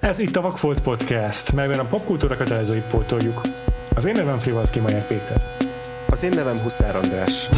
Ez 0.00 0.18
itt 0.18 0.36
a 0.36 0.40
Vakfolt 0.40 0.80
Podcast, 0.80 1.52
melyben 1.52 1.78
a 1.78 1.84
popkultúra 1.84 2.36
kötelezőit 2.36 2.84
pótoljuk. 2.90 3.40
Az 3.94 4.04
én 4.04 4.12
nevem 4.12 4.38
Frivalszki 4.38 4.78
Maják 4.78 5.06
Péter. 5.06 5.42
Az 6.06 6.22
én 6.22 6.30
nevem 6.34 6.58
Huszár 6.58 6.96
András. 6.96 7.48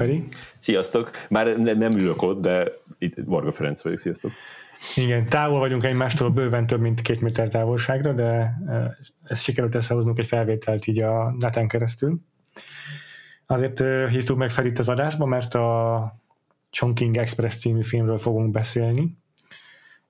Feri. 0.00 0.16
Szia 0.16 0.28
Feri! 0.28 0.36
Sziasztok! 0.58 1.10
Már 1.28 1.46
ne, 1.56 1.72
nem 1.72 1.90
ülök 1.90 2.22
ott, 2.22 2.40
de 2.40 2.72
itt 2.98 3.14
Varga 3.24 3.52
Ferenc 3.52 3.82
vagyok, 3.82 3.98
sziasztok! 3.98 4.30
Igen, 4.96 5.28
távol 5.28 5.58
vagyunk 5.58 5.84
egymástól 5.84 6.30
bőven 6.30 6.66
több 6.66 6.80
mint 6.80 7.02
két 7.02 7.20
méter 7.20 7.48
távolságra, 7.48 8.12
de 8.12 8.58
ezt 9.24 9.42
sikerült 9.42 9.74
összehoznunk 9.74 10.18
egy 10.18 10.26
felvételt 10.26 10.86
így 10.86 11.00
a 11.00 11.34
neten 11.38 11.68
keresztül. 11.68 12.20
Azért 13.46 13.78
hívtuk 14.08 14.36
meg 14.36 14.50
Ferit 14.50 14.78
az 14.78 14.88
adásba, 14.88 15.26
mert 15.26 15.54
a 15.54 16.20
Chongqing 16.70 17.16
Express 17.16 17.54
című 17.54 17.82
filmről 17.82 18.18
fogunk 18.18 18.50
beszélni. 18.50 19.18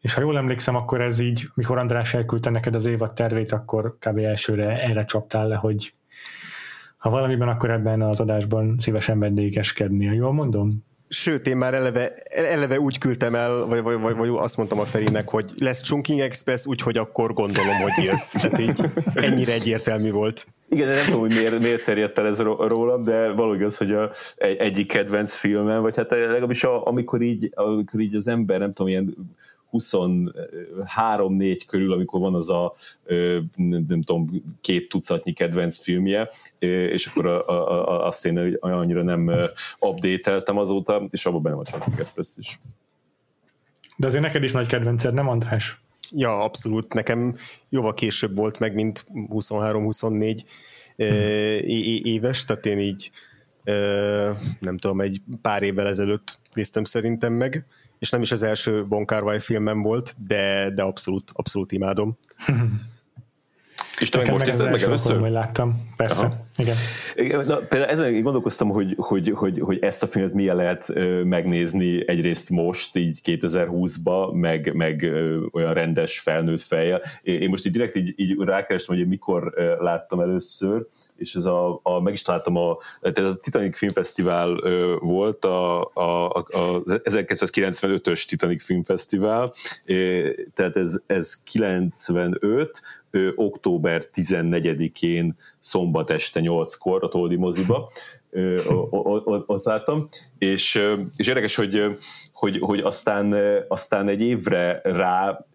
És 0.01 0.15
ha 0.15 0.21
jól 0.21 0.37
emlékszem, 0.37 0.75
akkor 0.75 1.01
ez 1.01 1.21
így, 1.21 1.49
mikor 1.55 1.79
András 1.79 2.15
elküldte 2.15 2.51
neked 2.51 2.75
az 2.75 2.87
évad 2.87 3.13
tervét, 3.13 3.53
akkor 3.53 3.97
kb. 3.99 4.19
elsőre 4.19 4.83
erre 4.83 5.05
csaptál 5.05 5.49
le, 5.49 5.55
hogy 5.55 5.93
ha 7.01 7.11
valamiben, 7.11 7.49
akkor 7.49 7.71
ebben 7.71 8.03
az 8.03 8.21
adásban 8.21 8.77
szívesen 8.77 9.19
vendégeskednél. 9.19 10.13
Jól 10.13 10.33
mondom? 10.33 10.85
Sőt, 11.09 11.47
én 11.47 11.57
már 11.57 11.75
eleve, 11.75 12.13
eleve 12.53 12.81
úgy 12.81 12.99
küldtem 12.99 13.35
el, 13.35 13.67
vagy, 13.67 13.83
vagy, 13.83 14.01
vagy, 14.01 14.17
vagy 14.17 14.29
azt 14.33 14.57
mondtam 14.57 14.79
a 14.79 14.85
Ferinek, 14.85 15.29
hogy 15.29 15.45
lesz 15.61 15.83
Chunking 15.83 16.21
Express, 16.21 16.67
úgyhogy 16.67 16.97
akkor 16.97 17.33
gondolom, 17.33 17.75
hogy 17.75 18.05
jössz. 18.05 18.33
Tehát 18.33 18.59
így 18.59 18.81
ennyire 19.15 19.53
egyértelmű 19.53 20.11
volt. 20.11 20.47
Igen, 20.69 20.87
de 20.87 20.95
nem 20.95 21.05
tudom, 21.05 21.21
hogy 21.21 21.35
miért, 21.35 21.59
miért 21.59 21.85
terjedt 21.85 22.19
el 22.19 22.27
ez 22.27 22.39
ró- 22.39 22.67
rólam, 22.67 23.05
de 23.05 23.33
valahogy 23.33 23.63
az, 23.63 23.77
hogy 23.77 23.93
a, 23.93 24.11
egy, 24.37 24.57
egyik 24.57 24.89
kedvenc 24.89 25.35
filmem, 25.35 25.83
vagy 25.83 25.97
hát 25.97 26.11
legalábbis 26.11 26.65
a, 26.65 26.87
amikor, 26.87 27.23
így, 27.23 27.51
amikor 27.55 28.01
így 28.01 28.15
az 28.15 28.29
ember, 28.29 28.59
nem 28.59 28.73
tudom, 28.73 28.91
ilyen 28.93 29.15
23-4 29.73 31.61
körül, 31.67 31.93
amikor 31.93 32.21
van 32.21 32.35
az 32.35 32.51
a 32.51 32.75
nem, 33.57 34.03
tudom, 34.03 34.43
két 34.61 34.89
tucatnyi 34.89 35.33
kedvenc 35.33 35.79
filmje, 35.79 36.31
és 36.59 37.07
akkor 37.07 37.27
a, 37.27 37.49
a, 37.49 37.89
a, 37.89 38.07
azt 38.07 38.27
én 38.27 38.57
annyira 38.61 39.03
nem 39.03 39.29
ö, 39.29 39.47
update-eltem 39.79 40.59
azóta, 40.59 41.07
és 41.11 41.27
abban 41.27 41.43
benne 41.43 41.55
van 41.55 41.65
csak 41.65 41.99
Express 41.99 42.37
is. 42.37 42.61
De 43.97 44.07
azért 44.07 44.23
neked 44.23 44.43
is 44.43 44.53
nagy 44.53 44.67
kedvenced, 44.67 45.15
nem 45.15 45.29
András? 45.29 45.81
Ja, 46.11 46.43
abszolút. 46.43 46.95
Nekem 46.95 47.35
jóval 47.69 47.95
később 47.95 48.37
volt 48.37 48.59
meg, 48.59 48.75
mint 48.75 49.05
23-24 49.15 50.41
éves, 52.03 52.45
tehát 52.45 52.67
én 52.67 52.79
így 52.79 53.11
nem 54.61 54.77
tudom, 54.77 55.01
egy 55.01 55.21
pár 55.43 55.63
évvel 55.63 55.87
ezelőtt 55.87 56.39
néztem 56.53 56.85
szerintem 56.85 57.33
meg, 57.33 57.65
és 58.01 58.11
nem 58.11 58.23
is 58.23 58.33
az 58.33 58.43
első 58.43 58.87
Bon 58.87 59.05
Kar-wai 59.05 59.39
filmem 59.39 59.83
volt, 59.83 60.15
de, 60.27 60.71
de 60.71 60.83
abszolút, 60.83 61.31
abszolút 61.33 61.73
imádom. 61.73 62.19
És 63.99 64.09
te 64.09 64.19
meg 64.19 64.31
most 64.31 64.41
az 64.41 64.49
kezdted 64.49 64.71
meg 64.71 64.83
először? 64.83 65.21
hogy 65.21 65.31
láttam. 65.31 65.89
Persze, 65.97 66.25
Aha. 66.25 66.35
igen. 66.57 66.77
Na, 67.47 67.57
például 67.57 67.91
ezen 67.91 68.23
gondolkoztam, 68.23 68.69
hogy, 68.69 68.95
hogy, 68.97 69.33
hogy, 69.35 69.61
hogy 69.61 69.79
ezt 69.81 70.03
a 70.03 70.07
filmet 70.07 70.33
milyen 70.33 70.57
lehet 70.57 70.89
ö, 70.89 71.23
megnézni 71.23 72.09
egyrészt 72.09 72.51
most, 72.51 72.97
így 72.97 73.21
2020-ba, 73.25 74.33
meg, 74.33 74.75
meg 74.75 75.03
ö, 75.03 75.45
olyan 75.53 75.75
rendes 75.75 76.19
felnőtt 76.19 76.63
fejjel. 76.63 77.03
Én 77.23 77.49
most 77.49 77.67
így 77.67 77.73
direkt 77.73 77.97
így, 77.97 78.15
így 78.17 78.37
rákerestem, 78.39 78.97
hogy 78.97 79.09
mikor 79.09 79.53
ö, 79.57 79.83
láttam 79.83 80.21
először, 80.21 80.87
és 81.17 81.35
ez 81.35 81.45
a, 81.45 81.81
a 81.83 82.01
meg 82.01 82.13
is 82.13 82.23
találtam, 82.23 82.57
a, 82.57 82.77
tehát 83.01 83.31
a 83.31 83.37
Titanic 83.37 83.77
Filmfesztivál 83.77 84.59
ö, 84.63 84.97
volt, 85.01 85.45
a, 85.45 85.81
a, 85.81 86.29
a, 86.29 86.39
a 86.39 86.83
1995-ös 86.85 88.25
Titanic 88.25 88.65
Filmfesztivál, 88.65 89.55
ö, 89.87 90.29
tehát 90.55 90.77
ez, 90.77 90.99
ez 91.07 91.43
95, 91.43 92.81
ö, 93.11 93.31
október 93.35 94.03
14-én 94.15 95.37
szombat 95.59 96.11
este 96.11 96.41
8-kor 96.43 97.05
a 97.05 97.09
Toldi 97.09 97.37
moziba, 97.37 97.91
ott 99.47 99.65
láttam, 99.65 100.09
és, 100.39 100.83
és 101.17 101.29
érdekes, 101.29 101.55
hogy, 101.55 101.85
hogy, 102.33 102.59
hogy 102.59 102.81
aztán, 102.81 103.35
aztán 103.69 104.09
egy 104.09 104.21
évre 104.21 104.81
rá 104.85 105.47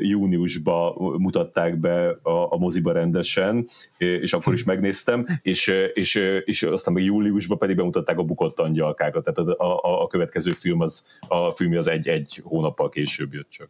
júniusba 0.00 0.94
mutatták 1.18 1.76
be 1.76 2.08
a, 2.22 2.52
a 2.52 2.56
moziba 2.56 2.92
rendesen, 2.92 3.68
és 3.96 4.32
akkor 4.32 4.52
is 4.52 4.64
megnéztem, 4.64 5.26
és, 5.42 5.66
és, 5.94 6.14
és 6.44 6.62
aztán 6.62 6.94
meg 6.94 7.04
júliusban 7.04 7.58
pedig 7.58 7.76
bemutatták 7.76 8.18
a 8.18 8.22
bukott 8.22 8.60
angyalkákat, 8.60 9.24
tehát 9.24 9.50
a, 9.50 9.84
a, 9.84 10.02
a 10.02 10.06
következő 10.06 10.52
film 10.52 10.80
az, 10.80 11.04
a 11.28 11.50
film 11.50 11.76
az 11.76 11.88
egy, 11.88 12.08
egy 12.08 12.40
hónappal 12.44 12.88
később 12.88 13.32
jött 13.34 13.50
csak. 13.50 13.68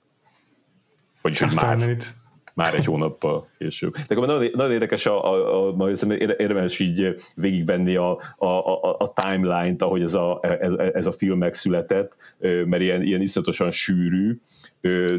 Vagyis, 1.22 1.40
hogy 1.40 1.54
már 1.54 1.88
itt. 1.88 2.14
Már 2.54 2.74
egy 2.74 2.84
hónappal 2.84 3.46
később. 3.58 3.94
De 4.08 4.14
nagyon, 4.14 4.50
nagyon 4.54 4.72
érdekes, 4.72 5.06
a, 5.06 5.32
a, 5.32 5.68
a, 5.68 5.90
érdemes 6.36 6.78
így 6.78 7.14
végigvenni 7.34 7.96
a, 7.96 8.18
a, 8.36 8.46
a, 8.46 8.96
a 8.98 9.12
timeline-t, 9.12 9.82
ahogy 9.82 10.02
ez 10.02 10.14
a, 10.14 10.40
ez, 10.60 10.72
ez 10.92 11.06
a 11.06 11.12
film 11.12 11.38
megszületett, 11.38 12.16
mert 12.38 12.80
ilyen, 12.80 13.02
ilyen 13.02 13.20
iszonyatosan 13.20 13.70
sűrű, 13.70 14.40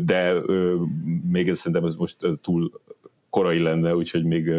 de 0.01 0.33
még 1.31 1.49
ez 1.49 1.57
szerintem 1.57 1.85
ez 1.85 1.95
most 1.95 2.17
túl 2.41 2.71
korai 3.35 3.61
lenne, 3.61 3.95
úgyhogy 3.95 4.23
még 4.23 4.51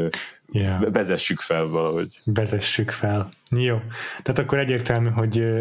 Yeah. 0.53 0.93
vezessük 0.93 1.41
fel 1.41 1.67
valahogy. 1.67 2.09
Vezessük 2.25 2.91
fel. 2.91 3.29
Jó. 3.51 3.79
Tehát 4.23 4.39
akkor 4.39 4.59
egyértelmű, 4.59 5.09
hogy 5.09 5.39
uh, 5.39 5.61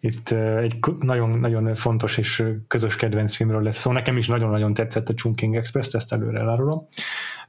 itt 0.00 0.30
uh, 0.30 0.56
egy 0.56 0.78
nagyon, 1.00 1.38
nagyon 1.38 1.74
fontos 1.74 2.18
és 2.18 2.44
közös 2.66 2.96
kedvenc 2.96 3.34
filmről 3.34 3.62
lesz 3.62 3.76
szó. 3.76 3.92
Nekem 3.92 4.16
is 4.16 4.26
nagyon-nagyon 4.26 4.74
tetszett 4.74 5.08
a 5.08 5.14
Chungking 5.14 5.56
Express, 5.56 5.92
ezt 5.92 6.12
előre 6.12 6.38
elárulom. 6.38 6.88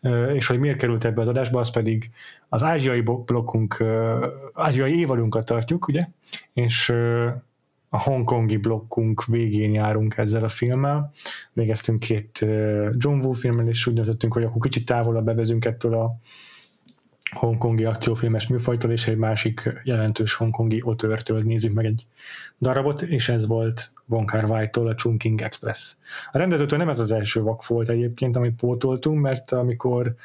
Uh, 0.01 0.31
és 0.35 0.47
hogy 0.47 0.59
miért 0.59 0.77
került 0.77 1.05
ebbe 1.05 1.21
az 1.21 1.27
adásba, 1.27 1.59
az 1.59 1.71
pedig 1.71 2.09
az 2.49 2.63
ázsiai 2.63 3.01
blokkunk, 3.01 3.77
uh, 3.79 4.25
ázsiai 4.53 4.99
évadunkat 4.99 5.45
tartjuk, 5.45 5.87
ugye? 5.87 6.07
És 6.53 6.89
uh, 6.89 7.29
a 7.89 8.01
hongkongi 8.01 8.57
blokkunk 8.57 9.25
végén 9.25 9.73
járunk 9.73 10.17
ezzel 10.17 10.43
a 10.43 10.49
filmmel. 10.49 11.11
Végeztünk 11.53 11.99
két 11.99 12.39
John 12.97 13.19
Woo 13.23 13.31
filmmel, 13.31 13.67
és 13.67 13.87
úgy 13.87 13.93
döntöttünk, 13.93 14.33
hogy 14.33 14.43
akkor 14.43 14.61
kicsit 14.61 14.85
távolabb 14.85 15.25
bevezünk 15.25 15.65
ettől 15.65 15.93
a 15.93 16.15
hongkongi 17.31 17.83
akciófilmes 17.83 18.47
műfajtól, 18.47 18.91
és 18.91 19.07
egy 19.07 19.17
másik 19.17 19.81
jelentős 19.83 20.33
hongkongi 20.33 20.81
otörtől 20.83 21.43
nézzük 21.43 21.73
meg 21.73 21.85
egy 21.85 22.05
darabot, 22.59 23.01
és 23.01 23.29
ez 23.29 23.47
volt 23.47 23.91
Von 24.05 24.25
kar 24.25 24.69
tól 24.69 24.87
a 24.87 24.95
Chungking 24.95 25.41
Express. 25.41 25.95
A 26.31 26.37
rendezőtől 26.37 26.79
nem 26.79 26.89
ez 26.89 26.99
az 26.99 27.11
első 27.11 27.41
vak 27.41 27.67
volt 27.67 27.89
egyébként, 27.89 28.35
amit 28.35 28.55
pótoltunk, 28.55 29.21
mert 29.21 29.51
amikor 29.51 30.15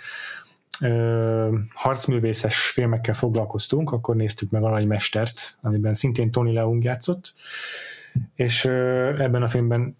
ö, 0.81 1.57
harcművészes 1.73 2.57
filmekkel 2.57 3.15
foglalkoztunk, 3.15 3.93
akkor 3.93 4.17
néztük 4.17 4.51
meg 4.51 4.63
Arany 4.63 4.87
Mestert, 4.87 5.59
amiben 5.61 5.95
szintén 5.95 6.31
Tony 6.31 6.53
Leung 6.53 6.85
játszott, 6.85 7.35
és 8.35 8.65
ö, 8.65 9.09
ebben 9.23 9.43
a 9.43 9.49
filmben 9.49 9.97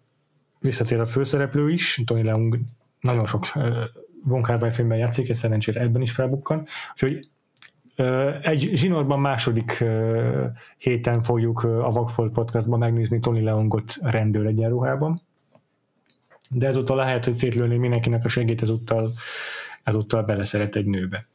visszatér 0.61 1.01
a 1.01 1.07
főszereplő 1.07 1.71
is, 1.71 2.03
Tony 2.07 2.25
Leung 2.25 2.59
nagyon 3.01 3.27
sok 3.27 3.47
ö, 3.55 3.85
Von 4.27 4.43
kar 4.43 4.73
filmben 4.73 4.99
játszik, 4.99 5.29
és 5.29 5.37
szerencsére 5.37 5.81
ebben 5.81 6.03
is 6.03 6.13
felbukkan. 6.13 6.67
Úgyhogy 6.93 7.29
egy 8.43 8.71
zsinórban 8.75 9.21
második 9.21 9.85
héten 10.79 11.23
fogjuk 11.23 11.63
a 11.63 11.91
Vagfolt 11.91 12.33
podcastban 12.33 12.79
megnézni 12.79 13.19
Tony 13.19 13.45
Leongot 13.45 13.95
rendőr 14.01 14.47
egyenruhában. 14.47 15.21
De 16.51 16.67
ezúttal 16.67 16.97
lehet, 16.97 17.25
hogy 17.25 17.35
szétlőni 17.35 17.77
mindenkinek 17.77 18.25
a 18.25 18.29
segít, 18.29 18.63
ezúttal, 18.63 19.11
ezúttal 19.85 20.23
beleszeret 20.23 20.77
egy 20.77 20.87
nőbe. 20.87 21.27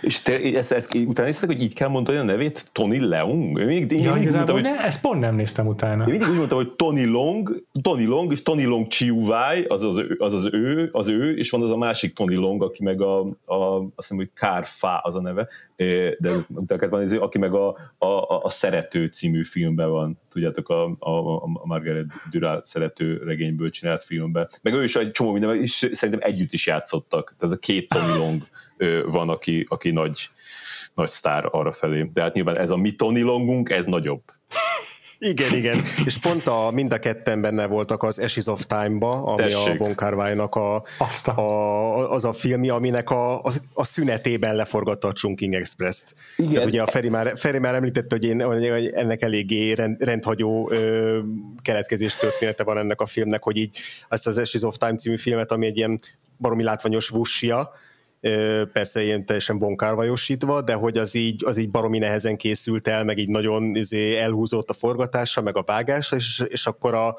És 0.00 0.22
te 0.22 0.40
ezt, 0.40 0.72
ezt 0.72 0.94
utána 0.94 1.26
néztetek, 1.26 1.56
hogy 1.56 1.64
így 1.64 1.74
kell 1.74 1.88
mondani 1.88 2.18
a 2.18 2.22
nevét? 2.22 2.70
Tony 2.72 3.08
Leung? 3.08 3.58
Én 3.58 3.66
mindig, 3.66 3.98
én 3.98 4.04
ja, 4.04 4.12
mindig 4.12 4.32
mondtam, 4.32 4.54
hogy, 4.54 4.64
ne, 4.64 4.84
ezt 4.84 5.00
pont 5.00 5.20
nem 5.20 5.34
néztem 5.34 5.66
utána. 5.66 6.04
Én 6.04 6.10
mindig 6.10 6.28
úgy 6.28 6.36
mondtam, 6.36 6.58
hogy 6.58 6.72
Tony 6.72 7.10
Long, 7.10 7.62
Tony 7.82 8.06
Long 8.06 8.32
és 8.32 8.42
Tony 8.42 8.66
Long 8.66 8.86
Chiu 8.86 9.16
Wai, 9.16 9.64
az 9.64 9.82
az, 9.82 9.98
ő, 9.98 10.16
az 10.18 10.32
az 10.32 10.48
ő, 10.52 10.88
az 10.92 11.08
ő, 11.08 11.36
és 11.36 11.50
van 11.50 11.62
az 11.62 11.70
a 11.70 11.76
másik 11.76 12.14
Tony 12.14 12.36
Long, 12.36 12.62
aki 12.62 12.82
meg 12.82 13.00
a, 13.00 13.20
a 13.44 13.76
azt 13.76 13.92
hiszem, 13.96 14.16
hogy 14.16 14.30
Kár 14.34 14.64
Fa 14.66 14.98
az 14.98 15.14
a 15.14 15.20
neve, 15.20 15.48
de 16.18 16.30
utána 16.48 16.88
van, 16.88 17.06
aki 17.18 17.38
meg 17.38 17.54
a, 17.54 17.76
a, 17.98 18.40
a 18.42 18.48
Szerető 18.48 19.06
című 19.06 19.44
filmben 19.44 19.90
van, 19.90 20.18
tudjátok, 20.30 20.68
a, 20.68 20.96
a, 20.98 21.42
a 21.42 21.66
Margaret 21.66 22.06
Duras 22.30 22.68
szerető 22.68 23.22
regényből 23.24 23.70
csinált 23.70 24.04
filmben. 24.04 24.48
Meg 24.62 24.74
ő 24.74 24.84
is 24.84 24.96
egy 24.96 25.10
csomó 25.10 25.32
minden, 25.32 25.60
és 25.60 25.88
szerintem 25.92 26.30
együtt 26.30 26.52
is 26.52 26.66
játszottak. 26.66 27.34
Tehát 27.38 27.54
a 27.54 27.58
két 27.58 27.88
Tony 27.88 28.16
Long 28.18 28.46
van, 29.06 29.28
aki, 29.28 29.66
aki 29.68 29.90
nagy, 29.90 30.30
nagy 30.94 31.08
sztár 31.08 31.48
arra 31.50 31.72
felé. 31.72 32.10
De 32.14 32.22
hát 32.22 32.34
nyilván 32.34 32.58
ez 32.58 32.70
a 32.70 32.76
mi 32.76 32.94
Tony 32.94 33.22
Longunk, 33.22 33.70
ez 33.70 33.86
nagyobb. 33.86 34.22
Igen, 35.20 35.54
igen. 35.54 35.84
És 36.04 36.18
pont 36.18 36.46
a, 36.46 36.70
mind 36.70 36.92
a 36.92 36.98
ketten 36.98 37.40
benne 37.40 37.66
voltak 37.66 38.02
az 38.02 38.18
Ashes 38.18 38.46
of 38.46 38.66
Time-ba, 38.66 39.22
ami 39.22 39.42
Tessék. 39.42 39.80
a 39.80 39.94
Von 39.94 40.38
a, 40.38 40.82
a, 41.40 42.10
az 42.10 42.24
a 42.24 42.32
filmi, 42.32 42.68
aminek 42.68 43.10
a, 43.10 43.34
a, 43.34 43.52
a 43.72 43.84
szünetében 43.84 44.56
leforgatta 44.56 45.08
a 45.08 45.12
Chunking 45.12 45.54
Express-t. 45.54 46.14
Igen. 46.36 46.52
Tehát 46.52 46.66
ugye 46.66 46.82
a 46.82 46.86
Feri 46.86 47.08
már, 47.08 47.32
Feri 47.36 47.58
már 47.58 47.74
említette, 47.74 48.14
hogy, 48.14 48.24
én, 48.24 48.42
hogy 48.42 48.86
ennek 48.94 49.22
eléggé 49.22 49.72
rend, 49.72 50.02
rendhagyó 50.02 50.70
ö, 50.70 51.18
keletkezés 51.62 52.16
története 52.16 52.64
van 52.64 52.78
ennek 52.78 53.00
a 53.00 53.06
filmnek, 53.06 53.42
hogy 53.42 53.56
így 53.56 53.78
azt 54.08 54.26
az 54.26 54.38
Ashes 54.38 54.62
of 54.62 54.76
Time 54.76 54.94
című 54.94 55.16
filmet, 55.16 55.52
ami 55.52 55.66
egy 55.66 55.76
ilyen 55.76 55.98
baromi 56.38 56.62
látványos 56.62 57.08
vussia, 57.08 57.72
persze 58.72 59.02
ilyen 59.02 59.26
teljesen 59.26 59.58
bonkárvajosítva, 59.58 60.62
de 60.62 60.72
hogy 60.74 60.98
az 60.98 61.14
így, 61.14 61.44
az 61.44 61.56
így 61.56 61.70
baromi 61.70 61.98
nehezen 61.98 62.36
készült 62.36 62.88
el, 62.88 63.04
meg 63.04 63.18
így 63.18 63.28
nagyon 63.28 63.74
izé 63.74 64.16
elhúzott 64.16 64.70
a 64.70 64.72
forgatása, 64.72 65.40
meg 65.40 65.56
a 65.56 65.62
vágása, 65.66 66.16
és, 66.16 66.42
és 66.48 66.66
akkor 66.66 66.94
a, 66.94 67.16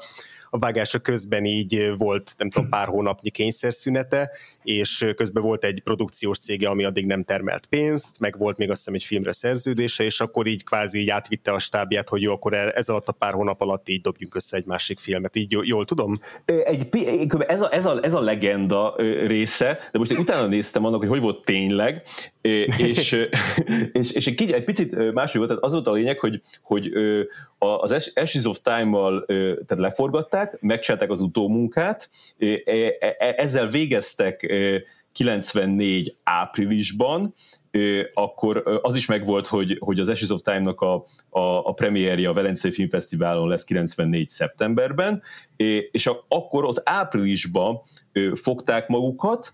a 0.50 0.58
vágása 0.58 0.98
közben 0.98 1.44
így 1.44 1.94
volt, 1.96 2.34
nem 2.38 2.50
tudom, 2.50 2.68
pár 2.68 2.86
hónapnyi 2.86 3.30
kényszerszünete, 3.30 4.30
és 4.62 5.12
közben 5.16 5.42
volt 5.42 5.64
egy 5.64 5.80
produkciós 5.84 6.38
cége, 6.38 6.68
ami 6.68 6.84
addig 6.84 7.06
nem 7.06 7.22
termelt 7.22 7.66
pénzt, 7.66 8.20
meg 8.20 8.38
volt 8.38 8.56
még 8.56 8.70
azt 8.70 8.78
hiszem 8.78 8.94
egy 8.94 9.04
filmre 9.04 9.32
szerződése, 9.32 10.04
és 10.04 10.20
akkor 10.20 10.46
így 10.46 10.64
kvázi 10.64 11.00
így 11.00 11.10
átvitte 11.10 11.52
a 11.52 11.58
stábját, 11.58 12.08
hogy 12.08 12.22
jó, 12.22 12.32
akkor 12.32 12.54
ez 12.54 12.88
alatt 12.88 13.08
a 13.08 13.12
pár 13.12 13.32
hónap 13.32 13.60
alatt 13.60 13.88
így 13.88 14.00
dobjunk 14.00 14.34
össze 14.34 14.56
egy 14.56 14.66
másik 14.66 14.98
filmet. 14.98 15.36
Így 15.36 15.56
jól 15.62 15.84
tudom? 15.84 16.20
Egy, 16.44 16.88
ez, 17.46 17.60
a, 17.60 17.74
ez, 17.74 17.86
a, 17.86 17.98
ez 18.02 18.14
a 18.14 18.20
legenda 18.20 18.94
része, 19.26 19.78
de 19.92 19.98
most 19.98 20.10
én 20.10 20.18
utána 20.18 20.46
néztem 20.46 20.84
annak, 20.84 20.98
hogy 20.98 21.08
hogy 21.08 21.20
volt 21.20 21.44
tényleg, 21.44 22.02
és, 22.40 23.12
és, 23.92 24.10
és 24.10 24.26
egy, 24.26 24.52
egy 24.52 24.64
picit 24.64 25.12
máshogy 25.12 25.36
volt, 25.36 25.48
tehát 25.48 25.64
az 25.64 25.72
volt 25.72 25.86
a 25.86 25.92
lényeg, 25.92 26.18
hogy, 26.18 26.40
hogy 26.62 26.92
az 27.58 28.12
Ashes 28.14 28.44
of 28.44 28.58
Time-mal 28.62 29.24
tehát 29.26 29.78
leforgatták, 29.78 30.60
megcsinálták 30.60 31.10
az 31.10 31.20
utómunkát, 31.20 32.10
e, 32.38 32.46
e, 33.18 33.34
ezzel 33.36 33.68
végeztek 33.68 34.42
94 35.12 36.14
áprilisban, 36.22 37.34
akkor 38.14 38.80
az 38.82 38.96
is 38.96 39.06
megvolt, 39.06 39.46
hogy, 39.46 39.76
hogy 39.80 40.00
az 40.00 40.08
Ashes 40.08 40.30
of 40.30 40.42
Time-nak 40.42 40.80
a, 40.80 40.94
a, 41.28 41.40
a 41.40 41.72
premierje 41.72 42.28
a 42.28 42.32
Velencei 42.32 42.70
Filmfesztiválon 42.70 43.48
lesz 43.48 43.64
94 43.64 44.28
szeptemberben, 44.28 45.22
és 45.90 46.10
akkor 46.28 46.64
ott 46.64 46.80
áprilisban 46.84 47.80
fogták 48.34 48.88
magukat, 48.88 49.52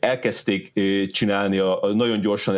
elkezdték 0.00 0.72
csinálni, 1.10 1.58
a, 1.58 1.82
a, 1.82 1.92
nagyon 1.92 2.20
gyorsan 2.20 2.56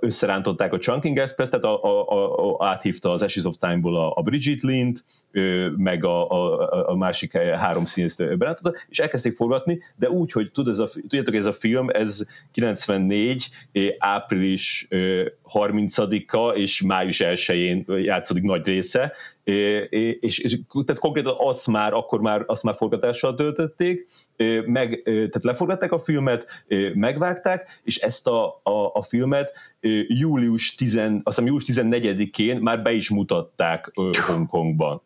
összerántották 0.00 0.72
a 0.72 0.78
Chunking 0.78 1.18
Express, 1.18 1.50
tehát 1.50 1.64
a, 1.64 1.84
a, 1.84 2.58
a, 2.58 2.66
áthívta 2.66 3.10
az 3.10 3.22
Ashes 3.22 3.44
of 3.44 3.56
Time-ból 3.60 3.96
a, 3.96 4.12
a 4.16 4.22
Bridget 4.22 4.60
Lind, 4.60 4.98
meg 5.76 6.04
a, 6.04 6.30
a, 6.30 6.88
a 6.90 6.96
másik 6.96 7.36
három 7.36 7.84
színészt 7.84 8.38
berántotta, 8.38 8.78
és 8.88 8.98
elkezdték 8.98 9.36
forgatni, 9.36 9.80
de 9.96 10.10
úgy, 10.10 10.32
hogy 10.32 10.50
tud 10.50 10.68
ez 10.68 10.78
a, 10.78 10.88
tudjátok, 10.88 11.34
ez 11.34 11.46
a 11.46 11.52
film, 11.52 11.88
ez 11.88 12.26
94. 12.52 13.48
április 13.98 14.88
30-a 15.52 16.54
és 16.54 16.82
május 16.82 17.22
1-én 17.24 17.84
játszódik 18.02 18.42
nagy 18.42 18.66
része, 18.66 19.12
és, 19.44 20.38
és 20.38 20.58
tehát 20.70 20.98
konkrétan 21.00 21.34
azt 21.38 21.66
már, 21.66 21.92
akkor 21.92 22.20
már, 22.20 22.44
azt 22.46 22.62
már 22.62 22.74
forgatással 22.74 23.34
töltötték, 23.34 24.06
meg, 24.66 25.02
tehát 25.04 25.44
leforgatták 25.44 25.92
a 25.92 25.98
filmet, 25.98 26.46
megvágták, 26.94 27.80
és 27.82 27.96
ezt 27.96 28.26
a, 28.26 28.60
a, 28.62 28.90
a 28.92 29.02
filmet 29.02 29.50
július, 30.06 30.74
10, 30.74 30.96
azt 30.96 31.20
hiszem, 31.24 31.46
július 31.46 31.64
14-én 31.66 32.56
már 32.56 32.82
be 32.82 32.92
is 32.92 33.10
mutatták 33.10 33.92
Hongkongban. 34.26 35.02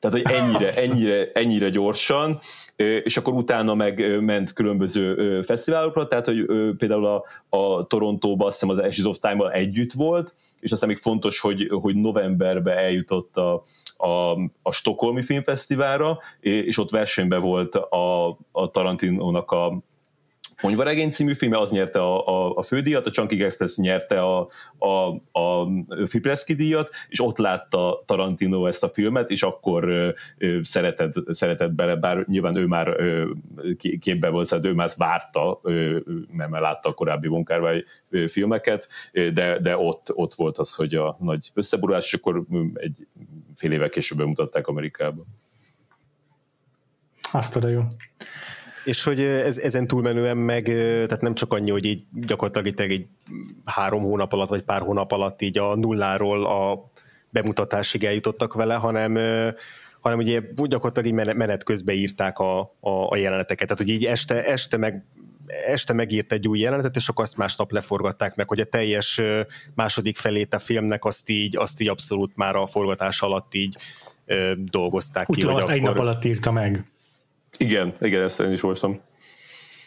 Tehát, 0.00 0.16
hogy 0.16 0.34
ennyire, 0.34 0.68
ennyire, 0.68 1.30
ennyire 1.32 1.68
gyorsan, 1.68 2.40
és 2.76 3.16
akkor 3.16 3.32
utána 3.32 3.74
meg 3.74 4.20
ment 4.20 4.52
különböző 4.52 5.42
fesztiválokra, 5.42 6.06
tehát, 6.06 6.26
hogy 6.26 6.46
például 6.78 7.06
a, 7.06 7.24
a 7.56 7.86
Torontóban 7.86 8.46
azt 8.46 8.60
hiszem 8.60 8.76
az 8.76 8.84
Ashes 8.84 9.04
of 9.04 9.18
Time-val 9.18 9.52
együtt 9.52 9.92
volt, 9.92 10.34
és 10.60 10.72
aztán 10.72 10.88
még 10.88 10.98
fontos, 10.98 11.40
hogy, 11.40 11.68
hogy 11.80 11.94
novemberbe 11.94 12.76
eljutott 12.76 13.36
a, 13.36 13.64
a, 13.96 14.32
a 14.62 14.72
Stockholmi 14.72 15.22
Filmfesztiválra, 15.22 16.18
és 16.40 16.78
ott 16.78 16.90
versenyben 16.90 17.40
volt 17.40 17.74
a, 17.74 18.28
a 18.52 18.70
Tarantinónak 18.70 19.50
a 19.50 19.78
Ponyvaregény 20.60 21.10
című 21.10 21.34
filme, 21.34 21.58
az 21.58 21.70
nyerte 21.70 22.00
a, 22.00 22.26
a, 22.26 22.56
a 22.56 22.62
fődíjat, 22.62 23.06
a 23.06 23.10
Chunky 23.10 23.42
Express 23.42 23.76
nyerte 23.76 24.22
a, 24.22 24.48
a, 24.78 24.88
a 25.40 25.68
Fipreski 26.06 26.54
díjat, 26.54 26.90
és 27.08 27.20
ott 27.20 27.38
látta 27.38 28.02
Tarantino 28.06 28.66
ezt 28.66 28.82
a 28.82 28.88
filmet, 28.88 29.30
és 29.30 29.42
akkor 29.42 29.84
ö, 30.38 30.58
szeretett, 30.62 31.12
szeretett 31.34 31.70
bele, 31.70 31.96
bár 31.96 32.24
nyilván 32.26 32.56
ő 32.56 32.66
már 32.66 32.88
ö, 32.88 33.30
képbe 34.00 34.28
volt, 34.28 34.46
szóval 34.46 34.70
ő 34.70 34.74
már 34.74 34.90
várta, 34.96 35.60
ö, 35.62 35.98
mert 36.32 36.50
már 36.50 36.60
látta 36.60 36.88
a 36.88 36.94
korábbi 36.94 37.28
Von 37.28 37.46
filmeket, 38.26 38.88
de, 39.12 39.58
de 39.58 39.76
ott, 39.76 40.12
ott 40.14 40.34
volt 40.34 40.58
az, 40.58 40.74
hogy 40.74 40.94
a 40.94 41.16
nagy 41.20 41.50
összeborulás, 41.54 42.04
és 42.04 42.14
akkor 42.14 42.44
egy 42.74 43.06
fél 43.56 43.72
évek 43.72 43.90
később 43.90 44.18
bemutatták 44.18 44.66
Amerikába. 44.66 45.24
Azt 47.32 47.56
a 47.56 47.68
jó. 47.68 47.82
És 48.88 49.04
hogy 49.04 49.20
ez, 49.20 49.58
ezen 49.58 49.86
túlmenően 49.86 50.36
meg, 50.36 50.64
tehát 50.64 51.20
nem 51.20 51.34
csak 51.34 51.52
annyi, 51.52 51.70
hogy 51.70 51.84
így 51.84 52.04
gyakorlatilag 52.12 52.90
egy 52.90 53.06
három 53.64 54.02
hónap 54.02 54.32
alatt, 54.32 54.48
vagy 54.48 54.62
pár 54.62 54.80
hónap 54.80 55.12
alatt 55.12 55.42
így 55.42 55.58
a 55.58 55.76
nulláról 55.76 56.46
a 56.46 56.90
bemutatásig 57.30 58.04
eljutottak 58.04 58.54
vele, 58.54 58.74
hanem 58.74 59.18
hanem 60.00 60.18
ugye 60.18 60.40
gyakorlatilag 60.54 61.06
így 61.08 61.36
menet 61.36 61.64
közben 61.64 61.94
írták 61.94 62.38
a, 62.38 62.60
a, 62.60 62.90
a 62.90 63.16
jeleneteket. 63.16 63.68
Tehát, 63.68 63.82
hogy 63.82 63.92
így 63.92 64.04
este, 64.04 64.44
este 64.44 64.76
meg 64.76 65.04
este 65.66 65.92
megírt 65.92 66.32
egy 66.32 66.48
új 66.48 66.58
jelenetet, 66.58 66.96
és 66.96 67.08
akkor 67.08 67.24
azt 67.24 67.36
másnap 67.36 67.72
leforgatták 67.72 68.36
meg, 68.36 68.48
hogy 68.48 68.60
a 68.60 68.64
teljes 68.64 69.20
második 69.74 70.16
felét 70.16 70.54
a 70.54 70.58
filmnek 70.58 71.04
azt 71.04 71.28
így, 71.30 71.56
azt 71.56 71.80
így 71.80 71.88
abszolút 71.88 72.36
már 72.36 72.56
a 72.56 72.66
forgatás 72.66 73.22
alatt 73.22 73.54
így 73.54 73.76
ö, 74.26 74.52
dolgozták 74.56 75.30
Úgy 75.30 75.36
ki. 75.36 75.42
Úgy 75.42 75.48
azt 75.48 75.62
akkor... 75.62 75.74
egy 75.74 75.82
nap 75.82 75.98
alatt 75.98 76.24
írta 76.24 76.50
meg. 76.50 76.84
Igen, 77.58 77.92
igen, 78.00 78.22
ezt 78.22 78.40
én 78.40 78.52
is 78.52 78.60
voltam. 78.60 79.00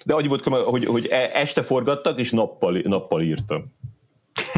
De 0.05 0.13
annyi 0.13 0.27
volt, 0.27 0.43
hogy, 0.43 0.85
hogy 0.85 1.07
este 1.33 1.61
forgattak, 1.61 2.19
és 2.19 2.31
nappal, 2.31 2.81
nappal 2.83 3.21
írtam. 3.21 3.73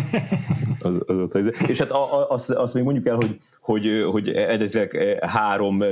az, 0.80 0.94
az, 1.06 1.36
az, 1.36 1.62
és 1.68 1.80
hát 1.80 1.92
azt, 2.30 2.50
azt 2.50 2.74
még 2.74 2.84
mondjuk 2.84 3.08
el, 3.08 3.16
hogy, 3.16 3.38
hogy, 3.60 4.06
hogy 4.12 4.30
eredetileg 4.30 5.20
három 5.22 5.84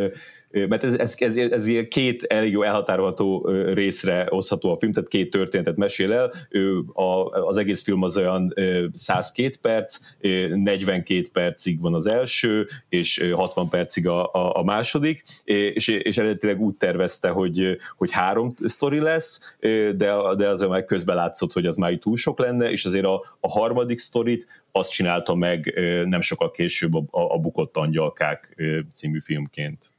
mert 0.52 0.84
ez, 0.84 0.94
ez, 0.94 1.16
ez, 1.20 1.36
ez 1.36 1.68
ilyen 1.68 1.88
két 1.88 2.24
elég 2.24 2.52
jó 2.52 2.64
elhatárolható 2.64 3.48
részre 3.74 4.28
osztható 4.30 4.72
a 4.72 4.78
film, 4.78 4.92
tehát 4.92 5.10
két 5.10 5.32
történetet 5.32 5.76
mesél 5.76 6.14
el. 6.14 6.34
Az 7.32 7.58
egész 7.58 7.84
film 7.84 8.04
az 8.04 8.18
olyan 8.18 8.54
102 8.94 9.58
perc, 9.58 9.98
42 10.20 11.28
percig 11.34 11.82
van 11.82 11.94
az 11.94 12.08
első, 12.08 12.68
és 12.90 13.32
60 13.34 13.70
percig 13.70 14.08
a, 14.08 14.34
a, 14.34 14.58
a 14.58 14.64
második, 14.64 15.24
és, 15.44 15.88
és 15.88 16.18
eredetileg 16.18 16.62
úgy 16.62 16.76
tervezte, 16.76 17.30
hogy, 17.30 17.78
hogy 17.98 18.12
három 18.12 18.54
sztori 18.66 19.00
lesz, 19.00 19.56
de, 19.96 20.14
de 20.38 20.50
azért 20.50 20.70
meg 20.70 20.86
közben 20.86 21.16
látszott, 21.16 21.54
hogy 21.54 21.66
az 21.66 21.76
már 21.76 21.94
túl 21.94 22.18
sok 22.18 22.40
lenne, 22.40 22.72
és 22.72 22.86
azért 22.86 23.06
a, 23.06 23.36
a 23.40 23.50
harmadik 23.50 24.00
sztorit 24.00 24.64
azt 24.72 24.92
csinálta 24.92 25.36
meg 25.36 25.74
nem 26.06 26.22
sokkal 26.22 26.52
később 26.52 26.94
a, 26.94 27.34
a 27.34 27.40
Bukott 27.40 27.78
Angyalkák 27.78 28.64
című 28.94 29.20
filmként. 29.20 29.91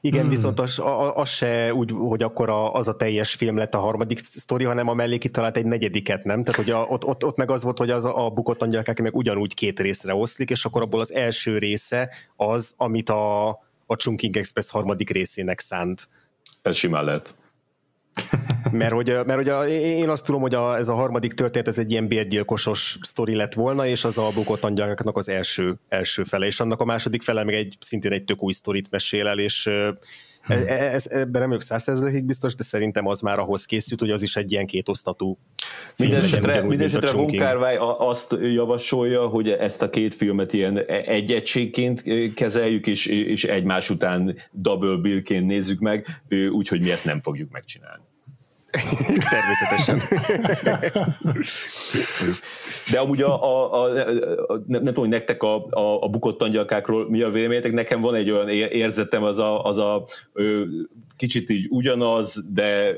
Igen, 0.00 0.20
hmm. 0.20 0.30
viszont 0.30 0.60
az, 0.60 0.80
az 1.14 1.28
se 1.28 1.74
úgy, 1.74 1.90
hogy 1.94 2.22
akkor 2.22 2.48
a, 2.48 2.72
az 2.72 2.88
a 2.88 2.96
teljes 2.96 3.34
film 3.34 3.56
lett 3.56 3.74
a 3.74 3.78
harmadik 3.78 4.18
sztori, 4.18 4.64
hanem 4.64 4.88
a 4.88 4.94
mellé 4.94 5.18
kitalált 5.18 5.56
egy 5.56 5.66
negyediket, 5.66 6.24
nem? 6.24 6.42
Tehát, 6.42 6.60
hogy 6.60 6.70
a, 6.70 6.86
ott, 6.88 7.04
ott, 7.04 7.24
ott 7.24 7.36
meg 7.36 7.50
az 7.50 7.62
volt, 7.62 7.78
hogy 7.78 7.90
az 7.90 8.04
a, 8.04 8.24
a 8.24 8.30
bukott 8.30 8.62
angyalkák 8.62 9.02
meg 9.02 9.14
ugyanúgy 9.14 9.54
két 9.54 9.80
részre 9.80 10.14
oszlik, 10.14 10.50
és 10.50 10.64
akkor 10.64 10.82
abból 10.82 11.00
az 11.00 11.12
első 11.12 11.58
része 11.58 12.14
az, 12.36 12.74
amit 12.76 13.08
a, 13.08 13.48
a 13.86 13.94
Chunking 13.96 14.36
Express 14.36 14.70
harmadik 14.70 15.10
részének 15.10 15.60
szánt. 15.60 16.08
Ez 16.62 16.76
simán 16.76 17.04
lehet. 17.04 17.34
Mert 18.70 18.92
hogy, 18.92 19.06
mert 19.08 19.34
hogy 19.34 19.48
a, 19.48 19.66
én 19.68 20.08
azt 20.08 20.24
tudom, 20.24 20.40
hogy 20.40 20.54
a, 20.54 20.76
ez 20.76 20.88
a 20.88 20.94
harmadik 20.94 21.32
történet, 21.32 21.68
ez 21.68 21.78
egy 21.78 21.90
ilyen 21.90 22.08
bérgyilkosos 22.08 22.98
sztori 23.00 23.34
lett 23.34 23.54
volna, 23.54 23.86
és 23.86 24.04
az 24.04 24.18
a 24.18 24.30
bukott 24.34 24.64
angyaloknak 24.64 25.16
az 25.16 25.28
első, 25.28 25.74
első 25.88 26.22
fele, 26.22 26.46
és 26.46 26.60
annak 26.60 26.80
a 26.80 26.84
második 26.84 27.22
fele 27.22 27.44
meg 27.44 27.54
egy, 27.54 27.76
szintén 27.80 28.12
egy 28.12 28.24
tök 28.24 28.42
új 28.42 28.52
sztorit 28.52 28.90
mesél 28.90 29.26
el, 29.26 29.38
és 29.38 29.70
ez, 30.46 30.62
e, 30.62 30.72
ez, 30.72 31.06
ebben 31.06 31.40
nem 31.40 31.52
ők 31.52 31.60
százszerzekig 31.60 32.24
biztos, 32.24 32.54
de 32.54 32.62
szerintem 32.62 33.06
az 33.06 33.20
már 33.20 33.38
ahhoz 33.38 33.64
készült, 33.64 34.00
hogy 34.00 34.10
az 34.10 34.22
is 34.22 34.36
egy 34.36 34.52
ilyen 34.52 34.66
kétosztatú 34.66 35.38
Mindenesetre 35.98 36.60
minden 36.60 36.90
Von 37.12 37.26
Kárvály 37.26 37.76
azt 37.98 38.36
javasolja, 38.40 39.26
hogy 39.26 39.48
ezt 39.48 39.82
a 39.82 39.90
két 39.90 40.14
filmet 40.14 40.52
ilyen 40.52 40.78
e, 40.78 40.82
egy 40.94 41.32
egységként 41.32 42.02
kezeljük, 42.34 42.86
és, 42.86 43.06
és 43.06 43.44
egymás 43.44 43.90
után 43.90 44.36
double 44.52 44.96
billként 44.96 45.46
nézzük 45.46 45.78
meg, 45.78 46.22
úgyhogy 46.52 46.80
mi 46.80 46.90
ezt 46.90 47.04
nem 47.04 47.20
fogjuk 47.20 47.50
megcsinálni. 47.50 48.02
Természetesen. 49.30 49.98
De 52.90 52.98
amúgy 52.98 53.22
a, 53.22 53.42
a, 53.42 53.72
a, 53.72 53.84
a 54.46 54.62
nem, 54.66 54.82
nem 54.82 54.84
tudom, 54.84 54.94
hogy 54.94 55.08
nektek 55.08 55.42
a, 55.42 55.66
a, 55.70 56.02
a 56.02 56.08
bukott 56.08 56.42
angyalkákról 56.42 57.10
mi 57.10 57.22
a 57.22 57.30
véleményetek, 57.30 57.72
nekem 57.72 58.00
van 58.00 58.14
egy 58.14 58.30
olyan 58.30 58.48
érzetem, 58.48 59.22
az 59.22 59.38
a, 59.38 59.64
az 59.64 59.78
a 59.78 60.04
kicsit 61.16 61.50
így 61.50 61.66
ugyanaz, 61.70 62.44
de 62.52 62.96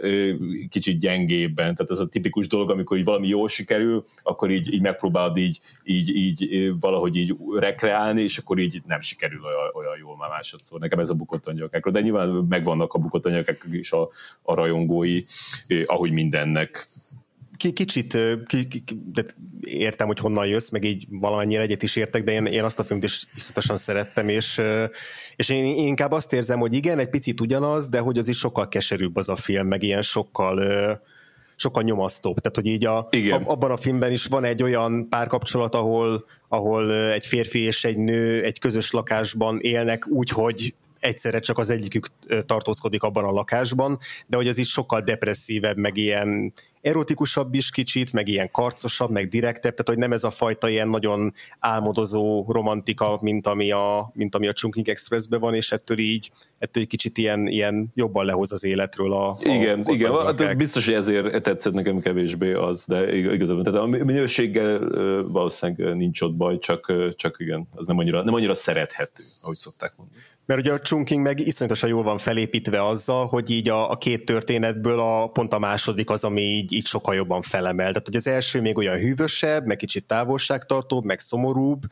kicsit 0.71 0.99
gyengébben. 0.99 1.75
Tehát 1.75 1.91
ez 1.91 1.99
a 1.99 2.09
tipikus 2.09 2.47
dolog, 2.47 2.71
amikor 2.71 2.97
így 2.99 3.05
valami 3.05 3.29
jól 3.29 3.49
sikerül, 3.49 4.05
akkor 4.23 4.51
így, 4.51 4.73
így 4.73 4.81
megpróbálod 4.81 5.37
így, 5.37 5.61
így, 5.85 6.17
így 6.17 6.73
valahogy 6.81 7.17
így 7.17 7.37
rekreálni, 7.59 8.23
és 8.23 8.39
akkor 8.39 8.59
így 8.59 8.83
nem 8.87 9.01
sikerül 9.01 9.41
olyan, 9.45 9.71
olyan 9.75 9.99
jól 9.99 10.17
már 10.17 10.31
másodszor. 10.31 10.81
Nekem 10.81 10.99
ez 10.99 11.11
a 11.11 11.15
bukott 11.15 11.47
angyalkákról, 11.47 11.93
de 11.93 12.01
nyilván 12.01 12.29
megvannak 12.29 12.95
a 12.95 12.99
bukott 12.99 13.27
angyalkák 13.27 13.67
is 13.73 13.93
a, 13.93 14.09
a 14.43 14.55
rajongói, 14.55 15.23
ahogy 15.85 16.11
mindennek 16.11 16.87
kicsit 17.73 18.19
ki, 18.47 18.67
ki, 18.69 18.83
de 19.13 19.25
értem, 19.61 20.07
hogy 20.07 20.19
honnan 20.19 20.47
jössz, 20.47 20.71
meg 20.71 20.85
így 20.85 21.07
valamennyire 21.11 21.63
egyet 21.63 21.83
is 21.83 21.97
értek, 21.97 22.25
de 22.25 22.33
én, 22.33 22.47
én 22.47 22.65
azt 22.65 22.79
a 22.79 22.85
filmet 22.85 23.05
is 23.05 23.27
iszonyatosan 23.35 23.77
szerettem, 23.77 24.29
és, 24.29 24.61
és 25.37 25.49
én, 25.49 25.65
én 25.65 25.87
inkább 25.87 26.13
azt 26.13 26.33
érzem, 26.33 26.59
hogy 26.59 26.75
igen, 26.75 26.99
egy 26.99 27.09
picit 27.09 27.41
ugyanaz, 27.41 27.89
de 27.89 27.99
hogy 27.99 28.19
az 28.19 28.29
is 28.29 28.39
sokkal 28.39 28.69
keserűbb 28.69 29.17
az 29.17 29.29
a 29.29 29.37
film, 29.37 29.67
meg 29.67 29.83
ilyen 29.83 30.03
sokkal 30.03 30.61
sokkal 31.57 31.83
nyomasztóbb. 31.83 32.39
Tehát, 32.39 32.57
hogy 32.57 32.67
így 32.67 32.85
a, 32.85 32.99
a, 32.99 33.43
abban 33.45 33.71
a 33.71 33.77
filmben 33.77 34.13
is 34.13 34.27
van 34.27 34.45
egy 34.45 34.63
olyan 34.63 35.09
párkapcsolat, 35.09 35.75
ahol, 35.75 36.25
ahol 36.49 36.93
egy 36.95 37.27
férfi 37.27 37.59
és 37.59 37.85
egy 37.85 37.99
nő 37.99 38.43
egy 38.43 38.59
közös 38.59 38.91
lakásban 38.91 39.59
élnek 39.61 40.09
úgy, 40.09 40.29
hogy 40.29 40.75
egyszerre 41.01 41.39
csak 41.39 41.59
az 41.59 41.71
egyikük 41.71 42.07
tartózkodik 42.47 43.03
abban 43.03 43.25
a 43.25 43.33
lakásban, 43.33 43.99
de 44.27 44.37
hogy 44.37 44.49
az 44.49 44.59
is 44.59 44.69
sokkal 44.69 45.01
depresszívebb, 45.01 45.77
meg 45.77 45.97
ilyen 45.97 46.53
erotikusabb 46.87 47.55
is 47.55 47.71
kicsit, 47.71 48.13
meg 48.13 48.29
ilyen 48.29 48.51
karcosabb, 48.51 49.11
meg 49.11 49.29
direktebb, 49.29 49.75
tehát 49.75 49.89
hogy 49.89 49.99
nem 49.99 50.13
ez 50.13 50.25
a 50.25 50.31
fajta 50.31 50.69
ilyen 50.69 50.89
nagyon 50.89 51.33
álmodozó 51.59 52.45
romantika, 52.49 53.19
mint 53.21 53.47
ami 53.47 53.71
a, 53.71 54.11
mint 54.15 54.35
ami 54.35 54.49
a 54.49 54.53
Chunking 54.53 54.89
Expressben 54.89 55.41
van, 55.41 55.55
és 55.55 55.73
ettől 55.73 55.99
így, 55.99 56.31
ettől 56.59 56.83
egy 56.83 56.89
kicsit 56.89 57.19
ilyen, 57.19 57.47
ilyen 57.47 57.93
jobban 57.95 58.25
lehoz 58.25 58.53
az 58.53 58.65
életről 58.65 59.13
a, 59.13 59.31
a 59.31 59.37
Igen, 59.43 59.81
a 59.81 59.93
igen, 59.93 60.13
hát 60.13 60.57
biztos, 60.57 60.85
hogy 60.85 60.95
ezért 60.95 61.43
tetszett 61.43 61.73
nekem 61.73 62.01
kevésbé 62.01 62.53
az, 62.53 62.85
de 62.87 63.17
igazából, 63.17 63.65
tehát 63.65 63.81
a 63.81 63.87
minőséggel 63.87 64.79
valószínűleg 65.33 65.97
nincs 65.97 66.21
ott 66.21 66.37
baj, 66.37 66.59
csak, 66.59 66.93
csak 67.17 67.37
igen, 67.39 67.69
az 67.75 67.87
nem 67.87 67.99
annyira, 67.99 68.25
nem 68.25 68.35
annyira 68.35 68.55
szerethető, 68.55 69.23
ahogy 69.43 69.57
szokták 69.57 69.93
mondani. 69.97 70.21
Mert 70.47 70.61
ugye 70.61 70.73
a 70.73 70.79
Chunking 70.79 71.23
meg 71.23 71.41
iszonyatosan 71.41 71.89
jól 71.89 72.03
van 72.03 72.19
felépítve 72.19 72.87
azzal, 72.87 73.27
hogy 73.27 73.51
így 73.51 73.69
a, 73.69 73.91
a 73.91 73.97
két 73.97 74.25
történetből 74.25 75.01
a, 75.01 75.27
pont 75.27 75.53
a 75.53 75.59
második 75.59 76.11
az, 76.11 76.25
ami 76.25 76.43
így, 76.43 76.73
így 76.73 76.87
sokkal 76.87 77.15
jobban 77.15 77.43
felemel. 77.43 77.89
Tehát, 77.89 78.07
hogy 78.07 78.17
az 78.17 78.27
első 78.27 78.61
még 78.61 78.77
olyan 78.77 78.99
hűvösebb, 78.99 79.67
meg 79.67 79.77
kicsit 79.77 80.07
távolságtartóbb, 80.07 81.05
meg 81.05 81.21
szomorúbb, 81.21 81.83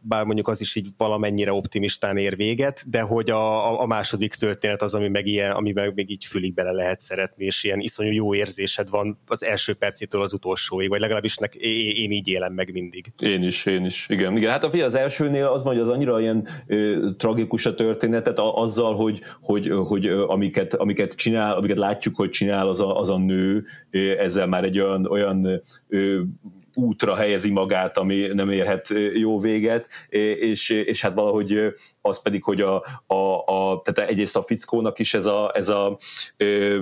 bár 0.00 0.24
mondjuk 0.24 0.48
az 0.48 0.60
is 0.60 0.74
így 0.74 0.88
valamennyire 0.96 1.52
optimistán 1.52 2.16
ér 2.16 2.36
véget, 2.36 2.90
de 2.90 3.00
hogy 3.00 3.30
a, 3.30 3.80
a 3.80 3.86
második 3.86 4.34
történet 4.34 4.82
az, 4.82 4.94
ami 4.94 5.08
meg 5.08 5.26
ilyen, 5.26 5.52
ami 5.52 5.72
meg 5.72 5.94
még 5.94 6.10
így 6.10 6.24
fülig 6.24 6.54
bele 6.54 6.72
lehet 6.72 7.00
szeretni, 7.00 7.44
és 7.44 7.64
ilyen 7.64 7.80
iszonyú 7.80 8.10
jó 8.12 8.34
érzésed 8.34 8.90
van 8.90 9.18
az 9.26 9.44
első 9.44 9.74
percétől 9.74 10.20
az 10.20 10.32
utolsóig, 10.32 10.88
vagy 10.88 11.00
legalábbis 11.00 11.36
nek, 11.36 11.54
én 11.54 12.10
így 12.10 12.28
élem 12.28 12.52
meg 12.52 12.72
mindig. 12.72 13.12
Én 13.18 13.42
is, 13.42 13.66
én 13.66 13.84
is, 13.84 14.06
igen. 14.08 14.36
igen. 14.36 14.50
Hát 14.50 14.64
a 14.64 14.70
fia 14.70 14.84
az 14.84 14.94
elsőnél 14.94 15.46
az 15.46 15.62
hogy 15.62 15.78
az 15.78 15.88
annyira 15.88 16.20
ilyen 16.20 16.48
ö, 16.66 17.08
tragikus 17.16 17.66
a 17.66 17.74
történetet 17.74 18.38
a, 18.38 18.56
azzal, 18.56 18.94
hogy, 18.94 19.20
hogy, 19.40 19.70
hogy 19.86 20.06
amiket, 20.06 20.74
amiket 20.74 21.14
csinál, 21.14 21.56
amiket 21.56 21.78
látjuk, 21.78 22.16
hogy 22.16 22.30
csinál 22.30 22.68
az 22.68 22.80
a, 22.80 23.00
az 23.00 23.10
a 23.10 23.18
nő, 23.18 23.64
ö, 23.90 23.98
ezzel 23.98 24.46
már 24.46 24.64
egy 24.64 24.80
olyan, 24.80 25.06
olyan 25.06 25.62
ö, 25.88 26.20
útra 26.76 27.14
helyezi 27.14 27.50
magát, 27.50 27.98
ami 27.98 28.26
nem 28.32 28.50
érhet 28.50 28.92
jó 29.14 29.40
véget, 29.40 29.88
és, 30.08 30.68
és 30.70 31.00
hát 31.00 31.14
valahogy 31.14 31.74
az 32.00 32.22
pedig, 32.22 32.42
hogy 32.42 32.60
a, 32.60 32.74
a, 33.06 33.44
a 33.46 33.82
tehát 33.84 34.10
egyrészt 34.10 34.36
a 34.36 34.42
fickónak 34.42 34.98
is 34.98 35.14
ez 35.14 35.26
a, 35.26 35.52
ez 35.54 35.68
a 35.68 35.98
ö, 36.36 36.80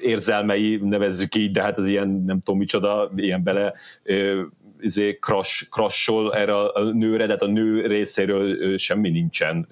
érzelmei, 0.00 0.76
nevezzük 0.82 1.34
így, 1.34 1.50
de 1.50 1.62
hát 1.62 1.78
az 1.78 1.88
ilyen, 1.88 2.08
nem 2.26 2.40
tudom 2.42 2.58
micsoda, 2.58 3.10
ilyen 3.16 3.42
bele 3.42 3.74
ö, 4.02 4.42
izé 4.80 5.18
crash, 5.20 5.68
crashol 5.70 6.34
erre 6.34 6.58
a 6.58 6.80
nőre, 6.82 7.26
de 7.26 7.32
hát 7.32 7.42
a 7.42 7.46
nő 7.46 7.86
részéről 7.86 8.78
semmi 8.78 9.10
nincsen 9.10 9.66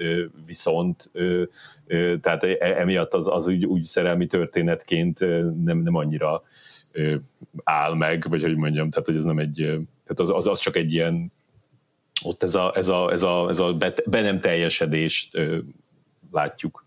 viszont, 0.46 1.10
tehát 2.20 2.42
e, 2.42 2.56
emiatt 2.60 3.14
az, 3.14 3.28
az 3.28 3.48
úgy, 3.48 3.66
úgy 3.66 3.82
szerelmi 3.82 4.26
történetként 4.26 5.18
nem, 5.64 5.78
nem 5.78 5.94
annyira 5.94 6.42
áll 7.64 7.94
meg, 7.94 8.24
vagy 8.28 8.42
hogy 8.42 8.56
mondjam, 8.56 8.90
tehát 8.90 9.06
hogy 9.06 9.16
ez 9.16 9.24
nem 9.24 9.38
egy, 9.38 9.54
tehát 9.54 10.20
az, 10.20 10.30
az, 10.30 10.46
az 10.46 10.58
csak 10.58 10.76
egy 10.76 10.92
ilyen, 10.92 11.32
ott 12.22 12.42
ez 12.42 12.54
a, 12.54 12.72
ez 12.76 12.88
a, 12.88 13.12
ez 13.12 13.22
a, 13.22 13.48
ez 13.48 13.58
a 13.58 13.72
be, 13.72 13.94
be 14.06 14.20
nem 14.20 14.40
teljesedést 14.40 15.38
látjuk. 16.30 16.86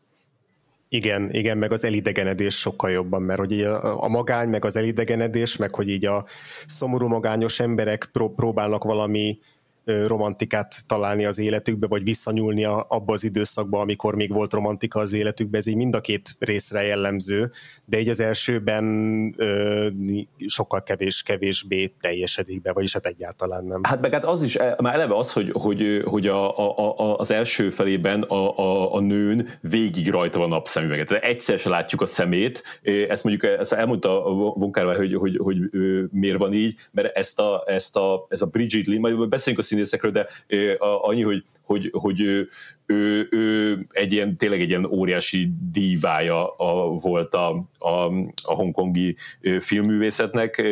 Igen, 0.89 1.29
igen, 1.31 1.57
meg 1.57 1.71
az 1.71 1.83
elidegenedés 1.83 2.55
sokkal 2.55 2.91
jobban, 2.91 3.21
mert 3.21 3.39
hogy 3.39 3.61
a, 3.61 4.03
a 4.03 4.07
magány, 4.07 4.49
meg 4.49 4.65
az 4.65 4.75
elidegenedés, 4.75 5.57
meg 5.57 5.75
hogy 5.75 5.89
így 5.89 6.05
a 6.05 6.25
szomorú 6.65 7.07
magányos 7.07 7.59
emberek 7.59 8.09
pró- 8.11 8.33
próbálnak 8.33 8.83
valami 8.83 9.39
romantikát 9.83 10.87
találni 10.87 11.25
az 11.25 11.39
életükbe, 11.39 11.87
vagy 11.87 12.03
visszanyúlni 12.03 12.63
abba 12.63 13.13
az 13.13 13.23
időszakba, 13.23 13.79
amikor 13.79 14.15
még 14.15 14.33
volt 14.33 14.53
romantika 14.53 14.99
az 14.99 15.13
életükbe, 15.13 15.57
ez 15.57 15.67
így 15.67 15.75
mind 15.75 15.95
a 15.95 15.99
két 15.99 16.29
részre 16.39 16.83
jellemző, 16.83 17.51
de 17.85 17.99
így 17.99 18.09
az 18.09 18.19
elsőben 18.19 18.85
ö, 19.37 19.87
sokkal 20.45 20.83
kevés, 20.83 21.23
kevésbé 21.23 21.87
teljesedik 21.87 22.61
be, 22.61 22.73
vagyis 22.73 22.93
hát 22.93 23.05
egyáltalán 23.05 23.65
nem. 23.65 23.79
Hát 23.83 24.01
meg 24.01 24.13
hát 24.13 24.25
az 24.25 24.43
is, 24.43 24.55
e, 24.55 24.75
már 24.81 24.93
eleve 24.93 25.17
az, 25.17 25.31
hogy, 25.31 25.49
hogy, 25.53 26.01
hogy 26.05 26.27
a, 26.27 26.57
a, 26.57 26.97
a, 26.97 27.17
az 27.17 27.31
első 27.31 27.69
felében 27.69 28.21
a, 28.21 28.57
a, 28.57 28.93
a 28.93 28.99
nőn 28.99 29.59
végig 29.61 30.09
rajta 30.09 30.39
van 30.39 30.49
napszemüveget. 30.49 31.07
Tehát 31.07 31.23
egyszer 31.23 31.59
se 31.59 31.69
látjuk 31.69 32.01
a 32.01 32.05
szemét, 32.05 32.63
ezt 33.09 33.23
mondjuk 33.23 33.59
ezt 33.59 33.73
elmondta 33.73 34.25
a 34.25 34.31
Vonkárvá, 34.33 34.95
hogy, 34.95 35.13
hogy, 35.13 35.37
hogy, 35.37 35.57
hogy 35.71 36.09
miért 36.11 36.37
van 36.37 36.53
így, 36.53 36.75
mert 36.91 37.15
ezt 37.15 37.39
a, 37.39 37.63
ezt 37.65 37.95
a, 37.95 38.25
ez 38.29 38.41
a 38.41 38.45
Bridget 38.45 38.87
Lee, 38.87 38.99
majd 38.99 39.27
beszéljünk 39.27 39.63
a 39.63 39.67
színészekről, 39.71 40.11
de 40.11 40.27
annyi, 40.79 41.21
hogy, 41.21 41.43
hogy, 41.71 41.89
hogy 41.91 42.21
ő, 42.21 42.49
ő, 42.85 43.27
ő 43.31 43.77
egy 43.91 44.13
ilyen, 44.13 44.37
tényleg 44.37 44.61
egy 44.61 44.69
ilyen 44.69 44.85
óriási 44.85 45.51
dívája 45.71 46.47
a, 46.47 46.89
volt 46.89 47.33
a, 47.33 47.49
a, 47.77 47.89
a 48.43 48.53
hongkongi 48.53 49.15
filmművészetnek, 49.59 50.63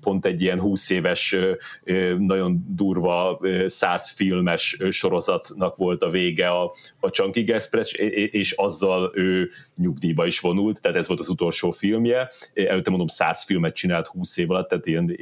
pont 0.00 0.26
egy 0.26 0.42
ilyen 0.42 0.60
20 0.60 0.90
éves, 0.90 1.36
nagyon 2.18 2.64
durva, 2.68 3.40
száz 3.66 4.10
filmes 4.10 4.78
sorozatnak 4.90 5.76
volt 5.76 6.02
a 6.02 6.10
vége 6.10 6.48
a, 6.48 6.72
a 7.00 7.10
Chunky 7.10 7.52
Express, 7.52 7.92
és 8.30 8.52
azzal 8.52 9.12
ő 9.14 9.50
nyugdíjba 9.76 10.26
is 10.26 10.40
vonult, 10.40 10.80
tehát 10.80 10.96
ez 10.96 11.08
volt 11.08 11.20
az 11.20 11.28
utolsó 11.28 11.70
filmje. 11.70 12.30
Előtte 12.54 12.90
mondom, 12.90 13.08
száz 13.08 13.44
filmet 13.44 13.74
csinált 13.74 14.06
20 14.06 14.36
év 14.36 14.50
alatt, 14.50 14.68
tehát 14.68 14.86
ilyen 14.86 15.16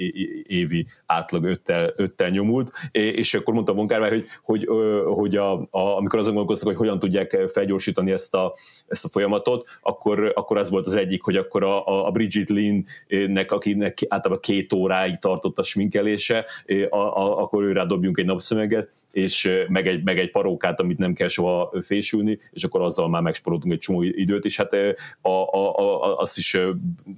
évi 0.47 0.87
átlag 1.07 1.45
öttel, 1.45 1.91
öttel 1.97 2.29
nyomult, 2.29 2.73
és 2.93 3.35
akkor 3.35 3.55
mondta 3.55 3.73
Monkárvály, 3.73 4.11
hogy, 4.11 4.27
hogy, 4.43 4.69
hogy 5.15 5.37
a, 5.37 5.53
a, 5.53 5.97
amikor 5.97 6.19
azon 6.19 6.35
gondolkoztak, 6.35 6.69
hogy 6.69 6.79
hogyan 6.87 6.99
tudják 6.99 7.37
felgyorsítani 7.53 8.13
ezt 8.13 8.35
a, 8.35 8.55
ezt 8.89 9.05
a 9.05 9.09
folyamatot, 9.09 9.79
akkor, 9.83 10.33
akkor 10.35 10.57
az 10.57 10.71
volt 10.71 10.87
az 10.87 10.97
egyik, 10.97 11.23
hogy 11.23 11.37
akkor 11.37 11.65
a, 11.65 12.07
a 12.07 12.11
Bridget 12.11 12.49
Lynn-nek, 12.49 13.53
akinek 13.53 13.99
általában 14.09 14.43
két 14.43 14.73
óráig 14.73 15.19
tartott 15.19 15.59
a 15.59 15.63
sminkelése, 15.63 16.45
a, 16.91 16.97
a, 16.97 17.39
akkor 17.39 17.63
őrá 17.63 17.85
dobjunk 17.85 18.19
egy 18.19 18.25
napszömeget, 18.25 18.93
és 19.11 19.51
meg 19.69 19.87
egy, 19.87 20.05
meg 20.05 20.19
egy 20.19 20.31
parókát, 20.31 20.81
amit 20.81 20.99
nem 20.99 21.13
kell 21.13 21.29
soha 21.29 21.73
fésülni, 21.83 22.39
és 22.53 22.65
akkor 22.65 22.81
azzal 22.81 23.09
már 23.09 23.23
megsporoltunk 23.23 23.73
egy 23.73 23.79
csomó 23.79 24.03
időt, 24.03 24.45
és 24.45 24.57
hát 24.57 24.73
a, 25.21 25.29
a, 25.31 25.77
a, 25.77 26.19
azt 26.19 26.37
is 26.37 26.53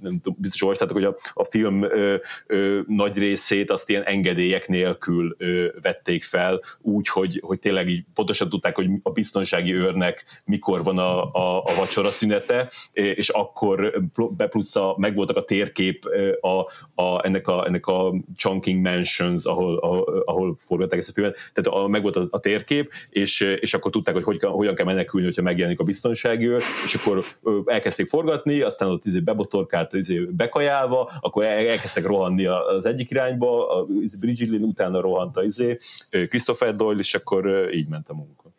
nem 0.01 0.19
tudom, 0.21 0.35
biztos 0.37 0.61
olvastátok, 0.61 0.95
hogy 0.95 1.05
a, 1.05 1.15
a 1.33 1.43
film 1.43 1.83
ö, 1.83 2.15
ö, 2.47 2.79
nagy 2.87 3.17
részét 3.17 3.71
azt 3.71 3.89
ilyen 3.89 4.03
engedélyek 4.03 4.67
nélkül 4.67 5.35
ö, 5.37 5.67
vették 5.81 6.23
fel, 6.23 6.61
úgy, 6.81 7.07
hogy, 7.07 7.41
hogy 7.45 7.58
hogy 7.59 7.71
tényleg 7.71 7.89
így 7.89 8.03
pontosan 8.13 8.49
tudták, 8.49 8.75
hogy 8.75 8.89
a 9.03 9.11
biztonsági 9.11 9.73
őrnek 9.73 10.41
mikor 10.45 10.83
van 10.83 10.97
a, 10.97 11.33
a, 11.33 11.57
a 11.57 11.75
vacsora 11.77 12.09
szünete, 12.09 12.69
és 12.93 13.29
akkor 13.29 14.01
plusz 14.49 14.75
a, 14.75 14.95
megvoltak 14.97 15.37
a 15.37 15.43
térkép 15.43 16.05
a, 16.41 16.59
a, 17.03 17.25
ennek, 17.25 17.47
a, 17.47 17.65
ennek 17.67 17.87
a 17.87 18.13
Chunking 18.35 18.81
Mansions, 18.81 19.45
ahol, 19.45 19.77
ahol, 19.77 20.23
ahol 20.25 20.57
forgatták 20.59 20.99
ezt 20.99 21.09
a 21.09 21.13
filmet, 21.13 21.35
tehát 21.53 21.79
a, 21.81 21.87
megvolt 21.87 22.15
a, 22.15 22.27
a 22.29 22.39
térkép, 22.39 22.91
és, 23.09 23.41
és 23.41 23.73
akkor 23.73 23.91
tudták, 23.91 24.13
hogy, 24.13 24.23
hogy 24.23 24.39
hogyan 24.41 24.75
kell 24.75 24.85
menekülni, 24.85 25.25
hogyha 25.25 25.41
megjelenik 25.41 25.79
a 25.79 25.83
biztonsági 25.83 26.47
őr, 26.47 26.61
és 26.85 26.95
akkor 26.95 27.23
elkezdték 27.65 28.07
forgatni, 28.07 28.61
aztán 28.61 28.89
ott 28.89 29.05
izé 29.05 29.19
bebotorkált 29.19 29.93
izé 29.93 30.19
bekajálva, 30.19 31.11
akkor 31.21 31.43
elkezdtek 31.43 32.05
rohanni 32.05 32.45
az 32.45 32.85
egyik 32.85 33.09
irányba, 33.09 33.69
a 33.69 33.85
Bridget 34.19 34.49
Lynn 34.49 34.63
utána 34.63 35.01
rohant 35.01 35.37
a 35.37 35.43
izé, 35.43 35.77
Christopher 36.09 36.75
Doyle, 36.75 36.99
és 36.99 37.13
akkor 37.13 37.38
így 37.73 37.87
ment 37.87 38.09
a 38.09 38.13
munka. 38.13 38.51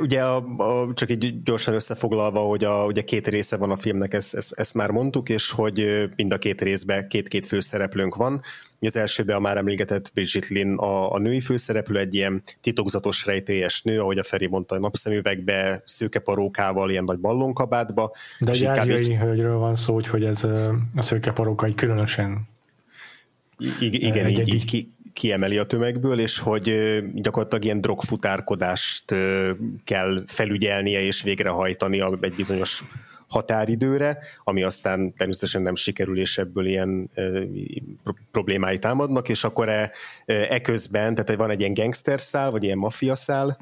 Ugye 0.00 0.24
a, 0.24 0.36
a, 0.56 0.92
csak 0.94 1.10
egy 1.10 1.42
gyorsan 1.42 1.74
összefoglalva, 1.74 2.40
hogy 2.40 2.64
a, 2.64 2.84
ugye 2.84 3.02
két 3.02 3.26
része 3.26 3.56
van 3.56 3.70
a 3.70 3.76
filmnek, 3.76 4.14
ezt, 4.14 4.34
ezt, 4.34 4.52
ezt 4.52 4.74
már 4.74 4.90
mondtuk, 4.90 5.28
és 5.28 5.50
hogy 5.50 6.08
mind 6.16 6.32
a 6.32 6.38
két 6.38 6.60
részben 6.60 7.08
két-két 7.08 7.46
főszereplőnk 7.46 8.14
van. 8.14 8.40
Az 8.80 8.96
elsőben 8.96 9.36
a 9.36 9.38
már 9.38 9.56
emlégetett 9.56 10.10
Bridget 10.14 10.48
Lynn 10.48 10.76
a, 10.76 11.12
a 11.12 11.18
női 11.18 11.40
főszereplő, 11.40 11.98
egy 11.98 12.14
ilyen 12.14 12.42
titokzatos 12.60 13.26
rejtélyes 13.26 13.82
nő, 13.82 14.00
ahogy 14.00 14.18
a 14.18 14.22
Feri 14.22 14.46
mondta, 14.46 14.74
a 14.74 14.78
napszemüvegbe, 14.78 15.82
szőke 15.84 16.18
parókával, 16.18 16.90
ilyen 16.90 17.04
nagy 17.04 17.18
ballonkabátba. 17.18 18.12
De 18.38 18.52
egy 18.52 18.64
ázsiai 18.64 19.14
hölgyről 19.14 19.56
van 19.56 19.74
szó, 19.74 20.00
hogy 20.10 20.24
ez 20.24 20.44
a 20.94 21.02
szőke 21.02 21.30
paróka 21.30 21.66
egy 21.66 21.74
különösen 21.74 22.48
I- 23.58 24.06
igen, 24.06 24.24
egy, 24.24 24.38
így, 24.38 24.54
így 24.54 24.64
ki, 24.64 24.92
kiemeli 25.18 25.58
a 25.58 25.64
tömegből, 25.64 26.18
és 26.18 26.38
hogy 26.38 26.98
gyakorlatilag 27.14 27.64
ilyen 27.64 27.80
drogfutárkodást 27.80 29.14
kell 29.84 30.22
felügyelnie 30.26 31.00
és 31.00 31.22
végrehajtani 31.22 32.02
egy 32.20 32.34
bizonyos 32.34 32.84
határidőre, 33.28 34.18
ami 34.44 34.62
aztán 34.62 35.14
természetesen 35.14 35.62
nem 35.62 35.74
sikerül, 35.74 36.18
és 36.18 36.38
ebből 36.38 36.66
ilyen 36.66 37.10
e, 37.14 37.30
problémái 38.30 38.78
támadnak, 38.78 39.28
és 39.28 39.44
akkor 39.44 39.68
e, 39.68 39.90
eközben, 40.26 41.14
tehát 41.14 41.34
van 41.34 41.50
egy 41.50 41.60
ilyen 41.60 41.74
gangster 41.74 42.20
szál, 42.20 42.50
vagy 42.50 42.64
ilyen 42.64 42.78
maffia 42.78 43.14
szál, 43.14 43.58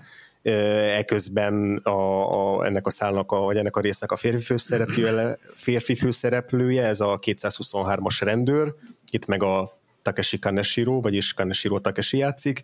eközben 0.96 1.76
a, 1.76 2.58
a, 2.58 2.64
ennek 2.64 2.86
a 2.86 2.90
szálnak, 2.90 3.32
a, 3.32 3.40
vagy 3.40 3.56
ennek 3.56 3.76
a 3.76 3.80
résznek 3.80 4.12
a 4.12 4.16
férfi 4.16 4.44
főszereplője, 4.44 5.38
férfi 5.54 5.94
főszereplője, 5.94 6.84
ez 6.84 7.00
a 7.00 7.18
223-as 7.18 8.18
rendőr, 8.20 8.74
itt 9.10 9.26
meg 9.26 9.42
a 9.42 9.75
Takeshi 10.06 10.38
Kaneshiro, 10.38 11.00
vagyis 11.00 11.34
Kaneshiro 11.34 11.78
Takeshi 11.78 12.16
játszik. 12.16 12.62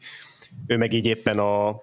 Ő 0.66 0.76
meg 0.76 0.92
így 0.92 1.06
éppen 1.06 1.38
a, 1.38 1.82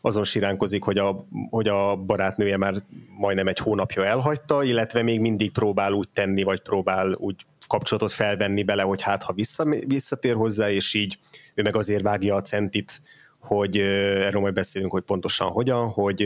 azon 0.00 0.24
siránkozik, 0.24 0.82
hogy 0.82 0.98
a, 0.98 1.26
hogy 1.50 1.68
a 1.68 1.96
barátnője 1.96 2.56
már 2.56 2.74
majdnem 3.18 3.46
egy 3.46 3.58
hónapja 3.58 4.04
elhagyta, 4.04 4.62
illetve 4.62 5.02
még 5.02 5.20
mindig 5.20 5.50
próbál 5.50 5.92
úgy 5.92 6.08
tenni, 6.08 6.42
vagy 6.42 6.60
próbál 6.60 7.12
úgy 7.12 7.46
kapcsolatot 7.66 8.12
felvenni 8.12 8.62
bele, 8.62 8.82
hogy 8.82 9.02
hát 9.02 9.22
ha 9.22 9.32
vissza, 9.32 9.64
visszatér 9.86 10.34
hozzá, 10.34 10.70
és 10.70 10.94
így 10.94 11.18
ő 11.54 11.62
meg 11.62 11.76
azért 11.76 12.02
vágja 12.02 12.34
a 12.34 12.40
centit, 12.40 13.00
hogy 13.40 13.78
erről 13.78 14.40
majd 14.40 14.54
beszélünk, 14.54 14.92
hogy 14.92 15.02
pontosan 15.02 15.48
hogyan, 15.48 15.88
hogy 15.88 16.16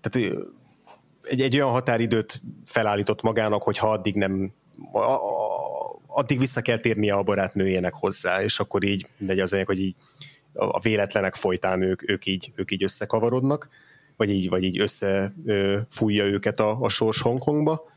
tehát 0.00 0.36
egy, 1.22 1.40
egy 1.40 1.54
olyan 1.54 1.70
határidőt 1.70 2.40
felállított 2.64 3.22
magának, 3.22 3.62
hogy 3.62 3.78
ha 3.78 3.90
addig 3.90 4.14
nem 4.14 4.52
a, 4.92 5.18
addig 6.06 6.38
vissza 6.38 6.60
kell 6.60 6.78
térnie 6.78 7.14
a 7.14 7.22
barátnőjének 7.22 7.94
hozzá, 7.94 8.42
és 8.42 8.60
akkor 8.60 8.84
így, 8.84 9.06
de 9.18 9.42
az 9.42 9.56
hogy 9.64 9.80
így 9.80 9.94
a 10.52 10.80
véletlenek 10.80 11.34
folytán 11.34 11.82
ők, 11.82 12.10
ők, 12.10 12.26
így, 12.26 12.52
ők 12.54 12.70
így 12.70 12.82
összekavarodnak, 12.82 13.68
vagy 14.16 14.30
így, 14.30 14.48
vagy 14.48 14.62
így 14.62 14.80
összefújja 14.80 16.24
őket 16.24 16.60
a, 16.60 16.80
a 16.80 16.88
sors 16.88 17.20
Hongkongba 17.20 17.92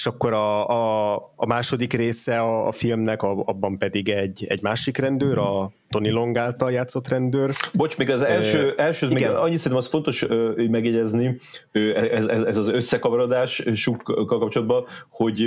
és 0.00 0.06
akkor 0.06 0.32
a, 0.32 0.68
a, 0.68 1.14
a 1.36 1.46
második 1.46 1.92
része 1.92 2.40
a, 2.40 2.66
a 2.66 2.72
filmnek, 2.72 3.22
a, 3.22 3.42
abban 3.44 3.78
pedig 3.78 4.08
egy, 4.08 4.44
egy 4.48 4.62
másik 4.62 4.96
rendőr, 4.96 5.38
a 5.38 5.70
Tony 5.88 6.12
Long 6.12 6.36
által 6.36 6.72
játszott 6.72 7.08
rendőr. 7.08 7.52
Bocs, 7.74 7.96
még 7.96 8.10
az 8.10 8.22
első, 8.22 8.74
első 8.76 9.06
még 9.06 9.26
annyit 9.26 9.58
szerintem 9.58 9.76
az 9.76 9.88
fontos 9.88 10.22
uh, 10.22 10.68
megjegyezni, 10.68 11.40
ez, 11.72 12.24
ez, 12.24 12.42
ez 12.42 12.56
az 12.56 12.68
összekavarodás 12.68 13.62
sukkal 13.74 14.24
kapcsolatban, 14.24 14.84
hogy, 15.08 15.44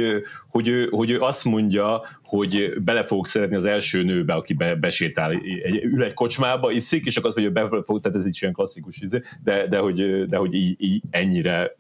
hogy, 0.50 0.68
ő, 0.68 0.88
hogy 0.92 1.10
ő 1.10 1.22
azt 1.22 1.44
mondja, 1.44 2.02
hogy 2.24 2.74
bele 2.84 3.04
fogok 3.04 3.28
szeretni 3.28 3.56
az 3.56 3.66
első 3.66 4.04
nőbe, 4.04 4.34
aki 4.34 4.54
be, 4.54 4.76
besétál, 4.76 5.32
egy, 5.32 5.84
ül 5.84 6.04
egy 6.04 6.14
kocsmába, 6.14 6.72
iszik, 6.72 7.06
és 7.06 7.18
akkor 7.18 7.28
azt 7.28 7.38
mondja, 7.38 7.62
hogy 7.62 7.72
be 7.72 7.84
fog, 7.86 8.02
tehát 8.02 8.18
ez 8.18 8.28
így 8.28 8.38
ilyen 8.42 8.54
klasszikus, 8.54 9.00
de, 9.44 9.68
de, 9.68 9.78
hogy, 9.78 10.28
de 10.28 10.38
hogy 10.38 10.54
így, 10.54 10.76
így 10.78 11.02
ennyire 11.10 11.76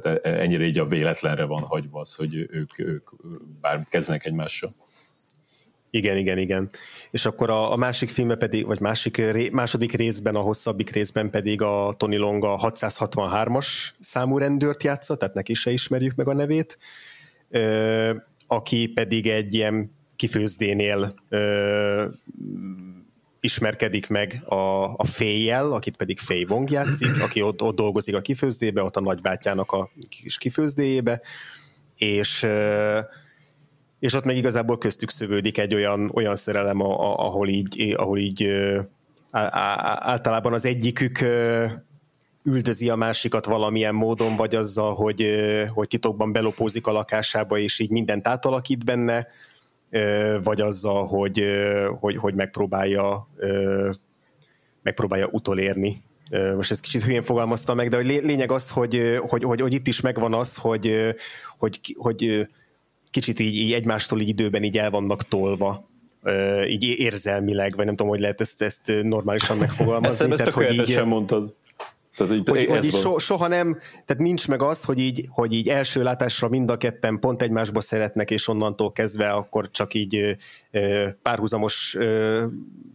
tehát 0.00 0.24
e, 0.24 0.28
ennyire 0.28 0.64
így 0.64 0.78
a 0.78 0.86
véletlenre 0.86 1.44
van 1.44 1.62
hagyva 1.62 2.00
az, 2.00 2.14
hogy 2.14 2.34
ők, 2.34 2.78
ők 2.78 3.10
bár 3.60 3.86
kezdenek 3.90 4.24
egymással. 4.24 4.70
Igen, 5.94 6.16
igen, 6.16 6.38
igen. 6.38 6.70
És 7.10 7.26
akkor 7.26 7.50
a, 7.50 7.72
a 7.72 7.76
másik 7.76 8.08
filmben 8.08 8.38
pedig, 8.38 8.66
vagy 8.66 8.80
másik, 8.80 9.16
ré, 9.16 9.48
második 9.52 9.92
részben, 9.92 10.34
a 10.34 10.40
hosszabbik 10.40 10.90
részben 10.90 11.30
pedig 11.30 11.62
a 11.62 11.94
Tony 11.96 12.16
Long 12.16 12.44
a 12.44 12.58
663-as 12.58 13.66
számú 13.98 14.38
rendőrt 14.38 14.82
játszott, 14.82 15.18
tehát 15.18 15.34
neki 15.34 15.54
se 15.54 15.70
ismerjük 15.70 16.14
meg 16.14 16.28
a 16.28 16.34
nevét, 16.34 16.78
ö, 17.50 18.14
aki 18.46 18.88
pedig 18.88 19.26
egy 19.26 19.54
ilyen 19.54 19.92
kifőzdénél 20.16 21.14
ö, 21.28 22.04
ismerkedik 23.44 24.08
meg 24.08 24.42
a, 24.44 24.54
a 24.96 25.04
Féjjel, 25.04 25.72
akit 25.72 25.96
pedig 25.96 26.18
Féj 26.18 26.44
Wong 26.48 26.70
játszik, 26.70 27.22
aki 27.22 27.42
ott, 27.42 27.62
ott 27.62 27.76
dolgozik 27.76 28.14
a 28.14 28.20
kifőzdébe, 28.20 28.82
ott 28.82 28.96
a 28.96 29.00
nagybátyának 29.00 29.72
a 29.72 29.90
kis 30.08 30.38
kifőzdéjébe, 30.38 31.20
és 31.96 32.46
és 33.98 34.14
ott 34.14 34.24
meg 34.24 34.36
igazából 34.36 34.78
köztük 34.78 35.10
szövődik 35.10 35.58
egy 35.58 35.74
olyan, 35.74 36.10
olyan 36.14 36.36
szerelem, 36.36 36.80
ahol 36.80 37.48
így, 37.48 37.94
ahol 37.96 38.18
így 38.18 38.48
általában 39.30 40.52
az 40.52 40.64
egyikük 40.64 41.18
üldözi 42.42 42.88
a 42.88 42.96
másikat 42.96 43.46
valamilyen 43.46 43.94
módon, 43.94 44.36
vagy 44.36 44.54
azzal, 44.54 44.94
hogy, 44.94 45.34
hogy 45.68 45.88
titokban 45.88 46.32
belopózik 46.32 46.86
a 46.86 46.92
lakásába, 46.92 47.58
és 47.58 47.78
így 47.78 47.90
mindent 47.90 48.28
átalakít 48.28 48.84
benne, 48.84 49.26
vagy 50.42 50.60
azzal, 50.60 51.06
hogy, 51.06 51.44
hogy, 52.00 52.16
hogy 52.16 52.34
megpróbálja, 52.34 53.28
megpróbálja 54.82 55.28
utolérni 55.30 56.02
most 56.56 56.70
ez 56.70 56.80
kicsit 56.80 57.02
hülyén 57.02 57.22
fogalmaztam 57.22 57.76
meg, 57.76 57.88
de 57.88 57.96
a 57.96 58.00
lényeg 58.00 58.50
az, 58.52 58.70
hogy, 58.70 59.18
hogy, 59.20 59.44
hogy, 59.44 59.60
hogy 59.60 59.74
itt 59.74 59.86
is 59.86 60.00
megvan 60.00 60.34
az, 60.34 60.56
hogy, 60.56 61.14
hogy, 61.58 61.78
hogy 61.96 62.48
kicsit 63.10 63.40
így, 63.40 63.54
így 63.54 63.72
egymástól 63.72 64.20
így 64.20 64.28
időben 64.28 64.62
így 64.62 64.78
el 64.78 64.90
vannak 64.90 65.22
tolva, 65.22 65.88
így 66.68 66.82
érzelmileg, 66.82 67.76
vagy 67.76 67.84
nem 67.84 67.94
tudom, 67.96 68.12
hogy 68.12 68.20
lehet 68.20 68.40
ezt, 68.40 68.62
ezt 68.62 68.92
normálisan 69.02 69.56
megfogalmazni. 69.56 70.24
ezt, 70.24 70.36
tehát, 70.36 70.52
hogy 70.52 70.72
így, 70.72 71.04
mondtad. 71.04 71.54
Tehát 72.16 72.32
így, 72.32 72.48
hogy, 72.48 72.66
hogy 72.66 72.84
így 72.84 72.94
so, 72.94 73.18
soha 73.18 73.48
nem, 73.48 73.78
tehát 74.04 74.22
nincs 74.22 74.48
meg 74.48 74.62
az, 74.62 74.84
hogy 74.84 74.98
így, 74.98 75.26
hogy 75.30 75.52
így 75.52 75.68
első 75.68 76.02
látásra 76.02 76.48
mind 76.48 76.70
a 76.70 76.76
ketten 76.76 77.18
pont 77.18 77.42
egymásba 77.42 77.80
szeretnek, 77.80 78.30
és 78.30 78.48
onnantól 78.48 78.92
kezdve 78.92 79.30
akkor 79.30 79.70
csak 79.70 79.94
így 79.94 80.36
párhuzamos 81.22 81.96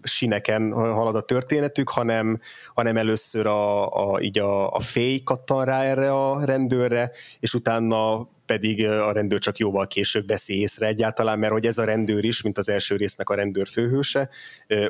sineken 0.04 0.72
halad 0.72 1.16
a 1.16 1.22
történetük, 1.22 1.90
hanem, 1.90 2.40
hanem 2.74 2.98
először 2.98 3.46
a, 3.46 3.88
a, 4.14 4.22
így 4.22 4.40
a, 4.40 4.72
a 4.72 4.80
féj 4.80 5.20
kattan 5.20 5.66
rá 5.66 5.84
erre 5.84 6.14
a 6.14 6.46
rendőrre, 6.46 7.12
és 7.40 7.54
utána 7.54 8.28
pedig 8.46 8.88
a 8.88 9.12
rendőr 9.12 9.40
csak 9.40 9.58
jóval 9.58 9.88
később 9.88 10.28
veszi 10.28 10.60
észre 10.60 10.88
egyáltalán, 10.88 11.40
mert 11.40 11.52
hogy 11.52 11.66
ez 11.66 11.78
a 11.78 11.84
rendőr 11.84 12.24
is, 12.24 12.42
mint 12.42 12.58
az 12.58 12.70
első 12.70 12.96
résznek 12.96 13.30
a 13.30 13.36
rendőr 13.36 13.68
főhőse, 13.68 14.30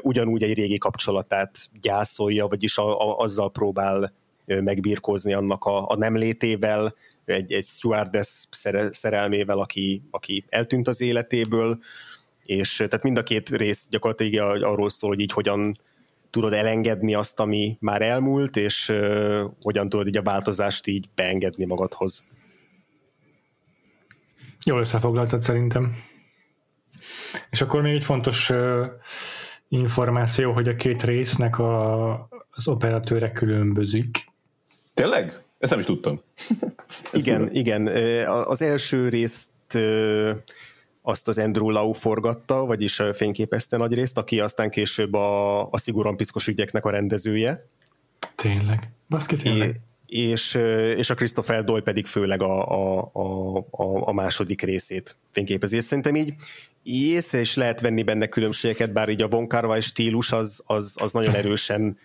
ugyanúgy 0.02 0.43
egy 0.43 0.54
régi 0.54 0.78
kapcsolatát 0.78 1.52
gyászolja, 1.82 2.47
vagyis 2.47 2.78
a, 2.78 2.99
a, 2.99 3.17
azzal 3.17 3.52
próbál 3.52 4.13
megbírkozni 4.45 5.34
annak 5.34 5.65
a, 5.65 5.89
a 5.89 5.95
nem 5.95 6.17
létével, 6.17 6.95
egy, 7.25 7.54
egy 7.54 7.65
stewardess 7.65 8.45
szerelmével, 8.89 9.60
aki, 9.60 10.02
aki 10.12 10.45
eltűnt 10.49 10.88
az 10.88 11.02
életéből, 11.02 11.80
és 12.50 12.76
tehát 12.76 13.04
mind 13.04 13.18
a 13.18 13.24
két 13.24 13.50
rész 13.50 13.88
gyakorlatilag 13.90 14.64
arról 14.64 14.90
szól, 14.90 15.10
hogy 15.10 15.20
így 15.20 15.32
hogyan 15.32 15.80
tudod 16.30 16.54
elengedni 16.54 17.14
azt, 17.14 17.40
ami 17.40 17.78
már 17.80 18.02
elmúlt, 18.02 18.56
és 18.56 18.90
uh, 18.90 19.42
hogyan 19.62 19.90
tudod 19.90 20.08
így 20.08 20.18
a 20.18 20.22
változást 20.22 20.88
így 20.88 21.06
beengedni 21.16 21.66
magadhoz. 21.66 22.30
Jól 24.66 24.80
összefoglaltad 24.80 25.42
szerintem. 25.42 25.96
És 27.50 27.62
akkor 27.62 27.82
még 27.82 27.96
egy 27.96 28.04
fontos 28.04 28.50
uh, 28.50 28.86
információ, 29.68 30.52
hogy 30.52 30.68
a 30.68 30.76
két 30.76 31.04
résznek 31.04 31.60
a, 31.60 32.12
az 32.50 32.68
operatőre 32.68 33.32
különbözik. 33.32 34.26
Tényleg? 34.94 35.44
Ezt 35.60 35.72
nem 35.72 35.80
is 35.80 35.86
tudtam. 35.86 36.22
igen, 37.12 37.50
igen. 37.52 37.88
Az 38.28 38.62
első 38.62 39.10
részt 39.10 39.78
azt 41.10 41.28
az 41.28 41.38
Andrew 41.38 41.69
Lau 41.69 41.91
forgatta, 41.91 42.65
vagyis 42.65 43.02
fényképezte 43.13 43.78
nagy 43.78 43.93
részt, 43.93 44.17
aki 44.17 44.39
aztán 44.39 44.69
később 44.69 45.13
a, 45.13 45.62
a 45.69 45.78
szigorúan 45.78 46.17
piszkos 46.17 46.48
ügyeknek 46.48 46.86
a 46.86 46.89
rendezője. 46.89 47.65
Tényleg? 48.36 48.89
Baszki 49.10 49.36
tényleg? 49.36 49.80
É, 50.06 50.30
és, 50.30 50.54
és 50.98 51.10
a 51.10 51.13
Christopher 51.13 51.63
Doyle 51.63 51.82
pedig 51.82 52.06
főleg 52.06 52.41
a, 52.41 52.67
a, 52.67 53.00
a, 53.72 54.08
a 54.08 54.12
második 54.12 54.62
részét 54.62 55.15
fényképezi. 55.32 55.76
És 55.76 55.84
szerintem 55.84 56.15
így, 56.15 56.34
észre 56.84 57.39
is 57.39 57.56
lehet 57.56 57.82
venni 57.82 58.04
benne 58.04 58.28
különbségeket, 58.28 58.93
bár 58.93 59.10
így 59.10 59.22
a 59.22 59.28
Von 59.28 59.48
Kar 59.48 59.82
stílus 59.82 60.32
az, 60.32 60.63
az, 60.65 60.95
az 61.00 61.12
nagyon 61.12 61.36
erősen 61.36 61.98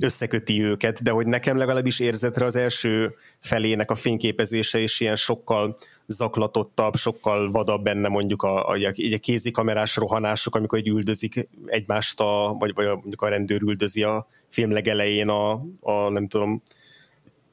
összeköti 0.00 0.62
őket, 0.62 1.02
de 1.02 1.10
hogy 1.10 1.26
nekem 1.26 1.56
legalábbis 1.56 1.98
érzetre 1.98 2.44
az 2.44 2.56
első 2.56 3.14
felének 3.38 3.90
a 3.90 3.94
fényképezése 3.94 4.78
is 4.78 5.00
ilyen 5.00 5.16
sokkal 5.16 5.74
zaklatottabb, 6.06 6.96
sokkal 6.96 7.50
vadabb 7.50 7.82
benne 7.82 8.08
mondjuk 8.08 8.42
a, 8.42 8.68
a, 8.68 8.76
a 9.12 9.18
kézikamerás 9.20 9.96
rohanások, 9.96 10.54
amikor 10.54 10.78
egy 10.78 10.88
üldözik 10.88 11.48
egymást, 11.66 12.20
a, 12.20 12.56
vagy, 12.58 12.74
vagy 12.74 12.86
mondjuk 12.86 13.22
a 13.22 13.28
rendőr 13.28 13.62
üldözi 13.62 14.02
a 14.02 14.28
film 14.48 14.70
legelején 14.70 15.28
a, 15.28 15.52
a 15.80 16.08
nem 16.08 16.28
tudom, 16.28 16.62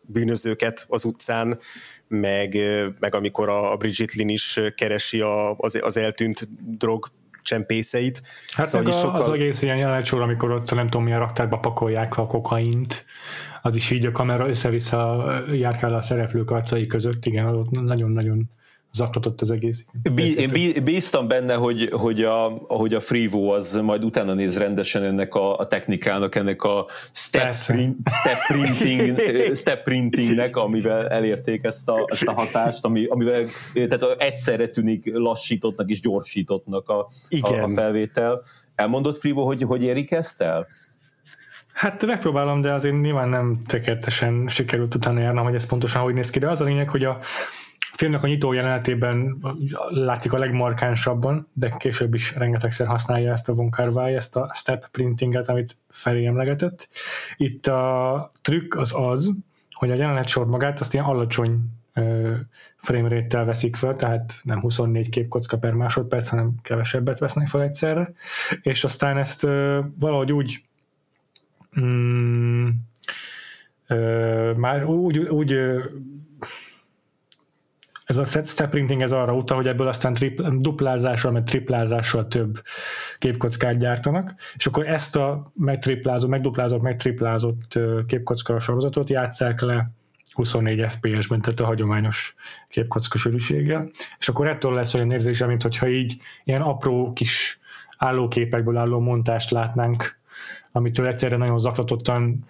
bűnözőket 0.02 0.86
az 0.90 1.06
utcán, 1.06 1.60
meg, 2.08 2.58
meg 3.00 3.16
amikor 3.16 3.50
a 3.50 3.76
Bridget 3.78 4.14
Lin 4.14 4.30
is 4.30 4.60
keresi 4.76 5.22
a, 5.22 5.56
az, 5.58 5.80
az 5.82 5.98
eltűnt 5.98 6.48
drog 6.78 7.08
csempészeit. 7.48 8.22
Hát 8.52 8.68
szóval 8.68 8.92
a, 8.92 8.92
sokkal... 8.92 9.22
az 9.22 9.30
egész 9.30 9.62
ilyen 9.62 9.78
jelenetsor, 9.78 10.22
amikor 10.22 10.52
ott 10.52 10.74
nem 10.74 10.90
tudom 10.90 11.04
milyen 11.04 11.20
raktárba 11.20 11.58
pakolják 11.58 12.18
a 12.18 12.28
kokaint, 12.28 13.06
az 13.62 13.76
is 13.76 13.90
így 13.90 14.06
a 14.06 14.12
kamera 14.12 14.48
össze-vissza 14.48 15.32
járkál 15.54 15.94
a 15.94 16.02
szereplők 16.02 16.52
arcai 16.52 16.88
között, 16.88 17.26
igen, 17.26 17.68
nagyon-nagyon 17.72 18.50
zaklatott 18.93 19.41
az 19.41 19.52
egész. 19.52 19.86
Én 20.15 20.84
bíztam 20.84 21.28
benne, 21.28 21.54
hogy, 21.54 21.89
hogy, 21.91 22.23
a, 22.23 22.47
hogy 22.67 22.93
a 22.93 23.00
Freevo 23.00 23.54
az 23.54 23.73
majd 23.73 24.04
utána 24.04 24.34
néz 24.34 24.58
rendesen 24.58 25.04
ennek 25.04 25.36
a, 25.36 25.58
a 25.58 25.67
technikának, 25.67 26.36
ennek 26.36 26.63
a 26.63 26.86
step, 27.12 27.56
print, 27.65 27.97
step, 28.10 28.38
printing, 28.47 29.17
step 29.62 29.84
printingnek, 29.84 30.56
amivel 30.56 31.08
elérték 31.08 31.63
ezt 31.63 31.89
a, 31.89 32.06
ezt 32.06 32.28
a 32.28 32.34
hatást, 32.34 32.86
ami, 32.86 33.06
amivel 33.06 33.43
tehát 33.73 34.04
egyszerre 34.17 34.69
tűnik 34.69 35.10
lassítottnak 35.13 35.89
és 35.89 36.02
gyorsítottnak 36.02 36.89
a, 36.89 37.08
a, 37.41 37.63
a 37.63 37.69
felvétel. 37.76 38.41
Elmondott 38.76 39.17
Freevo, 39.17 39.45
hogy 39.45 39.63
hogy 39.63 39.82
érik 39.82 40.12
ezt 40.12 40.41
el? 40.41 40.67
Hát 41.73 42.06
megpróbálom, 42.06 42.62
de 42.62 42.73
azért 42.73 43.02
nyilván 43.02 43.30
nem 43.30 43.58
tökéletesen 43.67 44.47
sikerült 44.47 44.95
utána 44.95 45.19
járnom, 45.19 45.43
hogy 45.43 45.56
ez 45.56 45.65
pontosan 45.65 46.02
hogy 46.02 46.13
néz 46.13 46.30
ki, 46.30 46.39
de 46.39 46.50
az 46.50 46.62
a 46.62 46.63
lényeg, 46.63 46.89
hogy 46.89 47.04
a, 47.04 47.19
filmnek 47.98 48.24
a 48.24 48.28
nyitó 48.28 48.54
jelenetében 48.54 49.38
látszik 49.90 50.34
a 50.34 50.38
legmarkánsabban, 50.38 51.48
de 51.54 51.76
később 51.78 52.14
is 52.14 52.36
rengetegszer 52.36 52.88
használja 52.88 53.32
ezt 53.32 53.50
a 53.50 53.54
Von 53.54 53.70
kar 53.70 54.10
ezt 54.10 54.36
a 54.36 54.52
step 54.54 54.88
printinget, 54.92 55.50
amit 55.50 55.78
felé 55.90 56.26
emlegetett. 56.26 56.90
Itt 57.38 57.68
a 57.68 58.30
trükk 58.42 58.76
az 58.76 58.94
az, 58.96 59.32
hogy 59.72 59.92
a 59.92 59.96
jelenet 59.96 60.28
sor 60.28 60.48
magát 60.48 60.80
azt 60.80 60.94
ilyen 60.94 61.06
alacsony 61.06 61.60
frame 62.76 63.10
rate 63.10 63.44
veszik 63.44 63.76
fel, 63.76 63.96
tehát 63.96 64.42
nem 64.44 64.60
24 64.60 65.10
képkocka 65.10 65.58
per 65.58 65.74
másodperc, 65.74 66.28
hanem 66.28 66.56
kevesebbet 66.62 67.20
vesznek 67.20 67.48
fel 67.48 67.62
egyszerre, 67.62 68.14
és 68.62 68.84
aztán 68.84 69.18
ezt 69.18 69.42
valahogy 70.00 70.34
úgy 70.34 70.64
mm, 71.80 72.68
már 74.56 74.86
úgy, 74.86 75.18
úgy 75.18 75.60
ez 78.08 78.17
a 78.17 78.26
step 78.26 78.70
printing 78.70 79.02
ez 79.02 79.12
arra 79.12 79.34
utal, 79.34 79.58
hogy 79.58 79.67
ebből 79.67 79.88
aztán 79.88 80.13
tripl, 80.13 80.43
duplázással, 80.60 81.32
meg 81.32 81.43
triplázással 81.43 82.28
több 82.28 82.62
képkockát 83.20 83.78
gyártanak, 83.78 84.34
és 84.56 84.65
akkor 84.65 84.88
ezt 84.88 85.15
a 85.15 85.52
megtriplázott, 85.56 86.30
megduplázott, 86.30 86.82
megtriplázott 86.82 87.80
képkocka 88.08 88.60
sorozatot 88.60 89.10
játsszák 89.10 89.62
le 89.62 89.91
24 90.34 90.86
FPS-ben, 90.91 91.41
tehát 91.41 91.60
a 91.60 91.65
hagyományos 91.65 92.36
képkocka 92.70 93.17
sűrűséggel, 93.17 93.89
és 94.20 94.30
akkor 94.30 94.48
ettől 94.48 94.74
lesz 94.74 94.93
olyan 94.93 95.12
érzése, 95.12 95.46
mint 95.46 95.62
hogyha 95.62 95.88
így 95.88 96.17
ilyen 96.43 96.62
apró 96.62 97.13
kis 97.13 97.60
állóképekből 97.98 98.78
álló 98.78 99.00
montást 99.00 99.52
látnánk, 99.52 100.20
amitől 100.72 101.08
egyszerre 101.08 101.38
nagyon 101.38 101.60
zaklatottan 101.60 102.46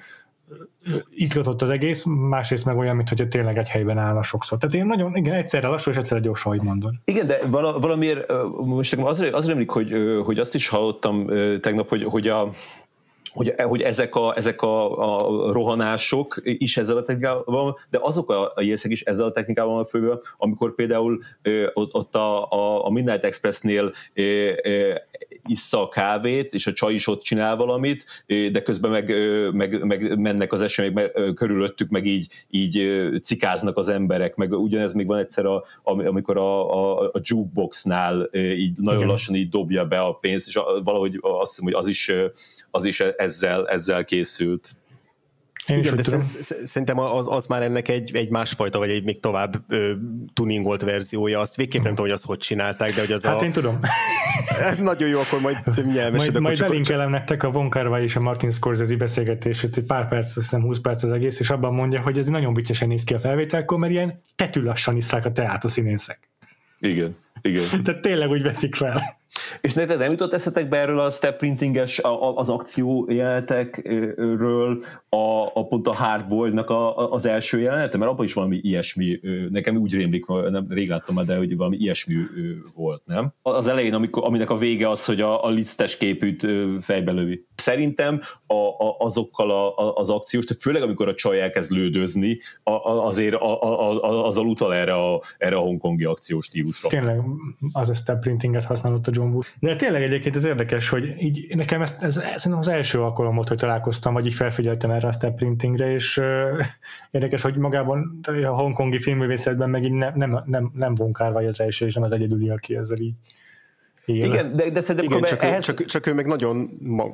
izgatott 1.09 1.61
az 1.61 1.69
egész, 1.69 2.05
másrészt 2.05 2.65
meg 2.65 2.77
olyan, 2.77 2.95
mintha 2.95 3.27
tényleg 3.27 3.57
egy 3.57 3.67
helyben 3.67 3.97
állna 3.97 4.21
sokszor. 4.21 4.57
Tehát 4.57 4.75
én 4.75 4.85
nagyon, 4.85 5.15
igen, 5.15 5.33
egyszerre 5.33 5.67
lassú 5.67 5.91
és 5.91 5.97
egyszerre 5.97 6.21
gyorsan, 6.21 6.51
ahogy 6.51 6.65
mondod. 6.65 6.93
Igen, 7.05 7.27
de 7.27 7.39
valamiért, 7.79 8.31
most 8.57 8.91
nekem 8.91 9.05
az, 9.05 9.19
az 9.31 9.49
emlik, 9.49 9.69
hogy, 9.69 9.93
hogy 10.25 10.39
azt 10.39 10.55
is 10.55 10.67
hallottam 10.67 11.27
tegnap, 11.61 11.89
hogy, 11.89 12.03
hogy 12.03 12.27
a, 12.27 12.51
hogy, 13.37 13.53
hogy 13.57 13.81
ezek, 13.81 14.15
a, 14.15 14.37
ezek 14.37 14.61
a, 14.61 15.15
a 15.15 15.51
rohanások 15.51 16.41
is 16.43 16.77
ezzel 16.77 16.97
a 16.97 17.03
technikával, 17.03 17.79
de 17.89 17.99
azok 18.01 18.29
a, 18.29 18.51
a 18.55 18.61
jészek 18.61 18.91
is 18.91 19.01
ezzel 19.01 19.25
a 19.25 19.31
technikával 19.31 19.73
van 19.73 19.85
főbb, 19.85 20.23
amikor 20.37 20.75
például 20.75 21.23
ö, 21.41 21.67
ott 21.73 22.15
a, 22.15 22.51
a, 22.51 22.85
a 22.85 22.89
Midnight 22.89 23.23
Expressnél 23.23 23.91
ö, 24.13 24.51
ö, 24.63 24.93
issza 25.47 25.81
a 25.81 25.89
kávét, 25.89 26.53
és 26.53 26.67
a 26.67 26.73
csaj 26.73 26.93
is 26.93 27.07
ott 27.07 27.21
csinál 27.21 27.55
valamit, 27.55 28.25
de 28.51 28.61
közben 28.61 28.91
meg, 28.91 29.13
meg, 29.53 29.83
meg 29.83 30.19
mennek 30.19 30.53
az 30.53 30.61
események 30.61 30.95
meg, 30.95 31.33
körülöttük, 31.33 31.89
meg 31.89 32.05
így, 32.05 32.27
így 32.49 32.89
cikáznak 33.23 33.77
az 33.77 33.89
emberek, 33.89 34.35
meg 34.35 34.51
ugyanez 34.51 34.93
még 34.93 35.07
van 35.07 35.17
egyszer, 35.17 35.45
a, 35.45 35.63
amikor 35.83 36.37
a, 36.37 36.73
a, 36.73 37.01
a 37.13 37.19
jukeboxnál 37.21 38.29
így 38.33 38.77
nagyon 38.77 38.99
Igen. 38.99 39.09
lassan 39.09 39.35
így 39.35 39.49
dobja 39.49 39.85
be 39.85 39.99
a 39.99 40.13
pénzt, 40.13 40.47
és 40.47 40.59
valahogy 40.83 41.19
azt 41.21 41.49
hiszem, 41.49 41.65
hogy 41.65 41.73
az 41.73 41.87
is 41.87 42.11
az 42.71 42.85
is 42.85 42.99
ezzel, 42.99 43.67
ezzel 43.67 44.03
készült. 44.03 44.75
Én 45.67 45.77
Igen, 45.77 45.95
de 45.95 46.01
tudom. 46.01 46.21
szerintem 46.21 46.99
az, 46.99 47.27
az 47.31 47.45
már 47.45 47.61
ennek 47.61 47.87
egy, 47.87 48.11
egy 48.13 48.29
másfajta, 48.29 48.79
vagy 48.79 48.89
egy 48.89 49.03
még 49.03 49.19
tovább 49.19 49.55
ö, 49.67 49.91
tuningolt 50.33 50.81
verziója. 50.81 51.39
Azt 51.39 51.55
végképp 51.55 51.81
nem 51.81 51.89
tudom, 51.89 52.05
hogy 52.05 52.13
azt 52.13 52.25
hogy 52.25 52.37
csinálták, 52.37 52.93
de 52.93 52.99
hogy 52.99 53.11
az 53.11 53.25
hát 53.25 53.41
a... 53.41 53.45
én 53.45 53.51
tudom. 53.51 53.79
Hát 54.59 54.79
nagyon 54.79 55.09
jó, 55.09 55.19
akkor 55.19 55.41
majd 55.41 55.57
nyelmesed. 55.75 56.31
Majd, 56.31 56.39
majd 56.41 56.59
belinkelem 56.59 57.09
nektek 57.09 57.43
a 57.43 57.51
Von 57.51 57.69
Carvai 57.69 58.03
és 58.03 58.15
a 58.15 58.19
Martin 58.19 58.51
Scorsese 58.51 58.95
beszélgetését, 58.95 59.77
egy 59.77 59.85
pár 59.85 60.07
perc, 60.07 60.25
azt 60.25 60.35
hiszem 60.35 60.61
20 60.61 60.79
perc 60.79 61.03
az 61.03 61.11
egész, 61.11 61.39
és 61.39 61.49
abban 61.49 61.73
mondja, 61.73 62.01
hogy 62.01 62.17
ez 62.17 62.27
nagyon 62.27 62.53
viccesen 62.53 62.87
néz 62.87 63.03
ki 63.03 63.13
a 63.13 63.19
felvételkor, 63.19 63.77
mert 63.77 63.91
ilyen 63.91 64.21
tetű 64.35 64.61
lassan 64.61 64.95
iszák 64.95 65.25
a 65.25 65.31
teát 65.31 65.63
a 65.63 65.67
színészek. 65.67 66.19
Igen, 66.79 67.15
igen. 67.41 67.83
Tehát 67.83 68.01
tényleg 68.01 68.29
úgy 68.29 68.43
veszik 68.43 68.75
fel. 68.75 69.01
És 69.61 69.73
neked 69.73 69.97
nem 69.99 70.11
jutott 70.11 70.33
eszetekbe 70.33 70.77
erről 70.77 70.99
a 70.99 71.09
step 71.09 71.37
printinges, 71.37 72.01
az 72.35 72.49
akció 72.49 73.07
jelenetekről 73.09 74.83
a, 75.09 75.51
a 75.53 75.67
pont 75.67 75.87
a 75.87 75.93
hardboiled 75.93 76.69
a, 76.69 77.11
az 77.11 77.25
első 77.25 77.59
jelenete? 77.59 77.97
Mert 77.97 78.11
abban 78.11 78.25
is 78.25 78.33
valami 78.33 78.59
ilyesmi, 78.63 79.19
nekem 79.49 79.77
úgy 79.77 79.93
rémlik, 79.93 80.25
nem 80.27 80.65
rég 80.69 80.89
láttam 80.89 81.25
de 81.25 81.37
hogy 81.37 81.57
valami 81.57 81.77
ilyesmi 81.77 82.13
volt, 82.75 83.01
nem? 83.05 83.33
Az 83.41 83.67
elején, 83.67 83.93
amikor, 83.93 84.23
aminek 84.23 84.49
a 84.49 84.57
vége 84.57 84.89
az, 84.89 85.05
hogy 85.05 85.21
a, 85.21 85.43
a 85.43 85.49
lisztes 85.49 85.97
képűt 85.97 86.47
fejbe 86.81 87.11
lövi. 87.11 87.45
Szerintem 87.55 88.21
a, 88.47 88.53
a, 88.53 88.95
azokkal 88.99 89.51
a, 89.51 89.77
a, 89.77 89.95
az 89.95 90.09
akciós, 90.09 90.45
főleg 90.59 90.81
amikor 90.81 91.07
a 91.07 91.13
csaj 91.13 91.41
elkezd 91.41 91.71
lődözni, 91.71 92.39
a, 92.63 92.71
a, 92.71 93.05
azért 93.05 93.35
a, 93.35 93.61
a, 93.61 93.91
a, 94.03 94.25
azzal 94.25 94.45
utal 94.45 94.73
erre 94.73 94.93
a, 94.93 95.21
erre 95.37 95.55
a 95.55 95.59
hongkongi 95.59 96.03
akciós 96.03 96.45
stílusra. 96.45 96.89
Tényleg 96.89 97.21
az 97.71 97.89
a 97.89 97.93
step 97.93 98.19
printinget 98.19 98.65
használott 98.65 99.07
a 99.07 99.11
John 99.17 99.29
Woo. 99.29 99.41
De 99.59 99.75
tényleg 99.75 100.03
egyébként 100.03 100.35
ez 100.35 100.45
érdekes, 100.45 100.89
hogy 100.89 101.21
így 101.21 101.55
nekem 101.55 101.81
ez, 101.81 101.97
ez 101.99 102.13
szerintem 102.13 102.57
az 102.57 102.67
első 102.67 103.01
alkalom 103.01 103.35
volt, 103.35 103.47
hogy 103.47 103.57
találkoztam, 103.57 104.13
vagy 104.13 104.25
így 104.25 104.33
felfigyeltem 104.33 104.91
erre 104.91 105.07
a 105.07 105.11
step 105.11 105.35
printingre, 105.35 105.91
és 105.91 106.17
uh, 106.17 106.25
érdekes, 107.11 107.41
hogy 107.41 107.55
magában 107.55 108.19
a 108.43 108.47
hongkongi 108.47 108.99
filmművészetben 108.99 109.69
meg 109.69 109.83
így 109.83 109.91
nem, 109.91 110.13
nem, 110.15 110.43
nem, 110.45 110.71
nem 110.73 110.95
vonkárva 110.95 111.39
az 111.39 111.59
első, 111.59 111.85
és 111.85 111.93
nem 111.93 112.03
az 112.03 112.11
egyedüli, 112.11 112.49
aki 112.49 112.75
ezzel 112.75 112.99
így 112.99 113.15
él. 114.07 114.23
Igen, 114.23 114.55
de, 114.55 114.69
de 114.69 114.79
szerintem 114.79 115.11
Igen, 115.11 115.23
csak, 115.23 115.43
ehhez... 115.43 115.69
ő, 115.69 115.73
csak, 115.73 115.85
csak 115.85 116.07
ő 116.07 116.13
meg 116.13 116.25
nagyon 116.25 116.69
ma, 116.81 117.05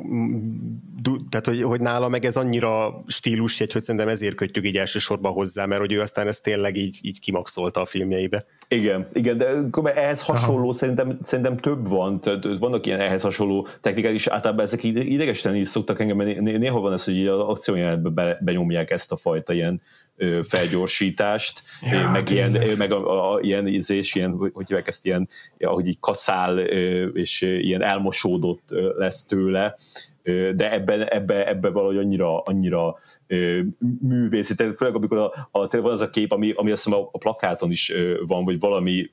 tehát 1.30 1.46
hogy, 1.46 1.62
hogy 1.62 1.82
nála 1.82 2.10
meg 2.10 2.26
ez 2.26 2.36
annyira 2.36 3.04
stílus, 3.08 3.58
hogy 3.58 3.70
szerintem 3.70 4.08
ezért 4.08 4.36
kötjük 4.36 4.66
így 4.66 4.78
elsősorban 4.78 5.32
hozzá, 5.32 5.66
mert 5.66 5.82
hogy 5.82 5.94
ő 5.94 6.00
aztán 6.00 6.28
ezt 6.28 6.44
tényleg 6.44 6.78
így, 6.78 7.00
így 7.02 7.20
kimaxolta 7.20 7.82
a 7.82 7.86
filmjeibe. 7.86 8.46
Igen, 8.68 9.08
igen, 9.14 9.38
de 9.38 9.94
ehhez 9.94 10.22
hasonló 10.22 10.72
szerintem, 10.72 11.20
szerintem 11.24 11.58
több 11.58 11.88
van, 11.88 12.22
tehát 12.22 12.44
vannak 12.60 12.86
ilyen 12.86 13.00
ehhez 13.00 13.22
hasonló 13.22 13.68
technikák, 13.82 14.14
és 14.14 14.28
általában 14.28 14.66
ezek 14.66 14.84
idegesíteni 14.84 15.60
is 15.60 15.68
szoktak 15.68 16.00
engem, 16.00 16.18
mert 16.18 16.42
néha 16.42 16.80
van 16.80 16.94
ez, 16.94 17.04
hogy 17.04 17.28
az 17.28 17.40
akciójelenetben 17.40 18.38
benyomják 18.42 18.92
ezt 18.92 19.12
a 19.12 19.18
fajta 19.18 19.54
ilyen 19.54 19.82
felgyorsítást, 20.48 21.64
ja, 21.82 22.10
meg, 22.10 22.30
ilyen, 22.30 22.52
meg 22.78 22.92
a, 22.92 23.34
a, 23.34 23.40
ilyen 23.40 23.68
ízés, 23.68 24.16
ilyen, 24.16 24.32
hogy 24.32 24.68
hívják 24.68 24.88
ezt 24.88 25.06
ilyen, 25.06 25.30
ahogy 25.60 25.88
így 25.88 26.00
kaszál, 26.00 26.60
és 27.14 27.42
ilyen 27.42 27.82
elmosódott 27.82 28.64
lesz 28.98 29.26
tőle, 29.26 29.76
de 30.56 30.72
ebben, 30.72 31.02
ebbe, 31.02 31.48
ebbe 31.48 31.70
valahogy 31.70 31.98
annyira, 31.98 32.42
annyira 32.42 32.96
művészi, 34.02 34.56
tehát 34.56 34.76
főleg 34.76 34.96
amikor 34.96 35.18
a, 35.18 35.50
a, 35.52 35.82
van 35.82 35.92
az 35.92 36.02
a 36.02 36.10
kép, 36.10 36.32
ami, 36.32 36.52
ami 36.56 36.72
azt 36.72 36.84
hiszem 36.84 37.00
a, 37.00 37.10
a 37.12 37.18
plakáton 37.18 37.72
is 37.72 37.94
van, 38.28 38.46
vagy 38.46 38.60
valami 38.60 39.10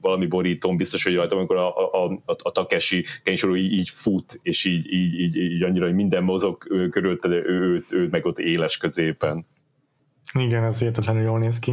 valami 0.00 0.26
borítón 0.26 0.76
biztos, 0.76 1.04
hogy 1.04 1.14
rajta, 1.14 1.36
amikor 1.36 1.56
a, 1.56 1.76
a, 1.76 2.04
a, 2.04 2.36
a 2.42 2.50
Takeshi 2.52 3.04
Kenshiro 3.22 3.56
így, 3.56 3.72
így 3.72 3.88
fut, 3.88 4.40
és 4.42 4.64
így, 4.64 4.92
így, 4.92 5.20
így, 5.20 5.36
így 5.36 5.62
annyira, 5.62 5.84
hogy 5.84 5.94
minden 5.94 6.22
mozog 6.22 6.56
körülötte, 6.90 7.28
de 7.28 7.34
ő, 7.34 7.44
ő, 7.44 7.84
ő 7.90 8.08
meg 8.10 8.26
ott 8.26 8.38
éles 8.38 8.76
középen. 8.76 9.44
Igen, 10.38 10.64
ez 10.64 10.78
hihetetlenül 10.78 11.22
jól 11.22 11.38
néz 11.38 11.58
ki. 11.58 11.72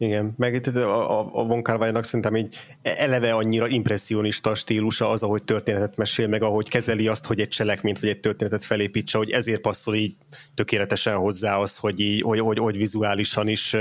Igen, 0.00 0.34
meg 0.36 0.60
a, 0.74 1.20
a, 1.20 1.30
a 1.32 1.44
Von 1.44 1.62
kar 1.62 2.04
szerintem 2.04 2.36
így 2.36 2.56
eleve 2.82 3.32
annyira 3.32 3.68
impressionista 3.68 4.54
stílusa 4.54 5.08
az, 5.08 5.22
ahogy 5.22 5.42
történetet 5.42 5.96
mesél, 5.96 6.26
meg 6.26 6.42
ahogy 6.42 6.68
kezeli 6.68 7.08
azt, 7.08 7.26
hogy 7.26 7.40
egy 7.40 7.48
cselekményt 7.48 7.98
vagy 7.98 8.08
egy 8.08 8.20
történetet 8.20 8.64
felépítse, 8.64 9.18
hogy 9.18 9.30
ezért 9.30 9.60
passzol 9.60 9.94
így 9.94 10.14
tökéletesen 10.54 11.16
hozzá 11.16 11.56
az, 11.56 11.76
hogy, 11.76 12.00
így, 12.00 12.22
hogy, 12.22 12.38
hogy, 12.38 12.58
hogy 12.58 12.76
vizuálisan 12.76 13.48
is 13.48 13.76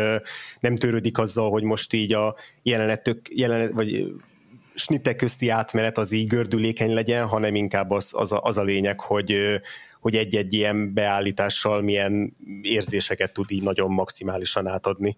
nem 0.59 0.75
törődik 0.75 1.17
azzal, 1.17 1.49
hogy 1.49 1.63
most 1.63 1.93
így 1.93 2.13
a 2.13 2.35
jelenet, 2.63 3.03
tök, 3.03 3.19
jelenet 3.35 3.71
vagy 3.71 4.13
snittek 4.73 5.15
közti 5.15 5.49
átmenet 5.49 5.97
az 5.97 6.11
így 6.11 6.27
gördülékeny 6.27 6.93
legyen, 6.93 7.25
hanem 7.25 7.55
inkább 7.55 7.91
az, 7.91 8.11
az, 8.15 8.31
a, 8.31 8.39
az 8.41 8.57
a 8.57 8.63
lényeg, 8.63 8.99
hogy, 8.99 9.59
hogy 9.99 10.15
egy-egy 10.15 10.53
ilyen 10.53 10.93
beállítással 10.93 11.81
milyen 11.81 12.35
érzéseket 12.61 13.33
tud 13.33 13.51
így 13.51 13.63
nagyon 13.63 13.91
maximálisan 13.91 14.67
átadni. 14.67 15.17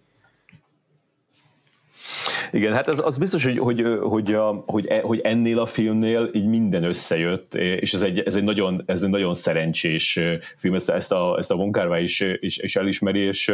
Igen, 2.52 2.72
hát 2.72 2.86
az, 2.88 3.00
az 3.04 3.18
biztos, 3.18 3.44
hogy, 3.44 3.58
hogy, 3.58 3.84
hogy, 4.00 4.36
hogy, 4.66 4.86
e, 4.86 5.00
hogy 5.00 5.20
ennél 5.20 5.58
a 5.58 5.66
filmnél 5.66 6.30
így 6.32 6.46
minden 6.46 6.84
összejött, 6.84 7.54
és 7.54 7.92
ez 7.92 8.02
egy, 8.02 8.18
ez 8.18 8.36
egy, 8.36 8.42
nagyon, 8.42 8.82
ez 8.86 9.02
egy 9.02 9.08
nagyon 9.08 9.34
szerencsés 9.34 10.20
film, 10.56 10.74
ezt, 10.74 10.90
ezt 10.90 11.12
a, 11.12 11.38
ezt 11.38 11.50
a 11.50 11.56
Von 11.56 11.96
is, 12.02 12.20
is, 12.20 12.58
is 12.58 12.76
elismeri, 12.76 13.20
és, 13.20 13.52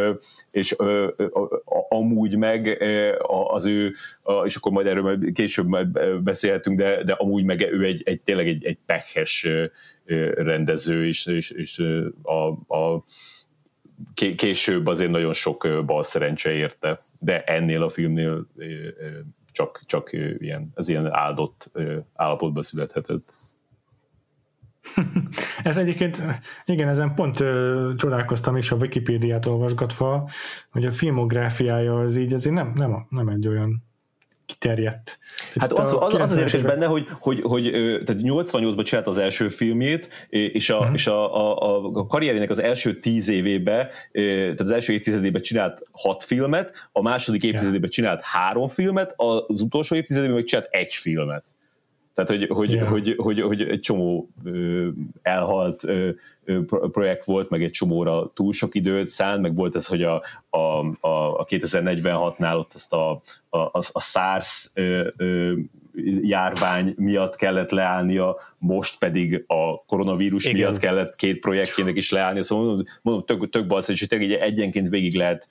és 0.53 0.77
amúgy 1.89 2.37
meg 2.37 2.85
az 3.47 3.67
ő, 3.67 3.93
és 4.45 4.57
akkor 4.57 4.73
majd 4.73 4.87
erről 4.87 5.03
majd 5.03 5.33
később 5.33 5.67
majd 5.67 6.21
beszélhetünk, 6.23 6.79
de, 6.79 7.03
de 7.05 7.13
amúgy 7.13 7.45
meg 7.45 7.61
ő 7.73 7.85
egy, 7.85 8.03
egy 8.05 8.21
tényleg 8.21 8.49
egy, 8.49 8.65
egy 8.65 8.79
pekhes 8.87 9.49
rendező, 10.35 11.07
és, 11.07 11.27
és, 11.27 11.51
és 11.51 11.83
a, 12.23 12.75
a 12.77 13.05
később 14.37 14.87
azért 14.87 15.11
nagyon 15.11 15.33
sok 15.33 15.69
bal 15.87 16.03
szerencse 16.03 16.53
érte, 16.53 17.01
de 17.19 17.43
ennél 17.45 17.83
a 17.83 17.91
filmnél 17.91 18.47
csak, 19.53 19.83
csak 19.87 20.13
ilyen, 20.39 20.73
ez 20.75 20.89
ilyen 20.89 21.13
áldott 21.13 21.71
állapotba 22.15 22.63
születhetett. 22.63 23.33
Ez 25.65 25.77
egyébként, 25.77 26.23
igen, 26.65 26.89
ezen 26.89 27.15
pont 27.15 27.41
ö, 27.41 27.93
csodálkoztam 27.97 28.57
is 28.57 28.71
a 28.71 28.77
Wikipédiát 28.77 29.47
olvasgatva, 29.47 30.31
hogy 30.71 30.85
a 30.85 30.91
filmográfiája 30.91 32.01
az 32.01 32.17
így 32.17 32.35
azért 32.35 32.55
nem, 32.55 32.73
nem, 32.75 33.07
nem 33.11 33.29
egy 33.29 33.49
olyan 33.49 33.86
kiterjedt. 34.69 35.19
Hát 35.55 35.73
az, 35.73 35.97
az, 36.01 36.15
az, 36.15 36.21
az 36.21 36.37
érdekes 36.37 36.63
benne, 36.63 36.87
hogy, 36.87 37.07
hogy, 37.11 37.41
hogy 37.43 37.71
tehát 38.05 38.23
88-ban 38.25 38.85
csinált 38.85 39.07
az 39.07 39.19
első 39.19 39.49
filmét, 39.49 40.09
és 40.29 40.71
a, 40.71 40.79
uh-huh. 40.79 40.95
és 40.95 41.07
a, 41.07 41.37
a, 41.37 41.85
a 41.95 42.07
karrierének 42.07 42.51
az 42.51 42.59
első 42.59 42.99
tíz 42.99 43.29
évébe, 43.29 43.91
tehát 44.13 44.61
az 44.61 44.71
első 44.71 44.93
évtizedében 44.93 45.43
csinált 45.43 45.83
hat 45.91 46.25
filmet, 46.25 46.73
a 46.93 47.03
második 47.03 47.43
évtizedében 47.43 47.91
csinált 47.91 48.21
három 48.23 48.69
filmet, 48.69 49.15
az 49.17 49.61
utolsó 49.61 49.97
évtizedében 49.97 50.35
meg 50.35 50.45
csinált 50.45 50.69
egy 50.71 50.93
filmet. 50.93 51.45
Tehát, 52.17 52.31
hogy, 52.31 52.47
hogy, 52.49 52.71
yeah. 52.71 52.89
hogy, 52.89 53.15
hogy, 53.17 53.41
hogy 53.41 53.63
egy 53.63 53.81
csomó 53.81 54.29
ö, 54.45 54.89
elhalt 55.23 55.85
ö, 55.85 56.11
ö, 56.45 56.61
projekt 56.93 57.25
volt, 57.25 57.51
meg 57.51 57.63
egy 57.63 57.71
csomóra 57.71 58.31
túl 58.35 58.53
sok 58.53 58.75
időt 58.75 59.09
szánt, 59.09 59.43
meg 59.43 59.55
volt 59.55 59.75
ez, 59.75 59.87
hogy 59.87 60.03
a, 60.03 60.23
a, 60.51 60.57
a, 61.01 61.41
a 61.41 61.45
2046-nál 61.45 62.57
ott 62.59 62.75
azt 62.75 62.93
a, 62.93 63.11
a, 63.49 63.59
a, 63.59 63.81
a 63.93 64.01
SARS 64.01 64.71
ö, 64.75 65.09
ö, 65.17 65.53
járvány 66.23 66.95
miatt 66.97 67.37
kellett 67.37 67.71
leállnia, 67.71 68.37
most 68.59 68.99
pedig 68.99 69.45
a 69.47 69.85
koronavírus 69.85 70.45
Igen. 70.45 70.57
miatt 70.57 70.79
kellett 70.79 71.17
két 71.17 71.41
projektjének 71.41 71.97
is 71.97 72.11
leállnia, 72.11 72.43
szóval 72.43 72.65
mondom, 72.65 72.87
mondom 73.03 73.25
tök, 73.25 73.51
tök 73.51 73.67
balsz, 73.67 73.89
és 73.89 74.03
egyenként 74.03 74.89
végig 74.89 75.15
lehet 75.15 75.49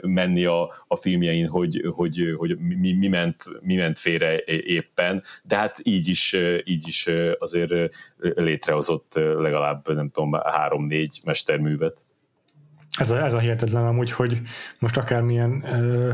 menni 0.00 0.44
a, 0.44 0.84
a 0.86 0.96
filmjein, 0.96 1.48
hogy, 1.48 1.82
hogy, 1.94 2.34
hogy 2.36 2.58
mi, 2.58 2.92
mi, 2.92 3.08
ment, 3.08 3.44
mi 3.60 3.74
ment 3.74 3.98
félre 3.98 4.44
éppen, 4.44 5.22
de 5.42 5.56
hát 5.56 5.80
így 5.82 6.08
is, 6.08 6.36
így 6.64 6.88
is 6.88 7.08
azért 7.38 7.94
létrehozott 8.18 9.12
legalább, 9.14 9.94
nem 9.94 10.08
tudom, 10.08 10.32
három-négy 10.32 11.20
mesterművet. 11.24 12.00
Ez 12.98 13.10
a, 13.10 13.24
ez 13.24 13.34
a 13.34 13.38
hihetetlen 13.38 13.86
amúgy, 13.86 14.10
hogy 14.10 14.40
most 14.78 14.96
akármilyen 14.96 15.64
ö, 15.64 16.12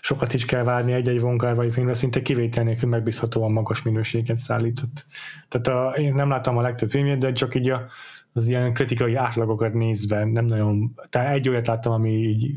sokat 0.00 0.32
is 0.32 0.44
kell 0.44 0.62
várni 0.62 0.92
egy-egy 0.92 1.20
vonkárvai 1.20 1.70
filmre, 1.70 1.94
szinte 1.94 2.22
kivétel 2.22 2.64
nélkül 2.64 2.88
megbízhatóan 2.88 3.52
magas 3.52 3.82
minőséget 3.82 4.38
szállított. 4.38 5.06
Tehát 5.48 5.66
a, 5.66 5.98
én 5.98 6.14
nem 6.14 6.28
láttam 6.28 6.56
a 6.56 6.62
legtöbb 6.62 6.90
filmjét, 6.90 7.18
de 7.18 7.32
csak 7.32 7.54
így 7.54 7.70
a, 7.70 7.86
az 8.32 8.48
ilyen 8.48 8.72
kritikai 8.72 9.14
átlagokat 9.14 9.72
nézve 9.72 10.24
nem 10.24 10.44
nagyon, 10.44 10.94
tehát 11.08 11.34
egy 11.34 11.48
olyat 11.48 11.66
láttam, 11.66 11.92
ami 11.92 12.10
így 12.10 12.50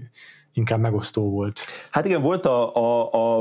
inkább 0.53 0.79
megosztó 0.79 1.29
volt. 1.29 1.59
Hát 1.91 2.05
igen, 2.05 2.21
volt 2.21 2.45
a, 2.45 2.75
a, 2.75 3.13
a, 3.13 3.39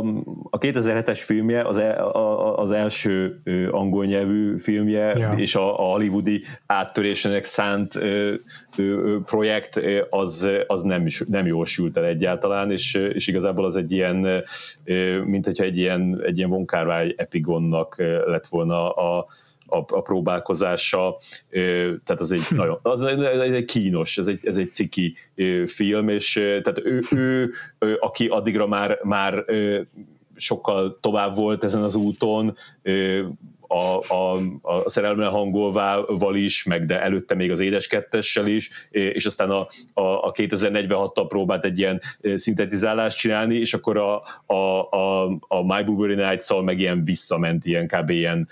a 0.51 0.59
2007-es 0.59 1.23
filmje, 1.25 1.63
az, 1.63 1.79
el, 1.79 2.07
a, 2.09 2.59
az 2.59 2.71
első 2.71 3.43
angol 3.71 4.05
nyelvű 4.05 4.59
filmje, 4.59 5.19
ja. 5.19 5.31
és 5.31 5.55
a, 5.55 5.79
a 5.79 5.93
hollywoodi 5.93 6.43
áttörésének 6.67 7.45
szánt 7.45 7.97
ö, 7.97 8.35
ö, 8.77 9.19
projekt, 9.25 9.81
az, 10.11 10.49
az 10.67 10.83
nem, 10.83 11.07
nem 11.27 11.47
jól 11.47 11.67
sült 11.67 11.97
el 11.97 12.05
egyáltalán, 12.05 12.71
és, 12.71 12.95
és 12.95 13.27
igazából 13.27 13.65
az 13.65 13.77
egy 13.77 13.93
ilyen, 13.93 14.45
mint 15.25 15.45
hogyha 15.45 15.65
egy 15.65 15.79
ilyen, 15.79 16.23
egy 16.25 16.39
ilyen 16.39 16.51
vonkárvány 16.51 17.15
epigonnak 17.17 17.97
lett 18.27 18.47
volna 18.47 18.91
a, 18.91 19.27
a, 19.73 19.85
a 19.97 20.03
próbálkozása, 20.03 21.17
tehát 22.05 22.21
az 22.21 22.33
egy 22.33 22.43
nagyon, 22.51 22.79
az 22.83 23.03
egy, 23.03 23.23
egy 23.23 23.65
kínos, 23.65 24.19
ez 24.19 24.27
egy, 24.27 24.47
ez 24.47 24.57
egy 24.57 24.73
ciki 24.73 25.15
film, 25.67 26.09
és 26.09 26.33
tehát 26.33 26.81
ő, 26.85 27.03
ő, 27.11 27.51
ő 27.79 27.97
aki 28.01 28.27
addigra 28.27 28.67
már, 28.67 28.99
már 29.03 29.45
sokkal 30.37 30.99
tovább 31.01 31.37
volt 31.37 31.65
ezen 31.65 31.83
az 31.83 31.95
úton, 31.95 32.57
a, 33.73 34.15
a, 34.15 34.39
a 34.63 34.89
szerelme 34.89 35.27
hangolvával 35.27 36.37
is, 36.37 36.65
meg 36.65 36.85
de 36.85 37.03
előtte 37.03 37.35
még 37.35 37.51
az 37.51 37.61
édes 37.61 37.87
kettessel 37.87 38.47
is, 38.47 38.71
és 38.91 39.25
aztán 39.25 39.51
a, 39.51 39.69
a, 39.93 40.03
a 40.03 40.33
2046-tal 40.33 41.25
próbált 41.29 41.65
egy 41.65 41.79
ilyen 41.79 42.01
szintetizálást 42.35 43.19
csinálni, 43.19 43.57
és 43.57 43.75
akkor 43.75 43.97
a, 43.97 44.23
a, 44.47 44.89
a, 44.91 45.25
a 45.49 45.75
My 45.75 45.83
Blueberry 45.83 46.15
Nights-szal 46.15 46.63
meg 46.63 46.81
ilyen 46.81 47.05
visszament, 47.05 47.67
ilyen 47.67 47.87
kb. 47.87 48.11
ilyen 48.11 48.49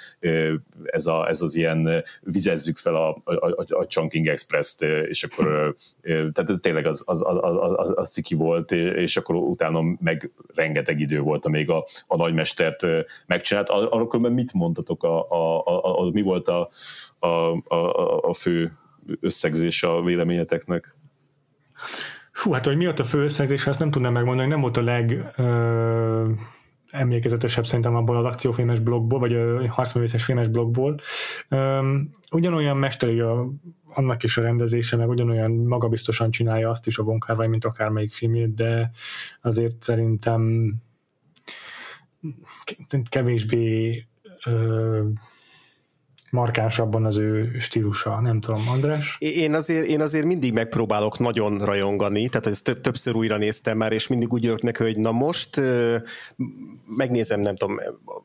ez, 0.84 1.06
a, 1.06 1.28
ez 1.28 1.42
az 1.42 1.56
ilyen 1.56 2.04
vizezzük 2.20 2.78
fel 2.78 2.94
a, 2.94 3.08
a, 3.24 3.64
a, 3.68 3.86
Chunking 3.86 4.26
Express-t, 4.26 4.82
és 4.82 5.24
akkor 5.24 5.74
tehát 6.02 6.60
tényleg 6.60 6.86
az, 6.86 7.02
az, 7.06 7.22
az, 7.26 7.38
az, 7.76 7.92
az 7.94 8.10
ciki 8.10 8.34
volt, 8.34 8.72
és 8.72 9.16
akkor 9.16 9.34
utána 9.34 9.80
meg 10.00 10.30
rengeteg 10.54 11.00
idő 11.00 11.20
volt, 11.20 11.44
amíg 11.44 11.70
a, 11.70 11.86
a 12.06 12.16
nagymestert 12.16 12.86
megcsinált. 13.26 13.68
Arról 13.68 14.30
mit 14.30 14.52
mondtatok 14.52 15.04
a, 15.04 15.09
a, 15.18 15.66
a, 15.66 16.00
a, 16.00 16.10
mi 16.10 16.22
volt 16.22 16.48
a, 16.48 16.68
a, 17.18 17.26
a, 17.74 18.18
a 18.20 18.34
fő 18.34 18.72
összegzés 19.20 19.82
a 19.82 20.02
véleményeteknek? 20.02 20.96
Hú, 22.32 22.52
hát 22.52 22.66
hogy 22.66 22.76
mi 22.76 22.84
volt 22.84 23.00
a 23.00 23.04
fő 23.04 23.22
összegzés, 23.22 23.66
azt 23.66 23.78
nem 23.78 23.90
tudnám 23.90 24.12
megmondani, 24.12 24.48
nem 24.48 24.60
volt 24.60 24.76
a 24.76 24.82
leg 24.82 25.32
ö, 25.36 26.30
emlékezetesebb 26.90 27.66
szerintem 27.66 27.94
abból 27.94 28.16
az 28.16 28.24
akciófilmes 28.24 28.80
blogból, 28.80 29.18
vagy 29.18 29.34
a 29.34 29.68
harcművészes 29.68 30.24
filmes 30.24 30.48
blogból. 30.48 31.00
Ö, 31.48 31.96
ugyanolyan 32.30 32.76
mesteri 32.76 33.20
a, 33.20 33.50
annak 33.94 34.22
is 34.22 34.36
a 34.36 34.42
rendezése, 34.42 34.96
meg 34.96 35.08
ugyanolyan 35.08 35.50
magabiztosan 35.50 36.30
csinálja 36.30 36.70
azt 36.70 36.86
is 36.86 36.98
a 36.98 37.02
Von 37.02 37.18
Kar 37.18 37.46
mint 37.46 37.64
akármelyik 37.64 38.12
filmjét, 38.12 38.54
de 38.54 38.90
azért 39.40 39.82
szerintem 39.82 40.72
kevésbé 43.08 44.04
Um. 44.46 45.20
Markánsabban 46.30 47.04
az 47.04 47.18
ő 47.18 47.56
stílusa, 47.58 48.20
nem 48.20 48.40
tudom, 48.40 48.68
András? 48.68 49.16
Én 49.18 49.54
azért, 49.54 49.86
én 49.86 50.00
azért 50.00 50.24
mindig 50.24 50.52
megpróbálok 50.52 51.18
nagyon 51.18 51.64
rajongani, 51.64 52.28
tehát 52.28 52.46
ezt 52.46 52.64
több, 52.64 52.80
többször 52.80 53.14
újra 53.14 53.36
néztem 53.36 53.76
már, 53.76 53.92
és 53.92 54.06
mindig 54.06 54.32
úgy 54.32 54.44
jövök 54.44 54.62
neki, 54.62 54.82
hogy 54.82 54.96
na 54.96 55.10
most 55.10 55.60
megnézem, 56.96 57.40
nem 57.40 57.56
tudom, 57.56 57.76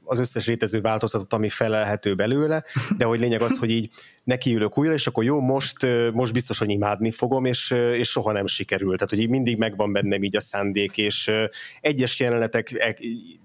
az 0.04 0.20
összes 0.20 0.46
rétező 0.46 0.82
változatot, 0.82 1.34
ami 1.34 1.50
felelhető 1.50 2.16
belőle, 2.16 2.64
de 2.98 3.06
hogy 3.06 3.20
lényeg 3.20 3.42
az, 3.42 3.58
hogy 3.58 3.70
így 3.70 3.90
nekiülök 4.26 4.78
újra, 4.78 4.94
és 4.94 5.08
akkor 5.08 5.24
jó, 5.24 5.40
most, 5.40 5.86
most 6.14 6.34
biztos, 6.34 6.58
hogy 6.58 6.70
imádni 6.70 7.12
fogom, 7.12 7.46
és, 7.46 7.72
és 7.98 8.10
soha 8.10 8.32
nem 8.32 8.48
sikerült. 8.48 8.96
Tehát, 8.96 9.10
hogy 9.10 9.20
így 9.20 9.30
mindig 9.30 9.58
megvan 9.58 9.94
bennem 9.94 10.24
így 10.24 10.36
a 10.36 10.40
szándék, 10.40 10.98
és 10.98 11.32
egyes 11.82 12.20
jelenetek 12.20 12.72
e, 12.72 12.96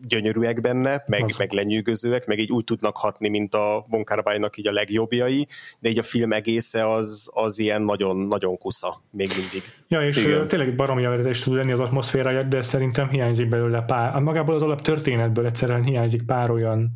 gyönyörűek 0.07 0.61
benne, 0.61 1.03
meg, 1.07 1.35
meg 1.39 1.53
lenyűgözőek, 1.53 2.27
meg 2.27 2.39
így 2.39 2.51
úgy 2.51 2.65
tudnak 2.65 2.97
hatni, 2.97 3.29
mint 3.29 3.55
a 3.55 3.87
Von 3.89 4.05
vannak 4.51 4.57
így 4.57 4.69
a 4.69 4.73
legjobbjai, 4.73 5.47
de 5.79 5.89
így 5.89 5.99
a 5.99 6.03
film 6.03 6.33
egésze 6.33 6.91
az, 6.91 7.31
az 7.35 7.59
ilyen 7.59 7.83
nagyon, 7.83 8.17
nagyon 8.17 8.57
kusza 8.57 9.03
még 9.11 9.29
mindig. 9.37 9.63
Ja, 9.89 10.07
és 10.07 10.17
Igen. 10.17 10.49
tényleg 10.49 10.75
baromi 10.75 11.29
is 11.29 11.41
tud 11.41 11.55
lenni 11.55 11.73
az 11.73 11.81
atmoszférája, 11.81 12.43
de 12.43 12.63
szerintem 12.63 13.09
hiányzik 13.09 13.49
belőle 13.49 13.83
pár, 13.83 14.21
magából 14.21 14.55
az 14.55 14.63
alap 14.63 14.81
történetből 14.81 15.47
egyszerűen 15.47 15.83
hiányzik 15.83 16.23
pár 16.23 16.51
olyan 16.51 16.91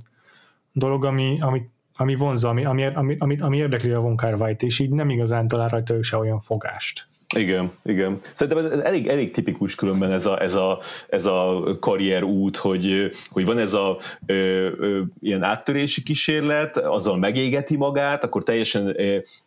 dolog, 0.73 1.05
ami, 1.05 1.39
ami, 1.41 1.63
ami 1.97 2.15
vonza, 2.15 2.49
ami, 2.49 2.65
ami, 2.65 2.85
ami, 2.85 3.17
ami, 3.19 3.37
ami 3.39 3.57
érdekli 3.57 3.91
a 3.91 4.01
Von 4.01 4.17
és 4.59 4.79
így 4.79 4.91
nem 4.91 5.11
igazán 5.11 5.49
talál 5.49 5.69
rajta 5.69 5.95
ő 5.95 6.03
se 6.03 6.17
olyan 6.17 6.41
fogást. 6.41 7.07
Igen, 7.37 7.71
igen. 7.83 8.19
Szerintem 8.33 8.65
ez 8.65 8.79
elég, 8.81 9.07
elég 9.07 9.31
tipikus 9.31 9.75
különben 9.75 10.13
ez 10.13 10.27
a, 10.27 10.43
ez 10.43 10.55
a, 10.55 10.81
ez 11.09 11.27
a 11.27 11.63
karrier 11.81 12.23
út, 12.23 12.57
hogy, 12.57 13.11
hogy 13.31 13.45
van 13.45 13.59
ez 13.59 13.75
a 13.75 13.99
ö, 14.27 14.35
ö, 14.79 15.01
ilyen 15.21 15.43
áttörési 15.43 16.03
kísérlet, 16.03 16.77
azzal 16.77 17.17
megégeti 17.17 17.77
magát, 17.77 18.25
akkor 18.25 18.43
teljesen 18.43 18.97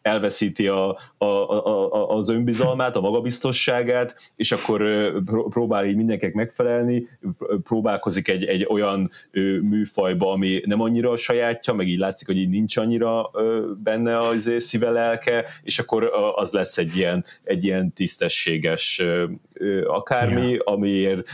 elveszíti 0.02 0.68
a, 0.68 0.98
a, 1.18 1.26
a, 1.26 2.16
az 2.16 2.30
önbizalmát, 2.30 2.96
a 2.96 3.02
magabiztosságát, 3.02 4.32
és 4.36 4.52
akkor 4.52 4.82
próbál 5.50 5.86
így 5.86 5.96
mindenkinek 5.96 6.34
megfelelni, 6.36 7.08
próbálkozik 7.64 8.28
egy, 8.28 8.44
egy 8.44 8.66
olyan 8.70 9.12
műfajba, 9.62 10.32
ami 10.32 10.62
nem 10.66 10.82
annyira 10.82 11.12
a 11.12 11.18
sajátja, 11.18 11.74
meg 11.74 11.88
így 11.88 12.00
látszik, 12.00 12.28
hogy 12.28 12.38
így 12.38 12.50
nincs 12.50 12.78
annyira 12.78 13.32
benne 13.84 14.18
az 14.18 14.52
szíve 14.58 14.90
lelke, 14.90 15.46
és 15.64 15.80
akkor 15.80 16.12
az 16.36 16.52
lesz 16.52 16.78
egy 16.78 16.96
ilyen, 16.96 17.26
egy 17.44 17.67
ilyen 17.68 17.94
tisztességes 17.94 19.04
akármi, 19.86 20.50
ja. 20.50 20.62
amiért, 20.64 21.28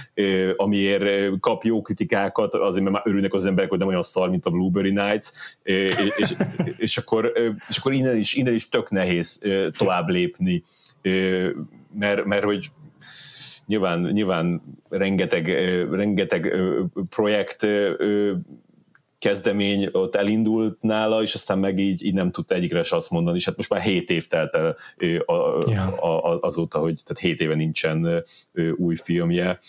amiért 0.55 1.39
kap 1.39 1.63
jó 1.63 1.81
kritikákat, 1.81 2.53
azért 2.53 2.83
mert 2.83 2.95
már 2.95 3.03
örülnek 3.05 3.33
az 3.33 3.45
emberek, 3.45 3.69
hogy 3.69 3.79
nem 3.79 3.87
olyan 3.87 4.01
szar, 4.01 4.29
mint 4.29 4.45
a 4.45 4.49
Blueberry 4.49 4.91
Nights, 4.91 5.27
és, 5.63 5.95
és, 6.15 6.33
és, 6.77 6.97
akkor, 6.97 7.31
és 7.69 7.77
akkor 7.77 7.93
innen 7.93 8.17
is, 8.17 8.33
innen 8.33 8.53
is 8.53 8.69
tök 8.69 8.89
nehéz 8.89 9.41
tovább 9.77 10.07
lépni, 10.07 10.63
mert, 11.93 12.25
mert 12.25 12.43
hogy 12.43 12.71
nyilván, 13.65 13.99
nyilván 13.99 14.61
rengeteg, 14.89 15.47
rengeteg 15.91 16.55
projekt 17.09 17.67
kezdemény 19.23 19.89
ott 19.91 20.15
elindult 20.15 20.81
nála, 20.81 21.21
és 21.21 21.33
aztán 21.33 21.59
meg 21.59 21.79
így, 21.79 22.05
így 22.05 22.13
nem 22.13 22.31
tudta 22.31 22.55
egyikre 22.55 22.83
se 22.83 22.95
azt 22.95 23.09
mondani, 23.09 23.37
és 23.37 23.45
hát 23.45 23.57
most 23.57 23.69
már 23.69 23.81
7 23.81 24.09
év 24.09 24.27
telt 24.27 24.55
el 24.55 24.77
a, 25.25 25.33
a, 25.33 26.31
a, 26.31 26.39
azóta, 26.41 26.79
hogy 26.79 27.01
tehát 27.05 27.23
7 27.23 27.39
éve 27.39 27.55
nincsen 27.55 28.23
új 28.75 28.95
filmje. 28.95 29.59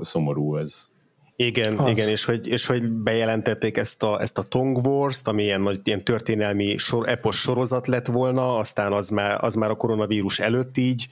Szomorú 0.00 0.56
ez. 0.56 0.88
Igen, 1.36 1.78
az. 1.78 1.90
igen, 1.90 2.08
és 2.08 2.24
hogy, 2.24 2.48
és 2.48 2.66
hogy 2.66 2.92
bejelentették 2.92 3.76
ezt 3.76 4.02
a, 4.02 4.20
ezt 4.20 4.38
a 4.38 4.42
Tong 4.42 4.76
Wars-t, 4.86 5.28
ami 5.28 5.42
ilyen, 5.42 5.60
nagy, 5.60 5.80
ilyen 5.84 6.04
történelmi 6.04 6.76
sor, 6.76 7.08
epos 7.08 7.36
sorozat 7.36 7.86
lett 7.86 8.06
volna, 8.06 8.56
aztán 8.56 8.92
az 8.92 9.08
már, 9.08 9.44
az 9.44 9.54
már 9.54 9.70
a 9.70 9.74
koronavírus 9.74 10.38
előtt 10.38 10.76
így 10.76 11.06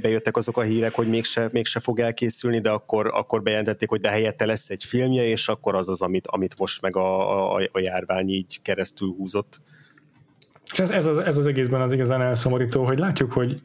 bejöttek 0.00 0.36
azok 0.36 0.56
a 0.56 0.62
hírek, 0.62 0.94
hogy 0.94 1.08
mégse, 1.08 1.48
mégse 1.52 1.80
fog 1.80 2.00
elkészülni, 2.00 2.60
de 2.60 2.70
akkor, 2.70 3.10
akkor 3.14 3.42
bejelentették, 3.42 3.88
hogy 3.88 4.00
de 4.00 4.08
helyette 4.08 4.46
lesz 4.46 4.70
egy 4.70 4.84
filmje, 4.84 5.24
és 5.24 5.48
akkor 5.48 5.74
az 5.74 5.88
az, 5.88 6.00
amit, 6.00 6.26
amit 6.26 6.58
most 6.58 6.82
meg 6.82 6.96
a, 6.96 7.54
a, 7.54 7.68
a 7.72 7.78
járvány 7.78 8.28
így 8.28 8.62
keresztül 8.62 9.14
húzott. 9.16 9.60
És 10.72 10.78
ez, 10.78 10.90
ez, 10.90 11.06
az, 11.06 11.18
ez 11.18 11.36
az 11.36 11.46
egészben 11.46 11.80
az 11.80 11.92
igazán 11.92 12.22
elszomorító, 12.22 12.84
hogy 12.84 12.98
látjuk, 12.98 13.32
hogy 13.32 13.60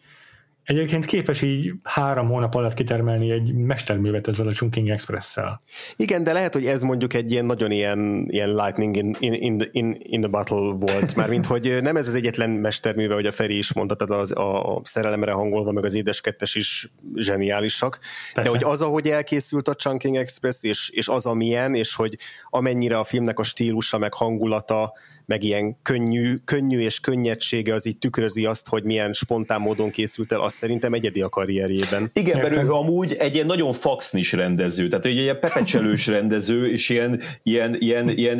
egyébként 0.68 1.06
képes 1.06 1.42
így 1.42 1.74
három 1.84 2.28
hónap 2.28 2.56
alatt 2.56 2.74
kitermelni 2.74 3.32
egy 3.32 3.54
mesterművet 3.54 4.28
ezzel 4.28 4.48
a 4.48 4.52
Chunking 4.52 4.90
Express-szel. 4.90 5.62
Igen, 5.96 6.24
de 6.24 6.34
lehet, 6.34 6.54
hogy 6.54 6.66
ez 6.66 6.82
mondjuk 6.82 7.14
egy 7.14 7.32
ilyen 7.32 7.46
nagyon 7.46 7.72
ilyen, 7.72 8.26
ilyen 8.30 8.56
lightning 8.56 8.96
in, 8.96 9.16
in, 9.20 9.64
in, 9.72 9.96
in 10.00 10.22
the 10.22 10.30
battle 10.30 10.74
volt, 10.80 11.16
már 11.16 11.30
mint 11.30 11.46
hogy 11.46 11.78
nem 11.82 11.96
ez 11.96 12.08
az 12.08 12.14
egyetlen 12.16 12.50
mesterműve, 12.50 13.14
hogy 13.14 13.26
a 13.26 13.32
Feri 13.32 13.58
is 13.58 13.74
mondta, 13.74 13.96
tehát 13.96 14.22
az, 14.22 14.38
a, 14.38 14.76
a 14.76 14.82
szerelemre 14.84 15.32
hangolva, 15.32 15.72
meg 15.72 15.86
az 15.86 15.94
édeskettes 15.94 16.56
is 16.56 16.92
zseniálisak, 17.16 18.00
Persze. 18.34 18.42
de 18.42 18.50
hogy 18.50 18.72
az, 18.72 18.82
ahogy 18.82 19.08
elkészült 19.08 19.68
a 19.68 19.76
Chunking 19.76 20.16
Express, 20.16 20.64
és, 20.64 20.90
és 20.90 21.08
az, 21.08 21.26
amilyen, 21.26 21.76
és 21.76 21.96
hogy 21.96 22.18
amennyire 22.50 22.98
a 22.98 23.04
filmnek 23.04 23.40
a 23.40 23.44
stílusa, 23.44 23.98
meg 23.98 24.14
hangulata, 24.14 24.94
meg 25.28 25.44
ilyen 25.44 25.76
könnyű, 25.82 26.36
könnyű 26.46 26.80
és 26.80 27.00
könnyedsége 27.00 27.74
az 27.74 27.88
így 27.88 27.98
tükrözi 27.98 28.46
azt, 28.46 28.68
hogy 28.68 28.84
milyen 28.84 29.14
spontán 29.14 29.62
módon 29.62 29.90
készült 29.90 30.32
el, 30.32 30.42
azt 30.42 30.56
szerintem 30.56 30.94
egyedi 30.94 31.22
a 31.22 31.30
karrierjében. 31.30 32.10
Igen, 32.14 32.40
mert 32.40 32.56
ő 32.56 32.72
amúgy 32.72 33.14
egy 33.14 33.34
ilyen 33.34 33.46
nagyon 33.46 33.74
faxnis 33.74 34.32
rendező, 34.32 34.88
tehát 34.88 35.06
egy 35.06 35.16
ilyen 35.16 35.40
pepecselős 35.40 36.08
rendező, 36.18 36.72
és 36.72 36.90
ilyen, 36.90 37.22
ilyen, 37.44 37.76
ilyen, 37.80 38.10
ilyen 38.10 38.38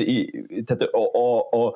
tehát 0.66 0.82
a, 0.82 1.58
a, 1.58 1.68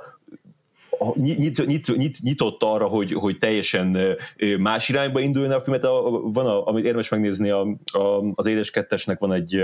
a 0.99 1.19
nyit, 1.19 1.65
nyit, 1.65 1.95
nyit, 1.97 2.19
nyitott 2.21 2.63
arra, 2.63 2.87
hogy, 2.87 3.13
hogy 3.13 3.37
teljesen 3.37 4.17
más 4.57 4.89
irányba 4.89 5.19
induljon 5.19 5.51
a 5.51 5.61
filmet. 5.61 5.83
A, 5.83 6.21
van, 6.23 6.45
a, 6.45 6.67
amit 6.67 6.83
érdemes 6.83 7.09
megnézni, 7.09 7.49
a, 7.49 7.67
a, 7.91 8.31
az 8.35 8.47
Édes 8.47 8.71
Kettesnek 8.71 9.19
van 9.19 9.33
egy, 9.33 9.61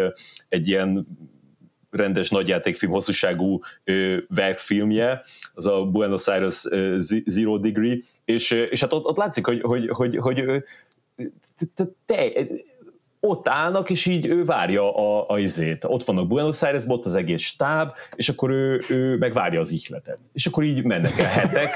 egy 0.50 0.68
ilyen 0.68 1.08
rendes 1.98 2.30
nagyjátékfilm 2.30 2.92
hosszúságú 2.92 3.62
ö, 3.84 4.18
verkfilmje, 4.30 5.22
az 5.54 5.68
a 5.68 5.86
Buenos 5.86 6.28
Aires 6.28 6.64
Zero 7.26 7.58
Degree, 7.58 7.98
és, 8.26 8.52
és 8.52 8.82
hát 8.82 8.94
ott, 8.94 9.06
ott 9.06 9.18
látszik, 9.18 9.46
hogy, 9.46 9.62
hogy, 9.62 9.90
hogy, 9.90 10.18
hogy, 10.18 10.64
te, 12.06 12.32
ott 13.28 13.48
állnak, 13.48 13.90
és 13.90 14.06
így 14.06 14.26
ő 14.26 14.46
várja 14.46 14.96
a, 14.96 15.26
a 15.30 15.40
izét. 15.40 15.84
Ott 15.84 16.04
vannak 16.04 16.28
Buenos 16.28 16.62
Airesban, 16.62 16.98
ott 16.98 17.06
az 17.06 17.16
egész 17.16 17.42
stáb, 17.42 17.92
és 18.16 18.30
akkor 18.30 18.50
ő, 18.50 18.82
ő 18.90 19.18
megvárja 19.18 19.60
az 19.60 19.72
ihletet. 19.72 20.20
És 20.34 20.46
akkor 20.46 20.64
így 20.64 20.84
mennek 20.84 21.20
el 21.20 21.30
hetek 21.30 21.70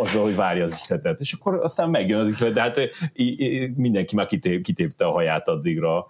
azzal, 0.00 0.22
hogy 0.22 0.36
várja 0.36 0.64
az 0.64 0.80
ihletet. 0.84 1.20
És 1.20 1.32
akkor 1.32 1.60
aztán 1.62 1.90
megjön 1.90 2.20
az 2.20 2.28
ihlet, 2.28 2.52
de 2.52 2.60
hát 2.60 2.80
mindenki 3.76 4.14
már 4.14 4.26
kitép, 4.26 4.62
kitépte 4.62 5.04
a 5.04 5.10
haját 5.10 5.48
addigra. 5.48 6.06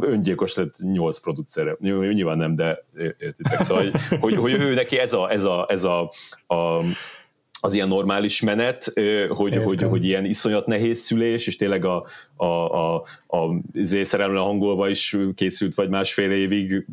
Öngyilkos 0.00 0.54
lett 0.54 0.74
nyolc 0.78 1.18
producere. 1.18 1.76
Nyilván 1.80 2.38
nem, 2.38 2.54
de 2.54 2.84
értitek. 3.18 3.62
Szóval, 3.62 3.82
hogy, 3.82 4.20
hogy, 4.20 4.36
hogy 4.36 4.52
ő 4.52 4.74
neki 4.74 4.98
ez 4.98 5.12
a, 5.12 5.30
ez 5.30 5.44
a, 5.44 5.66
ez 5.68 5.84
a, 5.84 6.00
a 6.46 6.80
az 7.60 7.74
ilyen 7.74 7.86
normális 7.86 8.40
menet, 8.40 8.92
hogy, 9.28 9.56
hogy, 9.56 9.82
hogy 9.82 10.04
ilyen 10.04 10.24
iszonyat 10.24 10.66
nehéz 10.66 11.00
szülés, 11.00 11.46
és 11.46 11.56
tényleg 11.56 11.84
a, 11.84 12.06
a, 12.36 12.44
a, 12.44 12.94
a 13.26 13.60
szerelemre 14.02 14.38
hangolva 14.38 14.88
is 14.88 15.16
készült 15.34 15.74
vagy 15.74 15.88
másfél 15.88 16.30
évig, 16.30 16.86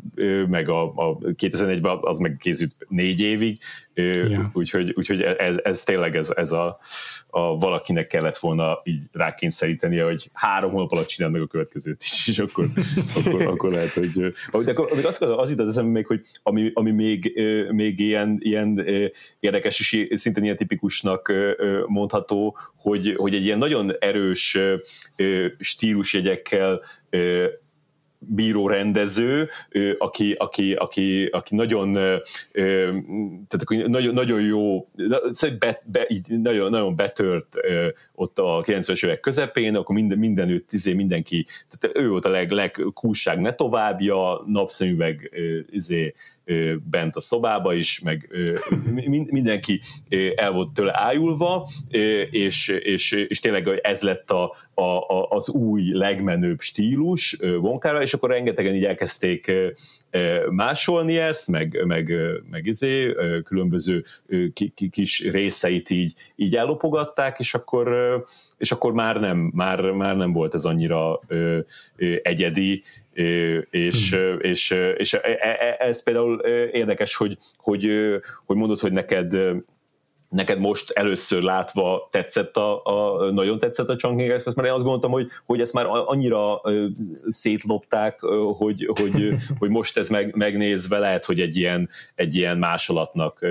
meg 0.48 0.68
a, 0.68 0.82
a 0.82 1.18
2001-ben 1.18 1.98
az 2.00 2.18
meg 2.18 2.36
készült 2.40 2.76
négy 2.88 3.20
évig, 3.20 3.58
ja. 3.94 4.50
úgyhogy, 4.52 4.92
úgyhogy 4.96 5.20
ez, 5.20 5.60
ez 5.64 5.82
tényleg 5.82 6.16
ez, 6.16 6.32
ez 6.36 6.52
a, 6.52 6.78
a 7.36 7.56
valakinek 7.58 8.06
kellett 8.06 8.38
volna 8.38 8.80
így 8.84 9.02
rákényszerítenie, 9.12 10.04
hogy 10.04 10.30
három 10.32 10.70
hónap 10.70 10.90
alatt 10.90 11.06
csinál 11.06 11.30
meg 11.30 11.40
a 11.40 11.46
következőt 11.46 12.02
is, 12.02 12.28
és 12.28 12.38
akkor, 12.38 12.68
akkor, 13.16 13.42
akkor 13.42 13.72
lehet, 13.72 13.88
hogy... 13.90 14.34
De 14.64 14.70
akkor, 14.70 14.90
még 14.94 15.06
azt 15.06 15.22
az 15.22 15.50
jutott 15.50 15.68
eszembe 15.68 15.90
még, 15.90 16.06
hogy 16.06 16.20
ami, 16.42 16.70
ami 16.74 16.90
még, 16.90 17.40
még 17.70 17.98
ilyen, 17.98 18.36
ilyen 18.40 18.84
érdekes 19.40 19.78
és 19.78 20.20
szintén 20.20 20.44
ilyen 20.44 20.56
tipikusnak 20.56 21.32
mondható, 21.86 22.58
hogy, 22.76 23.14
hogy 23.16 23.34
egy 23.34 23.44
ilyen 23.44 23.58
nagyon 23.58 23.92
erős 23.98 24.58
stílusjegyekkel 25.58 26.80
bíró 28.28 28.68
rendező, 28.68 29.48
aki, 29.98 30.32
aki, 30.32 30.72
aki, 30.72 31.24
aki 31.24 31.54
nagyon, 31.54 31.92
tehát 31.92 33.86
nagyon, 33.86 34.14
nagyon 34.14 34.40
jó, 34.40 34.86
be, 35.58 35.82
be, 35.84 36.08
nagyon, 36.26 36.70
nagyon 36.70 36.96
betört 36.96 37.56
ott 38.14 38.38
a 38.38 38.62
90-es 38.66 39.04
évek 39.04 39.20
közepén, 39.20 39.76
akkor 39.76 39.94
minden, 39.94 40.18
mindenütt 40.18 40.72
izé 40.72 40.92
mindenki, 40.92 41.46
tehát 41.70 41.96
ő 41.96 42.08
volt 42.08 42.24
a 42.24 42.28
leg, 42.28 42.50
legkúság 42.50 43.40
ne 43.40 43.54
továbbja, 43.54 44.42
napszemüveg 44.46 45.30
izé, 45.70 46.14
bent 46.90 47.16
a 47.16 47.20
szobába 47.20 47.74
is, 47.74 48.00
meg 48.00 48.28
mindenki 49.30 49.80
el 50.34 50.52
volt 50.52 50.72
tőle 50.72 50.92
ájulva, 50.94 51.68
és, 52.30 52.68
és, 52.68 53.12
és 53.12 53.40
tényleg 53.40 53.68
ez 53.82 54.02
lett 54.02 54.30
a, 54.30 54.54
a, 54.74 55.26
az 55.28 55.48
új, 55.48 55.90
legmenőbb 55.92 56.60
stílus 56.60 57.36
vonkára, 57.60 58.02
és 58.02 58.14
akkor 58.14 58.30
rengetegen 58.30 58.74
így 58.74 58.84
elkezdték 58.84 59.52
másolni 60.50 61.16
ezt, 61.16 61.48
meg, 61.48 61.82
meg, 61.86 62.12
meg 62.50 62.66
izé, 62.66 63.14
különböző 63.44 64.04
kis 64.90 65.30
részeit 65.30 65.90
így, 65.90 66.14
így 66.36 66.56
ellopogatták, 66.56 67.38
és 67.38 67.54
akkor, 67.54 67.88
és 68.58 68.72
akkor 68.72 68.92
már, 68.92 69.20
nem, 69.20 69.50
már, 69.54 69.90
már 69.90 70.16
nem 70.16 70.32
volt 70.32 70.54
ez 70.54 70.64
annyira 70.64 71.20
egyedi, 72.22 72.82
és, 73.70 74.14
hmm. 74.14 74.40
és, 74.40 74.70
és 74.96 75.12
e, 75.12 75.38
e, 75.40 75.76
ez 75.78 76.02
például 76.02 76.38
érdekes, 76.72 77.16
hogy, 77.16 77.36
hogy, 77.56 77.88
hogy 78.44 78.56
mondod, 78.56 78.78
hogy 78.78 78.92
neked 78.92 79.36
neked 80.28 80.58
most 80.58 80.90
először 80.90 81.42
látva 81.42 82.08
tetszett 82.10 82.56
a, 82.56 82.82
a 82.84 83.30
nagyon 83.30 83.58
tetszett 83.58 83.88
a 83.88 83.96
Chunking 83.96 84.30
Express, 84.30 84.54
mert 84.54 84.68
én 84.68 84.74
azt 84.74 84.82
gondoltam, 84.82 85.10
hogy, 85.10 85.28
hogy 85.44 85.60
ezt 85.60 85.72
már 85.72 85.86
annyira 85.88 86.60
szétlopták, 87.28 88.20
hogy, 88.56 88.90
hogy, 89.00 89.34
hogy 89.58 89.68
most 89.68 89.98
ez 89.98 90.08
meg, 90.08 90.34
megnézve 90.36 90.98
lehet, 90.98 91.24
hogy 91.24 91.40
egy 91.40 91.56
ilyen, 91.56 91.88
egy 92.14 92.34
ilyen 92.34 92.58
másolatnak 92.58 93.46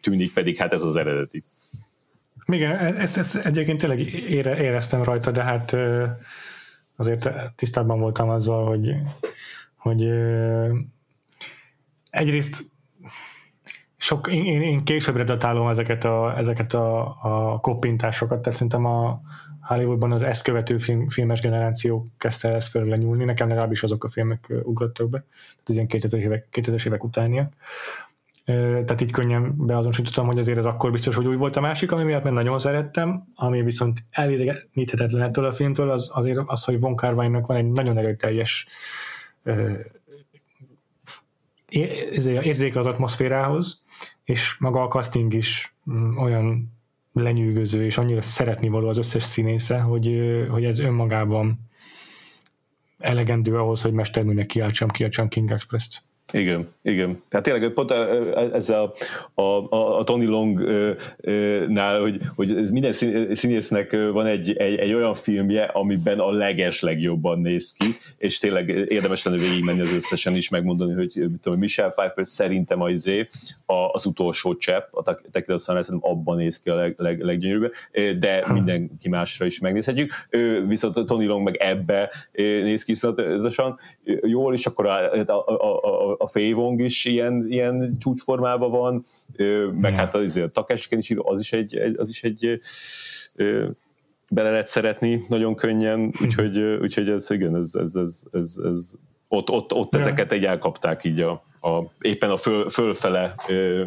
tűnik, 0.00 0.32
pedig 0.32 0.56
hát 0.56 0.72
ez 0.72 0.82
az 0.82 0.96
eredeti. 0.96 1.42
Igen, 2.52 2.76
e-, 2.76 3.00
ezt, 3.00 3.16
ezt 3.16 3.36
egyébként 3.36 3.78
tényleg 3.78 4.00
ére, 4.30 4.56
éreztem 4.62 5.02
rajta, 5.02 5.30
de 5.30 5.42
hát 5.42 5.76
azért 6.96 7.30
tisztában 7.56 8.00
voltam 8.00 8.28
azzal, 8.28 8.66
hogy, 8.66 8.94
hogy 9.76 10.08
egyrészt 12.10 12.64
sok, 13.96 14.28
én, 14.28 14.62
én 14.62 14.84
későbbre 14.84 15.24
datálom 15.24 15.68
ezeket 15.68 16.04
a, 16.04 16.38
ezeket 16.38 16.74
a, 16.74 17.18
a 17.22 17.58
koppintásokat, 17.60 18.42
tehát 18.42 18.58
szerintem 18.58 18.84
a 18.84 19.20
Hollywoodban 19.60 20.12
az 20.12 20.22
ezt 20.22 20.42
követő 20.42 20.78
film, 20.78 21.08
filmes 21.08 21.40
generáció 21.40 22.06
kezdte 22.18 22.48
ezt 22.54 22.68
föl 22.68 22.84
lenyúlni, 22.84 23.24
nekem 23.24 23.48
legalábbis 23.48 23.82
azok 23.82 24.04
a 24.04 24.08
filmek 24.08 24.52
ugrottak 24.62 25.08
be, 25.08 25.24
tehát 25.48 25.68
ilyen 25.68 25.86
2000 25.86 26.20
évek, 26.20 26.48
2000 26.50 26.86
évek 26.86 27.04
utániak. 27.04 27.52
Tehát 28.48 29.00
így 29.00 29.10
könnyen 29.10 29.66
beazonosítottam, 29.66 30.26
hogy 30.26 30.38
azért 30.38 30.58
ez 30.58 30.64
akkor 30.64 30.90
biztos, 30.90 31.14
hogy 31.14 31.26
új 31.26 31.36
volt 31.36 31.56
a 31.56 31.60
másik, 31.60 31.92
ami 31.92 32.02
miatt 32.02 32.22
mert 32.22 32.34
nagyon 32.34 32.58
szerettem, 32.58 33.24
ami 33.34 33.62
viszont 33.62 33.98
elidegeníthetetlen 34.10 35.22
ettől 35.22 35.44
a 35.44 35.52
filmtől, 35.52 35.90
az 35.90 36.10
azért 36.12 36.40
az, 36.46 36.64
hogy 36.64 36.80
Von 36.80 36.96
kar 36.96 37.14
van 37.14 37.56
egy 37.56 37.70
nagyon 37.70 37.98
erőteljes 37.98 38.66
érzéke 41.68 42.78
az 42.78 42.86
atmoszférához, 42.86 43.84
és 44.24 44.56
maga 44.58 44.82
a 44.82 44.88
casting 44.88 45.34
is 45.34 45.74
mm, 45.90 46.16
olyan 46.16 46.72
lenyűgöző, 47.12 47.84
és 47.84 47.98
annyira 47.98 48.20
szeretni 48.20 48.68
való 48.68 48.88
az 48.88 48.98
összes 48.98 49.22
színésze, 49.22 49.78
hogy, 49.78 50.20
hogy 50.50 50.64
ez 50.64 50.78
önmagában 50.78 51.60
elegendő 52.98 53.58
ahhoz, 53.58 53.82
hogy 53.82 53.92
mesterműnek 53.92 54.46
kiáltsam 54.46 54.88
ki 54.88 55.04
a 55.04 55.08
Chunking 55.08 55.50
Express-t. 55.50 56.07
Igen, 56.32 56.68
igen. 56.82 57.22
Tehát 57.28 57.46
tényleg 57.46 57.72
pont 57.72 57.90
ez 58.54 58.68
a, 58.68 58.94
a, 59.34 59.42
a, 59.42 59.98
a 59.98 60.04
Tony 60.04 60.26
Long-nál, 60.26 62.00
hogy, 62.00 62.20
hogy 62.36 62.56
ez 62.56 62.70
minden 62.70 62.92
színésznek 63.32 63.96
van 64.12 64.26
egy, 64.26 64.52
egy, 64.56 64.78
egy 64.78 64.92
olyan 64.92 65.14
filmje, 65.14 65.64
amiben 65.64 66.18
a 66.18 66.30
leges 66.30 66.80
legjobban 66.80 67.40
néz 67.40 67.72
ki, 67.72 67.86
és 68.18 68.38
tényleg 68.38 68.68
érdemes 68.68 69.22
lenne 69.22 69.38
végigmenni 69.38 69.80
az 69.80 69.94
összesen 69.94 70.34
is, 70.34 70.48
megmondani, 70.48 70.92
hogy 70.92 71.12
mit 71.14 71.40
tudom, 71.40 71.58
Michelle 71.58 71.90
Pfeiffer 71.90 72.26
szerintem 72.26 72.82
az, 72.82 72.90
izé, 72.90 73.28
az 73.92 74.06
utolsó 74.06 74.56
csepp, 74.56 74.92
a 74.92 75.20
Tequila 75.30 75.58
szerintem 75.58 75.98
abban 76.00 76.36
néz 76.36 76.60
ki 76.60 76.70
a 76.70 76.74
leg, 76.74 76.94
leg, 76.98 77.20
leggyönyörűbb, 77.20 77.72
de 78.18 78.44
mindenki 78.52 79.08
másra 79.08 79.46
is 79.46 79.58
megnézhetjük. 79.58 80.12
Viszont 80.66 81.06
Tony 81.06 81.26
Long 81.26 81.44
meg 81.44 81.56
ebbe 81.56 82.10
néz 82.32 82.84
ki 82.84 82.92
viszontosan 82.92 83.78
jól, 84.22 84.54
és 84.54 84.66
akkor 84.66 84.86
a, 84.86 85.12
a, 85.12 85.32
a, 85.32 86.16
a 86.17 86.17
a 86.18 86.28
Févong 86.28 86.80
is 86.80 87.04
ilyen, 87.04 87.46
ilyen 87.48 87.96
csúcsformában 87.98 88.70
van, 88.70 89.04
meg 89.80 89.92
hát 89.94 90.14
az, 90.14 90.36
a 90.36 90.48
Takesken 90.48 90.98
is, 90.98 91.14
az 91.16 91.40
is 91.40 91.52
egy, 91.52 91.76
az 91.96 92.08
is 92.08 92.22
egy 92.22 92.60
bele 94.30 94.50
lehet 94.50 94.66
szeretni 94.66 95.24
nagyon 95.28 95.54
könnyen, 95.54 96.12
hm. 96.18 96.24
úgyhogy, 96.24 96.58
úgyhogy 96.58 97.08
ez 97.08 97.30
igen, 97.30 97.56
ez, 97.56 97.74
ez, 97.74 97.94
ez, 97.94 98.22
ez, 98.32 98.54
ez 98.64 98.80
ott, 99.28 99.50
ott, 99.50 99.72
ott 99.72 99.92
ja. 99.92 99.98
ezeket 99.98 100.32
egy 100.32 100.44
elkapták 100.44 101.04
így 101.04 101.20
a, 101.20 101.30
a 101.60 101.82
éppen 102.00 102.30
a 102.30 102.36
föl, 102.36 102.70
fölfele 102.70 103.34
ö, 103.48 103.84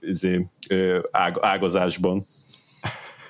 izé, 0.00 0.46
ö, 0.68 0.98
ág, 1.10 1.38
ágazásban. 1.40 2.22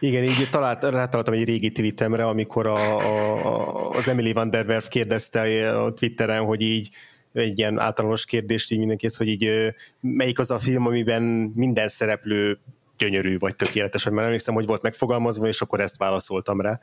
Igen, 0.01 0.23
így 0.23 0.49
talált, 0.51 0.83
rátaláltam 0.83 1.35
egy 1.35 1.45
régi 1.45 1.73
tweetemre, 1.73 2.25
amikor 2.25 2.67
a, 2.67 2.97
a, 2.97 3.89
az 3.91 4.09
Emily 4.09 4.33
van 4.33 4.51
der 4.51 4.67
Werf 4.67 4.89
kérdezte 4.89 5.71
a 5.81 5.93
Twitteren, 5.93 6.45
hogy 6.45 6.61
így 6.61 6.91
egy 7.37 7.59
ilyen 7.59 7.79
általános 7.79 8.25
kérdést 8.25 8.73
így 8.73 8.79
mindenkész, 8.79 9.17
hogy 9.17 9.29
így 9.29 9.75
melyik 10.01 10.39
az 10.39 10.51
a 10.51 10.59
film, 10.59 10.87
amiben 10.87 11.23
minden 11.55 11.89
szereplő 11.89 12.59
gyönyörű 12.97 13.39
vagy 13.39 13.57
tökéletes, 13.57 14.05
mert 14.05 14.27
emlékszem, 14.27 14.55
hogy 14.55 14.67
volt 14.67 14.83
megfogalmazva, 14.83 15.47
és 15.47 15.61
akkor 15.61 15.81
ezt 15.81 15.97
válaszoltam 15.97 16.61
rá 16.61 16.81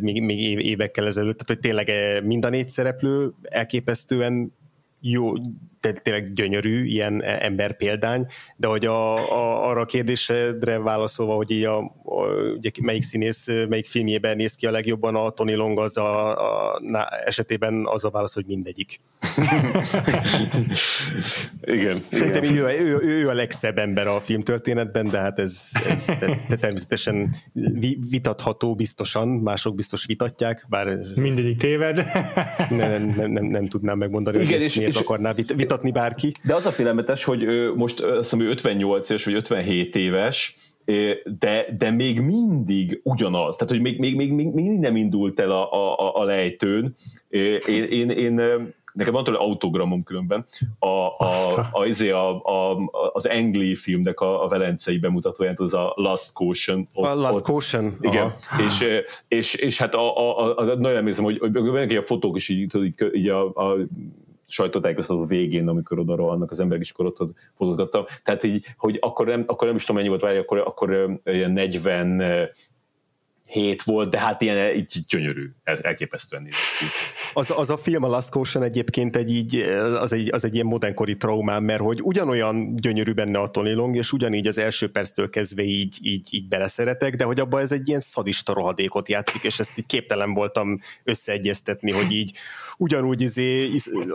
még, 0.00 0.22
még 0.22 0.40
évekkel 0.64 1.06
ezelőtt, 1.06 1.38
tehát 1.38 1.46
hogy 1.46 1.58
tényleg 1.58 1.90
mind 2.24 2.44
a 2.44 2.48
négy 2.48 2.68
szereplő 2.68 3.32
elképesztően 3.42 4.52
jó, 5.00 5.32
tényleg 5.80 6.32
gyönyörű 6.32 6.84
ilyen 6.84 7.22
ember 7.22 7.76
példány, 7.76 8.26
de 8.56 8.66
hogy 8.66 8.86
a, 8.86 9.14
a, 9.14 9.68
arra 9.68 9.80
a 9.80 9.84
kérdésedre 9.84 10.78
válaszolva, 10.78 11.34
hogy 11.34 11.50
így 11.50 11.64
a, 11.64 11.78
a, 12.04 12.24
ugye 12.56 12.70
melyik 12.82 13.02
színész, 13.02 13.46
melyik 13.68 13.86
filmjében 13.86 14.36
néz 14.36 14.54
ki 14.54 14.66
a 14.66 14.70
legjobban 14.70 15.14
a 15.14 15.30
Tony 15.30 15.56
Long, 15.56 15.78
az 15.78 15.96
a, 15.96 16.30
a 16.72 16.78
na, 16.82 17.06
esetében 17.06 17.86
az 17.86 18.04
a 18.04 18.10
válasz, 18.10 18.34
hogy 18.34 18.46
mindegyik. 18.46 19.00
igen. 21.62 21.96
Szerintem 21.96 22.42
igen. 22.42 22.56
Ő, 22.56 22.64
ő, 22.64 22.98
ő, 23.02 23.22
ő, 23.22 23.28
a 23.28 23.32
legszebb 23.32 23.78
ember 23.78 24.06
a 24.06 24.20
filmtörténetben, 24.20 25.08
de 25.10 25.18
hát 25.18 25.38
ez, 25.38 25.70
ez 25.88 26.04
de, 26.04 26.38
de 26.48 26.56
természetesen 26.56 27.34
vitatható 28.10 28.74
biztosan, 28.74 29.28
mások 29.28 29.74
biztos 29.74 30.06
vitatják, 30.06 30.66
bár... 30.68 30.98
Mindegyik 31.14 31.58
téved. 31.58 32.06
nem, 32.70 33.14
nem, 33.16 33.30
nem, 33.30 33.44
nem 33.44 33.66
tudnám 33.66 33.98
megmondani, 33.98 34.36
igen, 34.36 34.48
hogy 34.48 34.56
ezt 34.56 34.64
és, 34.64 34.74
miért 34.74 34.94
és, 34.94 35.00
akarná 35.00 35.32
vit, 35.32 35.54
vit, 35.70 35.82
vitatni 35.82 35.92
bárki. 35.92 36.32
De 36.42 36.54
az 36.54 36.66
a 36.66 36.70
félelmetes, 36.70 37.24
hogy 37.24 37.72
most 37.74 38.00
azt 38.00 38.30
hiszem, 38.30 38.40
58 38.40 39.10
éves 39.10 39.24
vagy 39.24 39.34
57 39.34 39.96
éves, 39.96 40.56
de, 41.38 41.66
de 41.78 41.90
még 41.90 42.20
mindig 42.20 43.00
ugyanaz, 43.04 43.56
tehát 43.56 43.72
hogy 43.72 43.80
még, 43.80 43.98
még, 43.98 44.16
még, 44.16 44.32
még, 44.32 44.46
még 44.46 44.78
nem 44.78 44.96
indult 44.96 45.40
el 45.40 45.50
a, 45.50 45.72
a, 45.98 46.20
a 46.20 46.24
lejtőn. 46.24 46.96
Én, 47.28 47.84
én, 47.84 48.10
én 48.10 48.40
nekem 48.92 49.12
van 49.12 49.24
tőle 49.24 49.38
autogramom 49.38 50.02
különben, 50.02 50.46
a, 50.78 50.86
a, 50.86 51.68
a, 51.72 51.86
izé, 51.86 52.10
a, 52.10 52.44
a, 52.44 52.78
az 53.12 53.26
Angli 53.26 53.74
filmnek 53.74 54.20
a, 54.20 54.44
a 54.44 54.48
velencei 54.48 54.98
bemutatóját, 54.98 55.60
az 55.60 55.74
a 55.74 55.92
Last 55.96 56.32
Caution. 56.32 56.88
Ott, 56.94 57.06
a 57.06 57.14
Last 57.14 57.38
ott, 57.38 57.44
Caution? 57.44 57.92
Igen, 58.00 58.32
és, 58.66 58.86
és, 59.28 59.54
és, 59.54 59.78
hát 59.78 59.94
a, 59.94 60.16
a, 60.16 60.56
a, 60.56 60.64
nagyon 60.64 60.96
emlékszem, 60.96 61.24
hogy, 61.24 61.38
hogy 61.38 61.96
a 61.96 62.04
fotók 62.04 62.36
is 62.36 62.48
így, 62.48 62.76
így, 62.76 62.94
így 63.12 63.28
a, 63.28 63.46
a 63.46 63.76
sajtótájékoztató 64.50 65.24
végén, 65.24 65.68
amikor 65.68 65.98
oda 65.98 66.16
rohannak 66.16 66.50
az 66.50 66.60
emberek, 66.60 66.82
is 66.82 66.90
akkor 66.90 67.06
ott 67.06 67.34
fotózgattam. 67.54 68.04
Tehát 68.22 68.42
így, 68.42 68.66
hogy 68.76 68.98
akkor 69.00 69.26
nem, 69.26 69.44
akkor 69.46 69.66
nem 69.66 69.76
is 69.76 69.84
tudom 69.84 69.96
mennyi 69.96 70.08
volt, 70.08 70.20
várj, 70.20 70.38
akkor, 70.38 70.58
akkor 70.58 71.20
ilyen 71.24 71.50
40 71.50 72.22
hét 73.50 73.82
volt, 73.82 74.10
de 74.10 74.18
hát 74.18 74.40
ilyen 74.40 74.76
így 74.76 74.98
gyönyörű, 75.08 75.50
elképesztően 75.64 76.44
ki. 76.44 76.50
Az, 77.32 77.52
az 77.56 77.70
a 77.70 77.76
film, 77.76 78.02
a 78.02 78.08
Last 78.08 78.28
Caution 78.28 78.62
egyébként 78.62 79.16
egy, 79.16 79.30
így, 79.30 79.56
az, 80.00 80.12
egy, 80.12 80.28
az 80.32 80.44
egy 80.44 80.54
ilyen 80.54 80.66
modernkori 80.66 81.16
traumám, 81.16 81.64
mert 81.64 81.80
hogy 81.80 81.98
ugyanolyan 82.02 82.76
gyönyörű 82.76 83.12
benne 83.12 83.38
a 83.38 83.48
Tony 83.48 83.74
Long, 83.74 83.96
és 83.96 84.12
ugyanígy 84.12 84.46
az 84.46 84.58
első 84.58 84.90
perctől 84.90 85.30
kezdve 85.30 85.62
így, 85.62 85.98
így, 86.02 86.28
így 86.30 86.48
beleszeretek, 86.48 87.16
de 87.16 87.24
hogy 87.24 87.40
abban 87.40 87.60
ez 87.60 87.72
egy 87.72 87.88
ilyen 87.88 88.00
szadista 88.00 88.52
rohadékot 88.52 89.08
játszik, 89.08 89.42
és 89.42 89.58
ezt 89.58 89.78
így 89.78 89.86
képtelen 89.86 90.34
voltam 90.34 90.78
összeegyeztetni, 91.04 91.90
hogy 91.90 92.12
így 92.12 92.32
ugyanúgy 92.76 93.20
izé, 93.20 93.70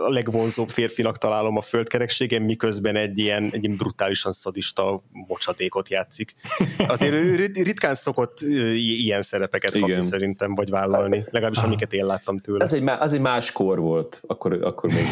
a 0.06 0.10
legvonzóbb 0.10 0.68
férfinak 0.68 1.18
találom 1.18 1.56
a 1.56 1.62
földkerekségem, 1.62 2.42
miközben 2.42 2.96
egy 2.96 3.18
ilyen, 3.18 3.50
egy 3.52 3.64
ilyen 3.64 3.76
brutálisan 3.76 4.32
szadista 4.32 5.02
mocsadékot 5.12 5.88
játszik. 5.88 6.34
Azért 6.78 7.12
ő 7.12 7.50
ritkán 7.54 7.94
szokott 7.94 8.40
ilyen 8.40 9.22
szerepeket 9.26 9.72
kapni 9.72 9.88
Igen. 9.88 10.02
szerintem, 10.02 10.54
vagy 10.54 10.70
vállalni, 10.70 11.24
legalábbis 11.30 11.58
amiket 11.58 11.92
én 11.92 12.06
láttam 12.06 12.38
tőle. 12.38 12.64
Ez 12.64 12.72
egy, 12.72 12.82
az 12.98 13.12
egy 13.12 13.20
más 13.20 13.52
kor 13.52 13.78
volt, 13.78 14.22
akkor, 14.26 14.58
akkor 14.62 14.90
még... 14.92 15.04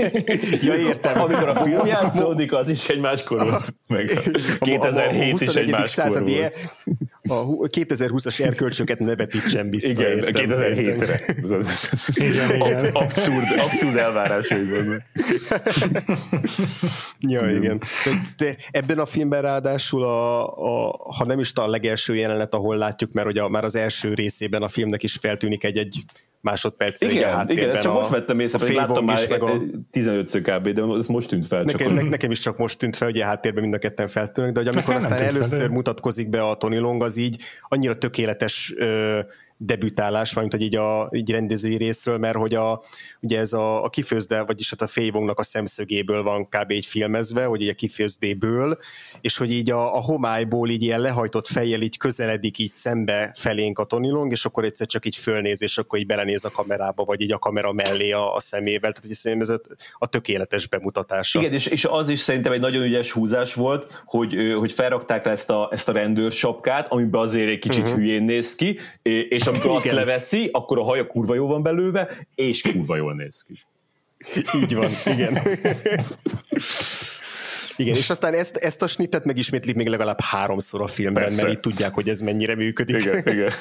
ja, 0.68 0.74
értem. 0.74 1.20
Amikor 1.20 1.48
a 1.48 1.54
film 1.54 1.86
játszódik, 1.86 2.52
az 2.52 2.68
is 2.68 2.88
egy 2.88 3.00
más 3.00 3.22
kor 3.22 3.38
volt, 3.38 3.74
meg 3.86 4.06
2007 4.58 5.40
is 5.40 5.54
egy 5.54 5.70
más 5.70 5.94
kor 5.94 6.08
volt 6.08 6.30
a 7.28 7.68
2020-as 7.68 8.40
erkölcsöket 8.40 8.98
ne 8.98 9.16
vetítsen 9.16 9.70
vissza. 9.70 9.88
Igen, 9.88 10.16
értem, 10.16 10.46
2007-re. 10.48 11.20
igen, 12.14 12.54
igen. 12.54 12.84
Abszurd, 12.92 13.46
abszurd 13.58 13.96
elvárásai 13.96 14.64
vannak. 14.68 15.02
ja, 17.20 17.50
igen. 17.50 17.80
De 18.36 18.56
ebben 18.70 18.98
a 18.98 19.06
filmben 19.06 19.42
ráadásul, 19.42 20.04
a, 20.04 20.46
a, 20.46 20.96
ha 21.16 21.24
nem 21.24 21.38
is 21.38 21.52
a 21.54 21.68
legelső 21.68 22.14
jelenet, 22.14 22.54
ahol 22.54 22.76
látjuk, 22.76 23.12
mert 23.12 23.26
ugye 23.26 23.48
már 23.48 23.64
az 23.64 23.74
első 23.74 24.14
részében 24.14 24.62
a 24.62 24.68
filmnek 24.68 25.02
is 25.02 25.16
feltűnik 25.20 25.64
egy-egy 25.64 26.04
másodpercre 26.42 27.10
igen, 27.10 27.24
a 27.24 27.26
háttérben. 27.26 27.56
Igen, 27.56 27.70
ezt 27.70 27.82
csak 27.82 27.92
a, 27.92 27.94
most 27.94 28.08
vettem 28.08 28.40
észre, 28.40 28.58
hogy 28.58 28.74
láttam 28.74 29.04
már 29.04 29.28
meg 29.28 29.42
a... 29.42 29.60
15 29.90 30.30
kb, 30.30 30.68
de 30.68 30.82
ez 30.98 31.06
most 31.06 31.28
tűnt 31.28 31.46
fel. 31.46 31.62
Nekem, 31.62 31.92
ne, 31.92 32.02
nekem 32.02 32.30
is 32.30 32.38
csak 32.38 32.58
most 32.58 32.78
tűnt 32.78 32.96
fel, 32.96 33.08
hogy 33.08 33.20
a 33.20 33.24
háttérben 33.24 33.62
mind 33.62 33.74
a 33.74 33.78
ketten 33.78 34.08
feltűnnek, 34.08 34.52
de 34.52 34.60
hogy 34.60 34.68
amikor 34.68 34.94
nekem 34.94 35.10
aztán 35.10 35.26
először 35.26 35.58
fel, 35.58 35.68
mutatkozik 35.68 36.28
be 36.28 36.42
a 36.42 36.54
Tony 36.54 36.78
Long, 36.78 37.02
az 37.02 37.16
így 37.16 37.42
annyira 37.68 37.94
tökéletes 37.94 38.72
ö, 38.76 39.20
debütálás, 39.64 40.34
mármint 40.34 40.54
hogy 40.54 40.62
így 40.62 40.76
a 40.76 41.08
így 41.12 41.30
rendezői 41.30 41.76
részről, 41.76 42.18
mert 42.18 42.36
hogy 42.36 42.54
a, 42.54 42.82
ugye 43.20 43.38
ez 43.38 43.52
a, 43.52 43.84
a 43.84 43.88
kifőzde, 43.88 44.42
vagyis 44.42 44.70
hát 44.70 44.82
a 44.82 44.86
Févongnak 44.86 45.38
a 45.38 45.42
szemszögéből 45.42 46.22
van 46.22 46.44
kb. 46.44 46.70
egy 46.70 46.86
filmezve, 46.86 47.44
hogy 47.44 47.62
ugye 47.62 47.72
kifőzdéből, 47.72 48.78
és 49.20 49.36
hogy 49.36 49.52
így 49.52 49.70
a, 49.70 49.96
a 49.96 50.00
homályból 50.00 50.68
így 50.68 50.82
ilyen 50.82 51.00
lehajtott 51.00 51.46
fejjel 51.46 51.80
így 51.80 51.96
közeledik 51.96 52.58
így 52.58 52.70
szembe 52.70 53.32
felénk 53.34 53.78
a 53.78 53.84
Tony 53.84 54.10
Long, 54.10 54.30
és 54.32 54.44
akkor 54.44 54.64
egyszer 54.64 54.86
csak 54.86 55.06
így 55.06 55.16
fölnéz, 55.16 55.62
és 55.62 55.78
akkor 55.78 55.98
így 55.98 56.06
belenéz 56.06 56.44
a 56.44 56.50
kamerába, 56.50 57.04
vagy 57.04 57.20
így 57.20 57.32
a 57.32 57.38
kamera 57.38 57.72
mellé 57.72 58.10
a, 58.10 58.34
a 58.34 58.40
szemével, 58.40 58.92
tehát 58.92 59.16
szerintem 59.16 59.48
ez 59.48 59.60
a, 59.60 59.60
a 59.98 60.06
tökéletes 60.06 60.68
bemutatása. 60.68 61.38
Igen, 61.40 61.52
és, 61.52 61.66
és 61.66 61.84
az 61.84 62.08
is 62.08 62.20
szerintem 62.20 62.52
egy 62.52 62.60
nagyon 62.60 62.82
ügyes 62.82 63.12
húzás 63.12 63.54
volt, 63.54 64.02
hogy, 64.04 64.34
hogy 64.58 64.72
felrakták 64.72 65.24
le 65.24 65.30
ezt 65.30 65.50
a, 65.50 65.68
ezt 65.72 65.88
a 65.88 65.92
rendőrsapkát, 65.92 66.86
amiben 66.88 67.20
azért 67.20 67.48
egy 67.48 67.58
kicsit 67.58 67.82
uh-huh. 67.82 67.96
hülyén 67.96 68.22
néz 68.22 68.54
ki, 68.54 68.78
és 69.28 69.46
amikor 69.54 69.80
Igen. 69.80 69.96
azt 69.96 70.06
leveszi, 70.06 70.48
akkor 70.52 70.78
a 70.78 70.82
haja 70.82 71.06
kurva 71.06 71.34
jó 71.34 71.46
van 71.46 71.62
belőle, 71.62 72.08
és 72.34 72.62
kurva 72.62 72.96
jól 72.96 73.14
néz 73.14 73.42
ki. 73.42 73.58
Így 74.60 74.74
van, 74.74 74.90
igen. 75.04 75.38
Igen, 77.76 77.96
és 77.96 78.10
aztán 78.10 78.34
ezt, 78.34 78.56
ezt 78.56 78.82
a 78.82 78.86
snittet 78.86 79.24
megismétlik 79.24 79.76
még 79.76 79.88
legalább 79.88 80.20
háromszor 80.20 80.82
a 80.82 80.86
filmben, 80.86 81.22
Persze. 81.22 81.42
mert 81.42 81.54
így 81.54 81.60
tudják, 81.60 81.94
hogy 81.94 82.08
ez 82.08 82.20
mennyire 82.20 82.54
működik. 82.54 83.02
Igen, 83.02 83.18
igen. 83.18 83.34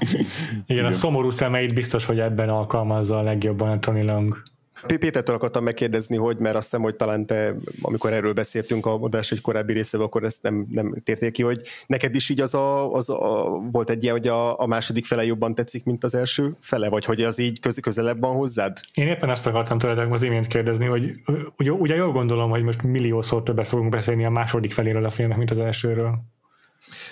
igen, 0.00 0.26
igen. 0.66 0.84
a 0.84 0.92
szomorú 0.92 1.30
szemeit 1.30 1.74
biztos, 1.74 2.04
hogy 2.04 2.18
ebben 2.18 2.48
alkalmazza 2.48 3.18
a 3.18 3.22
legjobban 3.22 3.70
a 3.70 3.78
Tony 3.78 4.04
Long. 4.04 4.42
Pétertől 4.86 5.34
akartam 5.34 5.64
megkérdezni, 5.64 6.16
hogy 6.16 6.38
mert 6.38 6.54
azt 6.54 6.64
hiszem, 6.64 6.82
hogy 6.82 6.96
talán 6.96 7.26
te, 7.26 7.54
amikor 7.82 8.12
erről 8.12 8.32
beszéltünk 8.32 8.86
a 8.86 8.94
adás 8.94 9.30
egy 9.30 9.40
korábbi 9.40 9.72
részében, 9.72 10.06
akkor 10.06 10.24
ezt 10.24 10.42
nem, 10.42 10.66
nem 10.70 10.94
tértél 11.04 11.30
ki, 11.30 11.42
hogy 11.42 11.60
neked 11.86 12.14
is 12.14 12.28
így 12.28 12.40
az 12.40 12.54
a, 12.54 12.92
az 12.92 13.10
a 13.10 13.48
volt 13.72 13.90
egy 13.90 14.02
ilyen, 14.02 14.14
hogy 14.14 14.28
a, 14.28 14.60
a 14.60 14.66
második 14.66 15.04
fele 15.04 15.24
jobban 15.24 15.54
tetszik, 15.54 15.84
mint 15.84 16.04
az 16.04 16.14
első 16.14 16.56
fele, 16.60 16.88
vagy 16.88 17.04
hogy 17.04 17.22
az 17.22 17.38
így 17.38 17.60
köz, 17.60 17.80
közelebb 17.80 18.20
van 18.20 18.36
hozzád? 18.36 18.76
Én 18.94 19.06
éppen 19.06 19.30
ezt 19.30 19.46
akartam 19.46 19.78
tőletek 19.78 20.12
az 20.12 20.22
imént 20.22 20.46
kérdezni, 20.46 20.86
hogy 20.86 21.12
ugye, 21.58 21.72
ugye 21.72 21.94
jól 21.94 22.12
gondolom, 22.12 22.50
hogy 22.50 22.62
most 22.62 22.82
milliószor 22.82 23.42
többet 23.42 23.68
fogunk 23.68 23.90
beszélni 23.90 24.24
a 24.24 24.30
második 24.30 24.72
feléről 24.72 25.04
a 25.04 25.10
filmnek, 25.10 25.38
mint 25.38 25.50
az 25.50 25.58
elsőről. 25.58 26.18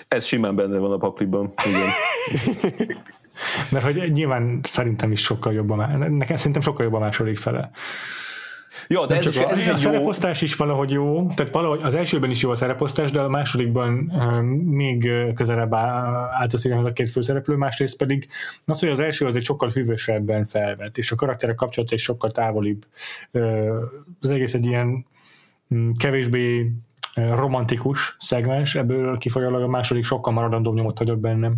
Ez 0.07 0.25
simán 0.25 0.55
benne 0.55 0.77
van 0.77 0.91
a 0.91 0.97
pakliban, 0.97 1.53
igen. 1.65 1.89
Mert 3.71 3.83
hogy 3.83 4.11
nyilván 4.11 4.59
szerintem 4.63 5.11
is 5.11 5.21
sokkal 5.21 5.53
jobb 5.53 5.69
a, 5.69 5.97
nekem 5.97 6.35
szerintem 6.35 6.61
sokkal 6.61 6.85
jobb 6.85 6.93
a 6.93 6.99
második 6.99 7.37
fele. 7.37 7.71
Jó, 8.87 9.05
de 9.05 9.15
ez, 9.15 9.23
csak 9.23 9.33
is, 9.33 9.39
ez 9.39 9.57
is 9.57 9.67
a, 9.67 9.73
a 9.73 9.77
szereposztás 9.77 10.41
is 10.41 10.55
valahogy 10.55 10.91
jó, 10.91 11.27
tehát 11.35 11.53
valahogy 11.53 11.79
az 11.83 11.95
elsőben 11.95 12.29
is 12.29 12.41
jó 12.41 12.49
a 12.49 12.55
szereposztás, 12.55 13.11
de 13.11 13.19
a 13.19 13.29
másodikban 13.29 14.11
um, 14.15 14.45
még 14.49 15.11
közelebb 15.35 15.73
állt 15.73 16.53
a 16.53 16.57
szívemhez 16.57 16.85
a 16.85 16.93
két 16.93 17.09
főszereplő, 17.09 17.55
másrészt 17.55 17.97
pedig 17.97 18.27
az, 18.65 18.79
hogy 18.79 18.89
az 18.89 18.99
első 18.99 19.25
az 19.25 19.35
egy 19.35 19.43
sokkal 19.43 19.69
hűvösebben 19.69 20.45
felvett, 20.45 20.97
és 20.97 21.11
a 21.11 21.15
karakterek 21.15 21.55
kapcsolata 21.55 21.95
is 21.95 22.01
sokkal 22.01 22.31
távolibb. 22.31 22.85
Az 24.21 24.31
egész 24.31 24.53
egy 24.53 24.65
ilyen 24.65 25.05
um, 25.67 25.93
kevésbé 25.93 26.71
romantikus 27.15 28.15
szegmens, 28.19 28.75
ebből 28.75 29.17
kifolyólag 29.17 29.61
a 29.61 29.67
második 29.67 30.03
sokkal 30.03 30.33
maradandóbb 30.33 30.75
nyomot 30.75 30.97
hagyott 30.97 31.19
bennem. 31.19 31.55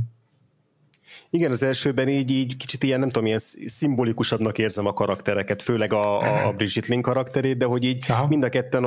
Igen, 1.30 1.52
az 1.52 1.64
elsőben 1.64 2.08
így, 2.08 2.32
így 2.32 2.58
kicsit 2.58 2.84
ilyen, 2.84 3.00
nem 3.00 3.10
tudom, 3.10 3.28
ilyen 3.28 3.40
szimbolikusabbnak 3.66 4.58
érzem 4.58 4.86
a 4.86 4.94
karaktereket, 4.94 5.62
főleg 5.62 5.94
a, 5.94 6.22
a, 6.22 6.48
a 6.48 6.52
Bridget 6.52 6.86
Lin 6.86 7.02
karakterét, 7.02 7.58
de 7.58 7.66
hogy 7.66 7.86
így 7.86 8.06
Aha. 8.08 8.28
mind 8.28 8.44
a 8.44 8.50
ketten 8.50 8.84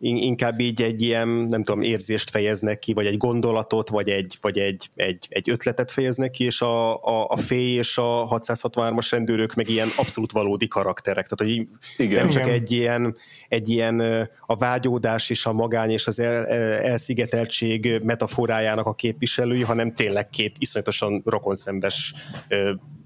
inkább 0.00 0.60
így 0.60 0.82
egy 0.82 1.02
ilyen, 1.02 1.28
nem 1.28 1.62
tudom, 1.62 1.82
érzést 1.82 2.30
fejeznek 2.30 2.78
ki, 2.78 2.92
vagy 2.92 3.06
egy 3.06 3.16
gondolatot, 3.16 3.88
vagy 3.88 4.08
egy, 4.08 4.38
vagy 4.40 4.58
egy, 4.58 4.90
egy, 4.94 5.26
egy 5.28 5.50
ötletet 5.50 5.90
fejeznek 5.90 6.30
ki, 6.30 6.44
és 6.44 6.60
a, 6.60 7.04
a, 7.04 7.26
a 7.28 7.36
féj 7.36 7.74
és 7.74 7.98
a 7.98 8.28
663-as 8.28 9.08
rendőrök 9.10 9.54
meg 9.54 9.68
ilyen 9.68 9.88
abszolút 9.96 10.32
valódi 10.32 10.68
karakterek. 10.68 11.28
Tehát, 11.28 11.54
hogy 11.54 11.66
Igen. 11.96 12.20
nem 12.20 12.28
csak 12.28 12.46
egy 12.46 12.72
ilyen, 12.72 13.16
egy 13.48 13.68
ilyen 13.68 14.28
a 14.46 14.56
vágyódás 14.56 15.30
és 15.30 15.46
a 15.46 15.52
magány 15.52 15.90
és 15.90 16.06
az 16.06 16.18
el, 16.18 16.46
elszigeteltség 16.46 18.00
metaforájának 18.02 18.86
a 18.86 18.94
képviselői, 18.94 19.62
hanem 19.62 19.94
tényleg 19.94 20.28
két 20.28 20.56
iszonyatosan 20.58 21.22
rokonszembes 21.24 22.14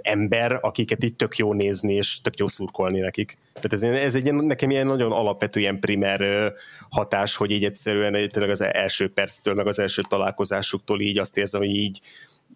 ember, 0.05 0.59
akiket 0.61 1.03
itt 1.03 1.19
tök 1.19 1.37
jó 1.37 1.53
nézni, 1.53 1.95
és 1.95 2.21
tök 2.21 2.39
jó 2.39 2.47
szurkolni 2.47 2.99
nekik. 2.99 3.39
Tehát 3.53 3.73
ez, 3.73 3.83
ez 3.83 4.15
egy 4.15 4.33
nekem 4.33 4.71
ilyen 4.71 4.87
nagyon 4.87 5.13
alapvető 5.13 5.61
ilyen 5.61 5.81
primer 5.81 6.53
hatás, 6.91 7.37
hogy 7.37 7.51
így 7.51 7.65
egyszerűen 7.65 8.29
tényleg 8.29 8.51
az 8.51 8.61
első 8.61 9.13
perctől, 9.13 9.55
meg 9.55 9.67
az 9.67 9.79
első 9.79 10.03
találkozásuktól 10.09 11.01
így 11.01 11.19
azt 11.19 11.37
érzem, 11.37 11.61
hogy 11.61 11.71
így 11.71 12.01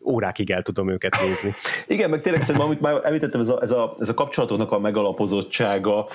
órákig 0.04 0.50
el 0.50 0.62
tudom 0.62 0.90
őket 0.90 1.16
nézni. 1.20 1.50
Igen, 1.94 2.10
meg 2.10 2.20
tényleg 2.20 2.40
szerintem, 2.40 2.66
amit 2.66 2.80
már 2.80 3.00
említettem, 3.04 3.40
ez 3.40 3.48
a, 3.48 3.62
ez 3.62 3.70
a, 3.70 3.96
ez 4.00 4.08
a 4.08 4.14
kapcsolatoknak 4.14 4.72
a 4.72 4.78
megalapozottsága, 4.78 6.08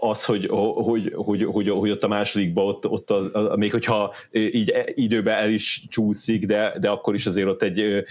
az, 0.00 0.24
hogy, 0.24 0.46
hogy, 0.74 1.12
hogy, 1.16 1.44
hogy, 1.44 1.68
hogy 1.68 1.90
ott 1.90 2.02
a 2.02 2.08
másodikban, 2.08 2.66
ott, 2.66 2.88
ott 2.88 3.10
az, 3.10 3.30
még 3.56 3.70
hogyha 3.70 4.14
így 4.32 4.70
e, 4.70 4.84
időben 4.94 5.38
el 5.38 5.50
is 5.50 5.82
csúszik, 5.88 6.46
de, 6.46 6.74
de 6.80 6.88
akkor 6.88 7.14
is 7.14 7.26
azért 7.26 7.48
ott 7.48 7.62
egy 7.62 8.04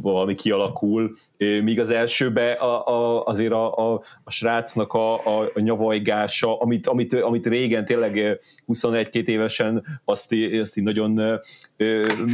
valami 0.00 0.34
kialakul, 0.34 1.16
míg 1.38 1.80
az 1.80 1.90
elsőben 1.90 2.56
a, 2.56 2.86
a, 2.86 3.24
azért 3.24 3.52
a, 3.52 3.92
a, 3.92 4.02
a 4.24 4.30
srácnak 4.30 4.92
a, 4.92 5.14
a, 5.14 5.50
a 5.54 5.60
nyavajgása, 5.60 6.58
amit, 6.60 6.86
amit, 6.86 7.14
amit 7.14 7.46
régen 7.46 7.84
tényleg 7.84 8.40
21-2 8.68 9.26
évesen 9.26 10.00
azt, 10.04 10.34
azt 10.60 10.76
így 10.76 10.84
nagyon 10.84 11.40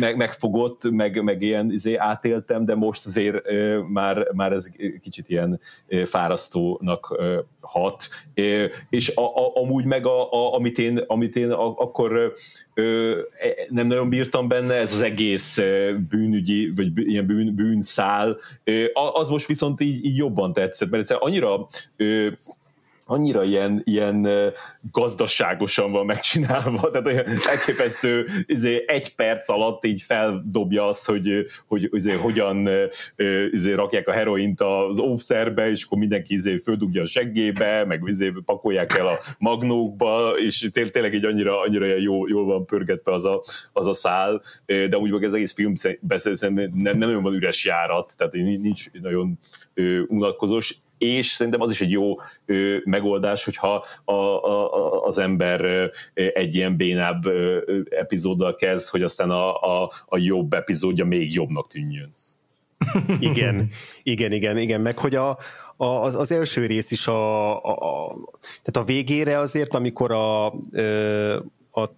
meg, 0.00 0.16
megfogott, 0.16 0.90
meg, 0.90 1.22
meg 1.22 1.42
ilyen 1.42 1.72
izé, 1.72 1.94
átéltem, 1.94 2.64
de 2.64 2.74
most 2.74 3.06
azért 3.06 3.42
már, 3.88 4.28
már 4.32 4.52
ez 4.52 4.70
kicsit 5.00 5.28
ilyen 5.28 5.60
fárasztónak 6.04 7.22
hat. 7.60 8.08
És 8.88 9.16
a, 9.16 9.22
a, 9.22 9.52
amúgy 9.54 9.84
meg, 9.84 10.06
a, 10.06 10.32
a, 10.32 10.54
amit 10.54 10.78
én, 10.78 10.98
amit 11.06 11.36
én 11.36 11.50
akkor 11.50 12.34
e, 12.74 12.82
nem 13.68 13.86
nagyon 13.86 14.08
bírtam 14.08 14.48
benne, 14.48 14.74
ez 14.74 14.92
az 14.92 15.02
egész 15.02 15.60
bűnügyi, 16.08 16.72
vagy 16.76 16.90
ilyen 16.94 17.26
bűn, 17.26 17.54
bűnszál, 17.54 18.36
az 19.12 19.28
most 19.28 19.46
viszont 19.46 19.80
így, 19.80 20.04
így 20.04 20.16
jobban 20.16 20.52
tetszett, 20.52 20.90
mert 20.90 21.02
egyszerűen 21.02 21.26
annyira 21.26 21.66
annyira 23.06 23.44
ilyen, 23.44 23.82
ilyen 23.84 24.28
gazdaságosan 24.92 25.92
van 25.92 26.06
megcsinálva, 26.06 26.80
tehát 26.90 27.06
olyan 27.06 27.26
elképesztő 27.48 28.26
izé, 28.46 28.84
egy 28.86 29.14
perc 29.14 29.48
alatt 29.48 29.84
így 29.84 30.02
feldobja 30.02 30.88
azt, 30.88 31.06
hogy, 31.06 31.44
hogy 31.66 31.88
izé, 31.92 32.12
hogyan 32.12 32.68
izé, 33.50 33.72
rakják 33.72 34.08
a 34.08 34.12
heroint 34.12 34.60
az 34.60 35.00
óvszerbe, 35.00 35.70
és 35.70 35.84
akkor 35.84 35.98
mindenki 35.98 36.34
izé, 36.34 36.56
földugja 36.56 37.02
a 37.02 37.06
seggébe, 37.06 37.84
meg 37.84 38.02
izé, 38.06 38.32
pakolják 38.44 38.98
el 38.98 39.06
a 39.06 39.18
magnókba, 39.38 40.34
és 40.38 40.68
té- 40.72 40.92
tényleg 40.92 41.14
így 41.14 41.24
annyira, 41.24 41.60
annyira 41.60 41.86
jó, 41.86 42.28
jól 42.28 42.44
van 42.44 42.66
pörgetve 42.66 43.12
az 43.12 43.24
a, 43.24 43.42
az 43.72 43.86
a 43.86 43.92
szál, 43.92 44.42
de 44.66 44.98
úgy 44.98 45.10
meg 45.10 45.24
ez 45.24 45.32
egész 45.32 45.54
film 45.54 45.72
nem, 46.54 46.70
nem 46.74 46.98
nagyon 46.98 47.22
van 47.22 47.34
üres 47.34 47.64
járat, 47.64 48.14
tehát 48.16 48.32
nincs 48.32 48.90
nagyon 48.92 49.38
unatkozós, 50.08 50.74
és 51.04 51.26
szerintem 51.26 51.60
az 51.60 51.70
is 51.70 51.80
egy 51.80 51.90
jó 51.90 52.14
ö, 52.46 52.76
megoldás, 52.84 53.44
hogyha 53.44 53.84
a, 54.04 54.12
a, 54.12 55.04
az 55.04 55.18
ember 55.18 55.60
ö, 55.64 55.86
egy 56.14 56.54
ilyen 56.54 56.76
bénább 56.76 57.26
ö, 57.26 57.58
epizóddal 57.90 58.54
kezd, 58.54 58.88
hogy 58.88 59.02
aztán 59.02 59.30
a, 59.30 59.54
a, 59.54 59.92
a 60.06 60.18
jobb 60.18 60.52
epizódja 60.52 61.04
még 61.04 61.34
jobbnak 61.34 61.66
tűnjön. 61.68 62.12
igen, 63.18 63.68
igen, 64.02 64.32
igen, 64.32 64.58
igen, 64.58 64.80
meg 64.80 64.98
hogy 64.98 65.14
a, 65.14 65.28
a, 65.76 65.84
az, 65.86 66.14
az 66.14 66.32
első 66.32 66.66
rész 66.66 66.90
is 66.90 67.06
a, 67.06 67.54
a, 67.64 67.70
a, 67.70 68.14
tehát 68.42 68.76
a 68.76 68.84
végére 68.84 69.38
azért, 69.38 69.74
amikor 69.74 70.12
a, 70.12 70.52
ö, 70.72 71.36
a 71.76 71.96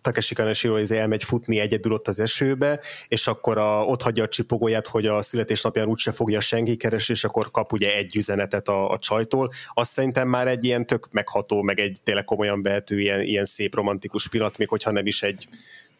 Takeshi 0.00 0.34
Kaneshiro 0.34 0.78
izé 0.78 0.98
elmegy 0.98 1.24
futni 1.24 1.58
egyedül 1.58 1.92
ott 1.92 2.08
az 2.08 2.20
esőbe, 2.20 2.80
és 3.08 3.26
akkor 3.26 3.58
a, 3.58 3.84
ott 3.84 4.02
hagyja 4.02 4.24
a 4.24 4.28
csipogóját, 4.28 4.86
hogy 4.86 5.06
a 5.06 5.22
születésnapján 5.22 5.88
úgyse 5.88 6.10
fogja 6.10 6.40
senki 6.40 6.76
keresni, 6.76 7.14
és 7.14 7.24
akkor 7.24 7.50
kap 7.50 7.72
ugye 7.72 7.96
egy 7.96 8.16
üzenetet 8.16 8.68
a, 8.68 8.90
a 8.90 8.98
csajtól. 8.98 9.50
Azt 9.72 9.90
szerintem 9.90 10.28
már 10.28 10.48
egy 10.48 10.64
ilyen 10.64 10.86
tök 10.86 11.08
megható, 11.10 11.62
meg 11.62 11.78
egy 11.78 11.98
tényleg 12.04 12.24
komolyan 12.24 12.62
behető 12.62 13.00
ilyen, 13.00 13.20
ilyen 13.20 13.44
szép 13.44 13.74
romantikus 13.74 14.28
pillanat, 14.28 14.58
még 14.58 14.68
hogyha 14.68 14.90
nem 14.90 15.06
is 15.06 15.22
egy 15.22 15.48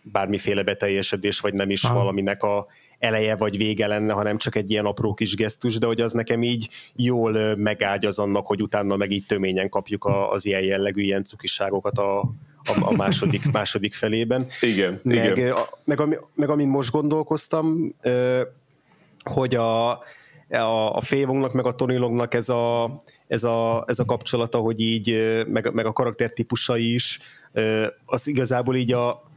bármiféle 0.02 0.62
beteljesedés, 0.62 1.40
vagy 1.40 1.52
nem 1.52 1.70
is 1.70 1.86
ha. 1.86 1.94
valaminek 1.94 2.42
a 2.42 2.66
eleje 2.98 3.36
vagy 3.36 3.56
vége 3.56 3.86
lenne, 3.86 4.12
hanem 4.12 4.36
csak 4.36 4.56
egy 4.56 4.70
ilyen 4.70 4.84
apró 4.84 5.14
kis 5.14 5.34
gesztus, 5.34 5.78
de 5.78 5.86
hogy 5.86 6.00
az 6.00 6.12
nekem 6.12 6.42
így 6.42 6.68
jól 6.96 7.56
megágyaz 7.56 8.18
annak, 8.18 8.46
hogy 8.46 8.62
utána 8.62 8.96
meg 8.96 9.10
így 9.10 9.26
töményen 9.26 9.68
kapjuk 9.68 10.04
a, 10.04 10.30
az 10.30 10.46
ilyen 10.46 10.62
jellegű 10.62 11.02
ilyen 11.02 11.24
cukiságokat 11.24 11.98
a, 11.98 12.32
a, 12.68 12.88
a 12.88 12.92
második, 12.92 13.50
második 13.50 13.94
felében. 13.94 14.46
Igen, 14.60 15.00
meg, 15.02 15.36
igen. 15.36 15.52
A, 15.52 15.66
meg, 15.84 16.00
ami, 16.00 16.16
meg 16.34 16.48
amin 16.48 16.68
most 16.68 16.90
gondolkoztam, 16.90 17.94
hogy 19.24 19.54
a, 19.54 19.90
a, 20.48 20.94
a 20.94 21.00
Févongnak, 21.00 21.52
meg 21.52 21.66
a 21.66 21.74
Tony 21.74 21.98
Longnak 21.98 22.34
ez 22.34 22.48
a, 22.48 22.96
ez 23.28 23.42
a, 23.42 23.84
ez 23.86 23.98
a 23.98 24.04
kapcsolata, 24.04 24.58
hogy 24.58 24.80
így, 24.80 25.42
meg, 25.46 25.72
meg 25.72 25.86
a 25.86 25.92
karaktertípusai 25.92 26.94
is, 26.94 27.20
az 28.04 28.26
igazából 28.26 28.76
így 28.76 28.92
a, 28.92 29.27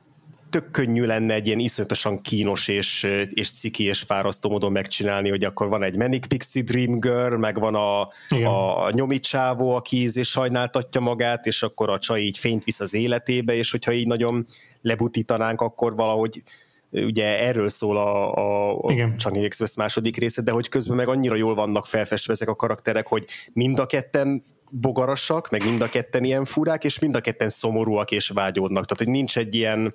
tök 0.51 0.71
könnyű 0.71 1.05
lenne 1.05 1.33
egy 1.33 1.47
ilyen 1.47 1.59
iszonyatosan 1.59 2.21
kínos 2.21 2.67
és, 2.67 3.07
és 3.27 3.51
ciki 3.51 3.83
és 3.83 4.01
fárasztó 4.01 4.49
módon 4.49 4.71
megcsinálni, 4.71 5.29
hogy 5.29 5.43
akkor 5.43 5.67
van 5.67 5.83
egy 5.83 5.95
Manic 5.95 6.27
Pixie 6.27 6.63
Dream 6.63 6.99
Girl, 6.99 7.35
meg 7.35 7.59
van 7.59 7.75
a, 7.75 8.01
a, 8.29 8.83
a 8.83 8.91
nyomicsávó, 8.91 9.75
aki 9.75 10.09
és 10.13 10.29
sajnáltatja 10.29 11.01
magát, 11.01 11.45
és 11.45 11.63
akkor 11.63 11.89
a 11.89 11.99
csaj 11.99 12.21
így 12.21 12.37
fényt 12.37 12.63
visz 12.63 12.79
az 12.79 12.93
életébe, 12.93 13.53
és 13.53 13.71
hogyha 13.71 13.91
így 13.91 14.07
nagyon 14.07 14.45
lebutítanánk, 14.81 15.61
akkor 15.61 15.95
valahogy 15.95 16.43
ugye 16.91 17.45
erről 17.47 17.69
szól 17.69 17.97
a, 17.97 18.35
a, 18.35 18.77
a 18.77 19.11
Changi 19.17 19.43
Express 19.43 19.75
második 19.75 20.17
része, 20.17 20.41
de 20.41 20.51
hogy 20.51 20.69
közben 20.69 20.97
meg 20.97 21.07
annyira 21.07 21.35
jól 21.35 21.55
vannak 21.55 21.85
felfestve 21.85 22.33
ezek 22.33 22.47
a 22.47 22.55
karakterek, 22.55 23.07
hogy 23.07 23.25
mind 23.53 23.79
a 23.79 23.85
ketten 23.85 24.43
bogarasak, 24.69 25.49
meg 25.49 25.63
mind 25.63 25.81
a 25.81 25.89
ketten 25.89 26.23
ilyen 26.23 26.45
furák, 26.45 26.83
és 26.83 26.99
mind 26.99 27.15
a 27.15 27.21
ketten 27.21 27.49
szomorúak 27.49 28.11
és 28.11 28.29
vágyódnak. 28.29 28.85
Tehát, 28.85 29.03
hogy 29.03 29.07
nincs 29.07 29.37
egy 29.37 29.55
ilyen, 29.55 29.93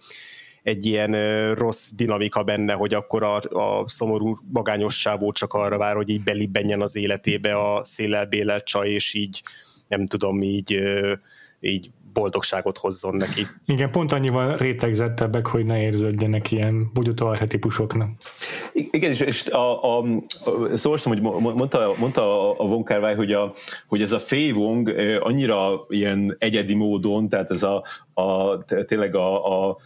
egy 0.67 0.85
ilyen 0.85 1.15
rossz 1.55 1.91
dinamika 1.97 2.43
benne, 2.43 2.73
hogy 2.73 2.95
akkor 2.95 3.23
a, 3.23 3.37
a 3.37 3.89
szomorú 3.89 4.37
magányos 4.53 5.01
sávó 5.01 5.33
csak 5.33 5.53
arra 5.53 5.79
vár, 5.79 5.95
hogy 5.95 6.09
így 6.09 6.23
belibbenjen 6.23 6.81
az 6.81 6.97
életébe 6.97 7.57
a 7.57 7.85
szélel 7.85 8.61
csaj, 8.65 8.89
és 8.89 9.15
így 9.15 9.43
nem 9.89 10.07
tudom, 10.07 10.43
így, 10.43 10.83
így 11.61 11.91
boldogságot 12.13 12.79
hozzon 12.79 13.17
neki. 13.17 13.47
Igen, 13.67 13.91
pont 13.91 14.13
annyival 14.13 14.57
rétegzettebbek, 14.57 15.47
hogy 15.47 15.65
ne 15.65 15.81
érződjenek 15.81 16.51
ilyen 16.51 16.91
bugyutó 16.93 17.27
arhetipusoknak. 17.27 18.11
Igen, 18.73 19.11
és, 19.11 19.21
és 19.21 19.47
a, 19.47 19.85
a, 19.85 19.99
a, 19.99 20.77
szóval 20.77 20.99
hogy 21.03 21.21
mondta, 21.21 21.93
mondta 21.99 22.57
a 22.59 22.67
Von 22.67 22.85
Kar 22.85 23.17
hogy, 23.17 23.33
a, 23.33 23.55
hogy 23.87 24.03
ez 24.03 24.13
a 24.13 24.21
Fei 24.21 24.53
Wong 24.53 24.89
annyira 25.21 25.81
ilyen 25.89 26.37
egyedi 26.39 26.75
módon, 26.75 27.29
tehát 27.29 27.51
ez 27.51 27.63
a, 27.63 27.85
a 28.15 28.59
tényleg 28.65 29.15
a, 29.15 29.69
a 29.69 29.77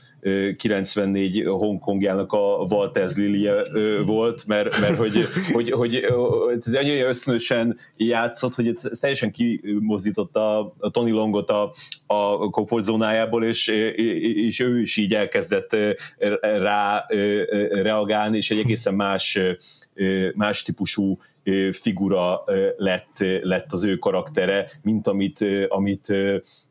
94 0.57 1.45
Hongkongjának 1.47 2.33
a 2.33 2.67
Walters 2.71 3.17
Lilie 3.17 3.63
volt, 4.07 4.47
mert, 4.47 4.81
mert 4.81 4.97
hogy, 4.97 5.29
hogy, 5.53 5.71
hogy, 5.71 6.07
hogy 6.65 6.77
annyira 6.77 7.09
ösztönösen 7.09 7.79
játszott, 7.97 8.55
hogy 8.55 8.67
ez 8.67 8.99
teljesen 9.01 9.31
kimozdította 9.31 10.73
a 10.79 10.91
Tony 10.91 11.13
Longot 11.13 11.51
a, 11.51 11.73
a 12.07 12.51
komfortzónájából, 12.51 13.45
és, 13.45 13.69
és 14.47 14.61
ő 14.61 14.81
is 14.81 14.97
így 14.97 15.15
elkezdett 15.15 15.77
rá 16.41 17.07
reagálni, 17.71 18.37
és 18.37 18.51
egy 18.51 18.59
egészen 18.59 18.95
más 18.95 19.39
más 20.35 20.63
típusú 20.63 21.19
figura 21.73 22.45
lett, 22.77 23.17
lett 23.43 23.73
az 23.73 23.85
ő 23.85 23.97
karaktere, 23.97 24.71
mint 24.83 25.07
amit, 25.07 25.45
amit 25.69 26.13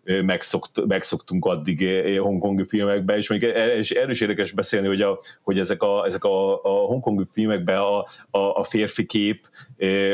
megszokt, 0.04 0.86
megszoktunk 0.86 1.46
addig 1.46 1.88
hongkongi 2.20 2.64
filmekben, 2.64 3.18
és 3.18 3.30
még 3.30 3.44
e, 3.44 3.78
és 3.78 3.92
erről 3.92 4.12
is 4.12 4.22
érdekes 4.22 4.52
beszélni, 4.52 4.88
hogy, 4.88 5.02
a, 5.02 5.20
hogy 5.42 5.60
ezek 5.60 5.82
a, 5.84 6.06
ezek 6.06 6.24
a, 6.24 6.64
a 6.64 6.86
hongkongi 6.86 7.24
filmekben 7.32 7.78
a, 7.78 7.98
a, 8.38 8.60
a 8.60 8.64
férfi 8.64 9.06
kép, 9.06 9.48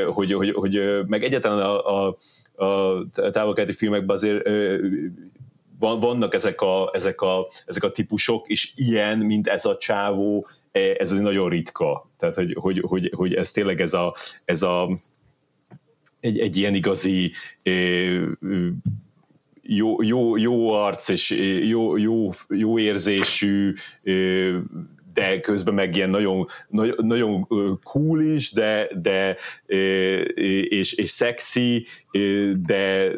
hogy, 0.08 0.34
hogy, 0.34 0.52
hogy 0.52 1.04
meg 1.08 1.24
egyáltalán 1.24 1.60
a, 1.60 2.08
a 2.08 2.18
a 3.18 3.32
távolkeleti 3.32 3.74
filmekben 3.74 4.16
azért 4.16 4.48
vannak 5.80 6.34
ezek 6.34 6.62
a, 6.62 6.90
ezek, 6.94 7.22
a, 7.22 7.48
ezek 7.66 7.84
a 7.84 7.92
típusok, 7.92 8.48
és 8.48 8.72
ilyen, 8.76 9.18
mint 9.18 9.48
ez 9.48 9.66
a 9.66 9.78
csávó, 9.78 10.48
ez 10.98 11.12
nagyon 11.20 11.50
ritka. 11.50 12.10
Tehát, 12.18 12.36
hogy, 12.36 12.56
hogy, 12.60 12.84
hogy, 12.88 13.12
hogy 13.16 13.34
ez 13.34 13.52
tényleg 13.52 13.82
ez 13.82 13.94
a, 13.94 14.16
ez 14.46 14.64
a 14.64 14.90
egy, 16.20 16.40
egy 16.40 16.58
ilyen 16.58 16.74
igazi 16.74 17.32
jó, 19.62 20.02
jó, 20.02 20.38
jó 20.38 20.72
arc 20.72 21.10
és 21.10 21.30
jó, 21.64 21.98
jó, 21.98 22.30
jó 22.50 22.80
érzésű 22.80 23.74
de 25.14 25.40
közben 25.40 25.74
meg 25.74 25.96
ilyen 25.96 26.10
nagyon, 26.10 26.48
nagyon, 26.68 27.06
nagyon 27.06 27.48
cool 27.84 28.22
is, 28.22 28.52
de, 28.52 28.90
de 29.02 29.38
és, 30.68 30.94
és 30.94 31.10
szexi, 31.10 31.86
de, 32.66 33.12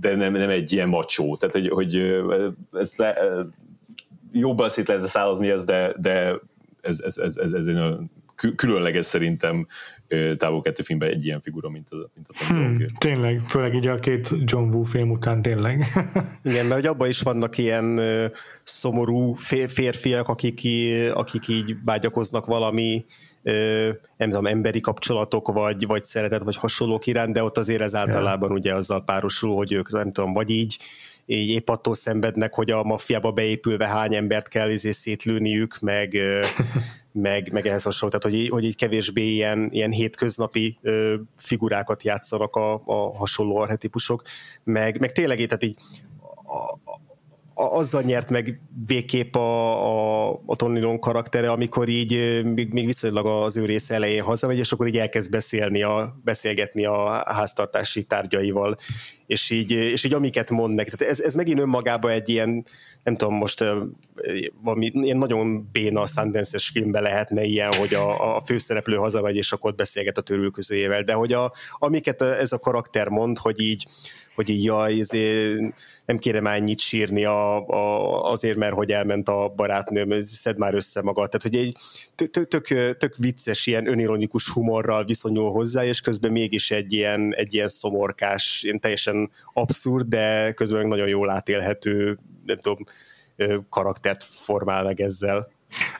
de 0.00 0.16
nem, 0.16 0.32
nem 0.32 0.50
egy 0.50 0.72
ilyen 0.72 0.88
macsó. 0.88 1.36
Tehát, 1.36 1.54
hogy, 1.54 1.68
hogy 1.68 1.94
ez 2.72 2.92
le, 2.96 3.14
jobban 4.32 4.70
szét 4.70 4.88
lehet 4.88 5.06
szállazni 5.06 5.48
ez, 5.48 5.64
de, 5.64 5.94
de 5.96 6.34
ez, 6.80 7.00
ez, 7.00 7.16
ez, 7.16 7.36
ez, 7.36 7.52
ez 7.52 7.66
egy 7.66 7.78
különleges 8.56 9.06
szerintem 9.06 9.66
távol 10.36 10.62
kettő 10.62 10.82
filmben 10.82 11.08
egy 11.08 11.24
ilyen 11.24 11.40
figura, 11.40 11.68
mint 11.68 11.90
a, 11.90 12.10
mint 12.14 12.28
a 12.28 12.32
Tom 12.48 12.56
hmm, 12.56 12.84
Tényleg, 12.98 13.42
főleg 13.48 13.74
így 13.74 13.86
a 13.86 13.98
két 13.98 14.28
John 14.44 14.74
Woo 14.74 14.82
film 14.82 15.10
után 15.10 15.42
tényleg. 15.42 15.86
Igen, 16.44 16.66
mert 16.66 16.86
abban 16.86 17.08
is 17.08 17.20
vannak 17.20 17.58
ilyen 17.58 18.00
szomorú 18.62 19.32
férfiak, 19.66 20.28
akik, 20.28 20.60
akik 21.12 21.48
így 21.48 21.76
vágyakoznak 21.84 22.46
valami 22.46 23.04
nem 24.16 24.28
tudom, 24.28 24.46
emberi 24.46 24.80
kapcsolatok, 24.80 25.52
vagy, 25.52 25.86
vagy 25.86 26.04
szeretet, 26.04 26.42
vagy 26.42 26.56
hasonlók 26.56 27.06
iránt, 27.06 27.32
de 27.32 27.42
ott 27.42 27.58
azért 27.58 27.80
ez 27.82 27.94
általában 27.94 28.50
ugye 28.50 28.74
azzal 28.74 29.04
párosul, 29.04 29.54
hogy 29.54 29.72
ők 29.72 29.92
nem 29.92 30.10
tudom, 30.10 30.32
vagy 30.32 30.50
így, 30.50 30.78
így 31.26 31.48
épp 31.48 31.68
attól 31.68 31.94
szenvednek, 31.94 32.54
hogy 32.54 32.70
a 32.70 32.82
maffiába 32.82 33.32
beépülve 33.32 33.86
hány 33.86 34.14
embert 34.14 34.48
kell 34.48 34.70
izé 34.70 34.90
szétlőniük, 34.90 35.78
meg, 35.80 36.16
meg, 37.12 37.52
meg 37.52 37.66
ehhez 37.66 37.82
hasonló, 37.82 38.18
tehát 38.18 38.34
hogy, 38.36 38.44
így, 38.44 38.50
hogy 38.50 38.64
így 38.64 38.76
kevésbé 38.76 39.22
ilyen, 39.22 39.68
ilyen 39.72 39.90
hétköznapi 39.90 40.78
ö, 40.82 41.14
figurákat 41.36 42.02
játszanak 42.02 42.56
a, 42.56 42.82
a 42.84 43.16
hasonló 43.16 43.56
arhetipusok, 43.56 44.22
meg, 44.64 45.00
meg 45.00 45.12
tényleg 45.12 45.36
tehát 45.36 45.62
így 45.62 45.76
a, 46.46 46.98
azzal 47.58 48.02
nyert 48.02 48.30
meg 48.30 48.60
végképp 48.86 49.34
a, 49.34 50.30
a, 50.30 50.42
a 50.46 50.56
Tony 50.56 50.80
Long 50.80 50.98
karaktere, 50.98 51.50
amikor 51.50 51.88
így 51.88 52.42
még, 52.44 52.72
még 52.72 52.86
viszonylag 52.86 53.26
az 53.26 53.56
ő 53.56 53.64
része 53.64 53.94
elején 53.94 54.22
hazamegy, 54.22 54.58
és 54.58 54.72
akkor 54.72 54.86
így 54.86 54.96
elkezd 54.96 55.30
beszélni 55.30 55.82
a, 55.82 56.20
beszélgetni 56.24 56.84
a 56.84 57.22
háztartási 57.26 58.06
tárgyaival, 58.06 58.76
és 59.26 59.50
így, 59.50 59.70
és 59.70 60.04
így 60.04 60.12
amiket 60.12 60.50
mond 60.50 60.74
neki. 60.74 60.90
Tehát 60.96 61.12
ez, 61.12 61.20
ez 61.20 61.34
megint 61.34 61.58
önmagában 61.58 62.10
egy 62.10 62.28
ilyen, 62.28 62.64
nem 63.02 63.14
tudom, 63.14 63.34
most 63.34 63.64
valami 64.62 64.90
ilyen 64.94 65.16
nagyon 65.16 65.68
béna 65.72 66.06
sundance 66.06 66.58
filmbe 66.58 67.00
lehetne 67.00 67.42
ilyen, 67.42 67.74
hogy 67.74 67.94
a, 67.94 68.36
a 68.36 68.40
főszereplő 68.40 68.96
hazamegy, 68.96 69.36
és 69.36 69.52
akkor 69.52 69.70
ott 69.70 69.76
beszélget 69.76 70.18
a 70.18 70.22
törülközőjével, 70.22 71.02
de 71.02 71.12
hogy 71.12 71.32
a, 71.32 71.52
amiket 71.72 72.22
ez 72.22 72.52
a 72.52 72.58
karakter 72.58 73.08
mond, 73.08 73.38
hogy 73.38 73.60
így 73.60 73.86
hogy 74.38 74.48
így 74.48 74.64
jaj, 74.64 74.98
ezért 74.98 75.60
nem 76.04 76.18
kéne 76.18 76.40
már 76.40 76.56
ennyit 76.56 76.78
sírni 76.78 77.24
a, 77.24 77.66
a, 77.66 78.30
azért, 78.30 78.56
mert 78.56 78.74
hogy 78.74 78.92
elment 78.92 79.28
a 79.28 79.52
barátnőm, 79.56 80.20
szed 80.22 80.58
már 80.58 80.74
össze 80.74 81.02
magad. 81.02 81.30
Tehát, 81.30 81.42
hogy 81.42 81.56
egy 81.56 81.76
tök, 82.48 82.96
tök 82.96 83.16
vicces, 83.16 83.66
ilyen 83.66 83.88
önironikus 83.88 84.48
humorral 84.48 85.04
viszonyul 85.04 85.50
hozzá, 85.50 85.84
és 85.84 86.00
közben 86.00 86.32
mégis 86.32 86.70
egy 86.70 86.92
ilyen, 86.92 87.34
egy 87.34 87.54
ilyen 87.54 87.68
szomorkás, 87.68 88.62
ilyen 88.62 88.80
teljesen 88.80 89.30
abszurd, 89.52 90.06
de 90.06 90.52
közben 90.52 90.86
nagyon 90.86 91.08
jól 91.08 91.30
átélhető, 91.30 92.18
nem 92.46 92.56
tudom, 92.56 92.84
karaktert 93.68 94.22
formál 94.22 94.84
meg 94.84 95.00
ezzel. 95.00 95.48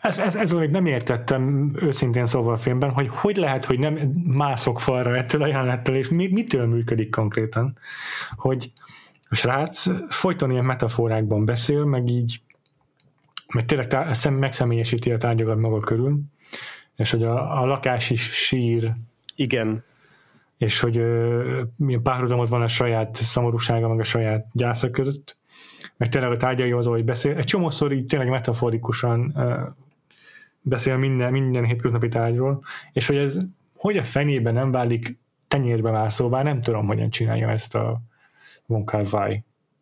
Ez, 0.02 0.18
ez, 0.18 0.34
ez 0.34 0.52
amit 0.52 0.70
nem 0.70 0.86
értettem 0.86 1.72
őszintén 1.80 2.26
szóval 2.26 2.52
a 2.52 2.56
filmben, 2.56 2.90
hogy 2.90 3.08
hogy 3.08 3.36
lehet, 3.36 3.64
hogy 3.64 3.78
nem 3.78 3.94
mászok 4.24 4.80
falra 4.80 5.16
ettől 5.16 5.42
a 5.42 5.46
jelenettől, 5.46 5.96
és 5.96 6.08
mi, 6.08 6.28
mitől 6.32 6.66
működik 6.66 7.10
konkrétan, 7.10 7.78
hogy 8.36 8.72
a 9.28 9.34
srác 9.34 9.86
folyton 10.08 10.50
ilyen 10.50 10.64
metaforákban 10.64 11.44
beszél, 11.44 11.84
meg 11.84 12.08
így 12.08 12.40
meg 13.52 13.64
tényleg 13.64 13.86
tá- 13.86 14.14
szem, 14.14 14.34
megszemélyesíti 14.34 15.10
a 15.10 15.18
tárgyakat 15.18 15.58
maga 15.58 15.80
körül, 15.80 16.20
és 16.96 17.10
hogy 17.10 17.22
a, 17.22 17.60
a 17.60 17.66
lakás 17.66 18.10
is 18.10 18.22
sír. 18.32 18.92
Igen. 19.36 19.84
És 20.56 20.80
hogy 20.80 20.98
ö, 20.98 21.62
milyen 21.76 22.02
párhuzamot 22.02 22.48
van 22.48 22.62
a 22.62 22.66
saját 22.66 23.14
szomorúsága, 23.14 23.88
meg 23.88 23.98
a 23.98 24.04
saját 24.04 24.46
gyásza 24.52 24.90
között 24.90 25.37
meg 25.98 26.08
tényleg 26.08 26.30
a 26.30 26.36
tárgyaihoz, 26.36 26.86
hogy 26.86 27.04
beszél. 27.04 27.36
Egy 27.36 27.44
csomószor 27.44 27.92
így 27.92 28.06
tényleg 28.06 28.28
metaforikusan 28.28 29.34
beszél 30.60 30.96
minden, 30.96 31.32
minden 31.32 31.64
hétköznapi 31.64 32.08
tárgyról, 32.08 32.64
és 32.92 33.06
hogy 33.06 33.16
ez 33.16 33.38
hogy 33.76 33.96
a 33.96 34.04
fenében 34.04 34.54
nem 34.54 34.70
válik 34.70 35.18
tenyérbe 35.48 35.90
mászóvá, 35.90 36.42
nem 36.42 36.62
tudom, 36.62 36.86
hogyan 36.86 37.10
csinálja 37.10 37.50
ezt 37.50 37.74
a 37.74 38.00
Von 38.66 38.84
Kar 38.84 39.06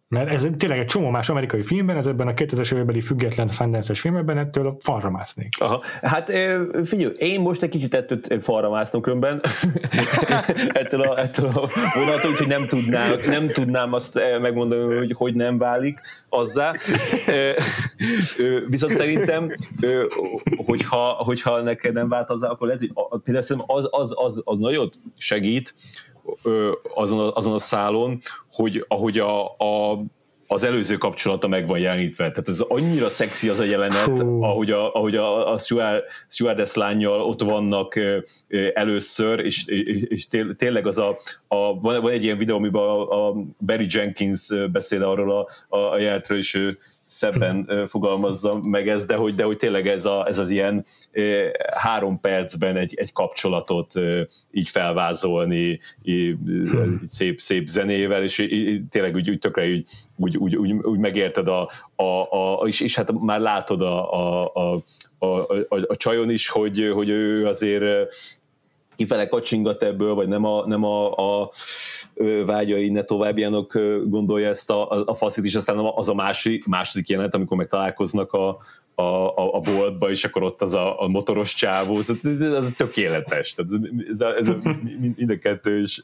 mert 0.09 0.29
ez 0.29 0.47
tényleg 0.57 0.79
egy 0.79 0.87
csomó 0.87 1.11
más 1.11 1.29
amerikai 1.29 1.63
filmben, 1.63 1.97
ez 1.97 2.07
ebben 2.07 2.29
a 2.29 2.33
2000-es 2.33 2.73
évekbeli 2.73 3.01
független 3.01 3.49
sundance 3.49 3.95
filmben 3.95 4.39
ettől 4.39 4.67
a 4.67 4.77
falra 4.81 5.11
másznék. 5.11 5.49
Aha. 5.59 5.83
Hát 6.03 6.31
figyelj, 6.85 7.15
én 7.19 7.41
most 7.41 7.63
egy 7.63 7.69
kicsit 7.69 7.95
ettől 7.95 8.41
falra 8.41 8.71
másznom 8.71 9.03
önben, 9.05 9.41
ettől 10.81 11.01
a, 11.01 11.21
ettől 11.21 11.47
a 11.47 11.69
vonattól, 11.95 12.31
úgyhogy 12.31 12.47
nem 12.47 12.67
tudnám, 12.67 13.11
nem 13.29 13.47
tudnám 13.47 13.93
azt 13.93 14.21
megmondani, 14.41 14.97
hogy 14.97 15.13
hogy 15.17 15.35
nem 15.35 15.59
válik 15.59 15.99
azzá. 16.29 16.73
Viszont 18.67 18.93
szerintem, 18.93 19.53
hogyha, 20.57 21.09
hogyha 21.09 21.61
neked 21.63 21.93
nem 21.93 22.09
vált 22.09 22.31
azzá, 22.31 22.49
akkor 22.49 22.67
lehet, 22.67 22.83
hogy 22.95 23.21
például 23.25 23.65
az, 23.67 23.89
az, 23.91 24.13
az, 24.17 24.43
az 24.45 24.59
nagyon 24.59 24.93
segít, 25.17 25.75
azon 26.95 27.19
a, 27.19 27.33
azon 27.35 27.53
a 27.53 27.59
szálon, 27.59 28.21
hogy 28.49 28.85
ahogy 28.89 29.19
a, 29.19 29.45
a 29.45 30.01
az 30.49 30.65
előző 30.65 30.97
kapcsolata 30.97 31.49
meg 31.49 31.67
van 31.67 31.79
jelenítve. 31.79 32.29
Tehát 32.29 32.49
ez 32.49 32.61
annyira 32.61 33.09
szexi 33.09 33.49
az 33.49 33.61
a 33.61 33.65
jelenet, 33.65 34.19
Hú. 34.19 34.43
ahogy 34.43 34.71
a, 34.71 34.95
ahogy 34.95 35.17
a, 35.17 35.53
a 35.53 35.59
stewardess 36.29 36.75
lányjal 36.75 37.21
ott 37.21 37.43
vannak 37.43 38.01
először, 38.75 39.41
és, 39.41 39.67
és 40.09 40.29
tényleg 40.57 40.87
az 40.87 40.99
a, 40.99 41.19
a 41.49 41.81
van, 41.81 42.01
van 42.01 42.13
egy 42.13 42.25
ilyen 42.25 42.39
videó, 42.39 42.57
amiben 42.57 42.83
a, 42.83 43.29
a 43.29 43.35
Barry 43.67 43.87
Jenkins 43.89 44.49
beszél 44.73 45.03
arról 45.03 45.33
a, 45.39 45.49
a, 45.77 45.93
a 45.93 45.99
jelenetről, 45.99 46.39
és 46.39 46.55
ő 46.55 46.79
szebben 47.07 47.87
fogalmazza 47.89 48.61
meg 48.63 48.89
ez, 48.89 49.07
de 49.07 49.15
hogy, 49.15 49.35
de 49.35 49.45
hogy 49.45 49.57
tényleg 49.57 49.89
ez, 49.89 50.05
a, 50.05 50.27
ez 50.29 50.39
az 50.39 50.51
ilyen 50.51 50.85
három 51.77 52.21
percben 52.21 52.77
egy, 52.77 52.95
egy 52.97 53.13
kapcsolatot 53.13 53.93
így 54.51 54.69
felvázolni 54.69 55.81
így 56.03 56.37
hmm. 56.45 57.01
szép, 57.05 57.39
szép 57.39 57.67
zenével, 57.67 58.23
és 58.23 58.39
így, 58.39 58.83
tényleg 58.91 59.15
úgy, 59.15 59.31
úgy 59.31 59.39
tökre 59.39 59.65
úgy, 59.67 59.87
úgy, 60.17 60.37
úgy, 60.37 60.57
úgy, 60.57 60.73
úgy 60.73 60.99
megérted 60.99 61.49
a, 61.49 61.71
a, 61.97 62.03
a 62.31 62.67
és, 62.67 62.81
és 62.81 62.97
hát 62.97 63.13
már 63.13 63.41
látod 63.41 63.83
a, 63.83 64.13
a, 64.13 64.51
a, 64.55 64.83
a, 65.19 65.27
a, 65.69 65.85
a 65.89 65.97
csajon 65.97 66.31
is, 66.31 66.49
hogy, 66.49 66.91
hogy 66.95 67.09
ő 67.09 67.47
azért 67.47 68.13
kifele 68.97 69.29
kacsingat 69.29 69.83
ebből, 69.83 70.15
vagy 70.15 70.29
nem 70.29 70.45
a, 70.45 70.67
nem 70.67 70.85
a, 70.85 71.13
a 71.43 71.51
vágyai 72.45 72.89
ne 72.89 73.03
továbbjának 73.03 73.79
gondolja 74.05 74.49
ezt 74.49 74.71
a, 74.71 75.05
a 75.07 75.15
faszit, 75.15 75.45
és 75.45 75.55
aztán 75.55 75.79
az 75.95 76.09
a 76.09 76.15
második, 76.15 76.67
második 76.67 77.09
jelenet, 77.09 77.35
amikor 77.35 77.57
meg 77.57 77.69
találkoznak 77.69 78.33
a, 78.33 78.59
a, 78.95 79.03
a, 79.03 79.55
a 79.55 79.61
boltba, 79.61 80.11
és 80.11 80.25
akkor 80.25 80.43
ott 80.43 80.63
az 80.63 80.75
a, 80.75 81.03
a 81.03 81.09
motoros 81.09 81.55
csávó, 81.55 81.99
ez, 81.99 82.21
ez 82.41 82.75
tökéletes. 82.77 83.55
Tehát 83.55 83.73
ez, 84.11 84.21
a, 84.21 84.37
ez 84.37 84.49
a, 84.49 84.57
mind 85.17 85.31
a 85.31 85.39
kettő, 85.39 85.81
és, 85.81 86.03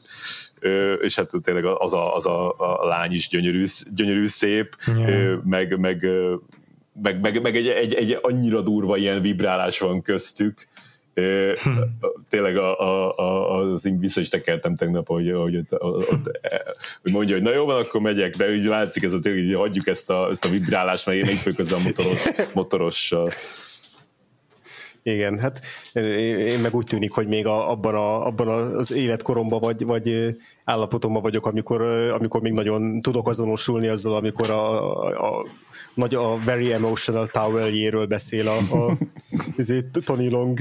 és 1.01 1.15
hát 1.15 1.29
tényleg 1.43 1.65
az 1.65 1.93
a, 1.93 2.15
az 2.15 2.25
a, 2.25 2.55
a 2.81 2.87
lány 2.87 3.11
is 3.11 3.27
gyönyörű, 3.29 3.63
gyönyörű 3.95 4.27
szép, 4.27 4.75
yeah. 4.85 5.43
meg, 5.43 5.79
meg, 5.79 6.07
meg, 7.01 7.21
meg, 7.21 7.41
meg 7.41 7.55
egy, 7.55 7.67
egy, 7.67 7.93
egy 7.93 8.17
annyira 8.21 8.61
durva 8.61 8.97
ilyen 8.97 9.21
vibrálás 9.21 9.79
van 9.79 10.01
köztük, 10.01 10.67
Hm. 11.13 11.81
Tényleg 12.29 12.57
a, 12.57 12.79
a, 12.79 13.17
a, 13.17 13.57
az 13.57 13.85
én 13.85 13.99
vissza 13.99 14.19
is 14.19 14.29
tekertem 14.29 14.75
tegnap, 14.75 15.07
hogy, 15.07 15.31
hogy, 15.31 15.57
ott, 15.57 15.81
ott, 15.81 16.39
hogy 17.01 17.11
mondja, 17.11 17.35
hogy 17.35 17.43
na 17.43 17.53
jó 17.53 17.65
van, 17.65 17.81
akkor 17.81 18.01
megyek, 18.01 18.35
de 18.35 18.51
úgy 18.51 18.63
látszik 18.63 19.03
ez 19.03 19.13
a 19.13 19.19
tényleg, 19.19 19.45
hogy 19.45 19.55
hagyjuk 19.55 19.87
ezt 19.87 20.09
a, 20.09 20.29
ezt 20.29 20.45
a 20.45 20.49
vibrálást, 20.49 21.05
mert 21.05 21.17
én 21.17 21.25
még 21.25 21.37
fők 21.37 21.59
a 21.59 21.83
motoros, 21.83 22.25
motorossal. 22.53 23.29
Igen, 25.03 25.39
hát 25.39 25.59
én 25.93 26.59
meg 26.59 26.75
úgy 26.75 26.85
tűnik, 26.85 27.11
hogy 27.11 27.27
még 27.27 27.47
a, 27.47 27.71
abban, 27.71 27.95
a, 27.95 28.25
abban 28.25 28.47
az 28.47 28.91
életkoromban 28.91 29.59
vagy, 29.59 29.85
vagy 29.85 30.35
állapotomban 30.65 31.21
vagyok, 31.21 31.45
amikor, 31.45 31.81
amikor 32.11 32.41
még 32.41 32.53
nagyon 32.53 33.01
tudok 33.01 33.27
azonosulni 33.27 33.87
azzal, 33.87 34.15
amikor 34.15 34.49
a, 34.49 35.07
a, 35.07 35.45
nagy, 35.93 36.15
a 36.15 36.37
Very 36.45 36.71
Emotional 36.71 37.27
Toweljéről 37.27 38.05
beszél 38.05 38.47
a, 38.47 38.57
a 38.75 38.97
ezért 39.57 39.97
Tony 40.05 40.29
Long, 40.29 40.59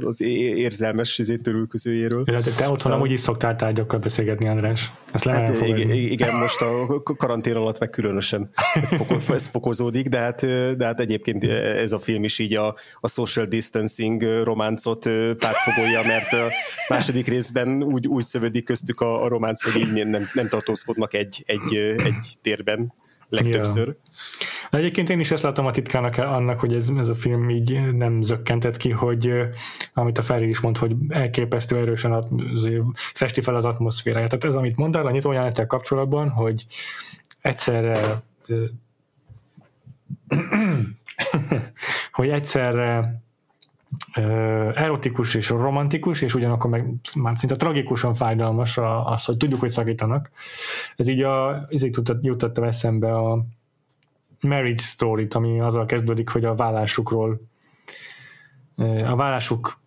az 0.00 0.20
érzelmes 0.22 1.18
ezért 1.18 1.40
törülközőjéről. 1.40 2.22
De 2.22 2.32
te 2.32 2.50
otthon 2.62 2.76
szóval... 2.76 2.98
amúgy 2.98 3.12
is 3.12 3.20
szoktál 3.20 3.56
tárgyakkal 3.56 3.98
beszélgetni, 3.98 4.48
András. 4.48 4.90
Ezt 5.12 5.26
hát 5.26 5.66
igen, 5.66 5.90
igen, 5.90 6.34
most 6.34 6.60
a 6.60 7.02
karantén 7.16 7.56
alatt 7.56 7.78
meg 7.78 7.90
különösen 7.90 8.50
ez, 8.74 8.88
foko, 8.88 9.14
ez 9.34 9.46
fokozódik, 9.46 10.08
de 10.08 10.18
hát, 10.18 10.46
de 10.76 10.84
hát 10.84 11.00
egyébként 11.00 11.44
ez 11.44 11.92
a 11.92 11.98
film 11.98 12.24
is 12.24 12.38
így 12.38 12.56
a, 12.56 12.74
a 13.00 13.08
social 13.08 13.46
distancing 13.46 14.22
románcot 14.44 15.08
pártfogolja, 15.38 16.02
mert 16.02 16.32
a 16.32 16.52
második 16.88 17.26
részben 17.26 17.82
úgy, 17.82 18.06
úgy 18.06 18.24
szövődik 18.24 18.64
köztük 18.64 19.00
a, 19.00 19.24
a 19.24 19.28
románc, 19.42 19.62
hogy 19.62 19.80
így 19.80 20.06
nem, 20.06 20.28
nem 20.32 20.48
tartózkodnak 20.48 21.14
egy, 21.14 21.42
egy, 21.46 21.74
egy 22.04 22.34
térben 22.40 22.92
legtöbbször. 23.28 23.86
Ja. 23.86 24.78
Egyébként 24.78 25.10
én 25.10 25.20
is 25.20 25.30
ezt 25.30 25.42
látom 25.42 25.66
a 25.66 25.70
titkának 25.70 26.16
annak, 26.16 26.60
hogy 26.60 26.74
ez, 26.74 26.88
ez 26.98 27.08
a 27.08 27.14
film 27.14 27.50
így 27.50 27.94
nem 27.94 28.22
zökkentett 28.22 28.76
ki, 28.76 28.90
hogy 28.90 29.32
amit 29.94 30.18
a 30.18 30.22
Feri 30.22 30.48
is 30.48 30.60
mond, 30.60 30.78
hogy 30.78 30.96
elképesztő 31.08 31.76
erősen 31.76 32.12
az, 32.12 32.68
festi 32.94 33.40
fel 33.40 33.54
az 33.54 33.64
atmoszféráját. 33.64 34.28
Tehát 34.28 34.44
ez, 34.44 34.54
amit 34.54 34.76
mondtál 34.76 35.06
a 35.06 35.10
nyitójelenettel 35.10 35.66
kapcsolatban, 35.66 36.28
hogy 36.28 36.66
egyszerre 37.40 38.22
hogy 42.12 42.28
egyszerre 42.28 43.21
erotikus 44.74 45.34
és 45.34 45.48
romantikus, 45.48 46.22
és 46.22 46.34
ugyanakkor 46.34 46.70
meg 46.70 46.86
már 47.16 47.38
szinte 47.38 47.56
tragikusan 47.56 48.14
fájdalmas 48.14 48.78
az, 49.04 49.24
hogy 49.24 49.36
tudjuk, 49.36 49.60
hogy 49.60 49.70
szakítanak. 49.70 50.30
Ez 50.96 51.08
így 51.08 51.22
a, 51.22 51.66
ezért 51.70 51.98
jutott 52.20 52.58
eszembe 52.58 53.16
a 53.16 53.44
marriage 54.40 54.82
story 54.82 55.26
ami 55.30 55.60
azzal 55.60 55.86
kezdődik, 55.86 56.28
hogy 56.28 56.44
a 56.44 56.54
vállásukról 56.54 57.40
a 59.04 59.16
vállásuk 59.16 59.80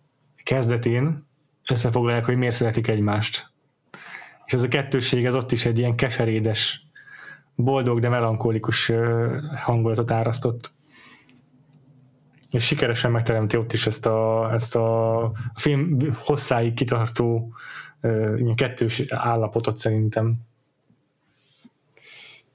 kezdetén 0.44 1.26
összefoglalják, 1.68 2.24
hogy 2.24 2.36
miért 2.36 2.54
szeretik 2.54 2.88
egymást. 2.88 3.50
És 4.46 4.52
ez 4.52 4.62
a 4.62 4.68
kettőség, 4.68 5.24
ez 5.24 5.34
ott 5.34 5.52
is 5.52 5.66
egy 5.66 5.78
ilyen 5.78 5.96
keserédes, 5.96 6.86
boldog, 7.54 8.00
de 8.00 8.08
melankolikus 8.08 8.92
hangulatot 9.64 10.10
árasztott 10.10 10.72
és 12.56 12.64
sikeresen 12.64 13.10
megteremti 13.10 13.56
ott 13.56 13.72
is 13.72 13.86
ezt 13.86 14.06
a, 14.06 14.50
ezt 14.52 14.76
a 14.76 15.32
film 15.54 15.98
hosszáig 16.14 16.74
kitartó 16.74 17.52
kettős 18.54 19.02
állapotot 19.08 19.76
szerintem. 19.76 20.34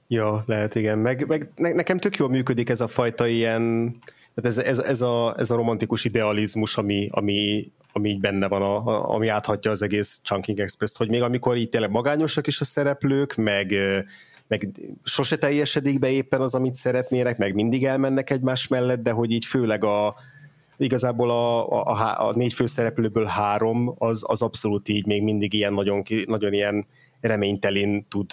Ja, 0.08 0.42
lehet, 0.46 0.74
igen. 0.74 0.98
Meg, 0.98 1.26
meg 1.26 1.74
nekem 1.74 1.96
tök 1.96 2.16
jól 2.16 2.28
működik 2.28 2.68
ez 2.68 2.80
a 2.80 2.86
fajta 2.86 3.26
ilyen, 3.26 3.94
tehát 4.34 4.50
ez, 4.50 4.58
ez, 4.58 4.78
ez, 4.78 5.00
a, 5.00 5.34
ez 5.38 5.50
a 5.50 5.56
romantikus 5.56 6.04
idealizmus, 6.04 6.76
ami, 6.76 7.08
ami, 7.10 7.70
ami 7.92 8.08
így 8.08 8.20
benne 8.20 8.48
van, 8.48 8.62
a, 8.62 8.86
a, 8.86 9.14
ami 9.14 9.28
áthatja 9.28 9.70
az 9.70 9.82
egész 9.82 10.20
Chunking 10.22 10.60
Express-t, 10.60 10.96
hogy 10.96 11.08
még 11.08 11.22
amikor 11.22 11.56
így 11.56 11.68
tényleg 11.68 11.90
magányosak 11.90 12.46
is 12.46 12.60
a 12.60 12.64
szereplők, 12.64 13.34
meg 13.34 13.74
meg 14.52 14.70
sose 15.02 15.36
teljesedik 15.36 15.98
be 15.98 16.10
éppen 16.10 16.40
az, 16.40 16.54
amit 16.54 16.74
szeretnének, 16.74 17.38
meg 17.38 17.54
mindig 17.54 17.84
elmennek 17.84 18.30
egymás 18.30 18.68
mellett, 18.68 19.02
de 19.02 19.10
hogy 19.10 19.30
így 19.30 19.44
főleg 19.44 19.84
a, 19.84 20.14
igazából 20.76 21.30
a, 21.30 21.68
a, 21.68 22.28
a 22.28 22.32
négy 22.34 22.52
főszereplőből 22.52 23.24
három, 23.24 23.94
az, 23.98 24.24
az 24.26 24.42
abszolút 24.42 24.88
így 24.88 25.06
még 25.06 25.22
mindig 25.22 25.52
ilyen 25.52 25.72
nagyon, 25.72 26.02
nagyon 26.26 26.52
ilyen 26.52 26.86
reménytelén 27.20 28.06
tud 28.08 28.30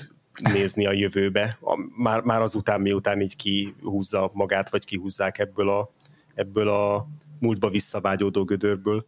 nézni 0.54 0.86
a 0.86 0.92
jövőbe, 0.92 1.58
a, 1.62 1.74
már, 1.98 2.22
már 2.22 2.42
azután, 2.42 2.82
miután 2.82 3.22
így 3.22 3.36
kihúzza 3.36 4.32
magát, 4.34 4.70
vagy 4.70 4.86
kihúzzák 4.86 5.38
ebből 5.40 5.70
a, 5.70 5.90
ebből 6.36 6.68
a 6.68 7.08
múltba 7.40 7.70
visszavágyódó 7.70 8.44
gödörből. 8.44 9.06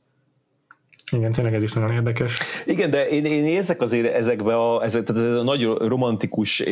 Igen, 1.12 1.32
tényleg 1.32 1.53
ez 1.53 1.64
is 1.64 1.74
nagyon 1.74 1.91
érdekes. 1.91 2.39
Igen, 2.66 2.89
de 2.89 3.07
én, 3.07 3.26
én 3.26 3.45
érzek 3.45 3.82
azért 3.82 4.14
ezekbe 4.14 4.55
a, 4.55 4.84
ezek, 4.84 5.03
tehát 5.03 5.22
ez 5.22 5.38
a 5.38 5.43
nagyon 5.43 5.76
romantikus, 5.76 6.64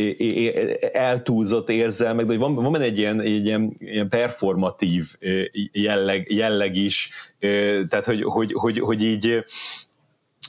eltúlzott 0.93 1.69
érzelmek, 1.69 2.25
de 2.25 2.31
hogy 2.31 2.41
van, 2.41 2.53
van 2.53 2.81
egy 2.81 2.97
ilyen, 2.97 3.21
egy 3.21 3.45
ilyen, 3.45 3.75
ilyen 3.77 4.09
performatív 4.09 5.05
jelleg, 5.71 6.31
jelleg 6.31 6.75
is, 6.75 7.09
tehát 7.89 8.05
hogy, 8.05 8.23
hogy, 8.23 8.53
hogy, 8.53 8.79
hogy 8.79 9.03
így 9.03 9.43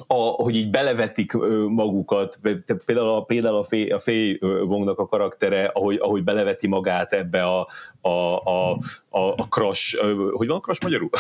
a, 0.07 0.15
hogy 0.15 0.57
így 0.57 0.71
belevetik 0.71 1.33
magukat, 1.69 2.39
például 2.85 3.09
a, 3.09 3.23
például 3.23 3.57
a 3.57 3.65
Fé, 3.65 3.89
a 3.89 3.99
Fé 3.99 4.39
Vongnak 4.41 4.99
a 4.99 5.07
karaktere, 5.07 5.65
ahogy, 5.65 5.97
ahogy 6.01 6.25
beleveti 6.25 6.67
magát 6.69 7.13
ebbe 7.13 7.45
a, 7.45 7.69
a, 8.01 8.37
a, 8.37 8.79
a, 9.11 9.35
a 9.37 9.49
crash, 9.49 10.01
hogy 10.33 10.47
van 10.47 10.57
a 10.57 10.61
crash 10.61 10.83
magyarul? 10.83 11.11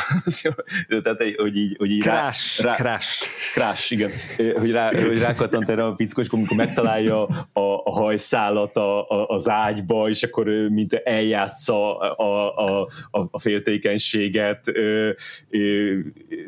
Tehát, 1.02 1.16
hogy 1.36 1.56
így, 1.56 1.76
hogy 1.78 1.90
így 1.90 2.02
crash, 2.02 2.62
rá, 2.62 2.74
crash. 2.74 3.26
Crash, 3.52 3.92
igen. 3.92 4.10
Hogy, 4.58 4.72
rá, 4.72 4.90
hogy 5.08 5.18
rákattant 5.18 5.68
erre 5.68 5.84
a 5.84 5.94
fickó, 5.96 6.20
és 6.20 6.28
amikor 6.28 6.56
megtalálja 6.56 7.26
a, 7.52 7.60
a 7.84 7.90
hajszálat 7.90 8.76
a, 8.76 9.08
a, 9.08 9.26
az 9.26 9.48
ágyba, 9.48 10.08
és 10.08 10.22
akkor 10.22 10.46
mint 10.46 10.92
eljátsza 10.94 11.98
a, 11.98 12.56
a, 12.58 12.88
a, 13.10 13.28
a 13.30 13.40
féltékenységet, 13.40 14.72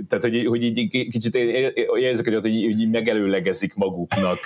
tehát 0.08 0.24
hogy, 0.24 0.46
hogy 0.46 0.62
így 0.62 0.88
kicsit 1.10 1.38
ezeket, 2.10 2.40
hogy 2.40 2.54
így 2.54 2.90
megelőlegezik 2.90 3.74
maguknak 3.74 4.38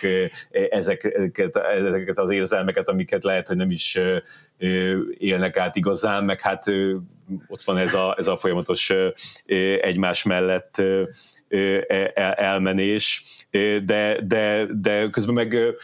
ezeket, 0.70 1.56
ezeket 1.56 2.18
az 2.18 2.30
érzelmeket, 2.30 2.88
amiket 2.88 3.24
lehet, 3.24 3.46
hogy 3.46 3.56
nem 3.56 3.70
is 3.70 3.98
élnek 5.18 5.56
át 5.56 5.76
igazán, 5.76 6.24
meg 6.24 6.40
hát 6.40 6.64
ott 7.46 7.62
van 7.62 7.78
ez 7.78 7.94
a, 7.94 8.14
ez 8.18 8.26
a 8.26 8.36
folyamatos 8.36 8.92
egymás 9.80 10.22
mellett 10.22 10.82
elmenés, 12.34 13.24
de, 13.84 14.20
de, 14.26 14.66
de 14.80 15.08
közben 15.10 15.34
meg 15.34 15.76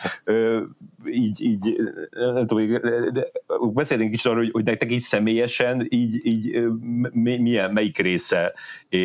így, 1.06 1.42
így 1.42 1.76
nem 2.10 2.46
tudom, 2.46 2.80
de 3.12 3.26
beszélünk 3.60 4.10
kicsit 4.10 4.26
arról, 4.26 4.42
hogy, 4.42 4.50
hogy 4.52 4.64
nektek 4.64 4.90
így 4.90 5.00
személyesen 5.00 5.86
így, 5.88 6.26
így 6.26 6.62
milyen, 7.12 7.72
melyik 7.72 7.98
része 7.98 8.52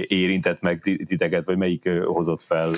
érintett 0.07 0.61
meg 0.61 0.79
titeket, 1.07 1.45
vagy 1.45 1.57
melyik 1.57 1.89
hozott 1.89 2.41
fel? 2.41 2.71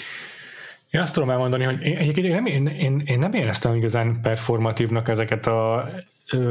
Én 0.91 1.01
azt 1.01 1.13
tudom 1.13 1.29
elmondani, 1.29 1.63
hogy 1.63 1.81
én, 1.81 1.97
egyébként 1.97 2.27
én 2.27 2.33
nem, 2.33 2.45
én, 2.45 2.67
én, 2.67 3.01
én 3.05 3.19
nem 3.19 3.33
éreztem 3.33 3.75
igazán 3.75 4.19
performatívnak 4.21 5.07
ezeket 5.07 5.47
a 5.47 5.89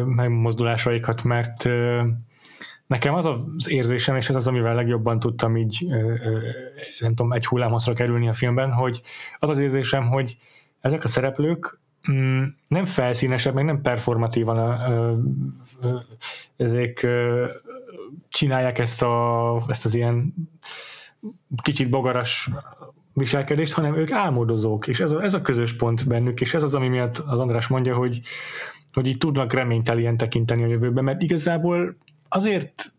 megmozdulásaikat, 0.05 1.22
mert 1.22 1.68
nekem 2.87 3.14
az 3.14 3.26
az 3.26 3.70
érzésem, 3.70 4.16
és 4.16 4.29
ez 4.29 4.37
az, 4.37 4.47
amivel 4.47 4.74
legjobban 4.74 5.18
tudtam 5.18 5.57
így, 5.57 5.87
nem 6.99 7.14
tudom, 7.14 7.33
egy 7.33 7.47
hullámhosszra 7.47 7.93
kerülni 7.93 8.29
a 8.29 8.33
filmben, 8.33 8.72
hogy 8.72 9.01
az 9.39 9.51
az 9.51 9.59
érzésem, 9.59 10.09
hogy 10.09 10.37
ezek 10.81 11.05
a 11.05 11.09
szereplők 11.09 11.81
mm, 12.11 12.43
nem 12.68 12.85
felszínesek, 12.85 13.53
meg 13.53 13.64
nem 13.64 13.81
performatívan 13.81 14.81
ezek 16.57 17.07
csinálják 18.29 18.79
ezt, 18.79 19.03
a, 19.03 19.62
ezt 19.66 19.85
az 19.85 19.95
ilyen 19.95 20.35
kicsit 21.62 21.91
bogaras 21.91 22.51
viselkedést, 23.12 23.72
hanem 23.72 23.97
ők 23.97 24.12
álmodozók, 24.12 24.87
és 24.87 25.01
ez 25.01 25.12
a, 25.12 25.22
ez 25.22 25.35
a 25.35 25.43
közös 25.43 25.76
pont 25.76 26.07
bennük, 26.07 26.41
és 26.41 26.55
ez 26.55 26.62
az, 26.62 26.74
ami 26.74 26.89
miatt 26.89 27.18
az 27.18 27.39
András 27.39 27.66
mondja, 27.66 27.97
hogy, 27.97 28.20
hogy 28.93 29.07
így 29.07 29.18
tudnak 29.18 29.53
reménytelien 29.53 30.16
tekinteni 30.16 30.62
a 30.62 30.66
jövőben, 30.66 31.05
mert 31.05 31.22
igazából 31.22 31.97
azért 32.28 32.93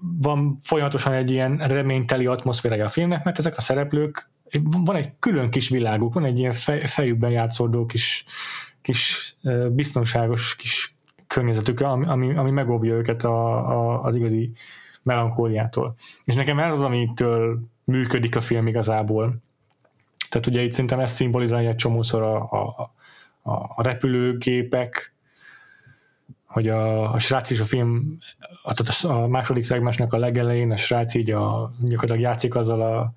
van 0.00 0.58
folyamatosan 0.60 1.12
egy 1.12 1.30
ilyen 1.30 1.56
reményteli 1.56 2.26
atmoszférája 2.26 2.84
a 2.84 2.88
filmnek, 2.88 3.24
mert 3.24 3.38
ezek 3.38 3.56
a 3.56 3.60
szereplők, 3.60 4.30
van 4.84 4.96
egy 4.96 5.12
külön 5.18 5.50
kis 5.50 5.68
világuk, 5.68 6.14
van 6.14 6.24
egy 6.24 6.38
ilyen 6.38 6.52
fej, 6.52 6.86
fejükben 6.86 7.30
játszódó 7.30 7.86
kis, 7.86 8.24
kis 8.82 9.34
biztonságos 9.70 10.56
kis 10.56 10.94
környezetük, 11.26 11.80
ami, 11.80 12.06
ami, 12.06 12.34
ami 12.34 12.50
megóvja 12.50 12.94
őket 12.94 13.24
a, 13.24 13.56
a, 13.70 14.02
az 14.02 14.14
igazi 14.14 14.52
melankóliától. 15.02 15.94
És 16.24 16.34
nekem 16.34 16.58
ez 16.58 16.72
az, 16.72 16.82
amitől 16.82 17.60
működik 17.84 18.36
a 18.36 18.40
film 18.40 18.66
igazából. 18.66 19.36
Tehát 20.28 20.46
ugye 20.46 20.62
itt 20.62 20.72
szerintem 20.72 21.00
ezt 21.00 21.14
szimbolizálja 21.14 21.68
egy 21.68 21.76
csomószor 21.76 22.22
a, 22.22 22.36
a, 22.36 22.94
a, 23.42 23.52
a 23.52 23.82
repülőgépek, 23.82 25.14
hogy 26.44 26.68
a, 26.68 27.12
a 27.12 27.18
srác 27.18 27.50
is 27.50 27.60
a 27.60 27.64
film, 27.64 28.18
a, 28.62 29.06
a 29.06 29.26
második 29.26 29.64
szegmensnek 29.64 30.12
a 30.12 30.18
legelején 30.18 30.70
a 30.70 30.76
srác 30.76 31.14
így 31.14 31.30
a, 31.30 31.72
gyakorlatilag 31.80 32.20
játszik 32.20 32.54
azzal 32.54 32.82
a 32.82 33.12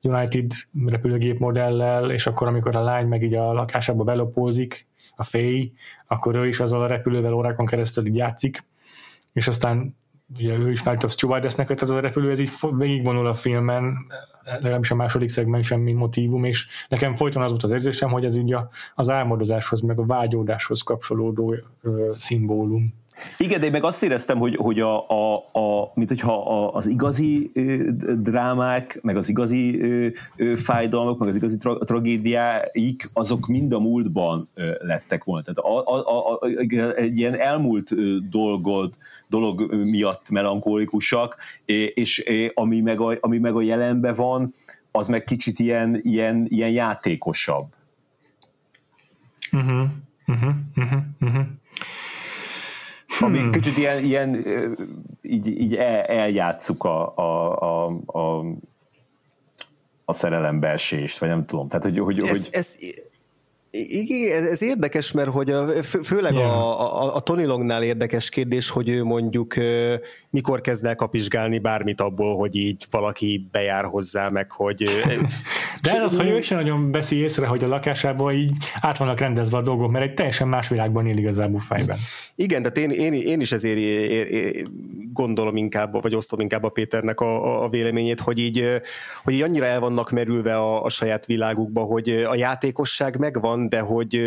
United 0.00 0.52
repülőgép 0.86 1.38
modellel, 1.38 2.10
és 2.10 2.26
akkor 2.26 2.48
amikor 2.48 2.76
a 2.76 2.82
lány 2.82 3.06
meg 3.06 3.22
így 3.22 3.34
a 3.34 3.52
lakásába 3.52 4.04
belopózik, 4.04 4.86
a 5.16 5.22
féj, 5.22 5.72
akkor 6.06 6.34
ő 6.34 6.48
is 6.48 6.60
azzal 6.60 6.82
a 6.82 6.86
repülővel 6.86 7.32
órákon 7.32 7.66
keresztül 7.66 8.06
így 8.06 8.16
játszik, 8.16 8.64
és 9.32 9.48
aztán 9.48 9.96
ugye 10.38 10.54
ő 10.54 10.70
is 10.70 10.80
feltöbb 10.80 11.10
stewardessnek, 11.10 11.70
ez 11.70 11.90
a 11.90 12.00
repülő, 12.00 12.30
ez 12.30 12.38
így 12.38 12.50
végigvonul 12.76 13.26
a 13.26 13.34
filmen, 13.34 13.96
legalábbis 14.44 14.90
a 14.90 14.94
második 14.94 15.28
szegmensen, 15.28 15.80
mint 15.80 15.98
motivum, 15.98 16.44
és 16.44 16.66
nekem 16.88 17.14
folyton 17.14 17.42
az 17.42 17.50
volt 17.50 17.62
az 17.62 17.72
érzésem, 17.72 18.10
hogy 18.10 18.24
ez 18.24 18.36
így 18.36 18.52
a, 18.52 18.68
az 18.94 19.10
álmodozáshoz, 19.10 19.80
meg 19.80 19.98
a 19.98 20.06
vágyódáshoz 20.06 20.82
kapcsolódó 20.82 21.54
ö, 21.82 22.10
szimbólum. 22.16 22.94
Igen, 23.38 23.60
de 23.60 23.66
én 23.66 23.72
meg 23.72 23.84
azt 23.84 24.02
éreztem, 24.02 24.38
hogy, 24.38 24.56
hogy 24.56 24.80
a, 24.80 25.08
a, 25.08 25.34
a, 25.52 25.92
mint 25.94 26.08
hogyha 26.08 26.32
a, 26.32 26.74
az 26.74 26.86
igazi 26.86 27.50
drámák, 28.16 28.98
meg 29.02 29.16
az 29.16 29.28
igazi 29.28 29.80
ö, 29.80 30.56
fájdalmak, 30.56 31.18
meg 31.18 31.28
az 31.28 31.36
igazi 31.36 31.56
tra, 31.56 31.78
tragédiáik, 31.78 33.10
azok 33.12 33.46
mind 33.46 33.72
a 33.72 33.80
múltban 33.80 34.42
lettek 34.80 35.24
volna. 35.24 35.42
Tehát 35.42 35.58
a, 35.58 35.94
a, 35.94 36.32
a, 36.32 36.46
egy 36.96 37.18
ilyen 37.18 37.40
elmúlt 37.40 37.92
ö, 37.92 38.16
dolog 39.28 39.74
miatt 39.90 40.30
melankólikusak, 40.30 41.36
és, 41.64 42.18
és 42.18 42.50
ami, 42.54 42.80
meg 42.80 43.00
a, 43.00 43.16
ami 43.20 43.38
meg 43.38 43.54
a 43.54 43.62
jelenben 43.62 44.14
van, 44.14 44.54
az 44.90 45.08
meg 45.08 45.24
kicsit 45.24 45.58
ilyen, 45.58 45.98
ilyen, 46.02 46.46
ilyen 46.48 46.70
játékosabb. 46.70 47.66
Uh-huh, 49.52 49.88
uh-huh, 50.26 50.54
uh-huh, 50.76 51.00
uh-huh. 51.20 51.46
Ami 53.22 53.38
hmm. 53.38 53.50
kicsit 53.50 53.76
ilyen, 53.76 54.04
ilyen 54.04 54.46
így, 55.22 55.46
így 55.46 55.74
el, 55.74 56.02
eljátszuk 56.02 56.84
a, 56.84 57.16
a, 57.16 57.58
a, 57.58 57.86
a, 58.06 58.44
a 60.04 60.12
szerelembeesést, 60.12 61.18
vagy 61.18 61.28
nem 61.28 61.44
tudom. 61.44 61.68
Tehát, 61.68 61.84
hogy, 61.84 61.98
hogy, 61.98 62.18
ez, 62.18 62.30
hogy... 62.30 62.48
Ez, 62.52 62.74
igen, 63.74 64.46
ez 64.46 64.62
érdekes, 64.62 65.12
mert 65.12 65.28
hogy 65.28 65.50
a, 65.50 65.82
főleg 65.82 66.32
yeah. 66.32 66.58
a, 66.58 67.02
a, 67.02 67.14
a 67.16 67.20
Tony 67.20 67.46
Longnál 67.46 67.82
érdekes 67.82 68.28
kérdés, 68.28 68.70
hogy 68.70 68.88
ő 68.88 69.04
mondjuk 69.04 69.54
mikor 70.30 70.60
kezd 70.60 70.84
el 70.84 70.94
kapizsgálni 70.94 71.58
bármit 71.58 72.00
abból, 72.00 72.36
hogy 72.36 72.56
így 72.56 72.84
valaki 72.90 73.48
bejár 73.52 73.84
hozzá, 73.84 74.28
meg 74.28 74.50
hogy... 74.50 74.84
De 75.82 75.90
ez 75.90 76.16
hogy 76.16 76.28
ő 76.28 76.40
sem 76.40 76.58
nagyon 76.58 76.90
veszi 76.90 77.16
észre, 77.16 77.46
hogy 77.46 77.64
a 77.64 77.66
lakásában 77.66 78.34
így 78.34 78.52
át 78.80 78.98
vannak 78.98 79.20
rendezve 79.20 79.56
a 79.56 79.62
dolgok, 79.62 79.90
mert 79.90 80.04
egy 80.04 80.14
teljesen 80.14 80.48
más 80.48 80.68
világban 80.68 81.06
él 81.06 81.16
igazából 81.16 81.60
fejben. 81.60 81.96
Igen, 82.34 82.62
tehát 82.62 82.76
én, 82.78 82.90
én, 82.90 83.12
én 83.12 83.40
is 83.40 83.52
ezért 83.52 83.76
ér, 83.76 84.32
ér, 84.32 84.66
gondolom 85.12 85.56
inkább, 85.56 86.02
vagy 86.02 86.14
osztom 86.14 86.40
inkább 86.40 86.62
a 86.62 86.68
Péternek 86.68 87.20
a, 87.20 87.64
a 87.64 87.68
véleményét, 87.68 88.20
hogy 88.20 88.38
így, 88.38 88.80
hogy 89.24 89.34
így 89.34 89.42
annyira 89.42 89.64
el 89.64 89.80
vannak 89.80 90.10
merülve 90.10 90.56
a, 90.56 90.84
a 90.84 90.88
saját 90.88 91.26
világukba, 91.26 91.80
hogy 91.80 92.08
a 92.08 92.34
játékosság 92.34 93.18
megvan, 93.18 93.61
de 93.68 93.80
hogy 93.80 94.20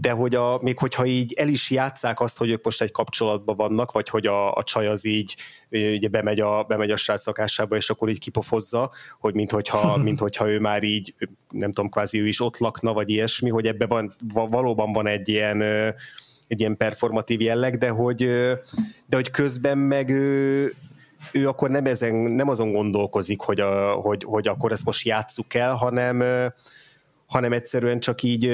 de 0.00 0.10
hogy 0.10 0.34
a, 0.34 0.58
még 0.62 0.78
hogyha 0.78 1.06
így 1.06 1.32
el 1.32 1.48
is 1.48 1.70
játszák 1.70 2.20
azt, 2.20 2.38
hogy 2.38 2.50
ők 2.50 2.64
most 2.64 2.82
egy 2.82 2.90
kapcsolatban 2.90 3.56
vannak, 3.56 3.92
vagy 3.92 4.08
hogy 4.08 4.26
a, 4.26 4.54
a 4.54 4.62
csaj 4.62 4.86
az 4.86 5.04
így 5.04 5.36
ugye 5.70 6.08
bemegy 6.08 6.40
a, 6.40 6.62
bemegy 6.62 6.90
a 6.90 6.96
srác 6.96 7.22
szakásába, 7.22 7.76
és 7.76 7.90
akkor 7.90 8.08
így 8.08 8.18
kipofozza, 8.18 8.90
hogy 9.18 9.34
minthogyha, 9.34 9.96
minthogyha 10.06 10.50
ő 10.50 10.60
már 10.60 10.82
így, 10.82 11.14
nem 11.50 11.72
tudom, 11.72 11.90
kvázi 11.90 12.20
ő 12.20 12.26
is 12.26 12.40
ott 12.40 12.58
lakna, 12.58 12.92
vagy 12.92 13.10
ilyesmi, 13.10 13.50
hogy 13.50 13.66
ebben 13.66 13.88
van, 13.88 14.16
valóban 14.50 14.92
van 14.92 15.06
egy 15.06 15.28
ilyen 15.28 15.62
egy 16.48 16.60
ilyen 16.60 16.76
performatív 16.76 17.40
jelleg, 17.40 17.76
de 17.78 17.88
hogy, 17.88 18.16
de 19.06 19.16
hogy 19.16 19.30
közben 19.30 19.78
meg 19.78 20.10
ő, 20.10 20.72
ő 21.32 21.48
akkor 21.48 21.70
nem, 21.70 21.84
ezen, 21.84 22.14
nem 22.14 22.48
azon 22.48 22.72
gondolkozik, 22.72 23.40
hogy, 23.40 23.60
a, 23.60 23.92
hogy, 23.92 24.24
hogy 24.24 24.48
akkor 24.48 24.72
ezt 24.72 24.84
most 24.84 25.06
játsszuk 25.06 25.54
el, 25.54 25.74
hanem, 25.74 26.22
hanem 27.28 27.52
egyszerűen 27.52 28.00
csak 28.00 28.22
így 28.22 28.50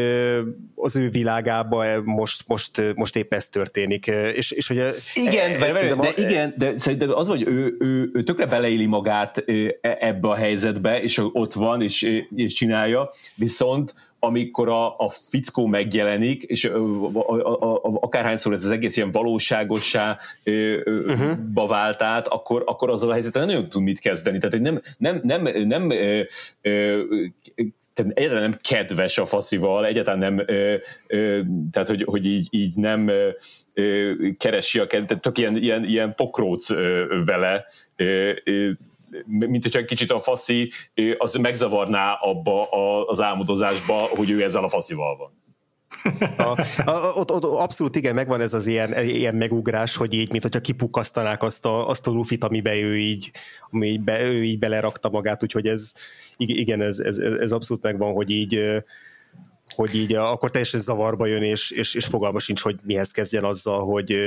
az 0.74 0.96
ő 0.96 1.08
világában 1.08 2.02
most, 2.04 2.48
most, 2.48 2.94
most 2.94 3.16
épp 3.16 3.32
ez 3.32 3.48
történik. 3.48 4.06
És, 4.06 4.50
és 4.50 4.68
hogy 4.68 4.76
igen, 5.14 5.50
ez, 5.50 5.72
de, 5.72 5.86
de, 5.86 5.94
de, 5.94 6.12
igen, 6.16 6.54
de 6.56 6.78
szerintem 6.78 7.10
az, 7.10 7.26
hogy 7.26 7.48
ő, 7.48 7.76
ő, 7.78 8.10
ő 8.12 8.22
tökre 8.22 8.46
beleéli 8.46 8.86
magát 8.86 9.38
e, 9.38 9.96
ebbe 10.00 10.28
a 10.28 10.34
helyzetbe, 10.34 11.02
és 11.02 11.20
ott 11.32 11.52
van, 11.52 11.82
és, 11.82 12.22
és 12.34 12.52
csinálja, 12.52 13.10
viszont 13.34 13.94
amikor 14.18 14.68
a, 14.68 14.98
a 14.98 15.10
fickó 15.30 15.66
megjelenik, 15.66 16.42
és 16.42 16.64
a, 16.64 17.04
a, 17.12 17.34
a, 17.34 17.74
a, 17.74 17.98
akárhányszor 18.00 18.52
ez 18.52 18.64
az 18.64 18.70
egész 18.70 18.96
ilyen 18.96 19.10
valóságossá 19.10 20.18
uh-huh. 20.44 21.68
vált 21.68 22.02
át, 22.02 22.28
akkor, 22.28 22.62
akkor 22.66 22.90
azzal 22.90 23.10
a 23.10 23.12
helyzeten 23.12 23.46
nem 23.46 23.68
tud 23.68 23.82
mit 23.82 23.98
kezdeni. 23.98 24.38
Tehát 24.38 24.60
nem, 24.60 24.82
nem, 24.98 25.20
nem, 25.22 25.42
nem 25.66 25.90
ö, 25.90 26.22
ö, 26.62 27.02
egyáltalán 27.94 28.50
nem 28.50 28.58
kedves 28.62 29.18
a 29.18 29.26
faszival, 29.26 29.86
egyáltalán 29.86 30.18
nem, 30.18 30.42
ö, 30.46 30.76
ö, 31.06 31.40
tehát 31.70 31.88
hogy, 31.88 32.02
hogy 32.06 32.26
így, 32.26 32.46
így 32.50 32.76
nem 32.76 33.10
ö, 33.74 34.12
keresi 34.38 34.78
a 34.78 34.86
kedvet, 34.86 35.20
tök 35.20 35.38
ilyen, 35.38 35.56
ilyen, 35.56 35.84
ilyen 35.84 36.14
pokróc 36.14 36.70
ö, 36.70 37.04
vele, 37.24 37.64
ö, 37.96 38.32
ö, 38.44 38.70
mint 39.26 39.62
hogyha 39.62 39.84
kicsit 39.84 40.10
a 40.10 40.18
faszi 40.18 40.70
az 41.18 41.34
megzavarná 41.34 42.12
abba 42.12 42.68
az 43.06 43.20
álmodozásba, 43.20 43.94
hogy 43.94 44.30
ő 44.30 44.42
ezzel 44.42 44.64
a 44.64 44.68
faszival 44.68 45.16
van. 45.16 45.42
A, 46.36 46.60
a, 46.84 47.12
ott, 47.14 47.30
ott 47.30 47.44
abszolút 47.44 47.96
igen, 47.96 48.14
megvan 48.14 48.40
ez 48.40 48.54
az 48.54 48.66
ilyen, 48.66 49.04
ilyen 49.04 49.34
megugrás, 49.34 49.96
hogy 49.96 50.14
így, 50.14 50.30
mint 50.30 50.42
hogyha 50.42 50.60
kipukasztanák 50.60 51.42
azt 51.42 51.66
a, 51.66 51.88
azt 51.88 52.06
a 52.06 52.10
lufit, 52.10 52.44
amiben 52.44 52.74
ő 52.74 52.96
így, 52.96 53.30
ami 53.70 53.86
így 53.86 54.00
be, 54.00 54.22
ő 54.22 54.44
így 54.44 54.58
belerakta 54.58 55.08
magát, 55.08 55.42
úgyhogy 55.42 55.66
ez, 55.66 55.92
igen, 56.36 56.80
ez, 56.80 56.98
ez, 56.98 57.18
ez 57.18 57.52
abszolút 57.52 57.82
megvan, 57.82 58.12
hogy 58.12 58.30
így 58.30 58.82
hogy 59.74 59.94
így 59.94 60.14
akkor 60.14 60.50
teljesen 60.50 60.80
zavarba 60.80 61.26
jön, 61.26 61.42
és, 61.42 61.70
és, 61.70 61.94
és 61.94 62.04
fogalma 62.04 62.38
sincs, 62.38 62.60
hogy 62.60 62.76
mihez 62.84 63.10
kezdjen 63.10 63.44
azzal, 63.44 63.84
hogy 63.84 64.18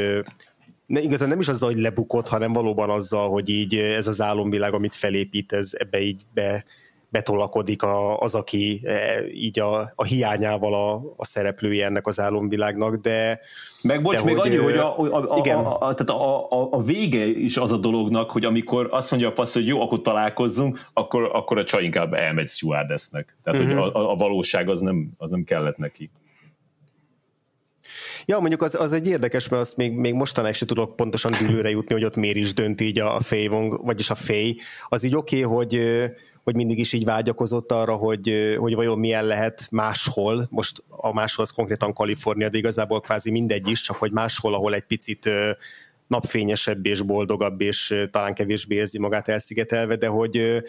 ne, 0.85 1.01
igazán 1.01 1.29
nem 1.29 1.39
is 1.39 1.47
azzal, 1.47 1.71
hogy 1.71 1.79
lebukott, 1.79 2.27
hanem 2.27 2.53
valóban 2.53 2.89
azzal, 2.89 3.29
hogy 3.29 3.49
így 3.49 3.75
ez 3.75 4.07
az 4.07 4.21
álomvilág, 4.21 4.73
amit 4.73 4.95
felépít, 4.95 5.51
ez 5.53 5.71
ebbe 5.73 6.01
így 6.01 6.21
be, 6.33 6.65
betolakodik 7.09 7.83
a, 7.83 8.17
az, 8.17 8.35
aki 8.35 8.81
e, 8.83 9.27
így 9.31 9.59
a, 9.59 9.91
a 9.95 10.03
hiányával 10.03 10.73
a, 10.73 11.13
a 11.17 11.25
szereplője 11.25 11.85
ennek 11.85 12.07
az 12.07 12.19
álomvilágnak, 12.19 12.95
de... 12.95 13.39
Meg 13.83 14.01
bocs, 14.01 14.15
de 14.15 14.23
még 14.23 14.37
hogy, 14.37 14.47
annyi, 14.47 14.63
hogy 14.63 14.77
a, 14.77 14.99
a, 14.99 15.33
a, 15.33 15.37
igen. 15.37 15.57
A, 15.57 15.73
a, 15.73 15.93
tehát 15.93 16.21
a, 16.21 16.49
a, 16.49 16.67
a 16.71 16.81
vége 16.81 17.25
is 17.25 17.57
az 17.57 17.71
a 17.71 17.77
dolognak, 17.77 18.31
hogy 18.31 18.45
amikor 18.45 18.87
azt 18.91 19.11
mondja 19.11 19.29
a 19.29 19.33
passz, 19.33 19.53
hogy 19.53 19.67
jó, 19.67 19.81
akkor 19.81 20.01
találkozzunk, 20.01 20.79
akkor, 20.93 21.29
akkor 21.33 21.57
a 21.57 21.63
csaj 21.63 21.83
inkább 21.83 22.13
elmegy 22.13 22.47
stewardessnek. 22.47 23.37
Tehát, 23.43 23.59
uh-huh. 23.59 23.79
hogy 23.79 23.89
mhm. 23.91 23.97
a, 23.97 24.11
a 24.11 24.15
valóság 24.15 24.69
az 24.69 24.79
nem, 24.79 25.09
az 25.17 25.29
nem 25.29 25.43
kellett 25.43 25.77
neki. 25.77 26.11
Ja, 28.25 28.39
mondjuk 28.39 28.61
az, 28.61 28.79
az 28.79 28.93
egy 28.93 29.07
érdekes, 29.07 29.49
mert 29.49 29.61
azt 29.61 29.77
még, 29.77 29.93
még 29.93 30.13
mostanáig 30.13 30.55
se 30.55 30.65
tudok 30.65 30.95
pontosan 30.95 31.31
dűlőre 31.39 31.69
jutni, 31.69 31.93
hogy 31.93 32.03
ott 32.03 32.15
miért 32.15 32.35
is 32.35 32.53
dönt 32.53 32.81
így 32.81 32.99
a, 32.99 33.15
a 33.15 33.19
Fei 33.19 33.47
Wong, 33.47 33.85
vagyis 33.85 34.09
a 34.09 34.15
Fei. 34.15 34.59
Az 34.87 35.03
így 35.03 35.15
oké, 35.15 35.43
okay, 35.43 35.55
hogy 35.55 35.79
hogy 36.47 36.55
mindig 36.55 36.79
is 36.79 36.93
így 36.93 37.05
vágyakozott 37.05 37.71
arra, 37.71 37.95
hogy, 37.95 38.55
hogy 38.59 38.75
vajon 38.75 38.99
milyen 38.99 39.25
lehet 39.25 39.67
máshol, 39.71 40.47
most 40.49 40.83
a 40.89 41.13
máshol 41.13 41.45
az 41.45 41.51
konkrétan 41.51 41.93
Kalifornia, 41.93 42.49
de 42.49 42.57
igazából 42.57 43.01
kvázi 43.01 43.31
mindegy 43.31 43.67
is, 43.67 43.81
csak 43.81 43.95
hogy 43.95 44.11
máshol, 44.11 44.53
ahol 44.53 44.73
egy 44.73 44.83
picit 44.83 45.29
napfényesebb 46.07 46.85
és 46.85 47.01
boldogabb, 47.01 47.61
és 47.61 48.05
talán 48.11 48.33
kevésbé 48.33 48.75
érzi 48.75 48.99
magát 48.99 49.27
elszigetelve, 49.27 49.95
de 49.95 50.07
hogy 50.07 50.63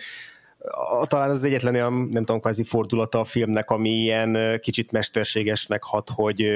talán 1.07 1.31
az 1.31 1.45
egyetlen 1.45 1.75
olyan, 1.75 1.93
nem 1.93 2.25
tudom, 2.25 2.41
kvázi 2.41 2.65
fordulata 2.65 3.21
a 3.21 3.25
filmnek, 3.25 3.71
ami 3.71 3.91
ilyen 3.91 4.59
kicsit 4.61 4.93
mesterségesnek 4.93 5.83
hat, 5.83 6.11
hogy, 6.15 6.51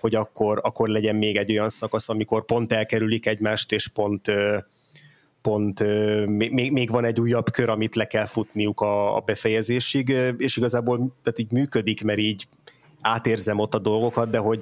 hogy 0.00 0.14
akkor, 0.14 0.60
akkor 0.62 0.88
legyen 0.88 1.16
még 1.16 1.36
egy 1.36 1.50
olyan 1.50 1.68
szakasz, 1.68 2.08
amikor 2.08 2.44
pont 2.44 2.72
elkerülik 2.72 3.26
egymást, 3.26 3.72
és 3.72 3.88
pont 3.88 4.30
pont 5.44 5.84
még, 6.26 6.72
még 6.72 6.90
van 6.90 7.04
egy 7.04 7.20
újabb 7.20 7.50
kör, 7.50 7.68
amit 7.68 7.94
le 7.94 8.04
kell 8.04 8.24
futniuk 8.24 8.80
a, 8.80 9.16
a 9.16 9.20
befejezésig, 9.20 10.08
és 10.38 10.56
igazából 10.56 10.96
tehát 10.96 11.38
így 11.38 11.52
működik, 11.52 12.04
mert 12.04 12.18
így 12.18 12.48
átérzem 13.00 13.58
ott 13.58 13.74
a 13.74 13.78
dolgokat, 13.78 14.30
de 14.30 14.38
hogy 14.38 14.60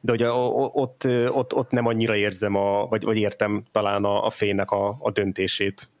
de 0.00 0.12
hogy 0.12 0.22
ott, 0.72 1.08
ott, 1.28 1.54
ott 1.54 1.70
nem 1.70 1.86
annyira 1.86 2.16
érzem, 2.16 2.54
a, 2.54 2.86
vagy, 2.86 3.02
vagy 3.02 3.16
értem 3.16 3.64
talán 3.70 4.04
a, 4.04 4.26
a 4.26 4.30
fénynek 4.30 4.70
a, 4.70 4.96
a 5.00 5.10
döntését 5.10 5.92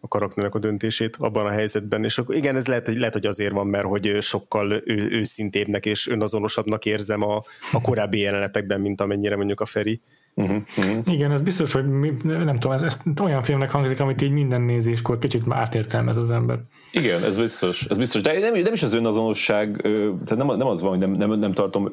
a 0.00 0.08
karakternek 0.08 0.54
a 0.54 0.58
döntését 0.58 1.16
abban 1.16 1.46
a 1.46 1.50
helyzetben, 1.50 2.04
és 2.04 2.18
akkor 2.18 2.34
igen, 2.34 2.56
ez 2.56 2.66
lehet, 2.66 2.86
lehet, 2.94 3.12
hogy 3.12 3.26
azért 3.26 3.52
van, 3.52 3.66
mert 3.66 3.84
hogy 3.84 4.18
sokkal 4.20 4.72
ő, 4.72 5.10
őszintébbnek 5.10 5.86
és 5.86 6.08
önazonosabbnak 6.08 6.84
érzem 6.84 7.22
a, 7.22 7.42
a 7.72 7.80
korábbi 7.80 8.18
jelenetekben, 8.18 8.80
mint 8.80 9.00
amennyire 9.00 9.36
mondjuk 9.36 9.60
a 9.60 9.66
Feri. 9.66 10.00
Uh-huh, 10.34 10.56
uh-huh. 10.78 11.12
Igen, 11.14 11.30
ez 11.30 11.42
biztos, 11.42 11.72
hogy 11.72 11.88
mi, 11.88 12.12
nem 12.22 12.58
tudom, 12.58 12.72
ez, 12.72 12.82
ez 12.82 12.98
olyan 13.22 13.42
filmnek 13.42 13.70
hangzik, 13.70 14.00
amit 14.00 14.22
így 14.22 14.30
minden 14.30 14.60
nézéskor 14.60 15.18
kicsit 15.18 15.46
már 15.46 15.58
átértelmez 15.58 16.16
az 16.16 16.30
ember. 16.30 16.58
Igen, 16.92 17.24
ez 17.24 17.38
biztos, 17.38 17.84
ez 17.84 17.98
biztos. 17.98 18.22
De 18.22 18.38
nem, 18.38 18.60
nem 18.60 18.72
is 18.72 18.82
az 18.82 18.94
önazonosság, 18.94 19.76
tehát 20.24 20.36
nem, 20.36 20.56
nem 20.56 20.66
az 20.66 20.80
van, 20.80 20.90
hogy 20.90 20.98
nem, 20.98 21.10
nem, 21.10 21.38
nem 21.38 21.52
tartom 21.52 21.88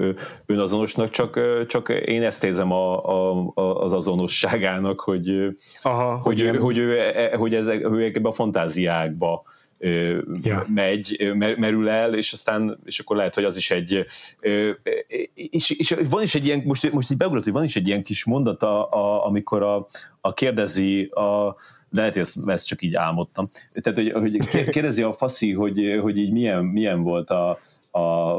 önazonosnak, 0.45 1.09
csak, 1.09 1.39
csak 1.67 1.89
én 1.89 2.23
ezt 2.23 2.43
érzem 2.43 2.71
a, 2.71 3.05
a, 3.05 3.83
az 3.83 3.93
azonosságának, 3.93 4.99
hogy, 4.99 5.55
Aha, 5.81 6.17
hogy, 6.17 6.41
hogy, 6.41 6.55
ő, 6.55 6.57
hogy, 6.57 6.77
ő, 6.77 6.99
e, 6.99 7.35
hogy, 7.37 7.55
ezek, 7.55 7.85
hogy 7.85 8.01
ebbe 8.01 8.29
a 8.29 8.33
fantáziákba 8.33 9.43
yeah. 9.79 10.67
megy, 10.67 11.31
merül 11.35 11.89
el, 11.89 12.13
és 12.13 12.31
aztán, 12.31 12.79
és 12.85 12.99
akkor 12.99 13.15
lehet, 13.15 13.35
hogy 13.35 13.43
az 13.43 13.57
is 13.57 13.71
egy, 13.71 14.05
és, 15.33 15.69
és 15.69 15.95
van 16.09 16.21
is 16.21 16.35
egy 16.35 16.45
ilyen, 16.45 16.61
most, 16.65 16.91
most 16.91 17.11
így 17.11 17.17
beugrott, 17.17 17.43
hogy 17.43 17.53
van 17.53 17.63
is 17.63 17.75
egy 17.75 17.87
ilyen 17.87 18.03
kis 18.03 18.25
mondata, 18.25 18.89
a, 18.89 19.25
amikor 19.25 19.63
a, 19.63 19.87
a 20.21 20.33
kérdezi 20.33 21.03
a, 21.03 21.55
de 21.89 21.99
lehet, 21.99 22.13
hogy 22.13 22.21
ezt, 22.21 22.47
ezt 22.47 22.67
csak 22.67 22.81
így 22.81 22.95
álmodtam. 22.95 23.45
Tehát, 23.73 23.99
hogy, 23.99 24.11
hogy 24.11 24.69
kérdezi 24.69 25.03
a 25.03 25.13
faszi, 25.13 25.53
hogy, 25.53 25.99
hogy 26.01 26.17
így 26.17 26.31
milyen, 26.31 26.65
milyen 26.65 27.03
volt 27.03 27.29
a, 27.29 27.49
a 27.99 28.37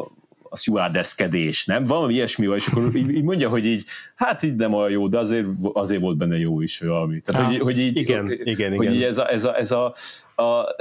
a 0.53 0.57
stewardeszkedés, 0.57 1.65
nem? 1.65 1.85
Valami 1.85 2.15
ilyesmi 2.15 2.47
van, 2.47 2.57
és 2.57 2.67
akkor 2.67 2.97
így, 2.97 3.11
így 3.11 3.23
mondja, 3.23 3.49
hogy 3.49 3.67
így, 3.67 3.85
hát 4.15 4.43
így 4.43 4.55
nem 4.55 4.75
olyan 4.75 4.91
jó, 4.91 5.09
de 5.09 5.19
azért, 5.19 5.47
azért 5.73 6.01
volt 6.01 6.17
benne 6.17 6.39
jó 6.39 6.61
is 6.61 6.81
valami. 6.81 7.21
Tehát, 7.21 7.47
hogy, 7.47 7.61
hogy 7.61 7.79
így, 7.79 7.99
igen, 7.99 8.27
hogy, 8.27 8.41
igen, 8.45 8.77
hogy 8.77 8.85
igen. 8.85 8.95
Így 8.95 9.03
ez 9.03 9.19
a, 9.19 9.33
ez 9.33 9.45
a, 9.45 9.59
ez 9.59 9.71
a, 9.71 9.95
a, 10.37 10.75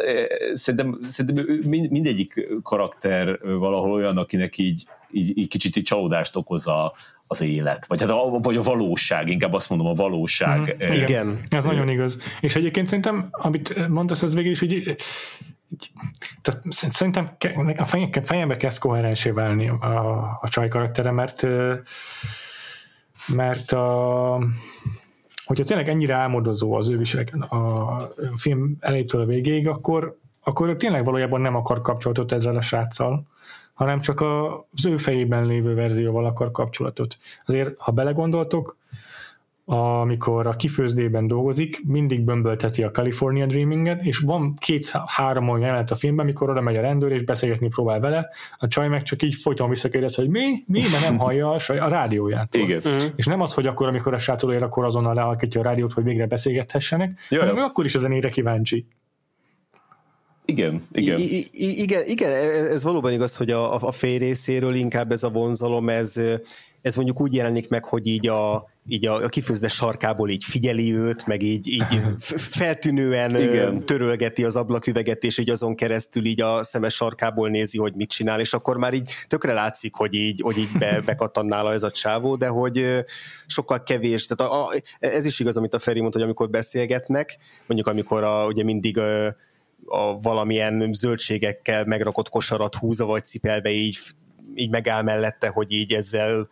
szerintem, 0.53 0.99
szerintem 1.07 1.59
mindegyik 1.67 2.47
karakter 2.63 3.39
valahol 3.41 3.91
olyan, 3.91 4.17
akinek 4.17 4.57
így, 4.57 4.85
így, 5.11 5.37
így 5.37 5.47
kicsit 5.47 5.75
így 5.75 5.83
csalódást 5.83 6.35
okoz 6.35 6.67
a, 6.67 6.93
az 7.27 7.41
élet, 7.41 7.85
vagy, 7.87 8.01
hát 8.01 8.09
a, 8.09 8.39
vagy 8.41 8.57
a 8.57 8.61
valóság, 8.61 9.29
inkább 9.29 9.53
azt 9.53 9.69
mondom, 9.69 9.87
a 9.87 9.93
valóság. 9.93 10.59
Mm, 10.59 10.63
igen, 10.63 10.93
igen, 10.93 11.39
ez 11.49 11.63
nagyon 11.63 11.89
igaz. 11.89 12.37
És 12.41 12.55
egyébként 12.55 12.87
szerintem, 12.87 13.27
amit 13.31 13.87
mondasz, 13.87 14.21
az 14.21 14.35
végül 14.35 14.51
is, 14.51 14.59
hogy 14.59 14.95
tehát 16.41 16.61
szerintem 16.69 17.29
a 17.77 17.85
fejembe 18.21 18.57
kezd 18.57 18.79
koherensé 18.79 19.29
válni 19.29 19.69
a, 19.69 20.39
a 20.41 20.47
csaj 20.49 20.67
karaktere, 20.67 21.11
mert 21.11 21.47
mert 23.27 23.71
a, 23.71 24.43
hogyha 25.45 25.63
tényleg 25.63 25.89
ennyire 25.89 26.13
álmodozó 26.13 26.73
az 26.73 26.89
ő 26.89 26.97
viselek 26.97 27.35
a 27.49 27.97
film 28.35 28.75
elejétől 28.79 29.21
a 29.21 29.25
végéig, 29.25 29.67
akkor, 29.67 30.17
akkor 30.39 30.69
ő 30.69 30.75
tényleg 30.75 31.05
valójában 31.05 31.41
nem 31.41 31.55
akar 31.55 31.81
kapcsolatot 31.81 32.31
ezzel 32.31 32.55
a 32.55 32.61
sráccal, 32.61 33.27
hanem 33.73 33.99
csak 33.99 34.21
az 34.21 34.85
ő 34.85 34.97
fejében 34.97 35.45
lévő 35.45 35.73
verzióval 35.73 36.25
akar 36.25 36.51
kapcsolatot. 36.51 37.17
Azért, 37.45 37.77
ha 37.77 37.91
belegondoltok, 37.91 38.77
amikor 39.71 40.47
a 40.47 40.51
kifőzdében 40.51 41.27
dolgozik, 41.27 41.81
mindig 41.85 42.21
bömbölteti 42.21 42.83
a 42.83 42.91
California 42.91 43.45
Dreaminget, 43.45 44.01
és 44.01 44.17
van 44.17 44.53
két-három 44.61 45.49
olyan 45.49 45.61
jelenet 45.61 45.91
a 45.91 45.95
filmben, 45.95 46.25
amikor 46.25 46.49
oda 46.49 46.61
megy 46.61 46.75
a 46.75 46.81
rendőr, 46.81 47.11
és 47.11 47.23
beszélgetni 47.23 47.67
próbál 47.67 47.99
vele, 47.99 48.29
a 48.57 48.67
csaj 48.67 48.87
meg 48.87 49.03
csak 49.03 49.21
így 49.21 49.35
folyton 49.35 49.69
visszakérdez, 49.69 50.15
hogy 50.15 50.29
mi, 50.29 50.63
mi, 50.65 50.81
mert 50.91 51.03
nem 51.03 51.17
hallja 51.17 51.49
a, 51.49 51.59
a 51.67 51.87
rádióját. 51.87 52.55
Igen. 52.55 52.77
Uh-huh. 52.77 53.03
És 53.15 53.25
nem 53.25 53.41
az, 53.41 53.53
hogy 53.53 53.67
akkor, 53.67 53.87
amikor 53.87 54.13
a 54.13 54.17
srác 54.17 54.43
ér, 54.43 54.63
akkor 54.63 54.85
azonnal 54.85 55.13
lealkítja 55.13 55.61
a 55.61 55.63
rádiót, 55.63 55.93
hogy 55.93 56.03
végre 56.03 56.25
beszélgethessenek, 56.25 57.19
Jaj. 57.29 57.39
hanem 57.39 57.57
ő 57.57 57.61
akkor 57.61 57.85
is 57.85 57.95
a 57.95 57.99
zenére 57.99 58.29
kíváncsi. 58.29 58.85
Igen, 60.45 60.83
igen. 60.91 61.19
I- 61.19 61.45
I- 61.51 61.81
igen, 61.81 62.01
igen, 62.05 62.31
e- 62.31 62.71
ez 62.71 62.83
valóban 62.83 63.11
igaz, 63.11 63.35
hogy 63.35 63.51
a, 63.51 63.73
a 63.73 63.91
fél 63.91 64.17
részéről 64.17 64.73
inkább 64.73 65.11
ez 65.11 65.23
a 65.23 65.29
vonzalom, 65.29 65.89
ez, 65.89 66.21
ez 66.81 66.95
mondjuk 66.95 67.21
úgy 67.21 67.33
jelenik 67.33 67.69
meg, 67.69 67.85
hogy 67.85 68.07
így 68.07 68.27
a, 68.27 68.69
így 68.91 69.05
a, 69.05 69.23
a 69.23 69.27
kifőzdes 69.27 69.73
sarkából 69.73 70.29
így 70.29 70.43
figyeli 70.43 70.95
őt, 70.95 71.27
meg 71.27 71.41
így, 71.41 71.67
így 71.67 72.01
feltűnően 72.37 73.35
Igen. 73.35 73.85
törölgeti 73.85 74.43
az 74.43 74.55
ablaküveget, 74.55 75.23
és 75.23 75.37
így 75.37 75.49
azon 75.49 75.75
keresztül 75.75 76.25
így 76.25 76.41
a 76.41 76.63
szemes 76.63 76.93
sarkából 76.93 77.49
nézi, 77.49 77.77
hogy 77.77 77.93
mit 77.95 78.09
csinál, 78.09 78.39
és 78.39 78.53
akkor 78.53 78.77
már 78.77 78.93
így 78.93 79.11
tökre 79.27 79.53
látszik, 79.53 79.95
hogy 79.95 80.13
így, 80.13 80.41
hogy 80.41 80.57
így 80.57 80.71
be, 80.79 81.01
bekattan 81.05 81.45
nála 81.45 81.73
ez 81.73 81.83
a 81.83 81.91
csávó, 81.91 82.35
de 82.35 82.47
hogy 82.47 83.05
sokkal 83.45 83.83
kevés, 83.83 84.25
tehát 84.25 84.53
a, 84.53 84.65
a, 84.65 84.73
ez 84.99 85.25
is 85.25 85.39
igaz, 85.39 85.57
amit 85.57 85.73
a 85.73 85.79
Feri 85.79 85.99
mondta, 85.99 86.17
hogy 86.17 86.27
amikor 86.27 86.49
beszélgetnek, 86.49 87.37
mondjuk 87.67 87.89
amikor 87.89 88.23
a, 88.23 88.45
ugye 88.45 88.63
mindig 88.63 88.97
a, 88.97 89.25
a 89.85 90.19
valamilyen 90.21 90.93
zöldségekkel 90.93 91.85
megrakott 91.85 92.29
kosarat 92.29 92.75
húzva 92.75 93.05
vagy 93.05 93.25
cipelve 93.25 93.69
így, 93.69 93.99
így 94.55 94.69
megáll 94.69 95.01
mellette, 95.01 95.47
hogy 95.47 95.71
így 95.71 95.93
ezzel 95.93 96.49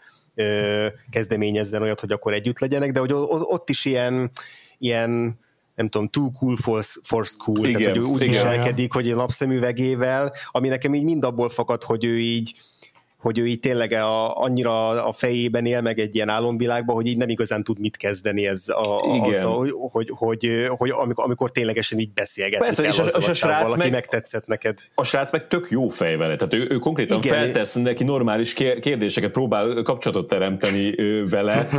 kezdeményezzen 1.10 1.82
olyat, 1.82 2.00
hogy 2.00 2.12
akkor 2.12 2.34
együtt 2.34 2.60
legyenek, 2.60 2.92
de 2.92 3.00
hogy 3.00 3.12
ott 3.40 3.70
is 3.70 3.86
ilyen, 3.86 4.32
ilyen 4.78 5.40
nem 5.76 5.88
tudom, 5.88 6.08
too 6.08 6.32
cool 6.40 6.58
for, 6.58 6.84
for 7.02 7.26
school, 7.26 7.68
igen, 7.68 7.82
tehát 7.82 7.98
hogy 7.98 8.06
ő 8.06 8.10
úgy 8.10 8.22
igen, 8.22 8.34
viselkedik, 8.34 8.94
hogy 8.94 9.12
a 9.12 9.16
napszemüvegével, 9.16 10.34
ami 10.52 10.68
nekem 10.68 10.94
így 10.94 11.04
mind 11.04 11.24
abból 11.24 11.50
fakad, 11.50 11.84
hogy 11.84 12.06
ő 12.06 12.20
így 12.20 12.56
hogy 13.28 13.40
ő 13.40 13.46
így 13.46 13.60
tényleg 13.60 13.92
a, 13.92 14.42
annyira 14.42 14.88
a 15.06 15.12
fejében 15.12 15.66
él 15.66 15.82
meg 15.82 16.00
egy 16.00 16.16
ilyen 16.16 16.30
álomvilágban, 16.30 16.96
hogy 16.96 17.08
így 17.08 17.18
nem 17.18 17.30
igazán 17.30 17.64
tud 17.64 17.80
mit 17.80 17.98
kezdeni 17.98 18.48
ez 18.48 18.70
a, 18.70 19.02
azzal, 19.02 19.56
hogy, 19.56 19.70
hogy, 19.92 20.10
hogy, 20.10 20.68
hogy 20.68 20.90
amikor, 20.90 21.24
amikor 21.24 21.52
ténylegesen 21.52 22.00
így 22.00 22.14
beszélgetni 22.14 22.66
Persze, 22.66 22.82
kell 22.82 23.06
azzal 23.06 23.24
a, 23.24 23.32
csávval, 23.32 23.72
aki 23.72 23.90
megtetszett 23.90 24.46
neked. 24.46 24.78
A 24.96 25.04
srác 25.04 25.32
meg 25.32 25.48
tök 25.48 25.68
jó 25.70 25.90
fej 25.90 26.16
vele, 26.16 26.36
tehát 26.36 26.54
ő, 26.54 26.68
ő 26.70 26.78
konkrétan 26.78 27.18
Igen. 27.18 27.34
feltesz 27.34 27.74
neki 27.74 28.04
normális 28.04 28.54
kérdéseket, 28.54 29.32
próbál 29.32 29.84
kapcsolatot 29.84 30.28
teremteni 30.28 30.96
vele, 31.30 31.70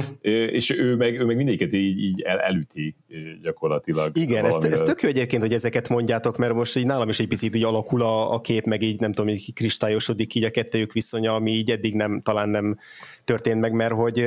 és 0.58 0.78
ő 0.78 0.96
meg, 0.96 1.20
ő 1.20 1.24
meg 1.24 1.36
mindegyiket 1.36 1.72
így, 1.72 1.98
így 1.98 2.20
el, 2.20 2.38
elüti 2.38 2.94
gyakorlatilag. 3.42 4.10
Igen, 4.16 4.44
ez, 4.44 4.54
ez 4.54 4.80
tök 4.80 5.02
jó 5.02 5.08
egyébként, 5.08 5.42
hogy 5.42 5.52
ezeket 5.52 5.88
mondjátok, 5.88 6.38
mert 6.38 6.54
most 6.54 6.76
így 6.76 6.86
nálam 6.86 7.08
is 7.08 7.18
egy 7.18 7.28
picit 7.28 7.56
így 7.56 7.64
alakul 7.64 8.02
a, 8.02 8.32
a 8.32 8.40
kép, 8.40 8.64
meg 8.64 8.82
így 8.82 9.00
nem 9.00 9.12
tudom, 9.12 9.30
így 9.30 9.52
kristályosodik 9.52 10.34
így 10.34 10.44
a 10.44 10.50
kettőjük 10.50 10.92
viszonya, 10.92 11.37
ami 11.38 11.50
így 11.50 11.70
eddig 11.70 11.94
nem, 11.94 12.20
talán 12.20 12.48
nem 12.48 12.78
történt 13.24 13.60
meg, 13.60 13.72
mert 13.72 13.92
hogy, 13.92 14.26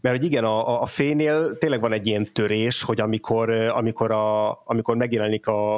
mert 0.00 0.16
hogy 0.16 0.24
igen, 0.24 0.44
a, 0.44 0.82
a 0.82 0.86
fénél 0.86 1.58
tényleg 1.58 1.80
van 1.80 1.92
egy 1.92 2.06
ilyen 2.06 2.32
törés, 2.32 2.82
hogy 2.82 3.00
amikor, 3.00 3.50
amikor, 3.50 4.10
a, 4.10 4.50
amikor 4.64 4.96
megjelenik 4.96 5.46
a, 5.46 5.74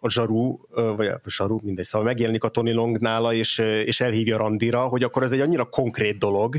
a 0.00 0.08
Zsaru, 0.08 0.58
vagy 0.96 1.06
a 1.06 1.20
Zsaru, 1.26 1.58
mindegy, 1.62 1.84
szóval 1.84 2.06
megjelenik 2.06 2.44
a 2.44 2.48
Tony 2.48 2.74
Long 2.74 2.98
nála, 2.98 3.32
és, 3.32 3.58
és 3.58 4.00
elhívja 4.00 4.36
Randira, 4.36 4.80
hogy 4.80 5.02
akkor 5.02 5.22
ez 5.22 5.32
egy 5.32 5.40
annyira 5.40 5.64
konkrét 5.64 6.18
dolog, 6.18 6.56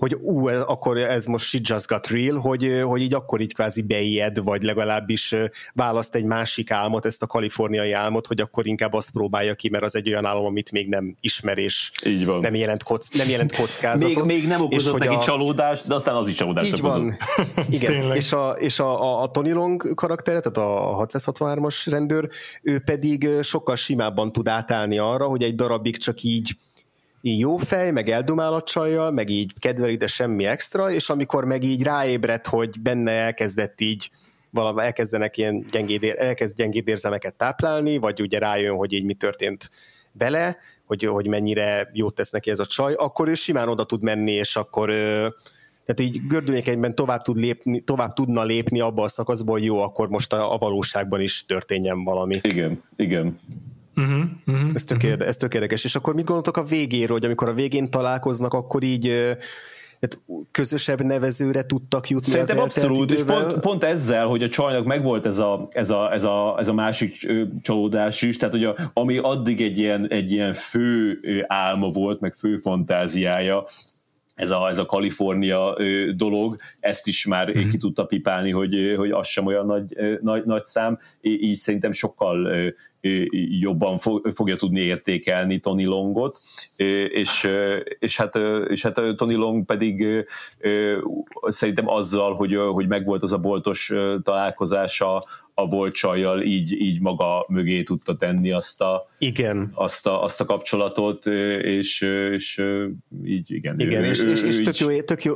hogy 0.00 0.16
ú, 0.20 0.48
akkor 0.48 0.96
ez 0.96 1.24
most 1.24 1.44
shit 1.44 1.68
just 1.68 1.86
got 1.86 2.08
real, 2.08 2.38
hogy, 2.38 2.80
hogy 2.84 3.02
így 3.02 3.14
akkor 3.14 3.40
így 3.40 3.54
kvázi 3.54 3.82
beijed, 3.82 4.44
vagy 4.44 4.62
legalábbis 4.62 5.34
választ 5.74 6.14
egy 6.14 6.24
másik 6.24 6.70
álmot, 6.70 7.04
ezt 7.04 7.22
a 7.22 7.26
kaliforniai 7.26 7.92
álmot, 7.92 8.26
hogy 8.26 8.40
akkor 8.40 8.66
inkább 8.66 8.92
azt 8.92 9.10
próbálja 9.10 9.54
ki, 9.54 9.68
mert 9.68 9.84
az 9.84 9.96
egy 9.96 10.08
olyan 10.08 10.24
álom, 10.24 10.44
amit 10.44 10.72
még 10.72 10.88
nem 10.88 11.16
ismer, 11.20 11.58
és 11.58 11.90
így 12.04 12.26
van. 12.26 12.40
Nem, 12.40 12.54
jelent 12.54 12.82
kock, 12.82 13.14
nem 13.14 13.28
jelent 13.28 13.56
kockázatot. 13.56 14.24
Még, 14.24 14.40
még 14.40 14.48
nem 14.48 14.60
okozott 14.60 14.98
neki 14.98 15.14
a... 15.14 15.22
csalódást, 15.22 15.86
de 15.86 15.94
aztán 15.94 16.14
az 16.14 16.28
is 16.28 16.36
csalódást 16.36 16.66
Így 16.66 16.80
van. 16.80 17.16
Igen, 17.70 18.14
és, 18.14 18.32
a, 18.32 18.50
és 18.50 18.78
a, 18.78 19.02
a, 19.02 19.22
a 19.22 19.30
Tony 19.30 19.52
Long 19.52 19.94
karaktere, 19.94 20.40
tehát 20.40 20.70
a 20.70 21.06
663-as 21.06 21.86
rendőr, 21.90 22.28
ő 22.62 22.78
pedig 22.78 23.28
sokkal 23.42 23.76
simábban 23.76 24.32
tud 24.32 24.48
átállni 24.48 24.98
arra, 24.98 25.26
hogy 25.26 25.42
egy 25.42 25.54
darabig 25.54 25.96
csak 25.96 26.22
így 26.22 26.56
így 27.22 27.38
jó 27.38 27.56
fej, 27.56 27.90
meg 27.90 28.08
eldumál 28.08 28.54
a 28.54 28.62
csajjal, 28.62 29.10
meg 29.10 29.28
így 29.28 29.52
kedveli, 29.58 29.96
de 29.96 30.06
semmi 30.06 30.46
extra, 30.46 30.90
és 30.90 31.10
amikor 31.10 31.44
meg 31.44 31.62
így 31.62 31.82
ráébredt, 31.82 32.46
hogy 32.46 32.80
benne 32.80 33.10
elkezdett 33.10 33.80
így 33.80 34.10
valami 34.50 34.82
elkezdenek 34.82 35.36
ilyen 35.36 35.66
gyengéd, 35.70 36.14
elkezd 36.18 36.56
gyengéd 36.56 36.88
érzelmeket 36.88 37.34
táplálni, 37.34 37.98
vagy 37.98 38.20
ugye 38.20 38.38
rájön, 38.38 38.76
hogy 38.76 38.92
így 38.92 39.04
mi 39.04 39.14
történt 39.14 39.70
bele, 40.12 40.56
hogy, 40.86 41.04
hogy 41.04 41.26
mennyire 41.26 41.90
jót 41.92 42.14
tesz 42.14 42.30
neki 42.30 42.50
ez 42.50 42.58
a 42.58 42.66
csaj, 42.66 42.94
akkor 42.94 43.28
ő 43.28 43.34
simán 43.34 43.68
oda 43.68 43.84
tud 43.84 44.02
menni, 44.02 44.32
és 44.32 44.56
akkor 44.56 44.90
tehát 45.84 46.12
így 46.12 46.26
gördülékenyben 46.26 46.94
tovább, 46.94 47.22
tud 47.22 47.36
lépni, 47.36 47.80
tovább 47.80 48.12
tudna 48.12 48.44
lépni 48.44 48.80
abba 48.80 49.02
a 49.02 49.08
szakaszba, 49.08 49.52
hogy 49.52 49.64
jó, 49.64 49.78
akkor 49.78 50.08
most 50.08 50.32
a, 50.32 50.52
a 50.52 50.58
valóságban 50.58 51.20
is 51.20 51.46
történjen 51.46 52.04
valami. 52.04 52.38
Igen, 52.42 52.82
igen. 52.96 53.38
Uh-huh, 54.00 54.22
uh-huh, 54.46 54.70
ez, 54.74 54.84
tök 54.84 54.96
uh-huh. 54.96 55.12
Érde, 55.12 55.26
ez 55.26 55.36
tök 55.36 55.54
érdekes. 55.54 55.84
És 55.84 55.94
akkor 55.94 56.14
mit 56.14 56.24
gondoltok 56.24 56.56
a 56.56 56.64
végéről, 56.64 57.16
hogy 57.16 57.24
amikor 57.24 57.48
a 57.48 57.54
végén 57.54 57.90
találkoznak, 57.90 58.52
akkor 58.52 58.82
így 58.82 59.36
tehát 60.00 60.46
közösebb 60.50 61.00
nevezőre 61.00 61.62
tudtak 61.62 62.08
jutni 62.08 62.30
Szerintem 62.30 62.58
az 62.58 62.62
abszolút, 62.62 63.10
és 63.10 63.22
pont, 63.22 63.60
pont, 63.60 63.84
ezzel, 63.84 64.26
hogy 64.26 64.42
a 64.42 64.48
csajnak 64.48 64.84
megvolt 64.84 65.26
ez 65.26 65.38
a, 65.38 65.68
ez 65.70 65.90
a, 65.90 66.12
ez 66.12 66.24
a, 66.24 66.56
ez 66.58 66.68
a 66.68 66.72
másik 66.72 67.32
csalódás 67.62 68.22
is, 68.22 68.36
tehát 68.36 68.54
hogy 68.54 68.64
a, 68.64 68.90
ami 68.94 69.18
addig 69.18 69.60
egy 69.60 69.78
ilyen, 69.78 70.08
egy 70.08 70.32
ilyen 70.32 70.52
fő 70.52 71.18
álma 71.46 71.88
volt, 71.88 72.20
meg 72.20 72.34
fő 72.34 72.58
fantáziája, 72.58 73.64
ez 74.34 74.50
a, 74.50 74.68
ez 74.68 74.78
a 74.78 74.86
Kalifornia 74.86 75.76
dolog, 76.16 76.56
ezt 76.80 77.06
is 77.06 77.26
már 77.26 77.50
mm-hmm. 77.50 77.68
ki 77.68 77.76
tudta 77.76 78.04
pipálni, 78.04 78.50
hogy, 78.50 78.94
hogy 78.96 79.10
az 79.10 79.28
sem 79.28 79.46
olyan 79.46 79.66
nagy, 79.66 79.96
nagy, 80.20 80.44
nagy 80.44 80.62
szám, 80.62 80.98
így 81.20 81.56
szerintem 81.56 81.92
sokkal 81.92 82.48
jobban 83.60 83.98
fogja 84.34 84.56
tudni 84.56 84.80
értékelni 84.80 85.60
Tony 85.60 85.86
Longot, 85.86 86.36
és, 87.08 87.48
és, 87.98 88.16
hát, 88.16 88.38
és 88.68 88.82
hát 88.82 89.00
Tony 89.16 89.36
Long 89.36 89.64
pedig 89.64 90.06
szerintem 91.42 91.88
azzal, 91.88 92.34
hogy, 92.34 92.54
hogy 92.54 92.86
megvolt 92.86 93.22
az 93.22 93.32
a 93.32 93.38
boltos 93.38 93.92
találkozása 94.22 95.24
a 95.54 95.66
volt 95.66 95.94
csajjal, 95.94 96.42
így, 96.42 96.72
így 96.72 97.00
maga 97.00 97.44
mögé 97.48 97.82
tudta 97.82 98.16
tenni 98.16 98.52
azt 98.52 98.80
a, 98.80 99.08
igen. 99.18 99.70
azt 99.74 100.06
a, 100.06 100.22
azt 100.22 100.40
a 100.40 100.44
kapcsolatot, 100.44 101.26
és, 101.62 102.00
és 102.32 102.62
így 103.24 103.52
igen. 103.52 103.80
Igen, 103.80 104.04
ő, 104.04 104.06
és, 104.06 104.20
ő, 104.20 104.30
és, 104.30 104.42
és 104.42 104.62
tök, 104.62 104.78
jó, 104.78 105.00
tök 105.00 105.22
jó, 105.22 105.32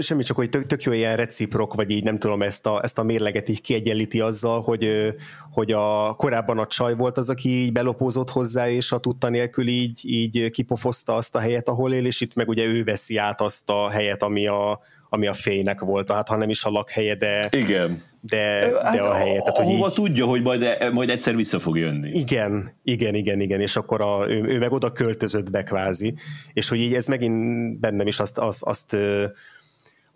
semmi 0.00 0.22
csak, 0.22 0.36
hogy 0.36 0.48
tök, 0.48 0.66
tök 0.66 0.82
jó 0.82 0.92
ilyen 0.92 1.16
reciprok, 1.16 1.74
vagy 1.74 1.90
így 1.90 2.04
nem 2.04 2.18
tudom, 2.18 2.42
ezt 2.42 2.66
a, 2.66 2.80
ezt 2.82 2.98
a 2.98 3.02
mérleget 3.02 3.48
így 3.48 3.60
kiegyenlíti 3.60 4.20
azzal, 4.20 4.60
hogy, 4.60 5.14
hogy 5.50 5.72
a, 5.72 6.14
korábban 6.14 6.58
a 6.58 6.66
csaj 6.66 6.94
volt 6.94 7.18
az, 7.18 7.28
aki 7.28 7.48
így 7.48 7.72
belopózott 7.72 8.30
hozzá, 8.30 8.70
és 8.70 8.92
a 8.92 8.98
tudta 8.98 9.28
nélkül 9.28 9.68
így, 9.68 10.00
így 10.02 10.50
kipofozta 10.50 11.14
azt 11.14 11.34
a 11.34 11.38
helyet, 11.38 11.68
ahol 11.68 11.94
él, 11.94 12.06
és 12.06 12.20
itt 12.20 12.34
meg 12.34 12.48
ugye 12.48 12.64
ő 12.64 12.84
veszi 12.84 13.16
át 13.16 13.40
azt 13.40 13.70
a 13.70 13.88
helyet, 13.88 14.22
ami 14.22 14.46
a, 14.46 14.80
ami 15.08 15.26
a 15.26 15.34
fénynek 15.34 15.80
volt, 15.80 16.10
hát 16.10 16.28
ha 16.28 16.36
nem 16.36 16.50
is 16.50 16.64
a 16.64 16.70
lakhelye, 16.70 17.14
de, 17.14 17.48
Igen. 17.50 18.02
De, 18.26 18.68
de 18.70 18.80
hát 18.82 19.00
a 19.00 19.14
helye. 19.14 19.40
Tehát, 19.40 19.56
hogy 19.56 19.68
így, 19.68 19.92
tudja, 19.94 20.26
hogy 20.26 20.42
majd, 20.42 20.92
majd 20.92 21.10
egyszer 21.10 21.36
vissza 21.36 21.60
fog 21.60 21.78
jönni. 21.78 22.10
Igen, 22.10 22.72
igen, 22.84 23.14
igen, 23.14 23.40
igen, 23.40 23.60
és 23.60 23.76
akkor 23.76 24.00
a, 24.00 24.24
ő, 24.28 24.44
ő 24.44 24.58
meg 24.58 24.72
oda 24.72 24.92
költözött 24.92 25.50
be 25.50 25.62
kvázi, 25.62 26.14
és 26.52 26.68
hogy 26.68 26.78
így 26.78 26.94
ez 26.94 27.06
megint 27.06 27.80
bennem 27.80 28.06
is 28.06 28.18
azt, 28.18 28.38
azt, 28.38 28.62
azt 28.62 28.96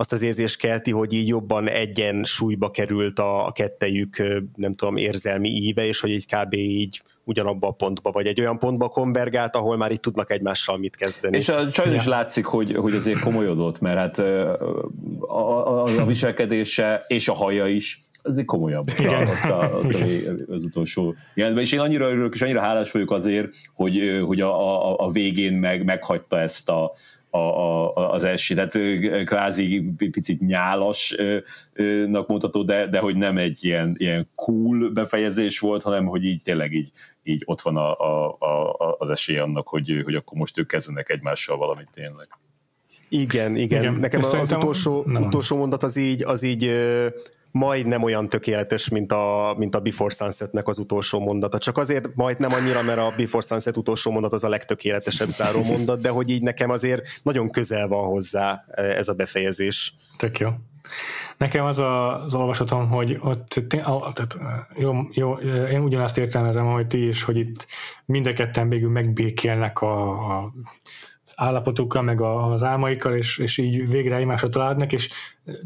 azt 0.00 0.12
az 0.12 0.22
érzést 0.22 0.58
kelti, 0.58 0.90
hogy 0.90 1.12
így 1.12 1.28
jobban 1.28 1.68
egyen 1.68 2.24
súlyba 2.24 2.70
került 2.70 3.18
a, 3.18 3.46
a 3.46 3.52
kettejük, 3.52 4.16
nem 4.54 4.72
tudom, 4.72 4.96
érzelmi 4.96 5.48
íve, 5.48 5.86
és 5.86 6.00
hogy 6.00 6.10
így 6.10 6.26
kb. 6.26 6.54
így 6.54 7.02
ugyanabba 7.28 7.68
a 7.68 7.70
pontba, 7.72 8.10
vagy 8.10 8.26
egy 8.26 8.40
olyan 8.40 8.58
pontba 8.58 8.88
konvergált, 8.88 9.56
ahol 9.56 9.76
már 9.76 9.90
itt 9.90 10.00
tudnak 10.02 10.30
egymással 10.30 10.78
mit 10.78 10.96
kezdeni. 10.96 11.36
És 11.36 11.48
a 11.48 11.68
csaj 11.68 11.94
is 11.94 12.04
ja. 12.04 12.10
látszik, 12.10 12.44
hogy, 12.44 12.76
hogy 12.76 12.94
azért 12.94 13.20
komolyodott, 13.20 13.80
mert 13.80 13.96
hát 13.96 14.18
a, 14.18 15.76
a, 15.78 15.82
a 15.84 16.04
viselkedése 16.04 17.04
és 17.06 17.28
a 17.28 17.34
haja 17.34 17.66
is 17.66 17.98
azért 18.22 18.46
komolyabb 18.46 18.84
Igen. 18.98 19.28
Ott 19.28 19.50
a, 19.50 19.70
ott 19.72 19.92
a, 19.92 20.52
az 20.54 20.64
utolsó 20.64 21.14
jelentben. 21.34 21.64
És 21.64 21.72
én 21.72 21.80
annyira 21.80 22.08
örülök, 22.08 22.34
és 22.34 22.42
annyira 22.42 22.60
hálás 22.60 22.90
vagyok 22.90 23.10
azért, 23.10 23.48
hogy, 23.74 24.22
hogy 24.26 24.40
a, 24.40 24.88
a, 24.90 24.96
a 24.98 25.10
végén 25.10 25.52
meg, 25.52 25.84
meghagyta 25.84 26.40
ezt 26.40 26.68
a, 26.68 26.92
a, 27.30 27.38
a, 27.38 28.12
az 28.12 28.24
első, 28.24 28.54
tehát 28.54 28.78
kvázi 29.24 29.94
picit 30.10 30.40
nyálasnak 30.40 32.26
mutató, 32.26 32.62
de, 32.62 32.86
de 32.86 32.98
hogy 32.98 33.16
nem 33.16 33.38
egy 33.38 33.64
ilyen, 33.64 33.94
ilyen 33.98 34.28
cool 34.34 34.90
befejezés 34.90 35.58
volt, 35.58 35.82
hanem 35.82 36.06
hogy 36.06 36.24
így 36.24 36.42
tényleg 36.42 36.72
így, 36.72 36.90
így 37.22 37.42
ott 37.44 37.60
van 37.60 37.76
a, 37.76 37.98
a, 37.98 38.36
a, 38.38 38.96
az 38.98 39.10
esély 39.10 39.38
annak, 39.38 39.68
hogy, 39.68 40.00
hogy 40.04 40.14
akkor 40.14 40.38
most 40.38 40.58
ők 40.58 40.66
kezdenek 40.66 41.10
egymással 41.10 41.56
valamit 41.56 41.88
tényleg. 41.94 42.28
Igen, 43.08 43.56
igen. 43.56 43.82
igen. 43.82 43.94
Nekem 43.94 44.20
az 44.20 44.52
utolsó, 44.52 45.04
utolsó 45.06 45.56
mondat 45.56 45.82
az 45.82 45.96
így, 45.96 46.24
az 46.24 46.42
így 46.42 46.70
majdnem 47.50 48.02
olyan 48.02 48.28
tökéletes, 48.28 48.88
mint 48.88 49.12
a, 49.12 49.54
mint 49.58 49.74
a 49.74 49.80
Before 49.80 50.14
Sunsetnek 50.14 50.68
az 50.68 50.78
utolsó 50.78 51.20
mondata. 51.20 51.58
Csak 51.58 51.78
azért 51.78 52.14
majdnem 52.14 52.52
annyira, 52.52 52.82
mert 52.82 52.98
a 52.98 53.12
Before 53.16 53.44
Sunset 53.46 53.76
utolsó 53.76 54.10
mondat 54.10 54.32
az 54.32 54.44
a 54.44 54.48
legtökéletesebb 54.48 55.28
záró 55.28 55.62
mondat, 55.62 56.00
de 56.00 56.08
hogy 56.08 56.30
így 56.30 56.42
nekem 56.42 56.70
azért 56.70 57.02
nagyon 57.22 57.50
közel 57.50 57.88
van 57.88 58.04
hozzá 58.04 58.64
e, 58.70 58.82
ez 58.82 59.08
a 59.08 59.14
befejezés. 59.14 59.94
Tök 60.16 60.38
jó. 60.38 60.48
Nekem 61.36 61.64
az 61.64 61.78
a, 61.78 62.22
az 62.22 62.34
olvasatom, 62.34 62.88
hogy 62.88 63.18
ott 63.20 63.64
tehát, 63.68 64.38
jó, 64.74 64.94
jó, 65.10 65.34
én 65.70 65.80
ugyanazt 65.80 66.18
értelmezem, 66.18 66.72
hogy 66.72 66.86
ti 66.86 67.06
is, 67.06 67.22
hogy 67.22 67.36
itt 67.36 67.66
mind 68.04 68.26
a 68.26 68.32
ketten 68.32 68.68
végül 68.68 68.90
megbékélnek 68.90 69.80
a, 69.80 70.08
a 70.10 70.52
az 71.28 71.34
állapotukkal, 71.36 72.02
meg 72.02 72.20
az 72.20 72.64
álmaikkal, 72.64 73.16
és, 73.16 73.38
és 73.38 73.58
így 73.58 73.90
végre 73.90 74.16
egymásra 74.16 74.48
találnak, 74.48 74.92
és 74.92 75.08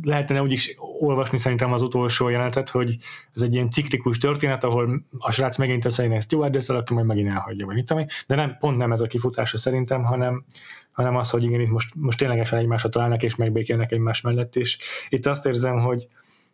lehetne 0.02 0.42
úgy 0.42 0.52
is 0.52 0.74
olvasni 1.00 1.38
szerintem 1.38 1.72
az 1.72 1.82
utolsó 1.82 2.28
jelenetet, 2.28 2.68
hogy 2.68 2.96
ez 3.34 3.42
egy 3.42 3.54
ilyen 3.54 3.70
ciklikus 3.70 4.18
történet, 4.18 4.64
ahol 4.64 5.02
a 5.18 5.30
srác 5.30 5.56
megint 5.56 5.84
összejön 5.84 6.12
ezt 6.12 6.36
de 6.36 6.60
akkor 6.68 6.96
majd 6.96 7.06
megint 7.06 7.28
elhagyja, 7.28 7.66
vagy 7.66 7.74
mit 7.74 7.86
tudom 7.86 8.06
de 8.26 8.34
nem, 8.34 8.56
pont 8.58 8.76
nem 8.76 8.92
ez 8.92 9.00
a 9.00 9.06
kifutása 9.06 9.56
szerintem, 9.56 10.04
hanem, 10.04 10.44
hanem 10.92 11.16
az, 11.16 11.30
hogy 11.30 11.44
igen, 11.44 11.60
itt 11.60 11.70
most, 11.70 11.94
most 11.94 12.18
ténylegesen 12.18 12.58
egymásra 12.58 12.88
találnak, 12.88 13.22
és 13.22 13.36
megbékélnek 13.36 13.92
egymás 13.92 14.20
mellett, 14.20 14.56
és 14.56 14.78
itt 15.08 15.26
azt 15.26 15.46
érzem, 15.46 15.78
hogy 15.78 16.08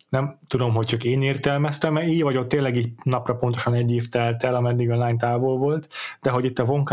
nem 0.08 0.38
tudom, 0.46 0.74
hogy 0.74 0.86
csak 0.86 1.04
én 1.04 1.22
értelmeztem-e 1.22 2.06
így, 2.06 2.22
vagy 2.22 2.36
ott 2.36 2.48
tényleg 2.48 2.76
így 2.76 2.92
napra 3.02 3.36
pontosan 3.36 3.74
egy 3.74 3.92
év 3.92 4.08
telt 4.08 4.42
el, 4.42 4.54
ameddig 4.54 4.90
a 4.90 4.96
lány 4.96 5.16
távol 5.16 5.56
volt, 5.58 5.88
de 6.20 6.30
hogy 6.30 6.44
itt 6.44 6.58
a 6.58 6.64
Von 6.64 6.84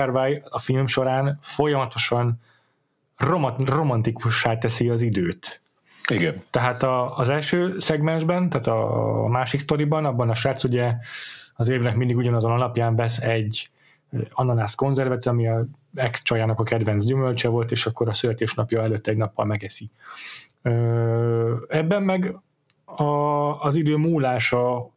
a 0.50 0.60
film 0.60 0.88
során 0.88 1.38
folyamatosan 1.42 2.42
romantikussá 3.66 4.58
teszi 4.58 4.90
az 4.90 5.02
időt. 5.02 5.62
Igen. 6.08 6.44
Tehát 6.50 6.84
a, 6.84 7.18
az 7.18 7.30
első 7.30 7.80
szegmensben, 7.80 8.50
tehát 8.50 8.68
a, 8.68 9.24
a 9.24 9.28
másik 9.28 9.60
sztoriban, 9.60 10.06
abban 10.06 10.30
a 10.30 10.36
srác 10.36 10.64
ugye 10.64 10.94
az 11.56 11.70
évnek 11.70 11.96
mindig 11.96 12.18
ugyanazon 12.18 12.52
alapján 12.52 12.96
vesz 12.96 13.18
egy 13.18 13.70
ananász 14.32 14.76
konzervet, 14.76 15.26
ami 15.26 15.48
a 15.48 15.64
ex 15.94 16.24
csajának 16.24 16.60
a 16.60 16.64
kedvenc 16.64 17.06
gyümölcse 17.06 17.48
volt, 17.48 17.72
és 17.72 17.86
akkor 17.86 18.08
a 18.08 18.14
születésnapja 18.14 18.82
előtt 18.82 19.08
egy 19.08 19.18
nappal 19.18 19.46
megeszi. 19.46 19.90
Ebben 21.68 22.04
meg 22.04 22.36
a, 22.98 23.62
az 23.62 23.76
idő 23.76 23.96
múlása 23.96 24.94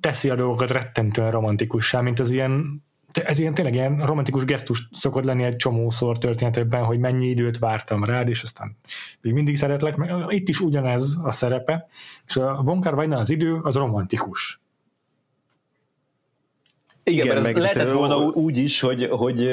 teszi 0.00 0.30
a 0.30 0.34
dolgokat 0.34 0.70
rettentően 0.70 1.30
romantikussá, 1.30 2.00
mint 2.00 2.18
az 2.18 2.30
ilyen 2.30 2.86
ez 3.12 3.38
ilyen 3.38 3.54
tényleg 3.54 3.74
ilyen 3.74 4.06
romantikus 4.06 4.44
gesztus 4.44 4.88
szokott 4.92 5.24
lenni 5.24 5.42
egy 5.42 5.56
csomószor 5.56 6.18
történetekben, 6.18 6.84
hogy 6.84 6.98
mennyi 6.98 7.26
időt 7.26 7.58
vártam 7.58 8.04
rád, 8.04 8.28
és 8.28 8.42
aztán 8.42 8.76
még 9.20 9.32
mindig 9.32 9.56
szeretlek, 9.56 9.96
itt 10.28 10.48
is 10.48 10.60
ugyanez 10.60 11.18
a 11.22 11.30
szerepe, 11.30 11.88
és 12.26 12.36
a 12.36 12.62
Von 12.62 12.80
kar 12.80 13.12
az 13.14 13.30
idő 13.30 13.58
az 13.62 13.74
romantikus. 13.74 14.60
Igen, 17.08 17.24
Igen 17.24 17.42
mert 17.42 17.58
lehetett 17.58 17.92
volna 17.92 18.16
úgy 18.16 18.56
is, 18.56 18.80
hogy, 18.80 19.08
hogy, 19.10 19.48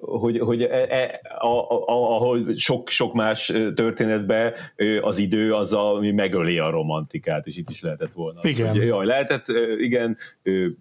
hogy, 0.00 0.38
hogy 0.38 0.62
e, 0.62 0.86
e, 0.88 1.20
ahol 1.36 2.54
sok, 2.56 2.88
sok 2.88 3.14
más 3.14 3.52
történetben 3.74 4.52
az 5.00 5.18
idő 5.18 5.54
az, 5.54 5.72
ami 5.72 6.10
megöli 6.10 6.58
a 6.58 6.70
romantikát, 6.70 7.46
és 7.46 7.56
itt 7.56 7.70
is 7.70 7.80
lehetett 7.80 8.12
volna 8.12 8.40
az, 8.40 8.58
igen. 8.58 8.68
hogy 8.68 8.86
jaj, 8.86 9.06
lehetett, 9.06 9.46
igen, 9.78 10.16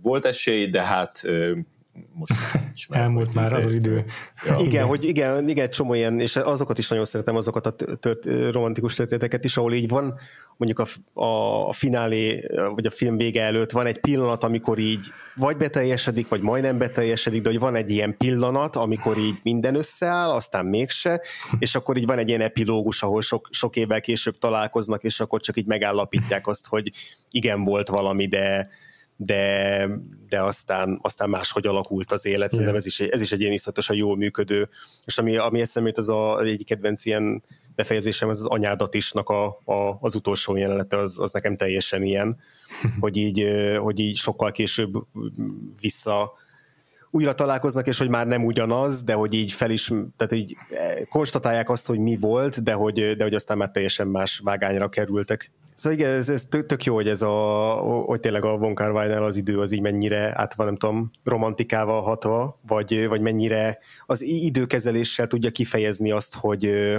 volt 0.02 0.26
esély, 0.26 0.68
de 0.68 0.84
hát 0.84 1.22
most 2.14 2.34
már 2.90 3.02
Elmúlt 3.02 3.34
már 3.34 3.54
az 3.54 3.66
az 3.66 3.74
idő. 3.74 4.06
Ja. 4.46 4.56
Igen, 4.60 4.86
hogy 4.86 5.04
igen, 5.04 5.50
igen, 5.50 5.70
csomó 5.70 5.94
ilyen, 5.94 6.20
és 6.20 6.36
azokat 6.36 6.78
is 6.78 6.90
nagyon 6.90 7.06
szeretem, 7.06 7.36
azokat 7.36 7.66
a 7.66 7.72
tört, 8.00 8.26
romantikus 8.52 8.96
történeteket 8.96 9.44
is, 9.44 9.58
ahol 9.58 9.74
így 9.74 9.88
van, 9.88 10.20
mondjuk 10.58 10.80
a, 10.80 11.22
a, 11.22 11.68
a 11.68 11.72
finálé, 11.72 12.48
vagy 12.76 12.86
a 12.86 12.90
film 12.90 13.18
vége 13.18 13.44
előtt 13.44 13.72
van 13.72 13.86
egy 13.86 14.00
pillanat, 14.00 14.44
amikor 14.44 14.78
így 14.78 15.08
vagy 15.36 15.58
beteljesedik, 15.58 16.28
vagy 16.28 16.42
majdnem 16.42 16.78
beteljesedik, 16.78 17.42
de 17.42 17.50
hogy 17.50 17.60
van 17.60 17.76
egy 17.76 17.90
ilyen 17.90 18.18
pillanat, 18.18 18.76
amikor 18.76 19.18
így 19.18 19.40
minden 19.44 19.76
összeáll, 19.76 20.30
aztán 20.30 20.66
mégse, 20.66 21.22
és 21.60 21.76
akkor 21.76 21.98
így 21.98 22.06
van 22.06 22.18
egy 22.18 22.28
ilyen 22.28 22.42
epilógus, 22.42 23.04
ahol 23.04 23.22
sok, 23.22 23.48
sok 23.52 23.76
évvel 23.76 24.02
később 24.02 24.38
találkoznak, 24.38 25.04
és 25.04 25.20
akkor 25.20 25.40
csak 25.40 25.58
így 25.58 25.66
megállapítják 25.66 26.48
azt, 26.48 26.68
hogy 26.68 26.92
igen, 27.32 27.64
volt 27.64 27.88
valami, 27.88 28.28
de, 28.28 28.70
de, 29.18 29.90
de 30.30 30.42
aztán, 30.42 31.00
aztán 31.02 31.30
máshogy 31.30 31.68
alakult 31.68 32.12
az 32.12 32.26
élet. 32.26 32.52
Szerintem 32.52 32.76
ez 32.76 32.86
is, 32.86 33.00
ez 33.00 33.22
is 33.22 33.32
egy 33.32 33.42
ilyen 33.42 33.54
iszonyatosan 33.54 33.96
jól 33.96 34.18
működő, 34.18 34.70
és 35.06 35.18
ami, 35.18 35.38
ami 35.38 35.62
eszembe 35.62 35.90
jut, 35.90 35.98
az 35.98 36.10
a, 36.10 36.42
egy 36.42 36.66
kedvenc 36.66 37.06
ilyen 37.06 37.44
befejezésem, 37.76 38.30
ez 38.30 38.38
az 38.38 38.46
anyádat 38.46 38.94
isnak 38.94 39.30
a, 39.30 39.46
a, 39.46 39.98
az 40.00 40.16
utolsó 40.16 40.56
jelenete, 40.56 40.98
az, 40.98 41.20
az 41.20 41.32
nekem 41.32 41.56
teljesen 41.56 42.04
ilyen, 42.04 42.38
hogy 43.00 43.18
így, 43.18 43.48
hogy 43.78 44.00
így 44.00 44.16
sokkal 44.16 44.52
később 44.52 44.94
vissza 45.82 46.32
újra 47.12 47.34
találkoznak, 47.34 47.88
és 47.88 47.98
hogy 47.98 48.10
már 48.10 48.28
nem 48.28 48.46
ugyanaz, 48.46 49.04
de 49.04 49.14
hogy 49.14 49.34
így 49.34 49.52
fel 49.52 49.72
is, 49.72 49.88
tehát 50.16 50.34
így 50.34 50.58
konstatálják 51.10 51.70
azt, 51.70 51.86
hogy 51.88 52.00
mi 52.00 52.18
volt, 52.18 52.64
de 52.64 52.74
hogy, 52.74 53.16
de 53.16 53.24
hogy 53.24 53.34
aztán 53.34 53.58
már 53.58 53.72
teljesen 53.72 54.08
más 54.08 54.42
vágányra 54.44 54.90
kerültek. 54.90 55.52
Szóval 55.76 55.98
igen, 56.00 56.12
ez, 56.12 56.30
ez 56.30 56.46
tök, 56.46 56.84
jó, 56.84 56.94
hogy 56.94 57.08
ez 57.08 57.22
a, 57.22 57.32
hogy 58.06 58.20
tényleg 58.20 58.46
a 58.46 58.58
Von 58.58 58.76
kar 58.76 58.96
az 58.96 59.36
idő 59.36 59.60
az 59.60 59.72
így 59.72 59.82
mennyire 59.82 60.32
át 60.36 60.54
van, 60.54 60.66
nem 60.66 60.76
tudom, 60.76 61.12
romantikával 61.24 62.02
hatva, 62.02 62.60
vagy, 62.68 63.08
vagy 63.08 63.22
mennyire 63.22 63.80
az 64.06 64.22
időkezeléssel 64.22 65.28
tudja 65.28 65.50
kifejezni 65.50 66.12
azt, 66.12 66.36
hogy, 66.36 66.94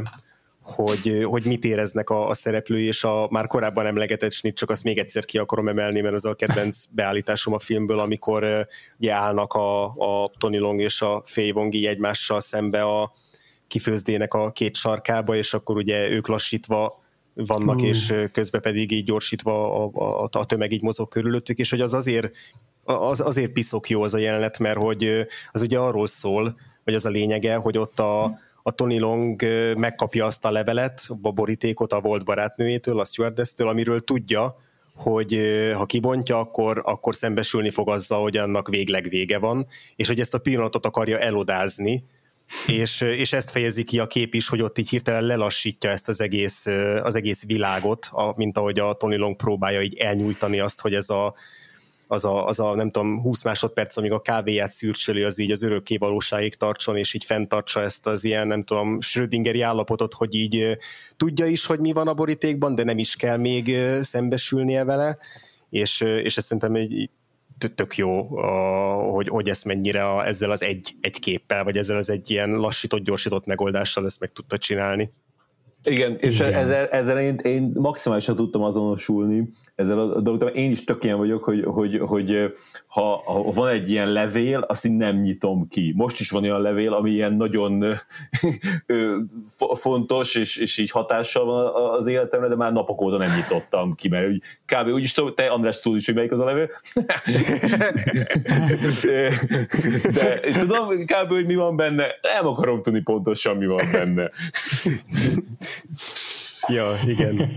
hogy, 0.62 1.24
hogy 1.24 1.44
mit 1.44 1.64
éreznek 1.64 2.10
a, 2.10 2.28
a 2.28 2.34
szereplői, 2.34 2.84
és 2.84 3.04
a 3.04 3.26
már 3.30 3.46
korábban 3.46 3.86
emlegetett 3.86 4.32
snit, 4.32 4.56
csak 4.56 4.70
azt 4.70 4.84
még 4.84 4.98
egyszer 4.98 5.24
ki 5.24 5.38
akarom 5.38 5.68
emelni, 5.68 6.00
mert 6.00 6.14
az 6.14 6.24
a 6.24 6.34
kedvenc 6.34 6.84
beállításom 6.94 7.54
a 7.54 7.58
filmből, 7.58 7.98
amikor 7.98 8.66
ugye 8.98 9.12
állnak 9.12 9.52
a, 9.52 9.84
a 9.84 10.30
Tony 10.38 10.58
Long 10.58 10.80
és 10.80 11.02
a 11.02 11.22
Fei 11.24 11.50
Wongi 11.50 11.86
egymással 11.86 12.40
szembe 12.40 12.82
a 12.82 13.12
kifőzdének 13.66 14.34
a 14.34 14.50
két 14.50 14.76
sarkába, 14.76 15.36
és 15.36 15.54
akkor 15.54 15.76
ugye 15.76 16.08
ők 16.08 16.28
lassítva 16.28 16.92
vannak, 17.34 17.78
hmm. 17.78 17.88
és 17.88 18.14
közben 18.32 18.60
pedig 18.60 18.92
így 18.92 19.04
gyorsítva 19.04 19.84
a, 19.84 19.90
a, 20.22 20.28
a 20.30 20.44
tömeg 20.44 20.72
így 20.72 20.82
mozog 20.82 21.08
körülöttük, 21.08 21.58
és 21.58 21.70
hogy 21.70 21.80
az 21.80 21.94
azért 21.94 22.30
az, 22.84 23.20
azért 23.20 23.52
piszok 23.52 23.88
jó 23.88 24.02
az 24.02 24.14
a 24.14 24.18
jelenet, 24.18 24.58
mert 24.58 24.76
hogy 24.76 25.26
az 25.52 25.62
ugye 25.62 25.78
arról 25.78 26.06
szól, 26.06 26.54
vagy 26.84 26.94
az 26.94 27.04
a 27.04 27.08
lényege, 27.08 27.54
hogy 27.54 27.78
ott 27.78 28.00
a, 28.00 28.24
a 28.62 28.70
Tony 28.70 29.00
Long 29.00 29.42
megkapja 29.76 30.24
azt 30.24 30.44
a 30.44 30.50
levelet, 30.50 31.06
a 31.22 31.32
borítékot 31.32 31.92
a 31.92 32.00
volt 32.00 32.24
barátnőjétől, 32.24 32.98
a 33.00 33.04
stewardess 33.04 33.52
amiről 33.56 34.00
tudja, 34.00 34.56
hogy 34.94 35.40
ha 35.74 35.86
kibontja, 35.86 36.38
akkor, 36.38 36.82
akkor 36.84 37.14
szembesülni 37.14 37.70
fog 37.70 37.88
azzal, 37.88 38.22
hogy 38.22 38.36
annak 38.36 38.68
végleg 38.68 39.08
vége 39.08 39.38
van, 39.38 39.66
és 39.96 40.06
hogy 40.08 40.20
ezt 40.20 40.34
a 40.34 40.38
pillanatot 40.38 40.86
akarja 40.86 41.18
elodázni, 41.18 42.04
és, 42.66 43.00
és 43.00 43.32
ezt 43.32 43.50
fejezi 43.50 43.84
ki 43.84 43.98
a 43.98 44.06
kép 44.06 44.34
is, 44.34 44.48
hogy 44.48 44.62
ott 44.62 44.78
így 44.78 44.88
hirtelen 44.88 45.22
lelassítja 45.22 45.90
ezt 45.90 46.08
az 46.08 46.20
egész, 46.20 46.66
az 47.02 47.14
egész 47.14 47.44
világot, 47.46 48.08
a, 48.10 48.32
mint 48.36 48.58
ahogy 48.58 48.78
a 48.78 48.92
Tony 48.92 49.16
Long 49.16 49.36
próbálja 49.36 49.82
így 49.82 49.98
elnyújtani 49.98 50.60
azt, 50.60 50.80
hogy 50.80 50.94
ez 50.94 51.10
a, 51.10 51.34
az 52.06 52.24
a, 52.24 52.46
az 52.46 52.60
a 52.60 52.74
nem 52.74 52.90
tudom, 52.90 53.20
20 53.20 53.42
másodperc, 53.42 53.96
amíg 53.96 54.12
a 54.12 54.20
kávéját 54.20 54.70
szürcsöli, 54.70 55.22
az 55.22 55.38
így 55.38 55.50
az 55.50 55.62
örökké 55.62 55.96
valóságig 55.96 56.54
tartson, 56.54 56.96
és 56.96 57.14
így 57.14 57.24
fenntartsa 57.24 57.80
ezt 57.80 58.06
az 58.06 58.24
ilyen, 58.24 58.46
nem 58.46 58.62
tudom, 58.62 59.00
Schrödingeri 59.00 59.60
állapotot, 59.60 60.14
hogy 60.14 60.34
így 60.34 60.78
tudja 61.16 61.46
is, 61.46 61.66
hogy 61.66 61.78
mi 61.78 61.92
van 61.92 62.08
a 62.08 62.14
borítékban, 62.14 62.74
de 62.74 62.84
nem 62.84 62.98
is 62.98 63.16
kell 63.16 63.36
még 63.36 63.76
szembesülnie 64.02 64.84
vele, 64.84 65.18
és, 65.70 66.00
és 66.00 66.36
ez 66.36 66.44
szerintem 66.44 66.74
egy 66.74 67.10
tök 67.74 67.96
jó, 67.96 68.22
hogy, 69.12 69.28
hogy 69.28 69.48
ezt 69.48 69.64
mennyire 69.64 70.08
a, 70.08 70.26
ezzel 70.26 70.50
az 70.50 70.62
egy, 70.62 70.88
egy 71.00 71.18
képpel, 71.18 71.64
vagy 71.64 71.76
ezzel 71.76 71.96
az 71.96 72.10
egy 72.10 72.30
ilyen 72.30 72.50
lassított, 72.50 73.02
gyorsított 73.02 73.46
megoldással 73.46 74.04
ezt 74.04 74.20
meg 74.20 74.30
tudta 74.30 74.58
csinálni. 74.58 75.10
Igen, 75.82 76.16
és 76.18 76.34
Igen. 76.34 76.54
ezzel, 76.54 76.86
ezzel 76.86 77.18
én, 77.18 77.40
én 77.42 77.72
maximálisan 77.74 78.36
tudtam 78.36 78.62
azonosulni 78.62 79.48
ezzel 79.74 79.98
a 79.98 80.20
dologgal. 80.20 80.48
Én 80.48 80.70
is 80.70 80.84
tök 80.84 81.04
ilyen 81.04 81.16
vagyok, 81.16 81.44
hogy, 81.44 81.64
hogy, 81.64 81.98
hogy 81.98 82.32
ha, 82.94 83.22
ha 83.24 83.52
van 83.52 83.68
egy 83.68 83.90
ilyen 83.90 84.12
levél, 84.12 84.58
azt 84.58 84.84
én 84.84 84.92
nem 84.92 85.20
nyitom 85.20 85.68
ki. 85.68 85.92
Most 85.96 86.20
is 86.20 86.30
van 86.30 86.42
olyan 86.42 86.62
levél, 86.62 86.92
ami 86.92 87.10
ilyen 87.10 87.32
nagyon 87.32 88.00
fontos, 89.74 90.34
és, 90.34 90.56
és 90.56 90.78
így 90.78 90.90
hatással 90.90 91.44
van 91.44 91.94
az 91.98 92.06
életemre, 92.06 92.48
de 92.48 92.54
már 92.56 92.72
napok 92.72 93.00
óta 93.00 93.16
nem 93.16 93.34
nyitottam 93.36 93.94
ki, 93.94 94.08
mert 94.08 94.28
úgy, 94.28 94.42
kb. 94.66 94.88
úgy 94.88 95.02
is 95.02 95.12
tudom, 95.12 95.34
te 95.34 95.46
András 95.46 95.80
tudod 95.80 95.98
is, 95.98 96.06
hogy 96.06 96.14
melyik 96.14 96.32
az 96.32 96.40
a 96.40 96.44
levél. 96.44 96.70
de 100.14 100.40
tudom 100.58 100.88
kb. 101.04 101.28
hogy 101.28 101.46
mi 101.46 101.54
van 101.54 101.76
benne, 101.76 102.06
nem 102.22 102.46
akarom 102.46 102.82
tudni 102.82 103.00
pontosan, 103.00 103.56
mi 103.56 103.66
van 103.66 103.84
benne. 103.92 104.30
ja, 106.66 106.98
igen. 107.06 107.50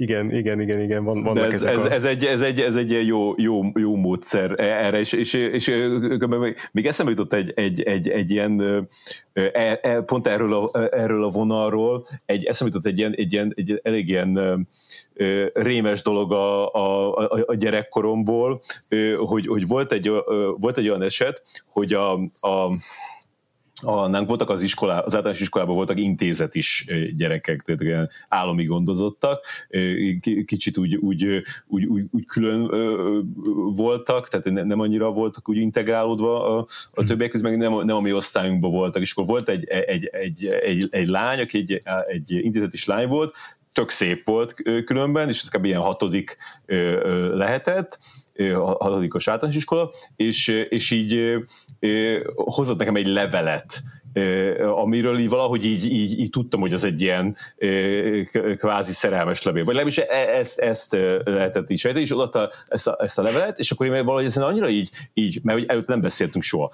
Igen, 0.00 0.30
igen, 0.30 0.60
igen, 0.60 0.80
igen, 0.80 1.04
van, 1.04 1.22
vannak 1.22 1.52
ez, 1.52 1.62
ezek 1.62 1.74
ez, 1.74 1.84
a... 1.84 1.90
ez, 1.92 2.04
egy, 2.04 2.24
ez, 2.24 2.40
egy, 2.40 2.60
ez 2.60 2.76
egy 2.76 3.06
jó, 3.06 3.34
jó, 3.36 3.62
jó 3.74 3.96
módszer 3.96 4.60
erre, 4.60 4.98
és, 4.98 5.12
és, 5.12 5.32
és, 5.32 5.66
és 5.66 6.46
még 6.72 6.86
eszembe 6.86 7.10
jutott 7.10 7.32
egy, 7.32 7.52
egy, 7.54 7.82
egy, 7.82 8.08
egy 8.08 8.30
ilyen, 8.30 8.88
e, 9.32 9.78
e, 9.82 10.00
pont 10.00 10.26
erről 10.26 10.54
a, 10.54 10.88
erről 10.90 11.24
a 11.24 11.30
vonalról, 11.30 12.06
egy, 12.26 12.44
eszembe 12.44 12.74
jutott 12.74 12.92
egy 12.92 12.98
ilyen, 12.98 13.12
egy 13.12 13.32
ilyen 13.32 13.52
egy 13.56 13.80
elég 13.82 14.08
ilyen 14.08 14.66
rémes 15.52 16.02
dolog 16.02 16.32
a, 16.32 16.74
a, 16.74 17.14
a 17.46 17.54
gyerekkoromból, 17.54 18.60
hogy, 19.18 19.46
hogy 19.46 19.66
volt, 19.66 19.92
egy, 19.92 20.10
volt 20.58 20.78
egy 20.78 20.88
olyan 20.88 21.02
eset, 21.02 21.42
hogy 21.68 21.92
a, 21.92 22.12
a 22.40 22.72
a, 23.82 24.06
nálunk 24.06 24.28
voltak 24.28 24.50
az 24.50 24.62
iskolá, 24.62 24.98
az 24.98 25.14
általános 25.14 25.40
iskolában 25.40 25.74
voltak 25.74 25.98
intézet 25.98 26.54
is 26.54 26.86
gyerekek, 27.16 27.62
tehát 27.62 27.80
ilyen 27.80 28.10
állami 28.28 28.64
gondozottak, 28.64 29.44
kicsit 30.44 30.78
úgy, 30.78 30.96
úgy, 30.96 31.42
úgy, 31.66 31.84
úgy, 31.84 32.04
úgy 32.10 32.24
külön 32.26 32.70
voltak, 33.74 34.28
tehát 34.28 34.66
nem 34.66 34.80
annyira 34.80 35.10
voltak 35.10 35.48
úgy 35.48 35.56
integrálódva 35.56 36.58
a, 36.58 36.66
a 36.92 37.04
többiek 37.04 37.30
közben, 37.30 37.58
nem, 37.58 37.84
nem 37.84 37.96
a 37.96 38.00
mi 38.00 38.12
osztályunkban 38.12 38.70
voltak, 38.70 39.02
és 39.02 39.12
akkor 39.12 39.26
volt 39.26 39.48
egy, 39.48 39.64
egy, 39.64 40.04
egy, 40.04 40.46
egy, 40.62 40.88
egy 40.90 41.08
lány, 41.08 41.40
aki 41.40 41.58
egy, 41.58 41.82
egy 42.06 42.30
intézet 42.30 42.74
is 42.74 42.84
lány 42.84 43.08
volt, 43.08 43.34
tök 43.72 43.90
szép 43.90 44.24
volt 44.24 44.54
különben, 44.84 45.28
és 45.28 45.40
ez 45.40 45.48
kb. 45.48 45.64
ilyen 45.64 45.80
hatodik 45.80 46.36
lehetett, 47.32 47.98
hatodikos 48.54 49.28
általános 49.28 49.56
iskola, 49.56 49.90
és, 50.16 50.48
és 50.48 50.90
így 50.90 51.34
hozott 52.34 52.78
nekem 52.78 52.96
egy 52.96 53.06
levelet, 53.06 53.82
amiről 54.60 55.18
így 55.18 55.28
valahogy 55.28 55.64
így, 55.64 55.92
így, 55.92 56.18
így 56.18 56.30
tudtam, 56.30 56.60
hogy 56.60 56.72
az 56.72 56.84
egy 56.84 57.02
ilyen 57.02 57.36
kvázi 58.58 58.92
szerelmes 58.92 59.42
levél. 59.42 59.64
Vagy 59.64 59.74
legalábbis 59.74 59.98
e, 59.98 60.38
ezt, 60.38 60.58
ezt 60.58 60.96
lehetett 61.24 61.70
így 61.70 61.78
sejteni, 61.78 62.04
és 62.04 62.12
odaadta 62.12 62.50
ezt 62.68 62.86
a, 62.86 62.96
ezt 63.00 63.18
a 63.18 63.22
levelet, 63.22 63.58
és 63.58 63.70
akkor 63.70 63.86
én 63.86 64.04
valahogy 64.04 64.24
ezen 64.24 64.42
annyira 64.42 64.68
így, 64.68 64.90
így 65.14 65.40
mert 65.42 65.70
előtt 65.70 65.86
nem 65.86 66.00
beszéltünk 66.00 66.44
soha, 66.44 66.70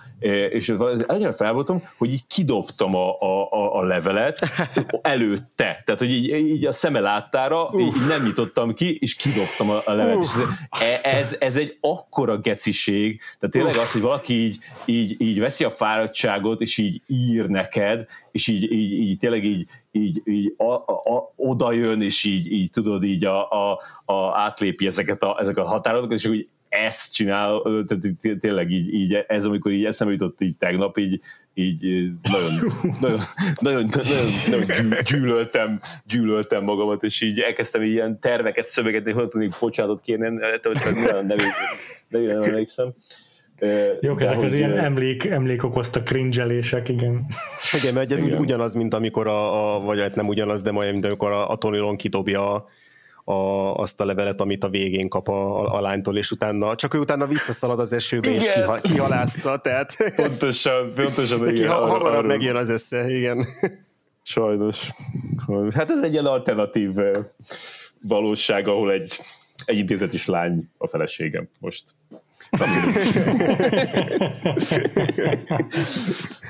és 0.50 0.74
annyira 1.06 1.32
felvoltam, 1.32 1.88
hogy 1.96 2.12
így 2.12 2.26
kidobtam 2.26 2.94
a, 2.94 3.20
a, 3.20 3.78
a 3.78 3.82
levelet 3.82 4.38
előtte. 5.02 5.82
Tehát, 5.84 5.98
hogy 5.98 6.10
így, 6.10 6.28
így 6.28 6.66
a 6.66 6.72
szeme 6.72 7.00
láttára, 7.00 7.70
így 7.78 7.92
nem 8.08 8.22
nyitottam 8.22 8.74
ki, 8.74 8.96
és 9.00 9.14
kidobtam 9.14 9.70
a, 9.70 9.80
a 9.84 9.92
levelet. 9.92 10.16
Uf, 10.16 10.36
ez, 10.80 11.04
ez, 11.04 11.36
ez 11.38 11.56
egy 11.56 11.76
akkora 11.80 12.38
geciség, 12.38 13.20
tehát 13.38 13.54
tényleg 13.54 13.72
Uf. 13.72 13.80
az, 13.80 13.92
hogy 13.92 14.02
valaki 14.02 14.34
így, 14.34 14.58
így, 14.84 15.20
így 15.20 15.40
veszi 15.40 15.64
a 15.64 15.70
fáradtságot, 15.70 16.60
és 16.60 16.78
így 16.78 17.02
ír 17.06 17.33
neked, 17.42 18.06
és 18.30 18.48
így, 18.48 18.72
így, 18.72 18.92
így 18.92 19.18
tényleg 19.18 19.44
így, 19.44 19.66
így, 19.92 20.22
így 20.24 20.54
a, 20.56 20.72
a, 20.72 21.32
oda 21.36 21.72
jön, 21.72 22.02
és 22.02 22.24
így, 22.24 22.52
így 22.52 22.70
tudod, 22.70 23.04
így 23.04 23.24
a, 23.24 23.50
a, 23.50 23.80
a 24.04 24.38
átlépi 24.38 24.86
ezeket 24.86 25.22
a, 25.22 25.36
ezeket 25.40 25.64
a 25.64 25.68
határokat, 25.68 26.12
és 26.12 26.26
úgy 26.26 26.48
ezt 26.74 27.14
csinál, 27.14 27.62
tehát 27.62 28.38
tényleg 28.40 28.70
így, 28.70 28.94
így 28.94 29.24
ez, 29.26 29.44
amikor 29.44 29.72
így 29.72 29.84
eszembe 29.84 30.12
jutott 30.12 30.40
így 30.40 30.56
tegnap, 30.56 30.98
így, 30.98 31.20
így 31.54 31.82
nagyon, 32.32 32.50
nagyon, 33.00 33.20
nagyon, 33.60 33.88
nagyon, 33.90 34.26
nagyon 34.50 34.92
gyűlöltem, 35.04 35.80
gyűlöltem 36.06 36.64
magamat, 36.64 37.02
és 37.02 37.20
így 37.20 37.40
elkezdtem 37.40 37.82
ilyen 37.82 38.20
terveket 38.20 38.68
szövegetni, 38.68 39.12
hogy 39.12 39.28
tudnék 39.28 39.54
bocsánatot 39.60 40.02
kérni, 40.02 40.24
nem, 40.24 40.34
nem, 40.34 41.36
nem, 42.08 42.22
nem 42.22 42.42
emlékszem. 42.42 42.94
Jók, 44.00 44.22
ezek 44.22 44.42
az 44.42 44.52
ilyen 44.52 44.78
emlék, 44.78 45.24
emlék 45.24 45.64
okozta 45.64 46.02
cringe-elések, 46.02 46.88
igen. 46.88 47.26
Igen, 47.80 47.94
mert 47.94 48.12
ez 48.12 48.22
igen. 48.22 48.38
ugyanaz, 48.38 48.74
mint 48.74 48.94
amikor 48.94 49.26
a, 49.26 49.74
a, 49.74 49.80
vagy 49.80 50.00
hát 50.00 50.14
nem 50.14 50.28
ugyanaz, 50.28 50.62
de 50.62 50.70
majd, 50.70 50.92
mint 50.92 51.04
amikor 51.04 51.30
a, 51.30 51.50
a 51.50 51.56
Tony 51.56 51.78
Long 51.78 51.96
kidobja 51.96 52.54
a, 52.54 52.66
a, 53.24 53.34
azt 53.74 54.00
a 54.00 54.04
levelet, 54.04 54.40
amit 54.40 54.64
a 54.64 54.68
végén 54.68 55.08
kap 55.08 55.28
a, 55.28 55.60
a, 55.60 55.76
a 55.76 55.80
lánytól, 55.80 56.16
és 56.16 56.30
utána, 56.30 56.74
csak 56.74 56.94
ő 56.94 56.98
utána 56.98 57.26
visszaszalad 57.26 57.78
az 57.78 57.92
esőbe, 57.92 58.28
igen. 58.28 58.40
és 58.40 58.52
kiha, 58.52 58.74
kihalásza, 58.74 59.56
tehát... 59.56 59.96
Pontosan, 60.16 60.92
pontosan. 60.94 61.40
Neki 61.40 61.60
igen, 61.60 61.70
hamarabb 61.70 62.26
megjön 62.26 62.56
az 62.56 62.70
esze, 62.70 63.08
igen. 63.08 63.46
Sajnos. 64.22 64.90
Hát 65.74 65.90
ez 65.90 66.02
egy 66.02 66.12
ilyen 66.12 66.26
alternatív 66.26 66.90
valóság, 68.02 68.68
ahol 68.68 68.92
egy, 68.92 69.18
egy 69.64 69.78
intézetis 69.78 70.26
lány 70.26 70.70
a 70.78 70.88
feleségem 70.88 71.48
most. 71.60 71.84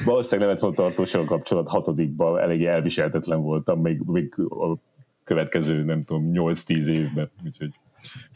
Valószínűleg 0.05 0.51
nem 0.51 0.59
volt 0.61 0.77
tartósan 0.77 1.27
kapcsolat 1.27 1.69
hatodikban, 1.69 2.41
elég 2.41 2.65
elviselhetetlen 2.65 3.43
voltam, 3.43 3.81
még, 3.81 4.01
még 4.07 4.35
a 4.39 4.77
következő, 5.25 5.83
nem 5.85 6.05
tudom, 6.05 6.31
8-10 6.33 6.87
évben, 6.87 7.31
úgyhogy 7.45 7.71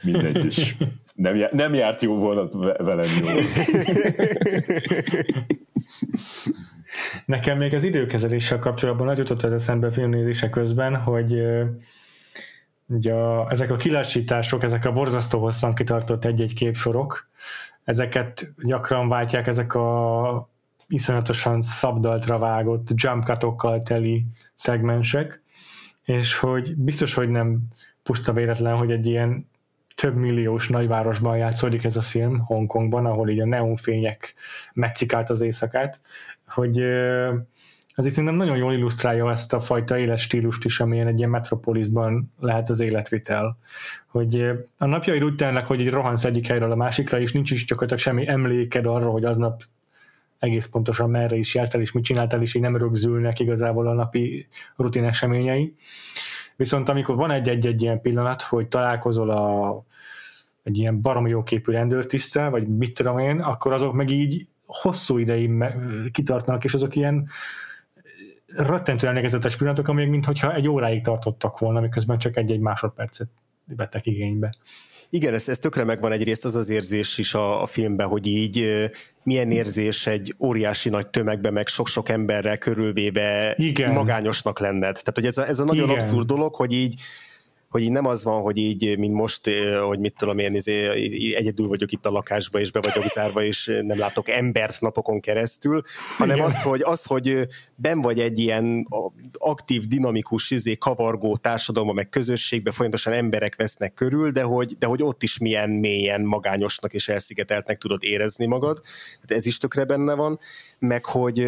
mindegy 0.02 0.44
is. 0.44 0.76
Nem, 1.14 1.36
já- 1.36 1.52
nem 1.52 1.74
járt 1.74 2.02
jó 2.02 2.18
volna 2.18 2.48
velem 2.78 3.08
jó. 3.22 3.28
Nekem 7.26 7.56
még 7.56 7.74
az 7.74 7.84
időkezeléssel 7.84 8.58
kapcsolatban 8.58 9.08
az 9.08 9.18
jutott 9.18 9.42
az 9.42 9.52
eszembe 9.52 9.90
filmnézése 9.90 10.48
közben, 10.48 10.96
hogy 10.96 11.42
ugye 12.88 13.12
a, 13.12 13.50
ezek 13.50 13.70
a 13.70 13.76
kilassítások, 13.76 14.62
ezek 14.62 14.84
a 14.84 14.92
borzasztó 14.92 15.40
hosszan 15.40 15.74
kitartott 15.74 16.24
egy-egy 16.24 16.54
képsorok, 16.54 17.28
ezeket 17.84 18.54
gyakran 18.56 19.08
váltják 19.08 19.46
ezek 19.46 19.74
a 19.74 20.48
iszonyatosan 20.88 21.60
szabdaltra 21.60 22.38
vágott 22.38 22.88
jump 22.94 23.24
teli 23.82 24.24
szegmensek, 24.54 25.42
és 26.04 26.38
hogy 26.38 26.76
biztos, 26.76 27.14
hogy 27.14 27.28
nem 27.28 27.60
puszta 28.02 28.32
véletlen, 28.32 28.76
hogy 28.76 28.90
egy 28.90 29.06
ilyen 29.06 29.48
több 29.94 30.14
milliós 30.14 30.68
nagyvárosban 30.68 31.36
játszódik 31.36 31.84
ez 31.84 31.96
a 31.96 32.02
film, 32.02 32.38
Hongkongban, 32.38 33.06
ahol 33.06 33.28
így 33.28 33.40
a 33.40 33.46
neonfények 33.46 34.34
meccik 34.72 35.16
az 35.16 35.40
éjszakát, 35.40 36.00
hogy 36.46 36.82
az 37.98 38.06
itt 38.06 38.12
szerintem 38.12 38.38
nagyon 38.38 38.56
jól 38.56 38.72
illusztrálja 38.72 39.30
ezt 39.30 39.52
a 39.52 39.60
fajta 39.60 39.98
éles 39.98 40.22
stílust 40.22 40.64
is, 40.64 40.80
amilyen 40.80 41.06
egy 41.06 41.18
ilyen 41.18 41.30
metropolisban 41.30 42.32
lehet 42.40 42.68
az 42.68 42.80
életvitel. 42.80 43.58
Hogy 44.06 44.50
a 44.76 44.86
napjaid 44.86 45.24
úgy 45.24 45.34
telnek, 45.34 45.66
hogy 45.66 45.80
így 45.80 45.90
rohansz 45.90 46.24
egyik 46.24 46.46
helyről 46.46 46.70
a 46.70 46.76
másikra, 46.76 47.20
és 47.20 47.32
nincs 47.32 47.50
is 47.50 47.64
gyakorlatilag 47.64 48.02
semmi 48.02 48.28
emléked 48.28 48.86
arra, 48.86 49.10
hogy 49.10 49.24
aznap 49.24 49.62
egész 50.38 50.66
pontosan 50.66 51.10
merre 51.10 51.36
is 51.36 51.54
jártál, 51.54 51.80
és 51.80 51.92
mit 51.92 52.04
csináltál, 52.04 52.42
és 52.42 52.54
így 52.54 52.62
nem 52.62 52.76
rögzülnek 52.76 53.38
igazából 53.38 53.86
a 53.88 53.92
napi 53.92 54.46
rutin 54.76 55.04
eseményei. 55.04 55.74
Viszont 56.56 56.88
amikor 56.88 57.16
van 57.16 57.30
egy-egy 57.30 57.82
ilyen 57.82 58.00
pillanat, 58.00 58.42
hogy 58.42 58.68
találkozol 58.68 59.30
a, 59.30 59.82
egy 60.62 60.78
ilyen 60.78 61.00
baromi 61.00 61.30
jó 61.30 61.42
képű 61.42 61.72
rendőrtisztel, 61.72 62.50
vagy 62.50 62.68
mit 62.68 62.94
tudom 62.94 63.18
én, 63.18 63.40
akkor 63.40 63.72
azok 63.72 63.92
meg 63.92 64.10
így 64.10 64.46
hosszú 64.66 65.18
ideig 65.18 65.64
kitartnak, 66.12 66.64
és 66.64 66.74
azok 66.74 66.96
ilyen 66.96 67.28
rettentően 68.56 69.16
emlékezetes 69.16 69.56
pillanatok, 69.56 69.88
amelyek 69.88 70.10
mintha 70.10 70.54
egy 70.54 70.68
óráig 70.68 71.02
tartottak 71.02 71.58
volna, 71.58 71.80
miközben 71.80 72.18
csak 72.18 72.36
egy-egy 72.36 72.60
másodpercet 72.60 73.28
vettek 73.76 74.06
igénybe. 74.06 74.52
Igen, 75.10 75.34
ez, 75.34 75.48
ez 75.48 75.58
tökre 75.58 75.84
megvan 75.84 76.12
egyrészt 76.12 76.44
az 76.44 76.54
az 76.54 76.68
érzés 76.68 77.18
is 77.18 77.34
a, 77.34 77.62
a 77.62 77.66
filmben, 77.66 78.08
hogy 78.08 78.26
így 78.26 78.88
milyen 79.22 79.50
érzés 79.50 80.06
egy 80.06 80.34
óriási 80.38 80.88
nagy 80.88 81.06
tömegbe, 81.06 81.50
meg 81.50 81.66
sok-sok 81.66 82.08
emberrel 82.08 82.58
körülvéve 82.58 83.54
Igen. 83.56 83.92
magányosnak 83.92 84.58
lenned. 84.58 84.80
Tehát, 84.80 85.14
hogy 85.14 85.26
ez 85.26 85.38
a, 85.38 85.46
ez 85.46 85.58
a 85.58 85.64
nagyon 85.64 85.84
Igen. 85.84 85.96
abszurd 85.96 86.26
dolog, 86.26 86.54
hogy 86.54 86.72
így 86.72 87.00
hogy 87.68 87.82
így 87.82 87.90
nem 87.90 88.06
az 88.06 88.24
van, 88.24 88.40
hogy 88.40 88.56
így, 88.56 88.98
mint 88.98 89.14
most, 89.14 89.46
eh, 89.46 89.80
hogy 89.86 89.98
mit 89.98 90.14
tudom 90.18 90.38
én, 90.38 90.54
izé, 90.54 90.88
egyedül 91.34 91.68
vagyok 91.68 91.92
itt 91.92 92.06
a 92.06 92.10
lakásba, 92.10 92.60
és 92.60 92.70
be 92.70 92.80
vagyok 92.82 93.06
zárva, 93.06 93.42
és 93.42 93.80
nem 93.82 93.98
látok 93.98 94.28
embert 94.28 94.80
napokon 94.80 95.20
keresztül, 95.20 95.82
hanem 96.16 96.36
Igen. 96.36 96.48
az, 96.48 96.62
hogy, 96.62 96.80
az, 96.84 97.04
hogy 97.04 97.46
ben 97.74 98.00
vagy 98.00 98.20
egy 98.20 98.38
ilyen 98.38 98.86
aktív, 99.32 99.86
dinamikus, 99.86 100.50
izé, 100.50 100.76
kavargó 100.76 101.36
társadalma, 101.36 101.92
meg 101.92 102.08
közösségbe 102.08 102.70
folyamatosan 102.70 103.12
emberek 103.12 103.56
vesznek 103.56 103.94
körül, 103.94 104.30
de 104.30 104.42
hogy, 104.42 104.76
de 104.78 104.86
hogy 104.86 105.02
ott 105.02 105.22
is 105.22 105.38
milyen 105.38 105.70
mélyen 105.70 106.20
magányosnak 106.20 106.94
és 106.94 107.08
elszigeteltnek 107.08 107.78
tudod 107.78 108.04
érezni 108.04 108.46
magad. 108.46 108.80
Tehát 109.14 109.42
ez 109.42 109.46
is 109.46 109.58
tökre 109.58 109.84
benne 109.84 110.14
van, 110.14 110.38
meg 110.78 111.04
hogy 111.04 111.46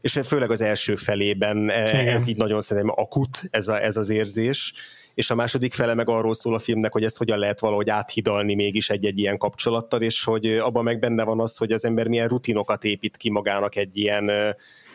és 0.00 0.20
főleg 0.24 0.50
az 0.50 0.60
első 0.60 0.94
felében 0.96 1.56
Igen. 1.62 2.06
ez 2.06 2.26
így 2.26 2.36
nagyon 2.36 2.60
szerintem 2.60 2.92
akut, 2.96 3.40
ez, 3.50 3.68
a, 3.68 3.82
ez 3.82 3.96
az 3.96 4.10
érzés, 4.10 4.72
és 5.18 5.30
a 5.30 5.34
második 5.34 5.72
fele 5.72 5.94
meg 5.94 6.08
arról 6.08 6.34
szól 6.34 6.54
a 6.54 6.58
filmnek, 6.58 6.92
hogy 6.92 7.04
ezt 7.04 7.16
hogyan 7.16 7.38
lehet 7.38 7.60
valahogy 7.60 7.90
áthidalni 7.90 8.54
mégis 8.54 8.90
egy-egy 8.90 9.18
ilyen 9.18 9.38
kapcsolattal, 9.38 10.02
és 10.02 10.24
hogy 10.24 10.46
abban 10.46 10.84
meg 10.84 10.98
benne 10.98 11.24
van 11.24 11.40
az, 11.40 11.56
hogy 11.56 11.72
az 11.72 11.84
ember 11.84 12.08
milyen 12.08 12.28
rutinokat 12.28 12.84
épít 12.84 13.16
ki 13.16 13.30
magának 13.30 13.76
egy 13.76 13.96
ilyen 13.96 14.30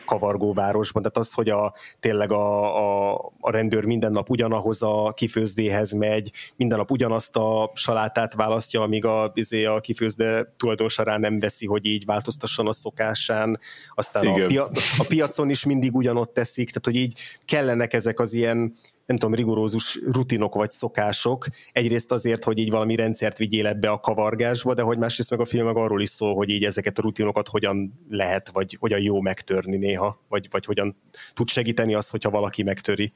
kavargó 0.04 0.52
városban, 0.52 1.02
tehát 1.02 1.16
az, 1.16 1.32
hogy 1.32 1.48
a, 1.48 1.72
tényleg 2.00 2.32
a, 2.32 2.76
a, 2.76 3.14
a 3.40 3.50
rendőr 3.50 3.84
minden 3.84 4.12
nap 4.12 4.30
ugyanahoz 4.30 4.82
a 4.82 5.12
kifőzdéhez 5.16 5.92
megy, 5.92 6.32
minden 6.56 6.78
nap 6.78 6.90
ugyanazt 6.90 7.36
a 7.36 7.70
salátát 7.74 8.34
választja, 8.34 8.80
amíg 8.80 9.04
a, 9.04 9.32
izé, 9.34 9.64
a 9.64 9.80
kifőzde 9.80 10.54
tulajdonsorán 10.56 11.20
nem 11.20 11.38
veszi, 11.38 11.66
hogy 11.66 11.86
így 11.86 12.04
változtasson 12.04 12.66
a 12.66 12.72
szokásán, 12.72 13.58
aztán 13.94 14.26
a, 14.26 14.44
pia, 14.44 14.70
a 14.98 15.04
piacon 15.08 15.50
is 15.50 15.64
mindig 15.64 15.94
ugyanott 15.94 16.32
teszik, 16.32 16.66
tehát 16.66 16.84
hogy 16.84 16.96
így 16.96 17.20
kellenek 17.44 17.92
ezek 17.92 18.20
az 18.20 18.32
ilyen 18.32 18.74
nem 19.06 19.16
tudom, 19.16 19.34
rigorózus 19.34 19.98
rutinok 20.12 20.54
vagy 20.54 20.70
szokások. 20.70 21.46
Egyrészt 21.72 22.12
azért, 22.12 22.44
hogy 22.44 22.58
így 22.58 22.70
valami 22.70 22.94
rendszert 22.94 23.38
vigyél 23.38 23.66
ebbe 23.66 23.90
a 23.90 24.00
kavargásba, 24.00 24.74
de 24.74 24.82
hogy 24.82 24.98
másrészt 24.98 25.30
meg 25.30 25.40
a 25.40 25.44
film 25.44 25.66
meg 25.66 25.76
arról 25.76 26.00
is 26.00 26.08
szól, 26.08 26.34
hogy 26.34 26.48
így 26.48 26.64
ezeket 26.64 26.98
a 26.98 27.02
rutinokat 27.02 27.48
hogyan 27.48 28.04
lehet, 28.08 28.50
vagy 28.50 28.76
hogyan 28.80 29.00
jó 29.00 29.20
megtörni 29.20 29.76
néha, 29.76 30.20
vagy, 30.28 30.46
vagy 30.50 30.64
hogyan 30.64 30.96
tud 31.32 31.48
segíteni 31.48 31.94
az, 31.94 32.08
hogyha 32.08 32.30
valaki 32.30 32.62
megtöri. 32.62 33.12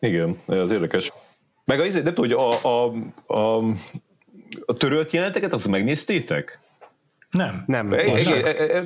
Igen, 0.00 0.42
ez 0.46 0.70
érdekes. 0.70 1.12
Meg 1.64 1.80
az, 1.80 1.94
nem 1.94 2.04
tudom, 2.04 2.24
hogy 2.24 2.32
a, 2.32 2.68
a, 2.68 2.94
a, 3.26 3.64
a 4.66 4.74
törölt 4.74 5.12
jeleneteket, 5.12 5.52
azt 5.52 5.68
megnéztétek? 5.68 6.60
Nem. 7.30 7.62
Nem. 7.66 7.90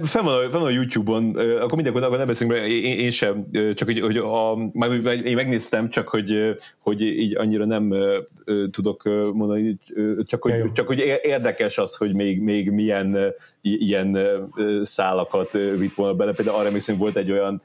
Fenn 0.04 0.24
van, 0.24 0.50
van 0.50 0.62
a 0.62 0.70
YouTube-on, 0.70 1.36
akkor 1.36 1.72
mindenkor 1.74 2.02
akkor 2.02 2.16
nem 2.16 2.26
beszélünk, 2.26 2.58
mert 2.58 2.70
én, 2.70 2.98
én 2.98 3.10
sem, 3.10 3.46
csak 3.74 3.88
hogy, 3.88 4.00
hogy 4.00 4.16
a, 4.16 4.58
én 5.24 5.34
megnéztem, 5.34 5.88
csak 5.88 6.08
hogy, 6.08 6.58
hogy 6.78 7.00
így 7.00 7.36
annyira 7.36 7.64
nem 7.64 7.94
tudok 8.70 9.02
mondani, 9.34 9.78
csak 10.24 10.42
hogy, 10.42 10.72
csak 10.72 10.86
hogy 10.86 10.98
érdekes 11.22 11.78
az, 11.78 11.96
hogy 11.96 12.14
még, 12.14 12.40
még 12.40 12.70
milyen 12.70 13.34
ilyen 13.60 14.18
szálakat 14.82 15.52
vitt 15.52 15.94
volna 15.94 16.14
bele. 16.14 16.32
Például 16.32 16.56
arra 16.56 16.66
emlékszem, 16.66 16.96
volt 16.96 17.16
egy 17.16 17.30
olyan 17.30 17.62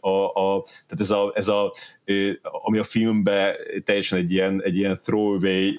a, 0.00 0.08
a, 0.08 0.64
tehát 0.64 1.00
ez 1.00 1.10
a, 1.10 1.32
ez 1.34 1.48
a, 1.48 1.72
ami 2.42 2.78
a 2.78 2.84
filmbe 2.84 3.54
teljesen 3.84 4.18
egy 4.18 4.32
ilyen, 4.32 4.62
egy 4.62 4.76
ilyen 4.76 5.00
throwaway 5.02 5.78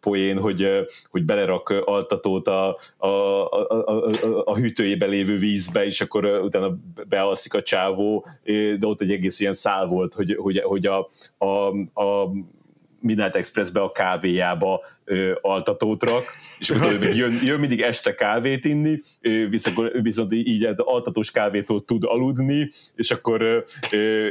poén, 0.00 0.38
hogy, 0.38 0.68
hogy 1.10 1.24
belerak 1.24 1.68
altatót 1.84 2.48
a, 2.48 2.78
a, 2.96 3.06
a, 3.06 3.84
a, 3.86 4.04
a 4.44 4.56
hűtőjébe 4.56 5.06
lévő 5.06 5.36
vízbe, 5.36 5.84
és 5.84 6.00
akkor 6.00 6.24
utána 6.24 6.76
bealszik 7.08 7.54
a 7.54 7.62
csávó, 7.62 8.26
de 8.78 8.86
ott 8.86 9.00
egy 9.00 9.10
egész 9.10 9.40
ilyen 9.40 9.54
szál 9.54 9.86
volt, 9.86 10.14
hogy, 10.14 10.36
hogy, 10.40 10.58
hogy 10.58 10.86
a, 10.86 11.08
a, 11.38 11.46
a 12.00 12.30
Midnight 13.06 13.36
Expressbe 13.36 13.80
a 13.80 13.92
kávéjába 13.92 14.80
ö, 15.04 15.32
altatót 15.40 16.10
rak, 16.10 16.24
és 16.58 16.70
akkor 16.70 17.02
jön, 17.02 17.38
jön 17.44 17.60
mindig 17.60 17.80
este 17.80 18.14
kávét 18.14 18.64
inni, 18.64 19.00
ö, 19.20 19.48
viszont, 19.48 19.92
viszont 20.02 20.32
így 20.32 20.64
az 20.64 20.78
altatós 20.78 21.30
kávétól 21.30 21.84
tud 21.84 22.04
aludni, 22.04 22.70
és 22.94 23.10
akkor 23.10 23.42
ö, 23.42 23.58
ö, 23.92 24.26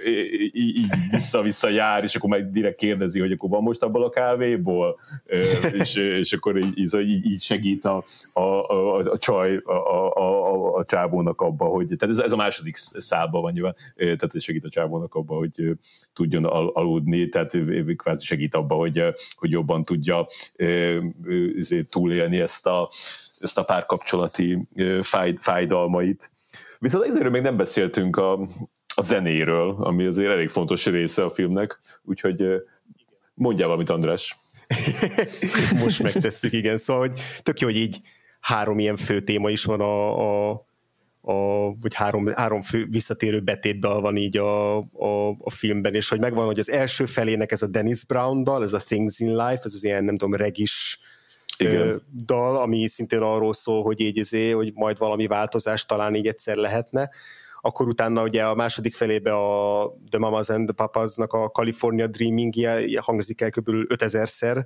így 0.54 0.86
vissza-vissza 1.12 1.70
jár, 1.70 2.04
és 2.04 2.16
akkor 2.16 2.30
meg 2.30 2.52
direkt 2.52 2.78
kérdezi, 2.78 3.20
hogy 3.20 3.32
akkor 3.32 3.50
van 3.50 3.62
most 3.62 3.84
abból 3.84 4.04
a 4.04 4.10
kávéból, 4.10 5.00
ö, 5.26 5.38
és, 5.80 5.96
és 5.96 6.34
akkor 6.34 6.58
így, 6.58 6.78
így, 6.78 7.26
így 7.26 7.42
segít 7.42 7.86
a, 7.86 8.06
a, 8.34 8.40
a, 8.40 8.98
a 8.98 9.18
csaj 9.18 9.56
a, 9.64 9.72
a, 9.72 10.45
a, 10.64 10.86
csávónak 10.86 11.42
abba, 11.42 11.66
hogy, 11.66 11.86
tehát 11.86 12.16
ez, 12.16 12.20
ez 12.20 12.32
a 12.32 12.36
második 12.36 12.76
szálban 12.76 13.42
van 13.42 13.52
nyilván, 13.52 13.76
tehát 13.96 14.42
segít 14.42 14.66
a 14.66 14.70
csávónak 14.70 15.16
abba, 15.16 15.36
hogy 15.36 15.78
tudjon 16.14 16.46
al, 16.46 16.68
aludni, 16.74 17.30
tehát 17.30 17.58
kvázi 17.96 18.26
segít 18.26 18.56
abba, 18.56 18.76
hogy, 18.76 19.04
hogy 19.36 19.52
jobban 19.52 19.84
tudja 19.84 20.28
túlélni 21.90 22.40
ezt 22.40 22.68
a, 22.68 22.90
ezt 23.40 23.58
a 23.58 23.64
párkapcsolati 23.64 24.68
fáj, 25.02 25.36
fájdalmait. 25.40 26.32
Viszont 26.80 27.06
ezért 27.06 27.30
még 27.30 27.42
nem 27.42 27.58
beszéltünk 27.58 28.18
a, 28.18 28.40
a 28.96 29.02
zenéről, 29.02 29.76
ami 29.80 30.06
azért 30.06 30.32
elég 30.32 30.50
fontos 30.50 30.86
része 30.86 31.24
a 31.24 31.30
filmnek, 31.30 31.80
úgyhogy 32.04 32.44
mondjál 33.34 33.68
valamit, 33.68 33.90
András. 33.90 34.38
Most 35.84 36.04
megtesszük, 36.04 36.54
igen. 36.54 36.78
Szóval, 36.78 37.08
hogy 37.08 37.20
tök 37.44 37.60
jó, 37.60 37.68
hogy 37.68 37.78
így 37.78 37.98
három 38.46 38.80
ilyen 38.80 38.96
fő 38.96 39.20
téma 39.20 39.50
is 39.50 39.64
van 39.64 39.82
a, 39.82 40.50
a 40.50 40.64
a, 41.28 41.70
vagy 41.82 41.94
három, 41.94 42.28
három 42.28 42.62
fő 42.62 42.88
visszatérő 42.90 43.40
betétdal 43.40 44.02
van 44.02 44.16
így 44.16 44.38
a, 44.38 44.78
a, 44.78 45.30
a 45.40 45.50
filmben, 45.50 45.94
és 45.94 46.10
hogy 46.10 46.20
megvan, 46.20 46.46
hogy 46.46 46.60
az 46.60 46.70
első 46.70 47.06
felének 47.06 47.52
ez 47.52 47.62
a 47.62 47.68
Dennis 47.68 48.04
Brown 48.04 48.44
dal, 48.44 48.64
ez 48.64 48.74
a 48.74 48.78
Things 48.78 49.20
in 49.20 49.30
Life, 49.30 49.62
ez 49.64 49.74
az 49.74 49.84
ilyen, 49.84 50.04
nem 50.04 50.16
tudom, 50.16 50.36
regis 50.36 51.00
Igen. 51.58 52.02
dal, 52.26 52.58
ami 52.58 52.88
szintén 52.88 53.22
arról 53.22 53.54
szól, 53.54 53.84
hogy 53.84 54.00
így 54.00 54.18
izé, 54.18 54.52
hogy 54.52 54.72
majd 54.74 54.98
valami 54.98 55.28
változás 55.28 55.86
talán 55.86 56.16
így 56.16 56.28
egyszer 56.28 56.56
lehetne. 56.56 57.10
Akkor 57.62 57.88
utána 57.88 58.24
ugye 58.24 58.44
a 58.44 58.56
második 58.56 58.94
felébe 58.94 59.34
a 59.34 59.88
The 60.10 60.20
Mamas 60.20 60.50
and 60.50 60.66
the 60.66 60.76
Papas-nak 60.76 61.34
a 61.34 61.48
California 61.48 62.08
Dreaming 62.08 62.54
hangzik 63.00 63.42
el 63.42 63.50
kb. 63.50 63.70
5000-szer, 63.70 64.66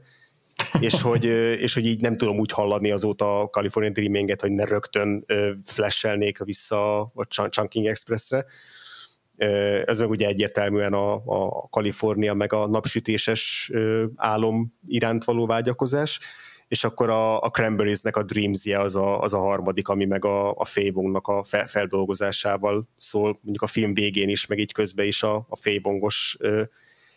és 0.80 1.02
hogy, 1.02 1.26
és 1.62 1.74
hogy 1.74 1.86
így 1.86 2.02
nem 2.02 2.18
tudom 2.18 2.40
úgy 2.40 2.52
hallani 2.52 2.92
azóta 2.92 3.40
a 3.40 3.48
California 3.48 3.92
Dreaming-et, 3.92 4.42
hogy 4.42 4.52
ne 4.52 4.66
rögtön 4.66 5.26
flashelnék 5.64 6.44
vissza 6.44 7.02
a 7.02 7.28
Chunking 7.50 7.86
Expressre. 7.86 8.46
Ez 9.86 10.00
meg 10.00 10.10
ugye 10.10 10.28
egyértelműen 10.28 10.94
a, 10.94 11.14
a 11.14 11.68
Kalifornia 11.70 12.34
meg 12.34 12.54
a 12.54 12.68
napsütéses 12.68 13.72
álom 14.16 14.74
iránt 14.88 15.24
való 15.24 15.46
vágyakozás 15.46 16.20
és 16.70 16.84
akkor 16.84 17.10
a, 17.10 17.42
a 17.42 17.50
Cranberries-nek 17.50 18.16
a 18.16 18.24
Dreams-je 18.24 18.80
az 18.80 18.96
a, 18.96 19.22
az 19.22 19.34
a 19.34 19.40
harmadik, 19.40 19.88
ami 19.88 20.06
meg 20.06 20.26
a, 20.26 20.54
a 20.54 20.66
Fébongnak 20.66 21.28
a 21.28 21.44
fel, 21.44 21.68
feldolgozásával 21.68 22.88
szól, 22.98 23.40
mondjuk 23.42 23.62
a 23.62 23.68
film 23.68 23.94
végén 23.94 24.30
is, 24.30 24.46
meg 24.46 24.60
így 24.60 24.72
közben 24.72 25.06
is 25.06 25.24
a, 25.24 25.46
a 25.50 25.56
Fébongos 25.56 26.38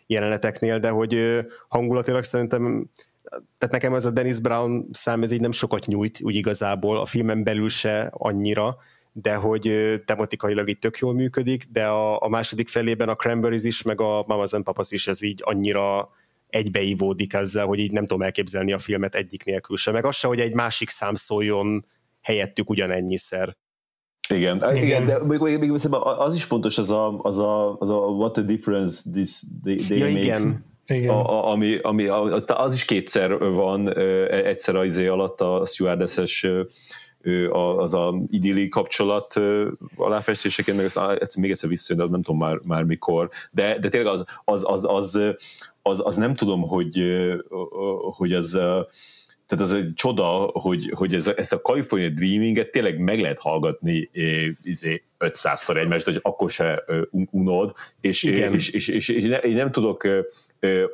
jeleneteknél, 0.07 0.79
de 0.79 0.89
hogy 0.89 1.39
hangulatilag 1.67 2.23
szerintem 2.23 2.89
tehát 3.57 3.71
nekem 3.71 3.93
ez 3.93 4.05
a 4.05 4.11
Dennis 4.11 4.39
Brown 4.39 4.87
szám 4.91 5.23
ez 5.23 5.31
így 5.31 5.41
nem 5.41 5.51
sokat 5.51 5.85
nyújt, 5.85 6.19
úgy 6.21 6.35
igazából, 6.35 6.99
a 6.99 7.05
filmen 7.05 7.43
belül 7.43 7.69
se 7.69 8.09
annyira, 8.11 8.77
de 9.11 9.35
hogy 9.35 9.95
tematikailag 10.05 10.69
itt 10.69 10.79
tök 10.79 10.97
jól 10.97 11.13
működik, 11.13 11.63
de 11.71 11.85
a, 11.85 12.21
a 12.21 12.29
második 12.29 12.67
felében 12.67 13.09
a 13.09 13.15
Cranberries 13.15 13.63
is, 13.63 13.81
meg 13.81 14.01
a 14.01 14.23
Mamas 14.27 14.53
and 14.53 14.63
Papas 14.63 14.91
is 14.91 15.07
ez 15.07 15.21
így 15.21 15.41
annyira 15.43 16.09
egybeívódik 16.47 17.33
ezzel, 17.33 17.65
hogy 17.65 17.79
így 17.79 17.91
nem 17.91 18.05
tudom 18.05 18.23
elképzelni 18.23 18.73
a 18.73 18.77
filmet 18.77 19.15
egyik 19.15 19.45
nélkül 19.45 19.77
sem. 19.77 19.93
Meg 19.93 20.05
az 20.05 20.15
se, 20.15 20.27
hogy 20.27 20.39
egy 20.39 20.53
másik 20.53 20.89
szám 20.89 21.15
szóljon 21.15 21.85
helyettük 22.21 22.69
ugyanennyiszer. 22.69 23.57
Igen, 24.29 24.55
igen, 24.55 24.75
igen 24.75 25.05
de 25.05 25.23
még, 25.25 25.39
még, 25.39 25.57
még 25.57 25.71
az 26.01 26.33
is 26.33 26.43
fontos, 26.43 26.77
az 26.77 26.89
a, 26.89 27.19
az 27.21 27.39
a, 27.39 27.77
az 27.79 27.89
a 27.89 27.95
what 27.95 28.37
a 28.37 28.41
difference 28.41 29.01
this 29.11 29.39
they, 29.63 29.75
they 29.75 29.97
ja, 29.97 30.05
make. 30.05 30.21
igen. 30.21 30.63
Igen. 30.93 31.09
A, 31.09 31.51
ami, 31.51 31.77
ami, 31.81 32.07
az 32.45 32.73
is 32.73 32.85
kétszer 32.85 33.37
van, 33.37 33.97
egyszer 34.29 34.75
az 34.75 34.85
izé 34.85 35.07
alatt 35.07 35.41
a 35.41 35.65
stewardess 35.65 36.45
az 37.51 37.93
a 37.93 38.13
idilli 38.29 38.67
kapcsolat 38.67 39.41
aláfestéseként, 39.95 40.77
meg 40.77 40.85
azt 41.19 41.37
még 41.37 41.51
egyszer 41.51 41.69
visszajön, 41.69 42.05
de 42.05 42.11
nem 42.11 42.21
tudom 42.21 42.39
már, 42.39 42.59
már 42.63 42.83
mikor, 42.83 43.29
de, 43.51 43.79
de 43.79 43.89
tényleg 43.89 44.11
az, 44.11 44.25
az, 44.43 44.63
az, 44.67 44.85
az, 44.85 45.19
az, 45.81 46.01
az 46.05 46.15
nem 46.15 46.35
tudom, 46.35 46.61
hogy, 46.61 47.03
hogy 48.15 48.33
az 48.33 48.59
tehát 49.47 49.65
az 49.65 49.73
egy 49.73 49.93
csoda, 49.93 50.49
hogy, 50.53 50.91
hogy 50.95 51.13
ez, 51.13 51.27
ezt 51.27 51.53
a 51.53 51.61
California 51.61 52.09
Dreaminget 52.09 52.71
tényleg 52.71 52.99
meg 52.99 53.19
lehet 53.19 53.39
hallgatni 53.39 54.09
izé, 54.61 55.03
500-szor 55.19 55.77
egymást, 55.77 56.05
hogy 56.05 56.19
akkor 56.21 56.49
se 56.49 56.83
unod, 57.31 57.73
és, 58.01 58.23
és, 58.23 58.39
és, 58.39 58.69
és, 58.69 58.87
és, 58.87 59.09
és 59.09 59.23
én 59.23 59.53
nem 59.53 59.71
tudok 59.71 60.07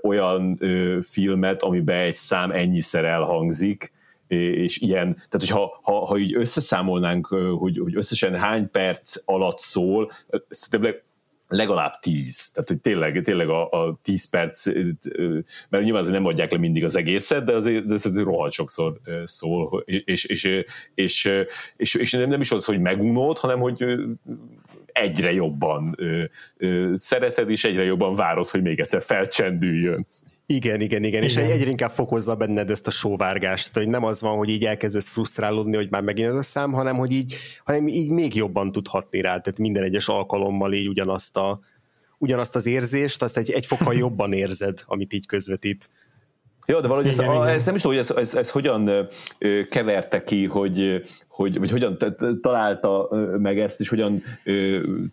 olyan 0.02 0.60
filmet, 1.02 1.62
amiben 1.62 2.00
egy 2.00 2.16
szám 2.16 2.52
ennyiszer 2.52 3.06
elhangzik, 3.06 3.92
és 4.28 4.78
ilyen, 4.78 5.14
tehát 5.14 5.32
hogyha 5.32 5.80
ha, 5.82 6.06
ha 6.06 6.18
így 6.18 6.36
összeszámolnánk, 6.36 7.28
hogy, 7.58 7.78
hogy 7.78 7.96
összesen 7.96 8.36
hány 8.36 8.72
perc 8.72 9.16
alatt 9.26 9.58
szól, 9.58 10.12
szerintem 10.50 11.02
legalább 11.48 12.00
tíz, 12.00 12.52
tehát 12.52 12.68
hogy 12.68 12.80
tényleg, 12.80 13.22
tényleg 13.24 13.50
a, 13.50 13.70
a 13.70 14.00
tíz 14.04 14.30
perc, 14.30 14.66
mert 15.70 15.84
nyilván 15.84 16.02
azért 16.02 16.16
nem 16.16 16.26
adják 16.26 16.52
le 16.52 16.58
mindig 16.58 16.84
az 16.84 16.96
egészet, 16.96 17.44
de 17.44 17.54
azért, 17.54 17.86
de 17.86 17.94
azért 17.94 18.26
rohadt 18.26 18.54
sokszor 18.54 19.00
szól, 19.24 19.84
és, 19.86 20.26
és, 20.26 20.64
és, 20.94 21.32
és, 21.76 21.94
és 21.94 22.12
nem 22.12 22.42
is 22.42 22.52
az, 22.52 22.66
hogy 22.66 22.80
megunod, 22.80 23.38
hanem 23.38 23.60
hogy 23.60 23.86
egyre 25.00 25.32
jobban 25.32 25.98
szereted, 26.94 27.50
és 27.50 27.64
egyre 27.64 27.84
jobban 27.84 28.16
várod, 28.16 28.48
hogy 28.48 28.62
még 28.62 28.80
egyszer 28.80 29.04
felcsendüljön. 29.04 30.06
Igen, 30.52 30.82
igen, 30.82 31.04
igen, 31.04 31.24
és 31.24 31.36
egyre 31.36 31.70
inkább 31.70 31.90
fokozza 31.90 32.36
benned 32.36 32.70
ezt 32.70 32.88
a 32.88 32.92
sóvárgást, 32.92 33.74
hogy 33.74 33.88
nem 33.88 34.04
az 34.04 34.22
van, 34.22 34.38
hogy 34.38 34.50
így 34.50 34.66
elkezdesz 34.66 35.10
frusztrálódni, 35.10 35.76
hogy 35.76 35.90
már 35.90 36.02
megint 36.02 36.28
ez 36.28 36.36
a 36.36 36.42
szám, 36.42 36.72
hanem 36.72 36.96
hogy 36.96 37.12
így, 37.12 37.36
hanem 37.64 37.88
így 37.88 38.10
még 38.10 38.36
jobban 38.36 38.72
tudhatni 38.72 39.22
rá, 39.22 39.30
tehát 39.30 39.60
minden 39.60 39.84
egyes 39.84 40.08
alkalommal 40.08 40.74
így 40.74 40.88
ugyanazt, 40.88 41.38
a, 41.38 41.60
ugyanazt 42.18 42.56
az 42.56 42.66
érzést, 42.66 43.22
azt 43.22 43.38
egy, 43.38 43.52
egy 43.52 43.66
fokkal 43.66 43.96
jobban 43.96 44.34
érzed, 44.34 44.80
amit 44.86 45.14
így 45.14 45.26
közvetít. 45.26 45.90
Jó, 46.70 46.80
de 46.80 46.88
valahogy 46.88 47.14
igen, 47.14 47.26
ezt, 47.26 47.36
igen. 47.36 47.48
ezt 47.48 47.66
nem 47.66 47.76
is 47.76 47.82
tudom, 47.82 47.98
hogy 47.98 48.06
ez, 48.10 48.18
ez, 48.18 48.36
ez 48.36 48.52
hogyan 48.52 49.10
keverte 49.70 50.24
ki, 50.24 50.46
hogy, 50.46 51.04
hogy, 51.28 51.60
vagy 51.60 51.72
hogyan 51.72 51.98
találta 52.42 53.10
meg 53.38 53.60
ezt, 53.60 53.80
és 53.80 53.90
hogyan 53.90 54.24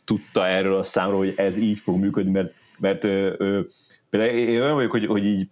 tudta 0.05 0.47
erről 0.47 0.77
a 0.77 0.83
számról, 0.83 1.19
hogy 1.19 1.33
ez 1.37 1.57
így 1.57 1.78
fog 1.78 1.99
működni, 1.99 2.31
mert, 2.31 2.53
mert 2.78 3.07
Például 4.11 4.39
én 4.39 4.61
olyan 4.61 4.74
vagyok, 4.74 4.91
hogy, 4.91 5.07
hogy 5.07 5.27
így 5.27 5.49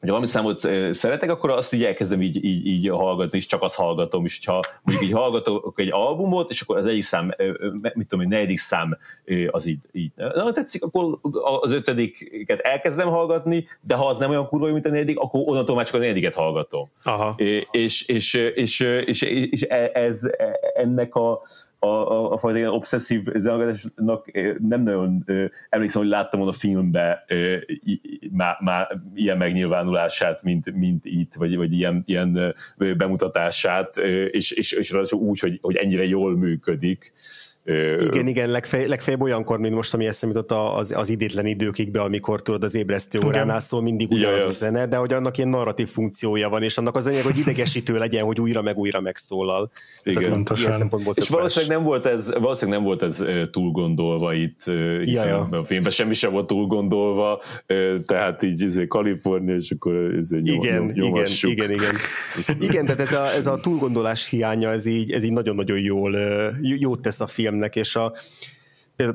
hogy 0.00 0.08
valami 0.08 0.26
számot 0.26 0.60
szeretek, 0.94 1.30
akkor 1.30 1.50
azt 1.50 1.72
így 1.72 1.84
elkezdem 1.84 2.22
így, 2.22 2.44
így, 2.44 2.66
így 2.66 2.88
hallgatni, 2.88 3.38
és 3.38 3.46
csak 3.46 3.62
azt 3.62 3.76
hallgatom, 3.76 4.24
és 4.24 4.46
ha 4.46 4.60
mondjuk 4.82 5.08
így 5.08 5.14
hallgatok 5.16 5.80
egy 5.80 5.92
albumot, 5.92 6.50
és 6.50 6.60
akkor 6.60 6.76
az 6.76 6.86
egyik 6.86 7.02
szám, 7.02 7.34
mit 7.94 8.06
tudom, 8.08 8.20
egy 8.20 8.28
negyedik 8.28 8.58
szám 8.58 8.98
az 9.50 9.66
így, 9.66 9.78
így 9.92 10.10
na, 10.16 10.52
tetszik, 10.52 10.82
akkor 10.82 11.18
az 11.60 11.72
ötödiket 11.72 12.60
elkezdem 12.60 13.08
hallgatni, 13.08 13.66
de 13.80 13.94
ha 13.94 14.06
az 14.06 14.18
nem 14.18 14.30
olyan 14.30 14.46
kurva, 14.46 14.72
mint 14.72 14.86
a 14.86 14.90
negyedik, 14.90 15.18
akkor 15.18 15.42
onnantól 15.44 15.76
már 15.76 15.84
csak 15.84 15.94
a 15.94 15.98
negyediket 15.98 16.34
hallgatom. 16.34 16.90
Aha. 17.02 17.34
És, 17.70 18.08
és, 18.08 18.34
és, 18.34 18.80
és, 18.80 19.22
és 19.22 19.62
e, 19.62 19.90
ez 19.94 20.20
ennek 20.74 21.14
a, 21.14 21.40
a, 21.82 21.86
a, 21.86 22.32
a 22.32 22.38
fajta 22.38 22.58
ilyen 22.58 22.70
obszesszív 22.70 23.24
zenagásnak 23.34 24.30
nem 24.58 24.82
nagyon 24.82 25.24
emlékszem, 25.68 26.02
hogy 26.02 26.10
láttam 26.10 26.40
volna 26.40 26.54
filmbe 26.54 27.24
már, 28.30 28.56
már 28.60 29.00
ilyen 29.14 29.36
megnyilvánulását, 29.36 30.42
mint, 30.42 30.74
mint 30.74 31.04
itt, 31.04 31.34
vagy, 31.34 31.56
vagy 31.56 31.72
ilyen, 31.72 32.02
ilyen 32.06 32.54
bemutatását, 32.76 33.96
és, 34.30 34.50
és, 34.50 34.72
és 34.72 34.92
úgy, 35.12 35.38
hogy, 35.38 35.58
hogy 35.62 35.76
ennyire 35.76 36.04
jól 36.04 36.36
működik. 36.36 37.12
Igen, 37.64 38.26
igen, 38.26 38.50
legfej, 38.50 38.86
legfeljebb 38.86 39.22
olyankor, 39.22 39.58
mint 39.58 39.74
most, 39.74 39.94
ami 39.94 40.06
eszembe 40.06 40.36
jutott 40.38 40.76
az, 40.76 40.92
az 40.96 41.08
idétlen 41.08 41.46
időkigbe, 41.46 42.00
amikor 42.00 42.42
tudod 42.42 42.64
az 42.64 42.74
ébresztő 42.74 43.20
óránál 43.24 43.60
szól 43.60 43.82
mindig 43.82 44.10
ugyanaz 44.10 44.42
a 44.42 44.50
zene, 44.50 44.86
de 44.86 44.96
hogy 44.96 45.12
annak 45.12 45.36
ilyen 45.36 45.48
narratív 45.48 45.88
funkciója 45.88 46.48
van, 46.48 46.62
és 46.62 46.78
annak 46.78 46.96
az 46.96 47.06
lényeg, 47.06 47.22
hogy 47.22 47.38
idegesítő 47.38 47.98
legyen, 47.98 48.24
hogy 48.24 48.40
újra 48.40 48.62
meg 48.62 48.76
újra 48.76 49.00
megszólal. 49.00 49.70
Igen, 50.02 50.46
És 51.14 51.28
valószínűleg 51.28 51.76
nem, 51.76 51.86
volt 51.86 52.06
ez, 52.06 52.32
valószínűleg 52.32 52.80
nem 52.80 52.88
volt 52.88 53.02
ez 53.02 53.24
túl 53.50 53.70
gondolva 53.70 54.34
itt, 54.34 54.62
hiszen 55.04 55.28
ja, 55.28 55.48
ja. 55.50 55.58
a 55.58 55.64
filmben 55.64 55.90
semmi 55.90 56.14
sem 56.14 56.32
volt 56.32 56.46
túl 56.46 56.66
gondolva, 56.66 57.42
tehát 58.06 58.42
így 58.42 58.62
izé, 58.62 58.86
Kalifornia, 58.86 59.54
és 59.54 59.70
akkor 59.70 60.14
izé, 60.18 60.38
nyom, 60.38 60.62
igen, 60.62 60.82
nyom, 60.94 61.14
igen, 61.14 61.26
igen, 61.42 61.70
igen. 61.70 61.94
igen, 62.60 62.84
tehát 62.84 63.00
ez 63.00 63.12
a, 63.12 63.32
ez 63.34 63.46
a 63.46 63.56
túlgondolás 63.56 64.28
hiánya, 64.28 64.70
ez 64.70 64.86
így, 64.86 65.12
ez 65.12 65.24
így 65.24 65.32
nagyon-nagyon 65.32 65.78
jól, 65.78 66.18
jót 66.60 67.00
tesz 67.00 67.20
a 67.20 67.26
film 67.26 67.49
filmnek, 67.50 67.76
és 67.76 67.96
a, 67.96 68.12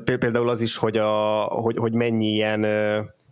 például 0.04 0.48
az 0.48 0.60
is, 0.60 0.76
hogy, 0.76 0.96
a, 0.96 1.42
hogy, 1.42 1.76
hogy 1.76 1.92
mennyi 1.92 2.26
ilyen 2.26 2.66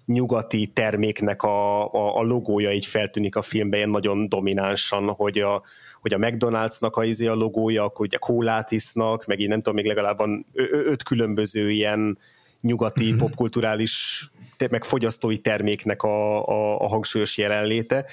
nyugati 0.07 0.67
terméknek 0.67 1.43
a, 1.43 1.93
a, 1.93 2.17
a 2.19 2.23
logója 2.23 2.73
így 2.73 2.87
feltűnik 2.87 3.37
a 3.37 3.43
filmben 3.43 3.79
ilyen 3.79 3.91
nagyon 3.91 4.29
dominánsan, 4.29 5.09
hogy 5.09 5.39
a, 5.39 5.63
hogy 6.01 6.13
a 6.13 6.19
McDonald'snak 6.19 6.91
a, 6.91 7.05
izé 7.05 7.27
a 7.27 7.35
logója, 7.35 7.85
akkor 7.85 8.07
ugye 8.07 8.17
kólát 8.17 8.71
isznak, 8.71 9.27
meg 9.27 9.41
így 9.41 9.49
nem 9.49 9.59
tudom, 9.59 9.75
még 9.75 9.87
legalább 9.87 10.19
van 10.19 10.47
öt 10.71 11.03
különböző 11.03 11.71
ilyen 11.71 12.19
nyugati 12.61 13.07
mm-hmm. 13.07 13.17
popkulturális, 13.17 14.25
meg 14.71 14.85
fogyasztói 14.85 15.39
terméknek 15.39 16.03
a, 16.03 16.45
a, 16.45 16.81
a 16.81 16.89
hangsúlyos 16.89 17.39
jelenléte, 17.39 18.05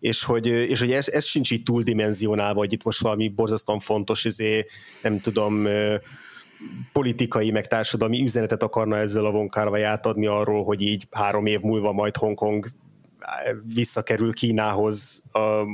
és 0.00 0.24
hogy, 0.24 0.46
és 0.46 0.80
hogy 0.80 0.92
ez, 0.92 1.08
ez 1.08 1.24
sincs 1.24 1.50
így 1.50 1.62
túldimenzionálva, 1.62 2.58
hogy 2.58 2.72
itt 2.72 2.84
most 2.84 3.00
valami 3.00 3.28
borzasztóan 3.28 3.78
fontos, 3.78 4.24
izé, 4.24 4.66
nem 5.02 5.18
tudom, 5.18 5.66
politikai, 6.92 7.50
meg 7.50 7.66
társadalmi 7.66 8.22
üzenetet 8.22 8.62
akarna 8.62 8.96
ezzel 8.96 9.24
a 9.24 9.30
vonkárva 9.30 9.86
átadni 9.86 10.26
arról, 10.26 10.64
hogy 10.64 10.80
így 10.80 11.06
három 11.10 11.46
év 11.46 11.60
múlva 11.60 11.92
majd 11.92 12.16
Hongkong 12.16 12.66
visszakerül 13.74 14.32
Kínához 14.32 15.22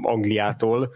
Angliától, 0.02 0.90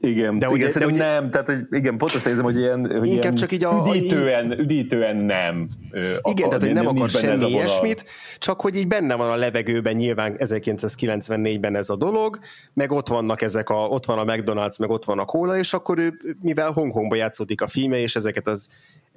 igen, 0.00 0.38
de, 0.38 0.46
igen, 0.46 0.68
ugye, 0.68 0.78
de 0.78 0.86
ugye, 0.86 1.04
nem, 1.04 1.30
tehát 1.30 1.46
hogy 1.46 1.66
igen, 1.70 1.96
pont 1.96 2.12
azt 2.14 2.24
nézem, 2.24 2.44
hogy 2.44 2.56
ilyen, 2.56 2.80
hogy 2.80 3.06
inkább 3.06 3.22
ilyen 3.22 3.34
csak 3.34 3.52
így 3.52 3.64
a, 3.64 3.84
üdítően, 3.88 4.58
üdítően 4.58 5.16
nem. 5.16 5.68
Igen, 5.90 6.16
akar, 6.20 6.34
tehát 6.34 6.60
hogy 6.62 6.72
nem, 6.72 6.84
nem 6.84 6.96
akar 6.96 7.08
semmi 7.08 7.46
ilyesmit, 7.46 8.04
csak 8.38 8.60
hogy 8.60 8.76
így 8.76 8.86
benne 8.86 9.14
van 9.14 9.30
a 9.30 9.36
levegőben 9.36 9.94
nyilván 9.94 10.34
1994-ben 10.38 11.76
ez 11.76 11.88
a 11.88 11.96
dolog, 11.96 12.38
meg 12.74 12.92
ott 12.92 13.08
vannak 13.08 13.42
ezek 13.42 13.68
a, 13.68 13.74
ott 13.74 14.04
van 14.04 14.18
a 14.18 14.32
McDonald's, 14.32 14.78
meg 14.78 14.90
ott 14.90 15.04
van 15.04 15.18
a 15.18 15.24
kóla, 15.24 15.56
és 15.56 15.72
akkor 15.72 15.98
ő, 15.98 16.14
mivel 16.40 16.70
Hongkongba 16.70 17.16
játszódik 17.16 17.60
a 17.60 17.66
filme, 17.66 17.98
és 17.98 18.16
ezeket 18.16 18.46
az 18.46 18.68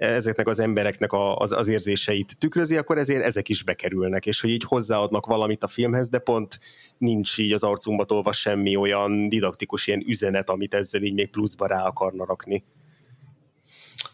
ezeknek 0.02 0.48
az 0.48 0.60
embereknek 0.60 1.11
a, 1.11 1.36
az, 1.36 1.52
az 1.52 1.68
érzéseit 1.68 2.38
tükrözi, 2.38 2.78
akkor 2.78 2.98
ezért 2.98 3.23
ezek 3.23 3.49
is 3.49 3.64
bekerülnek, 3.64 4.26
és 4.26 4.41
hogy 4.41 4.49
így 4.49 4.64
hozzáadnak 4.64 5.26
valamit 5.26 5.64
a 5.64 5.68
filmhez, 5.68 6.10
de 6.10 6.19
pont 6.19 6.60
nincs 6.98 7.38
így 7.38 7.52
az 7.52 7.64
arcunkba 7.64 8.03
tolva 8.03 8.32
semmi 8.32 8.76
olyan 8.76 9.30
didaktikus 9.30 9.88
ilyen 9.88 10.03
üzenet, 10.07 10.49
amit 10.49 10.73
ezzel 10.73 11.02
így 11.02 11.14
még 11.14 11.30
pluszba 11.30 11.68
rá 11.68 11.86
akarna 11.86 12.26
rakni. 12.26 12.64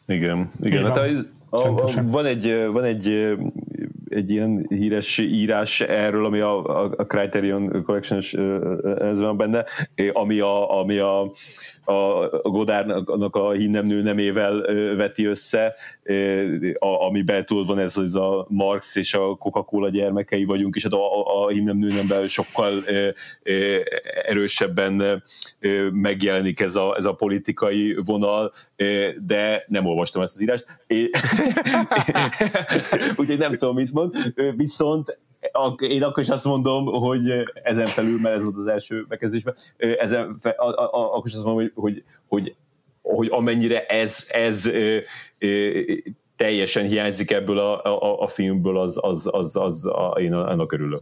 Igen, 0.08 0.52
igen. 0.62 0.84
Hát 0.86 0.98
a, 0.98 1.06
a, 1.50 1.68
a, 1.68 2.04
van 2.04 2.26
egy, 2.26 2.66
van 2.72 2.84
egy 2.84 3.38
egy 4.10 4.32
ilyen 4.32 4.66
híres 4.70 5.18
írás 5.18 5.82
erről, 5.82 6.26
ami 6.26 6.40
a, 6.40 6.66
a, 6.66 6.94
a 6.98 7.06
Criterion 7.06 7.84
Collection-es 7.84 8.34
ez 8.84 9.20
van 9.20 9.38
benne, 9.38 9.66
ami 10.12 10.40
a, 10.40 10.80
ami 10.80 10.98
a 10.98 11.32
a 11.88 12.50
Godárnak 12.50 13.36
a 13.36 13.52
hinnem 13.52 13.86
nő 13.86 14.02
nemével 14.02 14.62
veti 14.96 15.26
össze, 15.26 15.74
amiben 16.80 17.46
tudod 17.46 17.68
van 17.68 17.80
ez, 17.80 17.98
ez 17.98 18.14
a 18.14 18.46
Marx 18.50 18.96
és 18.96 19.14
a 19.14 19.36
Coca-Cola 19.36 19.90
gyermekei 19.90 20.44
vagyunk, 20.44 20.76
és 20.76 20.84
hát 20.84 20.94
a, 20.94 21.44
a 21.44 21.48
hinnem 21.48 21.78
nő 21.78 21.88
nemben 21.88 22.28
sokkal 22.28 22.72
erősebben 24.26 25.24
megjelenik 25.92 26.60
ez 26.60 26.76
a, 26.76 26.96
ez 26.98 27.06
a 27.06 27.14
politikai 27.14 27.96
vonal, 28.06 28.54
de 29.26 29.64
nem 29.68 29.86
olvastam 29.86 30.22
ezt 30.22 30.36
az 30.36 30.42
írást. 30.42 30.66
Úgyhogy 33.20 33.38
nem 33.38 33.52
tudom, 33.52 33.76
mit 33.76 33.94
mond. 33.94 34.16
Viszont 34.56 35.18
én 35.80 36.04
akkor 36.04 36.24
is 36.24 36.30
azt 36.30 36.46
mondom, 36.46 36.86
hogy 36.86 37.32
ezen 37.64 37.86
felül, 37.86 38.20
mert 38.22 38.36
ez 38.36 38.44
volt 38.44 38.58
az 38.58 38.68
első 38.68 39.06
bekezdésben, 39.08 39.56
ezen, 39.78 40.40
a, 40.42 40.64
a, 40.64 40.94
a, 40.94 41.16
akkor 41.16 41.26
is 41.26 41.34
azt 41.34 41.44
mondom, 41.44 41.64
hogy, 41.64 41.72
hogy, 41.76 42.04
hogy, 42.28 42.56
hogy 43.02 43.28
amennyire 43.32 43.86
ez, 43.86 44.28
ez 44.30 44.72
teljesen 46.36 46.86
hiányzik 46.86 47.32
ebből 47.32 47.60
a, 47.60 47.84
a, 47.84 48.22
a 48.22 48.28
filmből, 48.28 48.80
az, 48.80 48.98
az, 49.02 49.30
az, 49.32 49.56
az 49.56 49.86
a, 49.86 50.16
én 50.20 50.34
annak 50.34 50.72
örülök. 50.72 51.02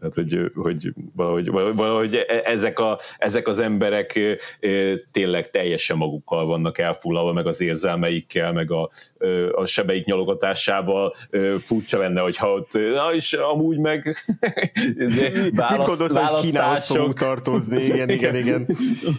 Tehát, 0.00 0.14
hogy, 0.14 0.52
hogy 0.54 0.92
valahogy, 1.14 1.50
valahogy 1.50 2.14
e, 2.14 2.42
ezek, 2.44 2.78
a, 2.78 2.98
ezek 3.18 3.48
az 3.48 3.58
emberek 3.58 4.20
tényleg 5.12 5.50
teljesen 5.50 5.96
magukkal 5.96 6.46
vannak 6.46 6.78
elfullalva, 6.78 7.32
meg 7.32 7.46
az 7.46 7.60
érzelmeikkel, 7.60 8.52
meg 8.52 8.70
a, 8.70 8.90
a 9.52 9.66
sebeik 9.66 10.04
nyalogatásával. 10.04 11.14
Furcsa 11.58 11.98
lenne, 11.98 12.20
hogyha 12.20 12.52
ott, 12.52 12.72
na 12.72 13.14
és 13.14 13.32
amúgy 13.32 13.78
meg 13.78 14.02
választ, 15.54 15.78
Mit 15.78 15.86
gondolsz, 15.86 16.16
hogy 16.16 16.40
Kínához 16.40 16.84
fogunk 16.84 17.14
tartozni? 17.14 17.82
Igen, 17.82 18.08
igen, 18.08 18.36
igen. 18.36 18.66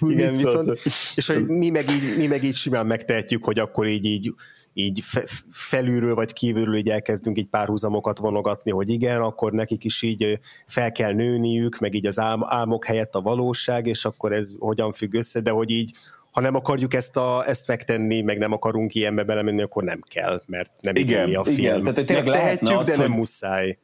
igen 0.07 0.35
viszont, 0.43 0.72
és 1.15 1.27
hogy 1.27 1.45
mi 1.45 1.69
meg, 1.69 1.89
így, 1.89 2.18
mi 2.18 2.27
meg 2.27 2.43
így 2.43 2.56
simán 2.56 2.85
megtehetjük, 2.85 3.43
hogy 3.43 3.60
akkor 3.60 3.88
így, 3.88 4.06
így 4.06 4.34
így 4.74 5.00
fe, 5.04 5.24
felülről 5.50 6.16
vagy 6.16 6.34
kívülről 6.34 6.76
így 6.76 6.90
elkezdünk 6.90 7.38
így 7.38 7.48
párhuzamokat 7.48 8.18
vonogatni, 8.18 8.72
hogy 8.72 8.90
igen, 8.90 9.22
akkor 9.22 9.52
nekik 9.52 9.84
is 9.84 10.02
így 10.02 10.40
fel 10.66 10.91
kell 10.91 11.14
nőniük, 11.14 11.80
meg 11.80 11.94
így 11.94 12.06
az 12.06 12.20
álm, 12.20 12.41
álmok 12.46 12.86
helyett 12.86 13.16
a 13.16 13.22
valóság, 13.22 13.86
és 13.86 14.06
akkor 14.06 14.32
ez 14.32 14.52
hogyan 14.60 14.91
függ 14.91 15.14
össze, 15.14 15.40
de 15.40 15.52
hogy 15.52 15.70
így 15.72 15.91
ha 16.32 16.41
nem 16.41 16.56
akarjuk 16.56 16.94
ezt, 16.94 17.18
a, 17.18 17.48
ezt 17.48 17.68
megtenni, 17.68 18.22
meg 18.22 18.38
nem 18.38 18.52
akarunk 18.52 18.96
ilyenbe 18.96 19.24
belemenni, 19.24 19.62
akkor 19.62 19.84
nem 19.84 20.02
kell, 20.10 20.41
mert 20.46 20.72
nem 20.80 20.96
igen, 20.96 21.36
a 21.36 21.44
film. 21.44 21.58
Igen, 21.58 21.94
tehát 21.94 22.10
Megtehetjük, 22.10 22.80
az, 22.80 22.86
de 22.86 22.96
nem 22.96 23.08
hogy... 23.10 23.18
muszáj. 23.18 23.78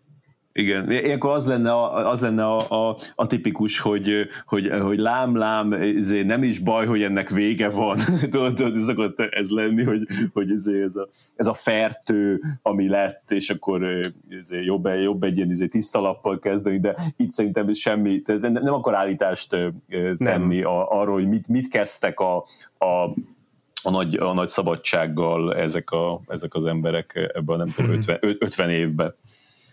Igen, 0.57 0.91
ilyenkor 0.91 1.32
az 1.32 1.48
lenne 1.48 1.72
a, 1.72 2.10
az 2.10 2.22
lenne 2.22 2.45
a, 2.45 2.90
a, 2.90 2.98
a 3.15 3.27
tipikus, 3.27 3.80
hogy, 3.80 4.27
hogy, 4.45 4.69
hogy 4.82 4.98
lám, 4.98 5.38
lám, 5.38 5.68
nem 6.26 6.44
is 6.44 6.60
baj, 6.60 6.86
hogy 6.86 7.02
ennek 7.02 7.30
vége 7.30 7.69
van. 7.69 7.98
Tudod, 8.32 8.80
szokott 8.80 9.19
ez 9.19 9.49
lenni, 9.49 9.84
hogy, 9.84 10.07
hogy 10.34 10.52
ez, 10.52 10.95
a, 10.95 11.07
ez 11.36 11.48
a 11.48 11.53
fertő, 11.53 12.41
ami 12.61 12.88
lett, 12.88 13.32
és 13.32 13.49
akkor 13.49 14.11
jobb, 14.49 14.88
jobb 14.88 15.23
egy 15.23 15.38
ilyen 15.38 15.68
tiszta 15.69 15.99
lappal 15.99 16.40
kezdeni, 16.40 16.80
de 16.80 16.95
itt 17.18 17.32
szerintem 17.32 17.73
semmi, 17.73 18.22
nem, 18.26 18.73
akar 18.73 18.95
állítást 18.95 19.49
tenni 20.18 20.60
nem. 20.60 20.68
A, 20.68 20.90
arról, 20.90 21.15
hogy 21.15 21.27
mit, 21.27 21.48
mit 21.48 21.68
kezdtek 21.68 22.19
a, 22.19 22.36
a 22.77 23.14
a 23.84 23.90
nagy, 23.90 24.15
a 24.15 24.34
nagy 24.34 24.49
szabadsággal 24.49 25.56
ezek, 25.56 25.91
a, 25.91 26.22
ezek 26.27 26.53
az 26.53 26.65
emberek 26.65 27.32
ebben 27.34 27.57
nem 27.57 27.68
tudom, 27.68 27.91
50, 27.91 28.18
mhm. 28.22 28.32
50 28.40 28.69
évben. 28.69 29.15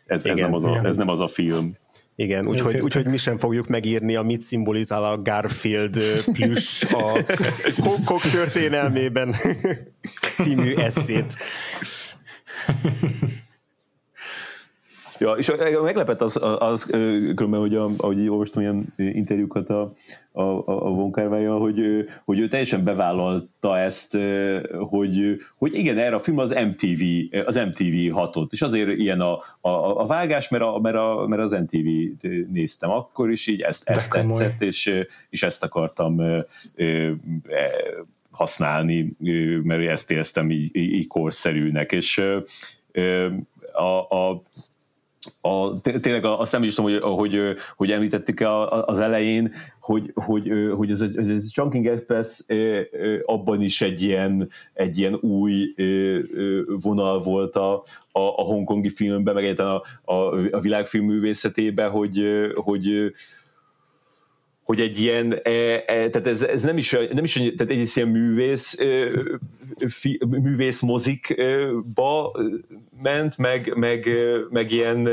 Ez, 0.06 0.24
ez, 0.24 0.38
nem, 0.38 0.54
az 0.54 0.64
a, 0.64 0.80
ez 0.84 0.96
nem 0.96 1.08
az 1.08 1.20
a 1.20 1.28
film. 1.28 1.70
Igen, 2.16 2.48
úgyhogy, 2.48 2.80
úgyhogy 2.80 3.06
mi 3.06 3.16
sem 3.16 3.38
fogjuk 3.38 3.68
megírni 3.68 4.14
a 4.14 4.22
mit 4.22 4.40
szimbolizál 4.40 5.04
a 5.04 5.22
Garfield 5.22 5.98
plüss 6.32 6.82
a 6.82 7.24
Hongkong 7.84 8.20
történelmében 8.20 9.34
című 10.34 10.74
eszét. 10.74 11.36
Ja, 15.18 15.32
és 15.32 15.52
meglepett 15.82 16.20
az, 16.20 16.40
az 16.58 16.84
különben, 17.34 17.60
hogy 17.60 17.74
a, 17.74 17.90
ahogy 17.96 18.28
olvastam 18.28 18.62
ilyen 18.62 18.92
interjúkat 18.96 19.68
a, 19.70 19.92
a, 20.32 20.42
a 20.66 20.90
Von 20.90 21.12
hogy, 21.58 22.08
hogy 22.24 22.38
ő 22.38 22.48
teljesen 22.48 22.84
bevállalta 22.84 23.78
ezt, 23.78 24.18
hogy, 24.78 25.40
hogy 25.58 25.74
igen, 25.74 25.98
erre 25.98 26.14
a 26.14 26.20
film 26.20 26.38
az 26.38 26.50
MTV, 26.50 27.02
az 27.46 27.56
MTV 27.56 28.12
hatott, 28.12 28.52
és 28.52 28.62
azért 28.62 28.88
ilyen 28.88 29.20
a, 29.20 29.32
a, 29.60 30.00
a 30.00 30.06
vágás, 30.06 30.48
mert, 30.48 30.64
a, 30.64 30.78
mert, 30.78 30.96
a, 30.96 31.24
mert 31.28 31.42
az 31.42 31.52
MTV 31.52 31.86
néztem 32.52 32.90
akkor 32.90 33.30
is, 33.30 33.46
így 33.46 33.60
ezt, 33.60 33.88
ezt 33.88 34.10
tetszett, 34.10 34.62
és, 34.62 35.06
és 35.30 35.42
ezt 35.42 35.62
akartam 35.62 36.20
e, 36.20 36.44
használni, 38.30 39.08
mert 39.62 39.86
ezt 39.86 40.10
éreztem 40.10 40.50
így, 40.50 40.76
így 40.76 41.06
korszerűnek, 41.06 41.92
és 41.92 42.22
a, 43.72 44.16
a 44.16 44.42
a, 45.40 45.80
tényleg 45.80 46.24
azt 46.24 46.52
nem 46.52 46.62
is 46.62 46.74
tudom, 46.74 46.92
hogy, 46.92 47.02
hogy, 47.02 47.56
hogy 47.76 47.90
említettük 47.90 48.40
az 48.86 49.00
elején, 49.00 49.52
hogy, 49.80 50.10
hogy, 50.14 50.52
hogy 50.76 50.90
ez, 50.90 51.00
ez, 51.00 51.28
ez 51.28 51.50
Chunking 51.50 51.86
Express 51.86 52.40
abban 53.24 53.62
is 53.62 53.82
egy 53.82 54.02
ilyen, 54.02 54.48
egy 54.72 54.98
ilyen 54.98 55.14
új 55.14 55.74
vonal 56.66 57.22
volt 57.22 57.56
a, 57.56 57.74
a, 58.12 58.20
a 58.20 58.42
hongkongi 58.42 58.88
filmben, 58.88 59.34
meg 59.34 59.60
a, 59.60 59.82
a, 60.04 60.14
a 60.50 60.60
világfilm 60.60 61.04
művészetében, 61.04 61.90
hogy, 61.90 62.22
hogy 62.54 63.12
hogy 64.72 64.80
egy 64.80 65.00
ilyen, 65.00 65.32
e, 65.42 65.50
e, 65.50 65.82
tehát 65.84 66.26
ez, 66.26 66.42
ez 66.42 66.62
nem 66.62 66.76
is, 66.76 66.96
nem 67.12 67.24
is 67.24 67.32
tehát 67.32 67.72
egy 67.72 67.90
ilyen 67.94 68.08
művész, 68.08 68.80
e, 68.80 69.10
fi, 69.88 70.20
művész 70.28 70.80
mozikba 70.80 72.32
ment, 73.02 73.38
meg, 73.38 73.72
meg, 73.76 74.08
meg, 74.50 74.70
ilyen, 74.70 75.08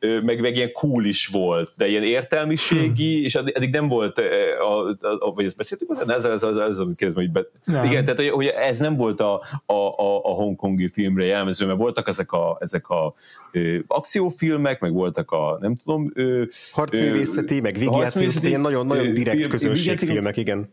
meg, 0.00 0.40
meg 0.40 0.56
ilyen 0.56 0.72
cool 0.72 1.04
is 1.04 1.26
volt, 1.26 1.70
de 1.76 1.88
ilyen 1.88 2.02
értelmiségi, 2.02 3.14
hmm. 3.14 3.24
és 3.24 3.34
eddig 3.34 3.70
nem 3.70 3.88
volt, 3.88 4.18
a, 4.60 4.96
a, 5.18 5.32
vagy 5.34 5.44
ezt 5.44 5.56
beszéltük, 5.56 5.88
ez, 6.06 6.24
ez, 6.24 6.42
ez, 6.42 6.56
ez 6.56 6.78
amit 6.78 6.96
kérdezem, 6.96 7.22
hogy 7.22 7.30
be, 7.30 7.46
igen, 7.84 8.04
tehát 8.04 8.18
hogy, 8.18 8.28
hogy 8.28 8.46
ez 8.46 8.78
nem 8.78 8.96
volt 8.96 9.20
a, 9.20 9.42
a, 9.66 9.72
a, 9.72 10.24
a 10.24 10.34
hongkongi 10.34 10.88
filmre 10.88 11.24
jellemző, 11.24 11.66
mert 11.66 11.78
voltak 11.78 12.08
ezek 12.08 12.32
a, 12.32 12.56
ezek 12.60 12.88
a 12.88 13.14
ö, 13.52 13.78
akciófilmek, 13.86 14.80
meg 14.80 14.92
voltak 14.92 15.30
a, 15.30 15.58
nem 15.60 15.76
tudom, 15.76 16.10
ö, 16.14 16.42
harcművészeti, 16.72 17.60
meg 17.60 17.76
vigyátművészeti, 17.76 18.46
ilyen 18.46 18.60
nagyon, 18.60 18.86
nagyon 18.96 19.14
direkt 19.14 19.46
közönségfilmek, 19.46 20.36
igen. 20.36 20.70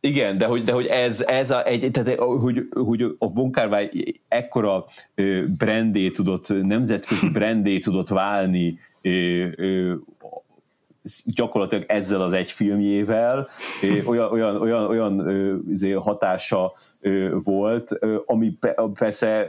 Igen, 0.00 0.38
de 0.38 0.46
hogy, 0.46 0.62
de 0.62 0.72
hogy 0.72 0.86
ez, 0.86 1.20
ez 1.20 1.50
a, 1.50 1.66
egy, 1.66 1.90
tehát, 1.90 2.18
hogy, 2.18 2.68
hogy 2.70 3.02
a 3.18 3.32
Von 3.32 3.52
ekkora 4.28 4.84
brandé 5.58 6.08
tudott, 6.08 6.48
nemzetközi 6.62 7.28
brandé 7.28 7.78
tudott 7.78 8.08
válni 8.08 8.78
gyakorlatilag 11.24 11.84
ezzel 11.88 12.20
az 12.20 12.32
egy 12.32 12.50
filmjével 12.50 13.48
olyan, 14.06 14.30
olyan, 14.32 14.56
olyan, 14.56 14.84
olyan 14.84 15.30
izé, 15.68 15.90
hatása 15.90 16.72
volt, 17.44 17.98
ami 18.26 18.58
persze 18.94 19.48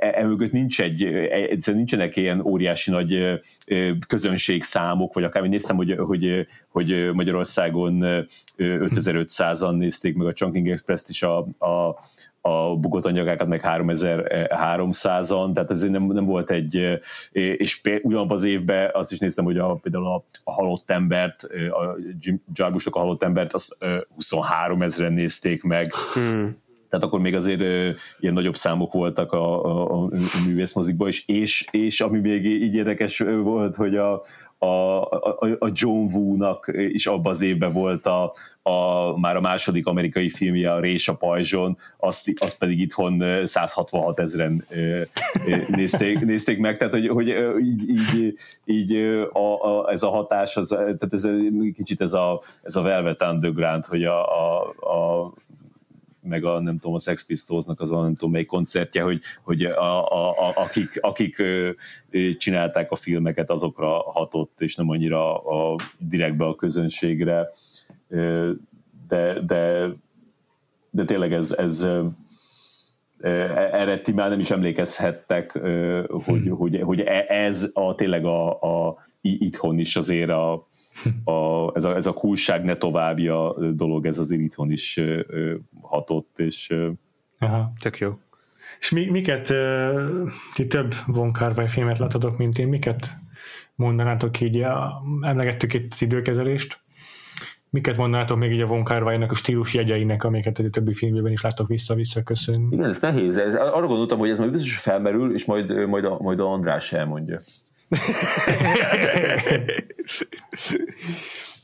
emögött 0.00 0.52
e, 0.52 0.56
nincs 0.56 0.80
egy, 0.80 1.04
egyszerűen 1.04 1.82
nincsenek 1.82 2.16
ilyen 2.16 2.40
óriási 2.40 2.90
nagy 2.90 3.40
közönségszámok, 4.06 5.14
vagy 5.14 5.24
akár 5.24 5.42
néztem, 5.42 5.76
hogy, 5.76 5.94
hogy, 5.98 6.46
hogy 6.68 7.10
Magyarországon 7.12 8.26
5500-an 8.58 9.76
nézték 9.76 10.16
meg 10.16 10.26
a 10.26 10.32
Chunking 10.32 10.68
Express-t 10.68 11.08
is 11.08 11.22
a, 11.22 11.38
a 11.58 11.98
a 12.44 12.76
bukott 12.76 13.04
anyagákat 13.04 13.46
meg 13.48 13.60
3300-an, 13.64 15.52
tehát 15.52 15.70
ez 15.70 15.82
nem, 15.82 16.02
nem 16.02 16.24
volt 16.24 16.50
egy, 16.50 17.00
és 17.32 17.80
ugyanabban 18.02 18.36
az 18.36 18.44
évben 18.44 18.90
azt 18.92 19.12
is 19.12 19.18
néztem, 19.18 19.44
hogy 19.44 19.58
a, 19.58 19.74
például 19.74 20.06
a, 20.06 20.24
a 20.44 20.52
halott 20.52 20.90
embert, 20.90 21.42
a 21.70 21.96
Jarmusnak 22.54 22.96
a 22.96 22.98
halott 22.98 23.22
embert, 23.22 23.52
az 23.52 23.78
23 24.14 24.82
ezeren 24.82 25.12
nézték 25.12 25.62
meg, 25.62 25.94
hmm. 26.14 26.60
Tehát 26.92 27.06
akkor 27.06 27.20
még 27.20 27.34
azért 27.34 27.60
ö, 27.60 27.90
ilyen 28.20 28.34
nagyobb 28.34 28.56
számok 28.56 28.92
voltak 28.92 29.32
a, 29.32 29.64
a, 29.64 30.02
a 30.04 30.08
művészmozikban 30.46 31.08
is, 31.08 31.24
és, 31.26 31.66
és 31.70 32.00
ami 32.00 32.20
még 32.20 32.44
így 32.44 32.74
érdekes 32.74 33.18
volt, 33.18 33.76
hogy 33.76 33.96
a, 33.96 34.22
a, 34.62 35.02
a, 35.02 35.56
a 35.58 35.70
John 35.72 36.06
Woo-nak 36.14 36.70
is 36.74 37.06
abban 37.06 37.32
az 37.32 37.42
évben 37.42 37.72
volt 37.72 38.06
a, 38.06 38.32
a, 38.62 39.18
már 39.18 39.36
a 39.36 39.40
második 39.40 39.86
amerikai 39.86 40.30
filmje, 40.30 40.72
a 40.72 40.80
Rés 40.80 41.08
a 41.08 41.14
pajzson, 41.14 41.76
azt, 41.96 42.32
azt 42.36 42.58
pedig 42.58 42.80
itthon 42.80 43.46
166 43.46 44.18
ezeren 44.18 44.66
nézték, 45.66 46.20
nézték 46.24 46.58
meg, 46.58 46.76
tehát 46.76 46.92
hogy, 46.92 47.08
hogy 47.08 47.28
így, 47.60 47.88
így, 47.88 48.34
így 48.64 48.96
a, 49.32 49.64
a, 49.64 49.90
ez 49.90 50.02
a 50.02 50.10
hatás, 50.10 50.56
az, 50.56 50.68
tehát 50.68 51.12
ez 51.12 51.28
kicsit 51.74 52.00
ez 52.00 52.12
a, 52.12 52.40
ez 52.62 52.76
a 52.76 52.82
Velvet 52.82 53.22
Underground, 53.22 53.84
hogy 53.84 54.04
a, 54.04 54.26
a, 54.26 54.60
a 54.80 55.32
meg 56.22 56.44
a 56.44 56.60
nem 56.60 56.78
tudom, 56.78 56.94
a 56.94 57.00
Sex 57.00 57.26
Pistolsnak 57.26 57.80
az 57.80 57.90
a 57.90 58.02
nem 58.02 58.14
tudom 58.14 58.30
melyik 58.30 58.46
koncertje, 58.46 59.02
hogy, 59.02 59.20
hogy 59.42 59.64
a, 59.64 60.12
a, 60.12 60.30
a, 60.30 60.52
akik, 60.54 60.98
akik 61.00 61.42
csinálták 62.38 62.90
a 62.90 62.96
filmeket, 62.96 63.50
azokra 63.50 63.88
hatott, 63.88 64.60
és 64.60 64.74
nem 64.74 64.90
annyira 64.90 65.36
a, 65.36 65.76
direktbe 65.98 66.44
a 66.44 66.54
közönségre, 66.54 67.48
de, 69.08 69.40
de, 69.46 69.88
de 70.90 71.04
tényleg 71.04 71.32
ez, 71.32 71.52
ez 71.52 71.86
erre 73.22 74.00
ti 74.00 74.12
már 74.12 74.28
nem 74.28 74.38
is 74.38 74.50
emlékezhettek, 74.50 75.52
hogy, 76.08 76.40
hmm. 76.40 76.48
hogy, 76.48 76.80
hogy 76.80 77.00
e, 77.00 77.24
ez 77.28 77.70
a 77.72 77.94
tényleg 77.94 78.24
a, 78.24 78.60
a 78.60 78.96
itthon 79.20 79.78
is 79.78 79.96
azért 79.96 80.30
a, 80.30 80.66
a, 81.24 81.70
ez, 81.74 81.84
a, 81.84 81.96
ez 81.96 82.06
a 82.06 82.12
kulság 82.12 82.64
ne 82.64 82.76
továbbja 82.76 83.54
dolog, 83.72 84.06
ez 84.06 84.18
azért 84.18 84.40
itthon 84.40 84.70
is 84.70 85.00
hatott, 85.80 86.38
és 86.38 86.74
Aha. 87.38 87.72
tök 87.80 87.98
jó. 87.98 88.18
És 88.80 88.90
mi, 88.90 89.04
miket, 89.04 89.54
ti 90.54 90.66
több 90.66 90.94
Von 91.06 91.32
Kar 91.32 91.68
filmet 91.68 91.98
láttatok, 91.98 92.38
mint 92.38 92.58
én, 92.58 92.68
miket 92.68 93.06
mondanátok 93.74 94.40
így, 94.40 94.64
emlegettük 95.20 95.74
itt 95.74 95.92
az 95.92 96.02
időkezelést, 96.02 96.82
miket 97.72 97.96
mondanátok 97.96 98.38
még 98.38 98.52
így 98.52 98.60
a 98.60 98.66
Von 98.66 98.84
kar 98.84 99.02
a 99.02 99.34
stílus 99.34 99.74
jegyeinek, 99.74 100.24
amiket 100.24 100.58
a 100.58 100.70
többi 100.70 100.92
filmjében 100.92 101.32
is 101.32 101.42
láttok 101.42 101.68
vissza-vissza 101.68 102.22
köszönni? 102.22 102.74
Igen, 102.74 102.88
ez 102.88 103.00
nehéz. 103.00 103.38
Ez, 103.38 103.54
arra 103.54 103.86
gondoltam, 103.86 104.18
hogy 104.18 104.30
ez 104.30 104.38
majd 104.38 104.50
biztos 104.50 104.78
felmerül, 104.78 105.34
és 105.34 105.44
majd, 105.44 105.86
majd, 105.86 106.04
a, 106.04 106.18
majd 106.20 106.40
a 106.40 106.52
András 106.52 106.92
elmondja. 106.92 107.38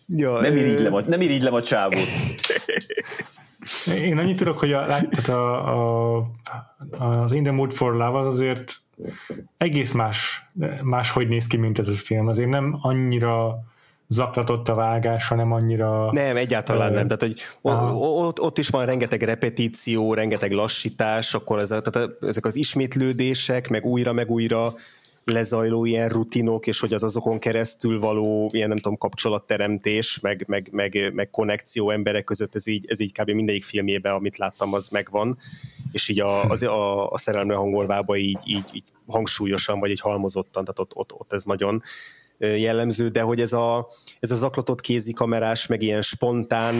ja, 0.07 0.41
nem, 0.41 0.57
irigylem 0.57 0.95
a, 0.95 1.01
nem 1.01 1.21
irigylem 1.21 1.55
a 1.55 1.63
csávót. 1.63 2.09
Én 4.03 4.19
annyit 4.19 4.37
tudok, 4.37 4.59
hogy 4.59 4.73
a, 4.73 4.87
tehát 4.87 5.29
a, 5.29 6.19
a, 6.19 6.27
az 6.99 7.33
In 7.33 7.43
the 7.43 7.53
Mood 7.53 7.73
for 7.73 7.93
Love 7.93 8.19
az 8.19 8.35
azért 8.35 8.81
egész 9.57 9.93
más, 9.93 10.49
más 10.83 11.11
hogy 11.11 11.29
néz 11.29 11.47
ki, 11.47 11.57
mint 11.57 11.79
ez 11.79 11.89
a 11.89 11.95
film. 11.95 12.27
Azért 12.27 12.49
nem 12.49 12.79
annyira 12.83 13.63
zaklatott 14.09 14.69
a 14.69 14.75
vágás, 14.75 15.29
hanem 15.29 15.53
annyira... 15.53 16.13
Nem, 16.13 16.37
egyáltalán 16.37 16.93
nem. 16.93 17.07
Tehát, 17.07 17.23
hogy 17.23 17.43
ott, 18.01 18.41
ott 18.41 18.59
is 18.59 18.69
van 18.69 18.87
rengeteg 18.87 19.23
repetíció, 19.23 20.15
rengeteg 20.15 20.53
lassítás, 20.53 21.35
akkor 21.35 21.59
ez 21.59 21.69
tehát 21.69 22.11
ezek 22.21 22.45
az 22.45 22.57
ismétlődések, 22.57 23.69
meg 23.69 23.85
újra, 23.85 24.13
meg 24.13 24.31
újra 24.31 24.75
lezajló 25.31 25.85
ilyen 25.85 26.09
rutinok, 26.09 26.67
és 26.67 26.81
hogy 26.81 26.93
az 26.93 27.03
azokon 27.03 27.39
keresztül 27.39 28.01
való 28.01 28.51
ilyen 28.53 28.69
nem 28.69 28.79
tudom 28.79 28.99
kapcsolatteremtés, 28.99 30.21
meg, 30.21 30.45
meg, 30.47 30.69
meg, 30.73 31.11
meg 31.15 31.31
konnekció 31.31 31.91
emberek 31.91 32.25
között, 32.25 32.55
ez 32.55 32.67
így, 32.67 32.85
ez 32.89 33.01
így 33.01 33.13
kb. 33.13 33.31
mindegyik 33.31 33.65
filmjében, 33.65 34.13
amit 34.13 34.37
láttam, 34.37 34.75
az 34.75 34.89
megvan, 34.89 35.39
és 35.93 36.09
így 36.09 36.21
a, 36.21 36.45
az, 36.45 36.63
a, 36.63 37.11
a 37.11 37.19
szerelme 37.19 37.55
hangolvába 37.55 38.17
így, 38.17 38.41
így, 38.45 38.65
így 38.73 38.85
hangsúlyosan, 39.07 39.81
vagy 39.81 39.91
egy 39.91 40.01
halmozottan, 40.01 40.65
tehát 40.65 40.79
ott, 40.79 40.95
ott, 40.95 41.21
ott 41.21 41.33
ez 41.33 41.45
nagyon 41.45 41.83
jellemző, 42.39 43.09
de 43.09 43.21
hogy 43.21 43.41
ez 43.41 43.53
a, 43.53 43.89
ez 44.21 44.31
a 44.31 44.35
zaklatott 44.35 44.81
kézikamerás, 44.81 45.67
meg 45.67 45.83
ilyen 45.83 46.03
spontán, 46.03 46.75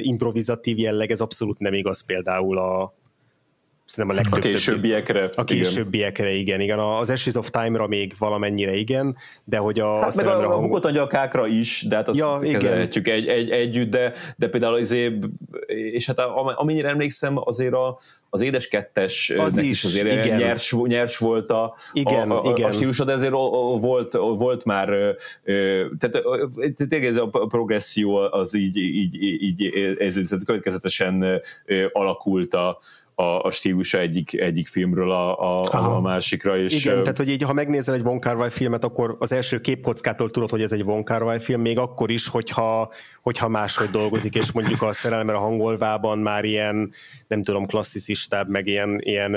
improvizatív 0.00 0.78
jelleg, 0.78 1.10
ez 1.10 1.20
abszolút 1.20 1.58
nem 1.58 1.74
igaz 1.74 2.04
például 2.04 2.58
a, 2.58 2.94
Szerintem 3.86 4.16
a 4.16 4.20
legtöbb. 4.22 4.44
A 4.44 4.52
későbbiekre. 4.52 5.30
A 5.34 5.44
későbbiekre, 5.44 6.30
igen. 6.30 6.60
igen. 6.60 6.78
Az 6.78 7.10
Ashes 7.10 7.34
of 7.34 7.50
Time-ra 7.50 7.86
még 7.86 8.14
valamennyire 8.18 8.74
igen, 8.74 9.16
de 9.44 9.58
hogy 9.58 9.80
a... 9.80 10.00
Hát 10.00 10.16
meg 10.16 10.26
a, 10.26 10.52
a 10.52 10.56
hangul... 10.56 10.80
agyakákra 10.80 11.46
is, 11.46 11.84
de 11.88 11.96
hát 11.96 12.08
azt 12.08 12.18
ja, 12.18 12.38
kezelhetjük 12.38 13.08
egy, 13.08 13.26
egy, 13.26 13.50
együtt, 13.50 13.90
de, 13.90 14.12
de 14.36 14.48
például 14.48 14.74
azért, 14.74 15.14
és 15.66 16.06
hát 16.06 16.18
amennyire 16.56 16.88
emlékszem, 16.88 17.34
azért 17.44 17.74
a, 17.74 17.98
az 18.34 18.42
édes 18.42 18.68
kettes 18.68 19.32
az 19.36 19.58
is, 19.58 19.84
azért 19.84 20.24
igen. 20.24 20.38
Nyers, 20.38 20.74
nyers 20.84 21.18
volt 21.18 21.48
a, 21.48 21.74
igen, 21.92 22.30
a, 22.30 22.40
a, 22.40 22.50
igen. 22.56 22.70
a 22.70 22.72
stílusod, 22.72 23.08
ezért 23.08 23.32
volt, 23.32 24.12
volt 24.12 24.64
már, 24.64 24.88
tehát 25.98 26.26
tényleg 26.76 27.04
ez 27.04 27.16
a 27.16 27.26
progresszió 27.26 28.16
az 28.16 28.54
így, 28.54 28.76
így, 28.76 29.22
így 29.22 29.64
ez, 29.98 30.16
ez 30.16 30.30
következetesen 30.44 31.40
alakult 31.92 32.54
a, 32.54 32.78
a, 33.14 33.22
a 33.22 33.50
stílusa 33.50 33.98
egyik, 33.98 34.40
egyik 34.40 34.68
filmről 34.68 35.10
a, 35.10 35.38
a, 35.62 35.96
a 35.96 36.00
másikra. 36.00 36.58
És 36.58 36.84
Igen, 36.84 37.00
tehát 37.00 37.18
hogy 37.18 37.28
így, 37.28 37.42
ha 37.42 37.52
megnézel 37.52 37.94
egy 37.94 38.02
Von 38.02 38.20
Kar 38.20 38.50
filmet, 38.50 38.84
akkor 38.84 39.16
az 39.18 39.32
első 39.32 39.60
képkockától 39.60 40.30
tudod, 40.30 40.50
hogy 40.50 40.62
ez 40.62 40.72
egy 40.72 40.84
Von 40.84 41.04
Kar 41.04 41.40
film, 41.40 41.60
még 41.60 41.78
akkor 41.78 42.10
is, 42.10 42.28
hogyha, 42.28 42.92
hogyha 43.22 43.48
máshogy 43.48 43.88
dolgozik, 43.90 44.34
és 44.34 44.52
mondjuk 44.52 44.82
a 44.82 44.92
szerelmer 44.92 45.34
a 45.34 45.38
hangolvában 45.38 46.18
már 46.18 46.44
ilyen, 46.44 46.92
nem 47.28 47.42
tudom, 47.42 47.66
klasszicistább, 48.24 48.48
meg 48.48 48.66
ilyen, 48.66 49.00
ilyen 49.00 49.36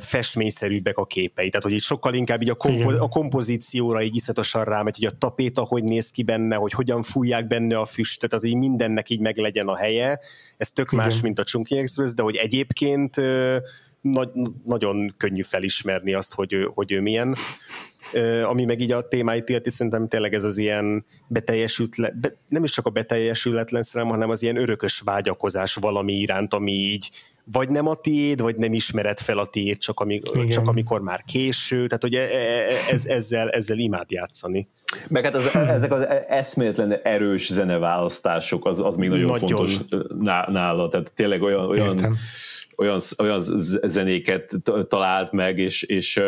festményszerűbbek 0.00 0.96
a 0.96 1.04
képei. 1.04 1.48
Tehát, 1.48 1.62
hogy 1.62 1.72
így 1.72 1.80
sokkal 1.80 2.14
inkább 2.14 2.42
így 2.42 2.48
a, 2.48 2.54
kompo- 2.54 3.00
a 3.00 3.08
kompozícióra 3.08 4.02
így 4.02 4.14
iszatosan 4.14 4.64
rámegy, 4.64 4.96
hogy 4.96 5.06
a 5.06 5.18
tapéta 5.18 5.62
hogy 5.62 5.84
néz 5.84 6.10
ki 6.10 6.22
benne, 6.22 6.56
hogy 6.56 6.72
hogyan 6.72 7.02
fújják 7.02 7.46
benne 7.46 7.78
a 7.78 7.84
füstöt, 7.84 8.30
tehát 8.30 8.44
így 8.44 8.56
mindennek 8.56 9.10
így 9.10 9.20
meg 9.20 9.36
legyen 9.36 9.68
a 9.68 9.76
helye. 9.76 10.20
Ez 10.56 10.70
tök 10.70 10.92
Igen. 10.92 11.04
más, 11.04 11.20
mint 11.20 11.38
a 11.38 11.44
Chunky 11.44 11.76
Express, 11.76 12.14
de 12.14 12.22
hogy 12.22 12.36
egyébként 12.36 13.20
nagy, 14.12 14.28
nagyon 14.64 15.14
könnyű 15.16 15.42
felismerni 15.42 16.14
azt, 16.14 16.34
hogy 16.34 16.52
ő, 16.52 16.68
hogy 16.74 16.92
ő 16.92 17.00
milyen. 17.00 17.36
Ami 18.44 18.64
meg 18.64 18.80
így 18.80 18.92
a 18.92 19.08
témáit 19.08 19.48
illeti, 19.48 19.70
szerintem 19.70 20.08
tényleg 20.08 20.34
ez 20.34 20.44
az 20.44 20.58
ilyen 20.58 21.04
beteljesült, 21.26 22.20
be, 22.20 22.28
nem 22.48 22.64
is 22.64 22.72
csak 22.72 22.86
a 22.86 22.90
beteljesületlen 22.90 23.82
szerelem, 23.82 24.12
hanem 24.12 24.30
az 24.30 24.42
ilyen 24.42 24.56
örökös 24.56 25.00
vágyakozás 25.04 25.74
valami 25.74 26.12
iránt, 26.12 26.54
ami 26.54 26.72
így 26.72 27.10
vagy 27.52 27.68
nem 27.68 27.86
a 27.86 27.94
tiéd, 27.94 28.40
vagy 28.40 28.56
nem 28.56 28.72
ismered 28.72 29.18
fel 29.18 29.38
a 29.38 29.46
tiéd, 29.46 29.78
csak, 29.78 30.00
amik, 30.00 30.48
csak 30.48 30.68
amikor 30.68 31.00
már 31.00 31.20
késő, 31.24 31.86
tehát 31.86 32.02
hogy 32.02 32.14
e, 32.14 32.20
e, 32.20 32.22
e, 32.22 32.90
ez, 32.90 33.06
ezzel, 33.06 33.50
ezzel 33.50 33.78
imád 33.78 34.10
játszani. 34.10 34.68
Meg 35.08 35.24
hát 35.24 35.34
az, 35.34 35.56
ezek 35.56 35.92
az 35.92 36.02
eszméletlen 36.28 36.92
erős 37.02 37.52
zeneválasztások, 37.52 38.66
az, 38.66 38.80
az 38.80 38.96
még 38.96 39.08
nagyon, 39.08 39.26
nagyon. 39.30 39.48
fontos 39.48 39.78
nála, 40.48 40.88
tehát 40.88 41.12
tényleg 41.14 41.42
olyan, 41.42 41.68
olyan 41.68 42.16
olyan, 42.76 43.00
olyan 43.18 43.38
zenéket 43.86 44.54
talált 44.88 45.32
meg, 45.32 45.58
és, 45.58 45.82
és 45.82 46.22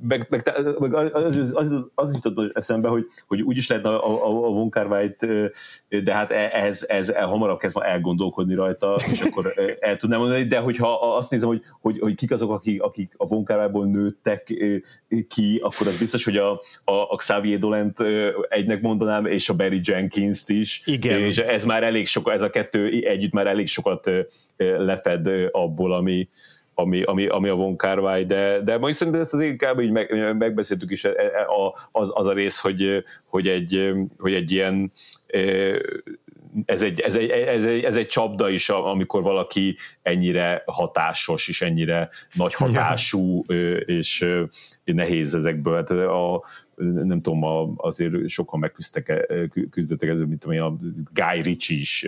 meg, 0.00 0.26
meg, 0.28 0.52
meg 0.78 0.94
az, 0.94 1.50
az, 1.54 1.74
az, 1.94 2.14
jutott 2.14 2.56
eszembe, 2.56 2.88
hogy, 2.88 3.04
hogy 3.26 3.42
úgy 3.42 3.56
is 3.56 3.68
lehetne 3.68 3.90
a, 3.90 4.26
a, 4.26 4.46
a 4.46 4.50
Von 4.50 4.70
de 6.04 6.14
hát 6.14 6.30
e, 6.30 6.50
ehhez, 6.52 6.84
ez 6.88 7.12
hamarabb 7.14 7.58
kezd 7.58 7.76
elgondolkodni 7.80 8.54
rajta, 8.54 8.94
és 9.12 9.20
akkor 9.20 9.44
el 9.80 9.96
tudnám 9.96 10.18
mondani, 10.18 10.44
de 10.44 10.58
hogyha 10.58 11.16
azt 11.16 11.30
nézem, 11.30 11.48
hogy, 11.48 11.62
hogy, 11.80 11.98
hogy 11.98 12.14
kik 12.14 12.32
azok, 12.32 12.50
akik, 12.50 12.82
akik 12.82 13.14
a 13.16 13.26
Von 13.70 13.90
nőttek 13.90 14.42
ki, 15.28 15.60
akkor 15.62 15.86
az 15.86 15.98
biztos, 15.98 16.24
hogy 16.24 16.36
a, 16.36 16.50
a, 16.84 16.92
a 17.08 17.16
Xavier 17.16 17.58
Dolent 17.58 17.98
egynek 18.48 18.80
mondanám, 18.80 19.26
és 19.26 19.48
a 19.48 19.54
Barry 19.54 19.80
Jenkins-t 19.82 20.48
is. 20.48 20.82
Igen. 20.86 21.20
És 21.20 21.38
ez 21.38 21.64
már 21.64 21.82
elég 21.82 22.06
sok, 22.06 22.30
ez 22.30 22.42
a 22.42 22.50
kettő 22.50 22.86
együtt 23.04 23.32
már 23.32 23.46
elég 23.46 23.68
sokat 23.68 24.10
lefed 24.56 25.28
abból, 25.50 25.92
ami, 25.92 26.28
ami, 26.74 27.02
ami, 27.02 27.26
ami 27.26 27.48
a 27.48 27.54
Von 27.54 27.76
Kárvály, 27.76 28.24
de, 28.24 28.60
de 28.60 28.78
majd 28.78 28.94
szerintem 28.94 29.22
ezt 29.22 29.34
az 29.34 29.40
inkább 29.40 29.80
így 29.80 29.90
meg, 29.90 30.36
megbeszéltük 30.38 30.90
is, 30.90 31.04
e, 31.04 31.08
e, 31.08 31.46
az, 31.92 32.10
az 32.14 32.26
a 32.26 32.32
rész, 32.32 32.58
hogy, 32.58 33.04
hogy, 33.28 33.48
egy, 33.48 33.92
hogy 34.18 34.34
egy 34.34 34.52
ilyen 34.52 34.92
ez 36.64 36.82
egy, 36.82 37.00
ez, 37.00 37.16
egy, 37.16 37.30
ez, 37.30 37.64
egy, 37.64 37.82
ez 37.82 37.96
egy 37.96 38.06
csapda 38.06 38.48
is, 38.48 38.68
amikor 38.68 39.22
valaki 39.22 39.76
ennyire 40.02 40.62
hatásos, 40.66 41.48
és 41.48 41.62
ennyire 41.62 42.08
nagy 42.34 42.54
hatású, 42.54 43.42
ja. 43.46 43.76
és 43.76 44.26
nehéz 44.84 45.34
ezekből. 45.34 45.74
Hát 45.74 45.90
a, 45.90 46.44
nem 46.80 47.20
tudom, 47.20 47.72
azért 47.76 48.28
sokan 48.28 48.58
megküzdtek, 48.58 49.08
e, 49.08 49.48
küzdöttek 49.70 50.08
ezzel, 50.08 50.26
mint 50.26 50.44
amilyen 50.44 50.64
a 50.64 50.76
Guy 51.12 51.42
Ritchie 51.42 51.78
is 51.78 52.06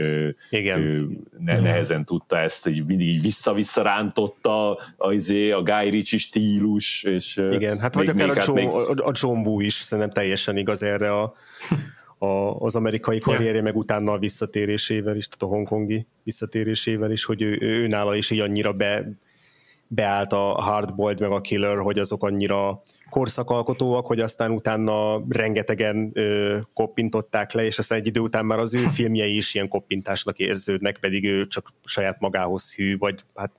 Igen. 0.50 1.08
Ne, 1.38 1.60
nehezen 1.60 2.04
tudta 2.04 2.38
ezt, 2.38 2.64
hogy 2.64 2.86
mindig 2.86 3.08
így 3.08 3.22
vissza-vissza 3.22 3.82
rántotta 3.82 4.78
izé, 5.10 5.50
a 5.50 5.62
Guy 5.62 5.90
Ritchie 5.90 6.18
stílus. 6.18 7.02
És 7.02 7.40
Igen, 7.50 7.78
hát 7.78 7.94
vagy 7.94 8.08
akár 8.08 8.30
a 8.30 8.34
John, 8.46 8.58
még... 8.58 8.68
a 8.96 9.12
John 9.20 9.46
Woo 9.46 9.60
is 9.60 9.74
szerintem 9.74 10.22
teljesen 10.22 10.56
igaz 10.56 10.82
erre 10.82 11.12
a 11.12 11.34
a, 12.22 12.56
az 12.58 12.74
amerikai 12.74 13.18
karrierje, 13.18 13.52
yeah. 13.52 13.64
meg 13.64 13.76
utána 13.76 14.12
a 14.12 14.18
visszatérésével 14.18 15.16
is, 15.16 15.26
tehát 15.26 15.42
a 15.42 15.56
hongkongi 15.56 16.06
visszatérésével 16.22 17.10
is, 17.10 17.24
hogy 17.24 17.42
ő, 17.42 17.56
ő 17.60 17.86
nála 17.86 18.14
is 18.14 18.30
így 18.30 18.40
annyira 18.40 18.72
be, 18.72 19.12
beállt 19.94 20.32
a 20.32 20.60
Hardboiled 20.60 21.20
meg 21.20 21.30
a 21.30 21.40
Killer, 21.40 21.76
hogy 21.76 21.98
azok 21.98 22.24
annyira 22.24 22.82
korszakalkotóak, 23.10 24.06
hogy 24.06 24.20
aztán 24.20 24.50
utána 24.50 25.22
rengetegen 25.28 26.10
ö, 26.12 26.58
koppintották 26.74 27.52
le, 27.52 27.64
és 27.64 27.78
aztán 27.78 27.98
egy 27.98 28.06
idő 28.06 28.20
után 28.20 28.46
már 28.46 28.58
az 28.58 28.74
ő 28.74 28.86
filmjei 28.86 29.36
is 29.36 29.54
ilyen 29.54 29.68
koppintásnak 29.68 30.38
érződnek, 30.38 30.98
pedig 30.98 31.24
ő 31.24 31.46
csak 31.46 31.72
saját 31.84 32.20
magához 32.20 32.74
hű, 32.74 32.98
vagy 32.98 33.20
hát 33.34 33.50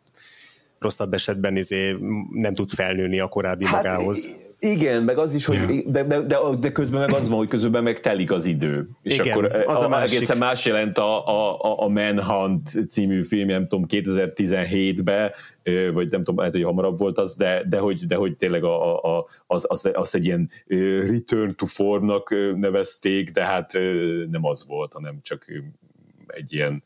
rosszabb 0.80 1.14
esetben 1.14 1.56
izé 1.56 1.98
nem 2.32 2.54
tud 2.54 2.70
felnőni 2.70 3.20
a 3.20 3.28
korábbi 3.28 3.66
hát, 3.66 3.76
magához 3.76 4.30
Igen, 4.64 5.04
meg 5.04 5.18
az 5.18 5.36
is, 5.36 5.46
hogy 5.46 5.84
de, 5.86 6.04
de, 6.04 6.22
de, 6.22 6.38
de 6.60 6.72
közben 6.72 7.00
meg 7.00 7.14
az 7.14 7.30
van, 7.30 7.38
hogy 7.38 7.50
közben 7.50 7.84
meg 7.84 8.00
telik 8.00 8.32
az 8.32 8.46
idő. 8.46 8.90
És 9.02 9.18
Igen, 9.18 9.32
akkor 9.38 9.64
az 9.66 9.82
a, 9.82 9.86
a 9.86 9.90
másik. 9.90 10.16
egészen 10.16 10.38
más 10.38 10.66
jelent 10.66 10.98
a, 10.98 11.28
a, 11.28 11.84
a 11.84 11.88
Manhunt 11.88 12.70
című 12.90 13.24
film, 13.24 13.48
nem 13.48 13.68
tudom, 13.68 13.86
2017-ben, 13.90 15.32
vagy 15.94 16.10
nem 16.10 16.20
tudom, 16.20 16.38
lehet, 16.38 16.54
hogy 16.54 16.64
hamarabb 16.64 17.00
volt 17.00 17.18
az, 17.18 17.36
de, 17.36 17.64
de, 17.70 17.78
hogy, 17.78 18.06
de 18.06 18.16
hogy 18.16 18.38
tényleg 18.38 18.64
a, 18.64 19.18
a, 19.18 19.26
az, 19.48 19.66
az, 19.70 19.90
az 19.94 20.16
egy 20.16 20.26
ilyen 20.26 20.50
return 21.08 21.56
to 21.56 21.66
formnak 21.66 22.36
nevezték, 22.56 23.32
de 23.32 23.46
hát 23.46 23.74
nem 24.32 24.46
az 24.46 24.68
volt, 24.68 24.94
hanem 24.94 25.20
csak 25.22 25.46
egy 26.28 26.54
ilyen 26.54 26.84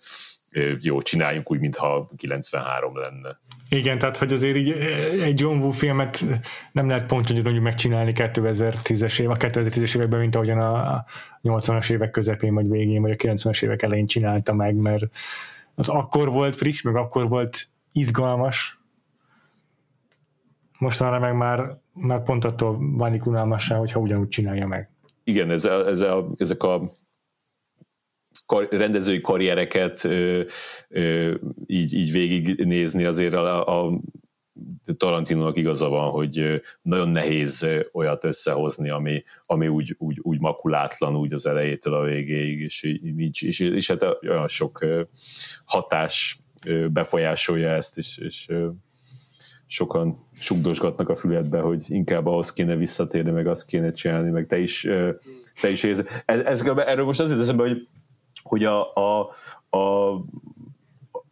jó, 0.82 1.02
csináljunk 1.02 1.52
úgy, 1.52 1.60
mintha 1.60 2.10
93 2.18 2.98
lenne. 2.98 3.40
Igen, 3.70 3.98
tehát 3.98 4.18
hogy 4.18 4.34
azért 4.34 4.56
így 4.56 4.72
egy 5.22 5.40
John 5.40 5.58
Woo 5.58 5.72
filmet 5.72 6.24
nem 6.72 6.88
lehet 6.88 7.06
pont 7.06 7.30
ugyanúgy 7.30 7.62
megcsinálni 7.62 8.14
2010-es 8.16 9.20
év, 9.20 9.30
a 9.30 9.36
2010-es 9.36 9.96
években, 9.96 10.20
mint 10.20 10.36
ahogyan 10.36 10.60
a 10.60 11.06
80-as 11.44 11.92
évek 11.92 12.12
közepén, 12.12 12.54
vagy 12.54 12.70
végén, 12.70 13.02
vagy 13.02 13.12
a 13.12 13.16
90-es 13.16 13.64
évek 13.64 13.82
elején 13.82 14.08
csinálta 14.08 14.54
meg, 14.54 14.76
mert 14.76 15.06
az 15.76 15.90
akkor 15.90 16.30
volt 16.30 16.56
friss, 16.56 16.82
meg 16.82 16.96
akkor 16.96 17.28
volt 17.28 17.68
izgalmas, 17.92 18.80
mostanra 20.78 21.20
meg 21.20 21.36
már, 21.36 21.78
már 21.94 22.24
pont 22.24 22.46
attól 22.46 22.78
válik 22.98 23.26
unalmassá, 23.26 23.78
hogyha 23.78 24.00
ugyanúgy 24.00 24.28
csinálja 24.28 24.68
meg. 24.68 24.90
Igen, 25.24 25.52
ez 25.52 25.66
a, 25.66 25.88
ez 25.88 26.02
a, 26.02 26.30
ezek 26.38 26.64
a 26.64 26.92
kar, 28.48 28.68
rendezői 28.72 29.22
karriereket 29.22 30.04
ö, 30.04 30.42
ö, 30.90 31.36
így, 31.66 31.94
így 31.94 32.12
végignézni 32.12 33.04
azért 33.04 33.34
a, 33.34 33.86
a 33.86 34.00
Tarantinónak 34.98 35.58
igaza 35.58 35.90
van, 35.90 36.10
hogy 36.10 36.62
nagyon 36.82 37.10
nehéz 37.10 37.68
olyat 37.92 38.24
összehozni, 38.24 38.90
ami, 38.90 39.24
ami 39.46 39.68
úgy, 39.68 39.96
úgy, 39.98 40.20
úgy 40.22 40.40
makulátlan 40.40 41.16
úgy 41.16 41.34
az 41.34 41.46
elejétől 41.46 41.94
a 41.94 42.04
végéig, 42.04 42.60
és, 42.60 43.00
nincs, 43.02 43.44
és, 43.44 43.60
és 43.60 43.88
hát 43.88 44.06
olyan 44.22 44.48
sok 44.48 44.86
hatás 45.66 46.40
befolyásolja 46.92 47.70
ezt, 47.70 47.98
és, 47.98 48.18
és 48.18 48.48
sokan 49.68 50.28
sugdosgatnak 50.40 51.10
a 51.10 51.16
füledbe, 51.16 51.60
hogy 51.60 51.86
inkább 51.88 52.26
ahhoz 52.26 52.54
kéne 52.54 52.76
visszatérni, 52.76 53.32
meg 53.32 53.48
azt 53.48 53.66
kéne 53.66 53.92
csinálni, 53.92 54.30
meg 54.30 54.48
te 54.48 54.60
is, 54.60 54.88
te 55.62 55.70
is 55.70 55.84
érzi. 55.84 56.04
Ez, 56.26 56.40
ez, 56.40 56.68
erről 56.68 57.06
most 57.06 57.20
azért 57.20 57.40
eszembe, 57.40 57.64
hogy 57.64 57.88
hogy 58.48 58.64
a, 58.64 58.94
a, 58.94 59.20
a 59.78 60.12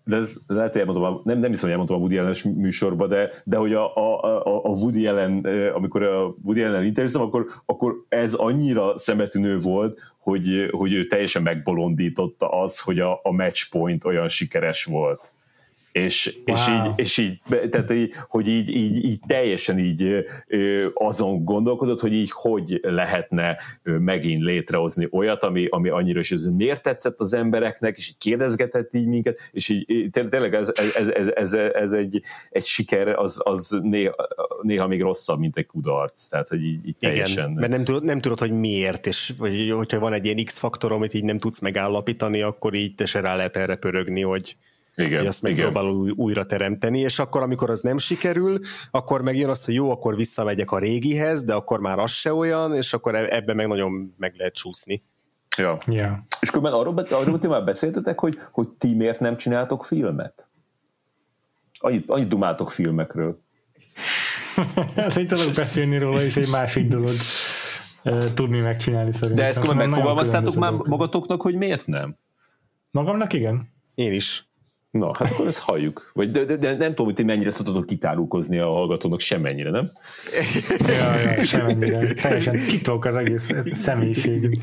de 0.05 0.15
ez, 0.15 0.35
lehet, 0.47 0.71
hogy 0.71 0.81
elmondom, 0.81 1.21
nem, 1.23 1.39
nem 1.39 1.49
hiszem, 1.49 1.63
hogy 1.63 1.71
elmondtam 1.71 1.97
a 1.97 1.99
Woody 1.99 2.17
allen 2.17 2.35
műsorban, 2.55 3.07
de, 3.07 3.29
de 3.43 3.57
hogy 3.57 3.73
a, 3.73 3.95
a, 3.95 4.45
a 4.63 4.69
Woody 4.69 5.07
Allen, 5.07 5.45
amikor 5.73 6.03
a 6.03 6.35
Woody 6.43 6.63
Allen 6.63 6.85
interjúztam, 6.85 7.21
akkor, 7.21 7.45
akkor 7.65 7.93
ez 8.09 8.33
annyira 8.33 8.97
szemetűnő 8.97 9.57
volt, 9.57 10.13
hogy, 10.19 10.69
hogy 10.71 10.93
ő 10.93 11.07
teljesen 11.07 11.41
megbolondította 11.41 12.49
az, 12.49 12.79
hogy 12.79 12.99
a, 12.99 13.19
a 13.23 13.31
match 13.31 13.71
point 13.71 14.05
olyan 14.05 14.27
sikeres 14.27 14.83
volt 14.83 15.34
és, 15.95 16.37
wow. 16.45 16.55
és 16.55 16.67
így, 16.67 16.91
és 16.95 17.17
így 17.17 17.41
tehát 17.69 17.91
így, 17.91 18.13
hogy 18.27 18.47
így, 18.47 18.69
így, 18.69 19.03
így 19.03 19.19
teljesen 19.27 19.79
így 19.79 20.25
azon 20.93 21.43
gondolkodott, 21.43 21.99
hogy 21.99 22.13
így 22.13 22.31
hogy 22.33 22.79
lehetne 22.81 23.57
megint 23.83 24.41
létrehozni 24.41 25.07
olyat, 25.11 25.43
ami, 25.43 25.67
ami 25.69 25.89
annyira 25.89 26.19
is 26.19 26.31
ez 26.31 26.45
miért 26.45 26.81
tetszett 26.81 27.19
az 27.19 27.33
embereknek, 27.33 27.97
és 27.97 28.07
így 28.07 28.17
kérdezgetett 28.17 28.93
így 28.93 29.05
minket, 29.05 29.39
és 29.51 29.69
így 29.69 30.09
tényleg 30.11 30.53
ez, 30.53 30.71
ez, 30.75 31.09
ez, 31.09 31.27
ez, 31.27 31.53
ez 31.53 31.91
egy, 31.91 32.21
egy 32.49 32.65
siker, 32.65 33.07
az, 33.07 33.41
az 33.43 33.77
néha, 33.81 34.15
néha 34.61 34.87
még 34.87 35.01
rosszabb, 35.01 35.39
mint 35.39 35.57
egy 35.57 35.65
kudarc, 35.65 36.27
tehát 36.27 36.47
hogy 36.47 36.63
így, 36.63 36.87
így 36.87 36.95
teljesen... 36.99 37.43
Igen, 37.43 37.51
mert 37.51 37.71
nem 37.71 37.83
tudod, 37.83 38.03
nem 38.03 38.19
tudod, 38.19 38.39
hogy 38.39 38.51
miért, 38.51 39.05
és 39.05 39.33
vagy, 39.37 39.71
hogyha 39.75 39.99
van 39.99 40.13
egy 40.13 40.25
ilyen 40.25 40.43
X-faktor, 40.43 40.91
amit 40.91 41.13
így 41.13 41.23
nem 41.23 41.37
tudsz 41.37 41.59
megállapítani, 41.59 42.41
akkor 42.41 42.73
így 42.73 42.95
te 42.95 43.05
se 43.05 43.19
rá 43.19 43.35
lehet 43.35 43.55
erre 43.55 43.75
pörögni, 43.75 44.21
hogy 44.21 44.55
igen, 44.95 45.17
hogy 45.17 45.27
azt 45.27 45.41
megpróbál 45.41 45.85
új, 45.85 46.11
újra 46.15 46.45
teremteni, 46.45 46.99
és 46.99 47.19
akkor, 47.19 47.41
amikor 47.41 47.69
az 47.69 47.81
nem 47.81 47.97
sikerül, 47.97 48.59
akkor 48.91 49.21
megjön 49.21 49.49
az, 49.49 49.65
hogy 49.65 49.73
jó, 49.73 49.91
akkor 49.91 50.15
visszamegyek 50.15 50.71
a 50.71 50.79
régihez, 50.79 51.43
de 51.43 51.53
akkor 51.53 51.79
már 51.79 51.99
az 51.99 52.11
se 52.11 52.33
olyan, 52.33 52.75
és 52.75 52.93
akkor 52.93 53.15
e- 53.15 53.35
ebben 53.35 53.55
meg 53.55 53.67
nagyon 53.67 54.13
meg 54.17 54.33
lehet 54.37 54.53
csúszni. 54.53 55.01
Ja. 55.57 55.77
Yeah. 55.87 56.17
És 56.39 56.49
akkor 56.49 56.73
arról, 56.73 56.99
arról 57.09 57.39
ti 57.39 57.47
már 57.47 57.63
beszéltetek, 57.63 58.19
hogy, 58.19 58.37
hogy 58.51 58.67
ti 58.67 58.93
miért 58.93 59.19
nem 59.19 59.37
csináltok 59.37 59.85
filmet? 59.85 60.47
Annyit, 61.79 62.09
annyit 62.09 62.27
dumáltok 62.27 62.71
filmekről. 62.71 63.41
Ezt 64.95 65.27
tudok 65.27 65.53
beszélni 65.53 65.97
róla, 65.97 66.23
és 66.23 66.35
egy 66.35 66.49
másik 66.49 66.87
dolog 66.87 67.15
tudni 68.33 68.59
megcsinálni 68.59 69.11
szerintem. 69.11 69.35
De 69.35 69.45
ezt 69.45 69.73
megfogalmaztátok 69.73 70.55
már 70.55 70.71
magatoknak, 70.71 71.41
hogy 71.41 71.55
miért 71.55 71.85
nem? 71.85 72.17
Magamnak 72.91 73.33
igen. 73.33 73.73
Én 73.95 74.13
is. 74.13 74.47
Na, 74.95 75.11
hát 75.17 75.31
akkor 75.31 75.47
ezt 75.47 75.59
halljuk. 75.59 76.11
Vagy 76.13 76.31
de, 76.31 76.43
de, 76.43 76.55
de 76.55 76.75
nem 76.75 76.89
tudom, 76.89 77.05
hogy 77.05 77.15
ti 77.15 77.23
mennyire 77.23 77.51
szoktatok 77.51 77.85
kitárulkozni 77.85 78.59
a 78.59 78.65
hallgatónak, 78.65 79.19
semennyire, 79.19 79.69
nem? 79.69 79.85
ja, 80.87 81.15
ja, 81.15 81.43
semennyire. 81.43 82.13
Teljesen 82.13 82.53
titok 82.69 83.05
az 83.05 83.15
egész 83.15 83.49
személyiség. 83.73 84.59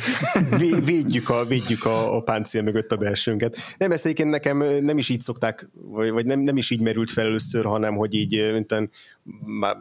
Védjük 0.85 1.31
a, 1.31 1.45
védjük 1.45 1.85
a, 1.85 2.17
a 2.17 2.21
páncél 2.21 2.63
mögött 2.63 2.93
a 2.93 2.97
belsőnket. 2.97 3.57
Nem, 3.79 3.93
ezt 3.93 4.05
egyébként 4.05 4.31
nekem 4.31 4.65
nem 4.81 4.99
is 4.99 5.09
így 5.09 5.21
szokták, 5.21 5.67
vagy, 5.75 6.11
vagy 6.11 6.25
nem, 6.25 6.41
nem 6.41 6.57
is 6.57 6.71
így 6.71 6.81
merült 6.81 7.11
fel 7.11 7.25
először, 7.25 7.65
hanem 7.65 7.95
hogy 7.95 8.15
így, 8.15 8.51
mint 8.53 8.91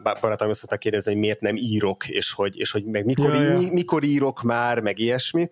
barátom 0.02 0.48
azt 0.48 0.60
szokták 0.60 0.78
kérdezni, 0.78 1.12
hogy 1.12 1.20
miért 1.20 1.40
nem 1.40 1.56
írok, 1.56 2.08
és 2.08 2.32
hogy, 2.32 2.58
és 2.58 2.70
hogy 2.70 2.84
meg 2.84 3.04
mikor, 3.04 3.34
ja, 3.34 3.42
ja. 3.42 3.58
Mi, 3.58 3.70
mikor 3.72 4.04
írok 4.04 4.42
már, 4.42 4.80
meg 4.80 4.98
ilyesmi 4.98 5.48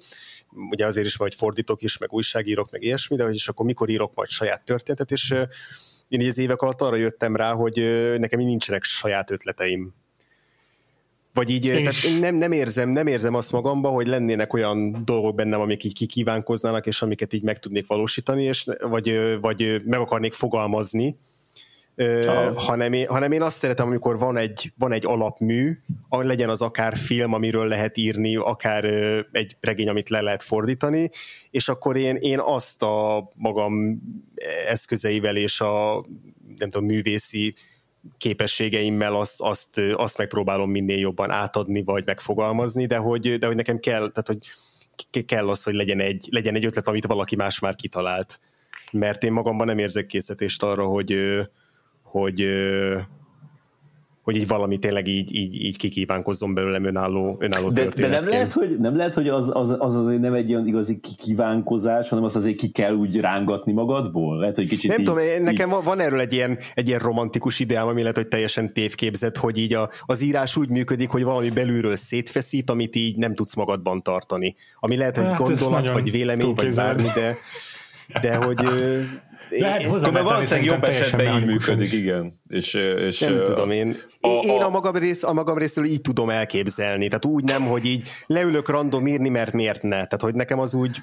ugye 0.71 0.87
azért 0.87 1.07
is 1.07 1.19
majd 1.19 1.35
fordítok 1.35 1.83
is, 1.83 1.99
meg 1.99 2.13
újságírok, 2.13 2.71
meg 2.71 2.83
ilyesmi, 2.83 3.17
de 3.17 3.25
hogy 3.25 3.35
is 3.35 3.49
akkor 3.49 3.67
mikor 3.67 3.89
írok 3.89 4.15
majd 4.15 4.29
saját 4.29 4.65
történetet, 4.65 5.11
és 5.11 5.35
én 6.09 6.27
az 6.27 6.39
évek 6.39 6.61
alatt 6.61 6.81
arra 6.81 6.97
jöttem 6.97 7.37
rá, 7.37 7.53
hogy 7.53 7.75
nekem 8.19 8.41
nincsenek 8.41 8.85
saját 8.85 9.31
ötleteim. 9.31 9.95
Vagy 11.33 11.51
így, 11.51 11.67
tehát 11.67 12.21
nem, 12.21 12.35
nem, 12.35 12.53
érzem, 12.53 12.89
nem 12.89 13.07
érzem 13.07 13.35
azt 13.35 13.53
magamba, 13.53 13.89
hogy 13.89 14.07
lennének 14.07 14.53
olyan 14.53 15.05
dolgok 15.05 15.35
bennem, 15.35 15.61
amik 15.61 15.85
így 15.85 15.95
kikívánkoznának, 15.95 16.87
és 16.87 17.03
amiket 17.03 17.33
így 17.33 17.43
meg 17.43 17.59
tudnék 17.59 17.87
valósítani, 17.87 18.43
és, 18.43 18.67
vagy, 18.81 19.39
vagy 19.41 19.83
meg 19.85 20.01
akarnék 20.01 20.33
fogalmazni, 20.33 21.19
ah. 22.01 22.57
hanem, 22.57 22.93
én, 22.93 23.07
hanem 23.07 23.33
én 23.33 23.43
azt 23.43 23.57
szeretem, 23.57 23.87
amikor 23.87 24.19
van 24.19 24.37
egy, 24.37 24.73
van 24.79 24.93
egy 24.93 25.07
alapmű, 25.07 25.73
legyen 26.09 26.49
az 26.49 26.63
akár 26.63 26.97
film, 26.97 27.33
amiről 27.33 27.67
lehet 27.67 27.97
írni, 27.97 28.37
akár 28.37 28.85
egy 29.33 29.57
regény, 29.61 29.89
amit 29.89 30.09
le 30.09 30.21
lehet 30.21 30.43
fordítani, 30.43 31.11
és 31.51 31.69
akkor 31.69 31.97
én, 31.97 32.17
én 32.17 32.39
azt 32.39 32.83
a 32.83 33.29
magam 33.37 34.03
eszközeivel 34.67 35.37
és 35.37 35.61
a 35.61 36.05
nem 36.57 36.71
tudom, 36.71 36.87
művészi 36.87 37.55
képességeimmel 38.19 39.15
azt, 39.15 39.41
azt, 39.41 39.81
azt 39.97 40.19
megpróbálom 40.19 40.71
minél 40.71 40.99
jobban 40.99 41.31
átadni, 41.31 41.83
vagy 41.83 42.07
megfogalmazni, 42.07 42.87
de 42.87 42.97
hogy, 42.97 43.39
de 43.39 43.47
hogy 43.47 43.57
nekem 43.57 43.79
kell, 43.79 44.11
tehát 44.11 44.27
hogy 44.27 44.39
kell 45.27 45.49
az, 45.49 45.63
hogy 45.63 45.75
legyen 45.75 46.01
egy, 46.01 46.29
legyen 46.31 46.55
egy 46.55 46.65
ötlet, 46.65 46.87
amit 46.87 47.07
valaki 47.07 47.37
más 47.37 47.59
már 47.59 47.75
kitalált. 47.75 48.41
Mert 48.93 49.25
én 49.25 49.33
magamban 49.33 49.67
nem 49.67 49.79
érzek 49.79 50.07
készítést 50.07 50.63
arra, 50.63 50.85
hogy, 50.85 51.17
hogy, 52.11 52.47
hogy 54.23 54.37
így 54.37 54.49
valami 54.49 54.79
tényleg 54.79 55.07
így, 55.07 55.35
így, 55.35 55.55
így 55.55 55.77
kikívánkozzon 55.77 56.55
belőlem 56.55 56.85
önálló, 56.85 57.37
önálló 57.39 57.71
de, 57.71 57.89
de 57.89 58.09
nem 58.09 58.23
lehet, 58.29 58.53
hogy, 58.53 58.79
nem 58.79 58.97
lehet, 58.97 59.15
hogy 59.15 59.29
az, 59.29 59.51
az, 59.53 59.75
az 59.79 59.95
azért 59.95 60.21
nem 60.21 60.35
egy 60.35 60.53
olyan 60.53 60.67
igazi 60.67 61.01
kikívánkozás, 61.01 62.09
hanem 62.09 62.25
azt 62.25 62.37
azért 62.37 62.57
ki 62.57 62.69
kell 62.69 62.95
úgy 62.95 63.21
rángatni 63.21 63.73
magadból? 63.73 64.39
Lehet, 64.39 64.55
hogy 64.55 64.69
kicsit 64.69 64.91
nem 64.91 64.99
így, 64.99 65.05
tudom, 65.05 65.23
nekem 65.43 65.69
így... 65.69 65.85
van 65.85 66.01
erről 66.01 66.21
egy 66.21 66.33
ilyen, 66.33 66.59
egy 66.75 66.89
ilyen 66.89 67.01
romantikus 67.01 67.61
ideám, 67.61 67.87
ami 67.87 68.01
lehet, 68.01 68.17
hogy 68.17 68.29
teljesen 68.29 68.73
tévképzett, 68.73 69.37
hogy 69.37 69.59
így 69.59 69.75
a, 69.75 69.89
az 70.05 70.23
írás 70.23 70.57
úgy 70.57 70.71
működik, 70.71 71.11
hogy 71.11 71.25
valami 71.25 71.51
belülről 71.51 71.97
szétfeszít, 71.97 72.71
amit 72.71 72.97
így 72.97 73.17
nem 73.17 73.35
tudsz 73.35 73.55
magadban 73.55 74.03
tartani. 74.03 74.55
Ami 74.81 74.97
lehet, 74.97 75.17
hogy 75.17 75.27
hát 75.27 75.37
gondolat, 75.37 75.91
vagy 75.91 76.11
vélemény, 76.11 76.55
vagy 76.55 76.75
bármi, 76.75 77.09
de, 77.15 77.35
de 78.21 78.37
hogy 78.37 78.61
lehet 79.51 79.83
hozzá, 79.83 80.11
mert 80.11 80.25
valószínűleg 80.25 80.65
jobb 80.65 80.85
esetben 80.85 81.39
így 81.39 81.47
működik, 81.47 81.93
igen. 81.93 82.33
És, 82.49 82.75
és, 83.09 83.19
nem 83.19 83.43
tudom, 83.45 83.71
én, 83.71 83.97
a, 84.21 84.29
én 84.29 84.63
a, 84.63 84.69
magam 84.69 84.95
rész, 84.97 85.23
a 85.23 85.33
magam 85.33 85.59
részről 85.59 85.85
így 85.85 86.01
tudom 86.01 86.31
elképzelni. 86.31 87.09
Tehát 87.09 87.25
úgy 87.25 87.45
nem, 87.45 87.63
hogy 87.63 87.85
így 87.85 88.09
leülök 88.27 88.69
random 88.69 89.07
írni, 89.07 89.29
mert 89.29 89.53
miért 89.53 89.83
ne. 89.83 89.89
Tehát, 89.89 90.21
hogy 90.21 90.35
nekem 90.35 90.59
az 90.59 90.75
úgy 90.75 91.01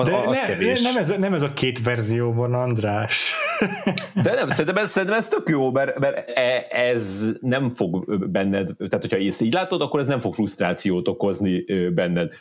az, 0.00 0.06
De 0.06 0.14
az 0.14 0.40
ne, 0.40 0.46
kevés. 0.46 0.82
Nem 0.82 0.96
ez, 0.96 1.08
nem 1.18 1.34
ez 1.34 1.42
a 1.42 1.52
két 1.52 1.82
verzió 1.82 2.32
van, 2.32 2.54
András. 2.54 3.34
De 4.24 4.34
nem, 4.34 4.48
szerintem 4.48 4.76
ez, 4.76 4.90
szerintem 4.90 5.18
ez 5.18 5.28
tök 5.28 5.48
jó, 5.48 5.70
mert, 5.70 5.98
mert 5.98 6.30
e, 6.34 6.66
ez 6.70 7.26
nem 7.40 7.74
fog 7.74 8.18
benned, 8.30 8.70
tehát 8.76 9.00
hogyha 9.00 9.16
ezt 9.16 9.40
így 9.40 9.52
látod, 9.52 9.80
akkor 9.80 10.00
ez 10.00 10.06
nem 10.06 10.20
fog 10.20 10.34
frusztrációt 10.34 11.08
okozni 11.08 11.64
benned 11.94 12.32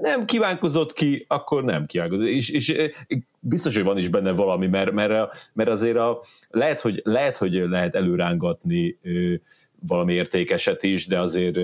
nem 0.00 0.24
kívánkozott 0.24 0.92
ki, 0.92 1.24
akkor 1.28 1.64
nem 1.64 1.86
kívánkozott. 1.86 2.28
És, 2.28 2.50
és 2.50 2.92
biztos, 3.40 3.74
hogy 3.74 3.84
van 3.84 3.98
is 3.98 4.08
benne 4.08 4.30
valami, 4.30 4.66
mert, 4.66 4.92
mert, 4.92 5.50
mert 5.52 5.70
azért 5.70 5.96
a, 5.96 6.20
lehet, 6.50 6.80
hogy, 6.80 7.00
lehet, 7.04 7.36
hogy 7.36 7.52
lehet 7.52 7.94
előrángatni 7.94 8.98
valami 9.86 10.12
értékeset 10.12 10.82
is, 10.82 11.06
de 11.06 11.20
azért 11.20 11.58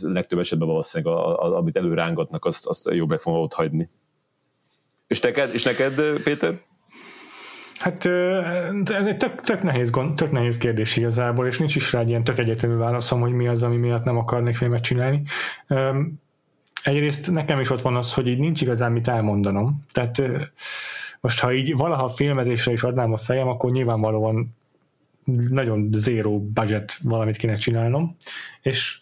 legtöbb 0.00 0.38
esetben 0.38 0.68
valószínűleg 0.68 1.14
a, 1.14 1.42
a, 1.42 1.56
amit 1.56 1.76
előrángatnak, 1.76 2.44
azt, 2.44 2.66
azt 2.66 2.90
jobb 2.90 3.08
meg 3.08 3.18
fogom 3.18 3.40
ott 3.40 3.52
hagyni. 3.52 3.88
És 5.12 5.20
neked, 5.20 5.54
és 5.54 5.62
neked 5.62 6.00
Péter? 6.24 6.60
Hát 7.78 7.96
tök, 9.18 9.40
tök, 9.44 9.62
nehéz, 9.62 9.90
gond, 9.90 10.16
tök 10.16 10.30
nehéz 10.30 10.58
kérdés 10.58 10.96
igazából, 10.96 11.46
és 11.46 11.58
nincs 11.58 11.76
is 11.76 11.92
rá 11.92 12.00
egy 12.00 12.08
ilyen 12.08 12.24
tök 12.24 12.38
egyetemű 12.38 12.74
válaszom, 12.74 13.20
hogy 13.20 13.32
mi 13.32 13.48
az, 13.48 13.62
ami 13.62 13.76
miatt 13.76 14.04
nem 14.04 14.16
akarnék 14.16 14.56
filmet 14.56 14.82
csinálni. 14.82 15.22
Egyrészt 16.82 17.30
nekem 17.30 17.60
is 17.60 17.70
ott 17.70 17.82
van 17.82 17.96
az, 17.96 18.12
hogy 18.12 18.26
így 18.26 18.38
nincs 18.38 18.60
igazán 18.60 18.92
mit 18.92 19.08
elmondanom. 19.08 19.84
Tehát 19.90 20.22
most 21.20 21.40
ha 21.40 21.52
így 21.52 21.76
valaha 21.76 22.08
filmezésre 22.08 22.72
is 22.72 22.82
adnám 22.82 23.12
a 23.12 23.16
fejem, 23.16 23.48
akkor 23.48 23.70
nyilvánvalóan 23.70 24.56
nagyon 25.50 25.88
zero 25.92 26.38
budget 26.38 26.98
valamit 27.02 27.36
kéne 27.36 27.54
csinálnom, 27.54 28.16
és 28.60 28.98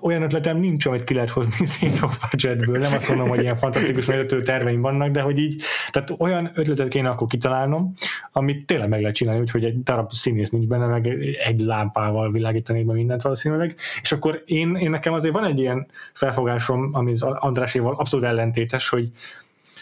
olyan 0.00 0.22
ötletem 0.22 0.56
nincs, 0.56 0.86
amit 0.86 1.04
ki 1.04 1.14
lehet 1.14 1.30
hozni 1.30 1.66
zero 1.78 2.08
budgetből, 2.30 2.78
nem 2.78 2.92
azt 2.92 3.08
mondom, 3.08 3.28
hogy 3.28 3.42
ilyen 3.42 3.56
fantasztikus 3.56 4.06
vezető 4.06 4.42
terveim 4.42 4.80
vannak, 4.80 5.10
de 5.10 5.20
hogy 5.20 5.38
így, 5.38 5.62
tehát 5.90 6.14
olyan 6.18 6.50
ötletet 6.54 6.88
kéne 6.88 7.08
akkor 7.08 7.26
kitalálnom, 7.26 7.94
amit 8.32 8.66
tényleg 8.66 8.88
meg 8.88 9.00
lehet 9.00 9.16
csinálni, 9.16 9.40
úgyhogy 9.40 9.64
egy 9.64 9.82
darab 9.82 10.10
színész 10.10 10.50
nincs 10.50 10.66
benne, 10.66 10.86
meg 10.86 11.06
egy 11.44 11.60
lámpával 11.60 12.32
világítani 12.32 12.84
be 12.84 12.92
mindent 12.92 13.22
valószínűleg, 13.22 13.74
és 14.02 14.12
akkor 14.12 14.42
én, 14.46 14.76
én 14.76 14.90
nekem 14.90 15.12
azért 15.12 15.34
van 15.34 15.44
egy 15.44 15.58
ilyen 15.58 15.86
felfogásom, 16.12 16.90
ami 16.92 17.10
az 17.10 17.22
Andráséval 17.22 17.94
abszolút 17.94 18.26
ellentétes, 18.26 18.88
hogy 18.88 19.10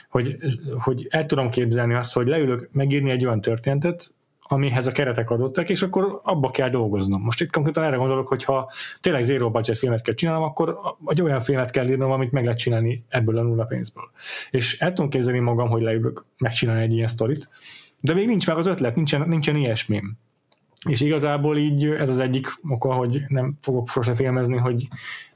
hogy, 0.09 0.37
hogy 0.79 1.07
el 1.11 1.27
tudom 1.27 1.51
képzelni 1.51 1.95
azt, 1.95 2.15
hogy 2.15 2.27
leülök 2.27 2.69
megírni 2.73 3.11
egy 3.11 3.25
olyan 3.25 3.41
történetet, 3.41 4.15
amihez 4.49 4.87
a 4.87 4.93
keretek 4.93 5.31
adottak, 5.31 5.69
és 5.69 5.83
akkor 5.83 6.21
abba 6.23 6.51
kell 6.51 6.69
dolgoznom. 6.69 7.23
Most 7.23 7.41
itt 7.41 7.53
konkrétan 7.53 7.85
erre 7.85 7.97
gondolok, 7.97 8.29
hogy 8.29 8.45
ha 8.45 8.71
tényleg 9.01 9.23
zero 9.23 9.51
budget 9.51 9.79
filmet 9.79 10.03
kell 10.03 10.15
csinálnom, 10.15 10.43
akkor 10.43 10.79
egy 11.07 11.21
olyan 11.21 11.41
filmet 11.41 11.71
kell 11.71 11.89
írnom, 11.89 12.11
amit 12.11 12.33
meg 12.33 12.45
lehet 12.45 12.59
csinálni 12.59 13.05
ebből 13.09 13.39
a 13.39 13.43
nulla 13.43 13.65
pénzből. 13.65 14.11
És 14.51 14.81
el 14.81 14.93
tudom 14.93 15.11
képzelni 15.11 15.39
magam, 15.39 15.69
hogy 15.69 15.83
leülök 15.83 16.25
megcsinálni 16.39 16.83
egy 16.83 16.93
ilyen 16.93 17.07
sztorit, 17.07 17.51
de 18.01 18.15
még 18.15 18.27
nincs 18.27 18.47
meg 18.47 18.57
az 18.57 18.67
ötlet, 18.67 18.95
nincsen, 18.95 19.29
nincsen 19.29 19.57
ilyesmim. 19.57 20.19
És 20.89 21.01
igazából 21.01 21.57
így 21.57 21.85
ez 21.85 22.09
az 22.09 22.19
egyik 22.19 22.47
oka, 22.69 22.93
hogy 22.93 23.23
nem 23.29 23.59
fogok 23.61 23.89
sose 23.89 24.15
filmezni, 24.15 24.57
hogy 24.57 24.89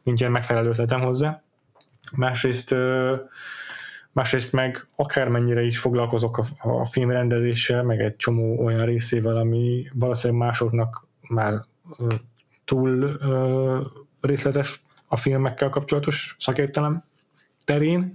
nincsen 0.02 0.30
megfelelő 0.30 0.68
ötletem 0.68 1.00
hozzá. 1.00 1.42
Másrészt 2.16 2.74
másrészt 4.12 4.52
meg 4.52 4.86
akármennyire 4.96 5.62
is 5.62 5.78
foglalkozok 5.78 6.38
a, 6.38 6.44
a 6.58 6.84
filmrendezéssel, 6.84 7.82
meg 7.82 8.00
egy 8.00 8.16
csomó 8.16 8.64
olyan 8.64 8.84
részével, 8.84 9.36
ami 9.36 9.88
valószínűleg 9.92 10.42
másoknak 10.46 11.06
már 11.20 11.64
túl 12.64 13.02
ö, 13.02 13.80
részletes 14.20 14.82
a 15.06 15.16
filmekkel 15.16 15.68
kapcsolatos 15.68 16.36
szakértelem 16.38 17.02
terén, 17.64 18.12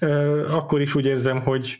ö, 0.00 0.46
akkor 0.48 0.80
is 0.80 0.94
úgy 0.94 1.06
érzem, 1.06 1.40
hogy, 1.40 1.78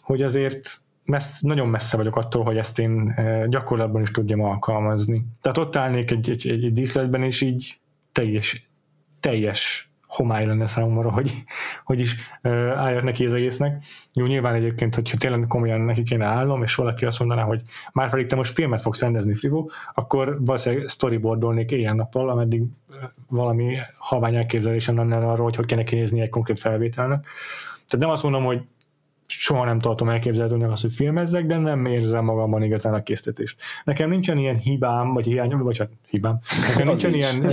hogy 0.00 0.22
azért 0.22 0.84
messz, 1.04 1.40
nagyon 1.40 1.68
messze 1.68 1.96
vagyok 1.96 2.16
attól, 2.16 2.44
hogy 2.44 2.56
ezt 2.56 2.78
én 2.78 3.14
gyakorlatban 3.48 4.02
is 4.02 4.10
tudjam 4.10 4.40
alkalmazni. 4.40 5.26
Tehát 5.40 5.58
ott 5.58 5.76
állnék 5.76 6.10
egy, 6.10 6.30
egy, 6.30 6.48
egy 6.48 6.72
díszletben, 6.72 7.22
és 7.22 7.40
így 7.40 7.78
teljes, 8.12 8.68
teljes 9.20 9.90
homály 10.16 10.46
lenne 10.46 10.66
számomra, 10.66 11.10
hogy, 11.10 11.32
hogy 11.84 12.00
is 12.00 12.14
álljak 12.76 13.02
neki 13.02 13.26
az 13.26 13.34
egésznek. 13.34 13.84
Jó, 14.12 14.26
nyilván 14.26 14.54
egyébként, 14.54 14.94
hogyha 14.94 15.16
tényleg 15.16 15.44
komolyan 15.48 15.80
neki 15.80 16.02
kéne 16.02 16.26
állnom, 16.26 16.62
és 16.62 16.74
valaki 16.74 17.04
azt 17.04 17.18
mondaná, 17.18 17.42
hogy 17.42 17.62
már 17.92 18.10
pedig 18.10 18.26
te 18.26 18.36
most 18.36 18.52
filmet 18.52 18.80
fogsz 18.80 19.00
rendezni, 19.00 19.34
Frivo, 19.34 19.66
akkor 19.94 20.36
valószínűleg 20.40 20.88
storyboardolnék 20.88 21.70
éjjel-nappal, 21.70 22.30
ameddig 22.30 22.62
valami 23.28 23.76
halvány 23.98 24.34
elképzelésem 24.34 24.96
lenne 24.96 25.16
arról, 25.16 25.44
hogy 25.44 25.56
hogy 25.56 25.66
kéne 25.66 25.84
kinézni 25.84 26.20
egy 26.20 26.28
konkrét 26.28 26.60
felvételnek. 26.60 27.26
Tehát 27.88 28.04
nem 28.06 28.10
azt 28.10 28.22
mondom, 28.22 28.44
hogy 28.44 28.60
soha 29.26 29.64
nem 29.64 29.78
tartom 29.78 30.08
elképzelhetőnek 30.08 30.70
azt, 30.70 30.82
hogy 30.82 30.92
filmezzek, 30.92 31.46
de 31.46 31.56
nem 31.56 31.86
érzem 31.86 32.24
magamban 32.24 32.62
igazán 32.62 32.94
a 32.94 33.02
készítést. 33.02 33.62
Nekem 33.84 34.08
nincsen 34.08 34.38
ilyen 34.38 34.56
hibám, 34.56 35.12
vagy 35.12 35.26
hiányom, 35.26 35.62
vagy 35.62 35.74
csak 35.74 35.90
hibám. 36.08 36.38
Nekem 36.68 36.86
nincsen 36.88 37.14
ilyen, 37.14 37.38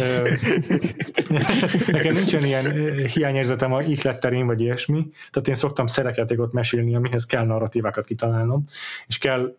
nekem 1.88 2.14
nincsen 2.14 2.44
ilyen 2.44 2.72
hiányérzetem 3.08 3.74
a 3.74 3.82
ihletterén, 3.82 4.46
vagy 4.46 4.62
ilyesmi. 4.62 5.08
Tehát 5.32 5.48
én 5.48 5.56
szoktam 5.56 5.88
szerekjátékot 5.88 6.54
mesélni, 6.54 6.96
amihez 6.96 7.26
kell 7.26 7.46
narratívákat 7.46 8.06
kitalálnom, 8.06 8.64
és 9.08 9.18
kell 9.18 9.56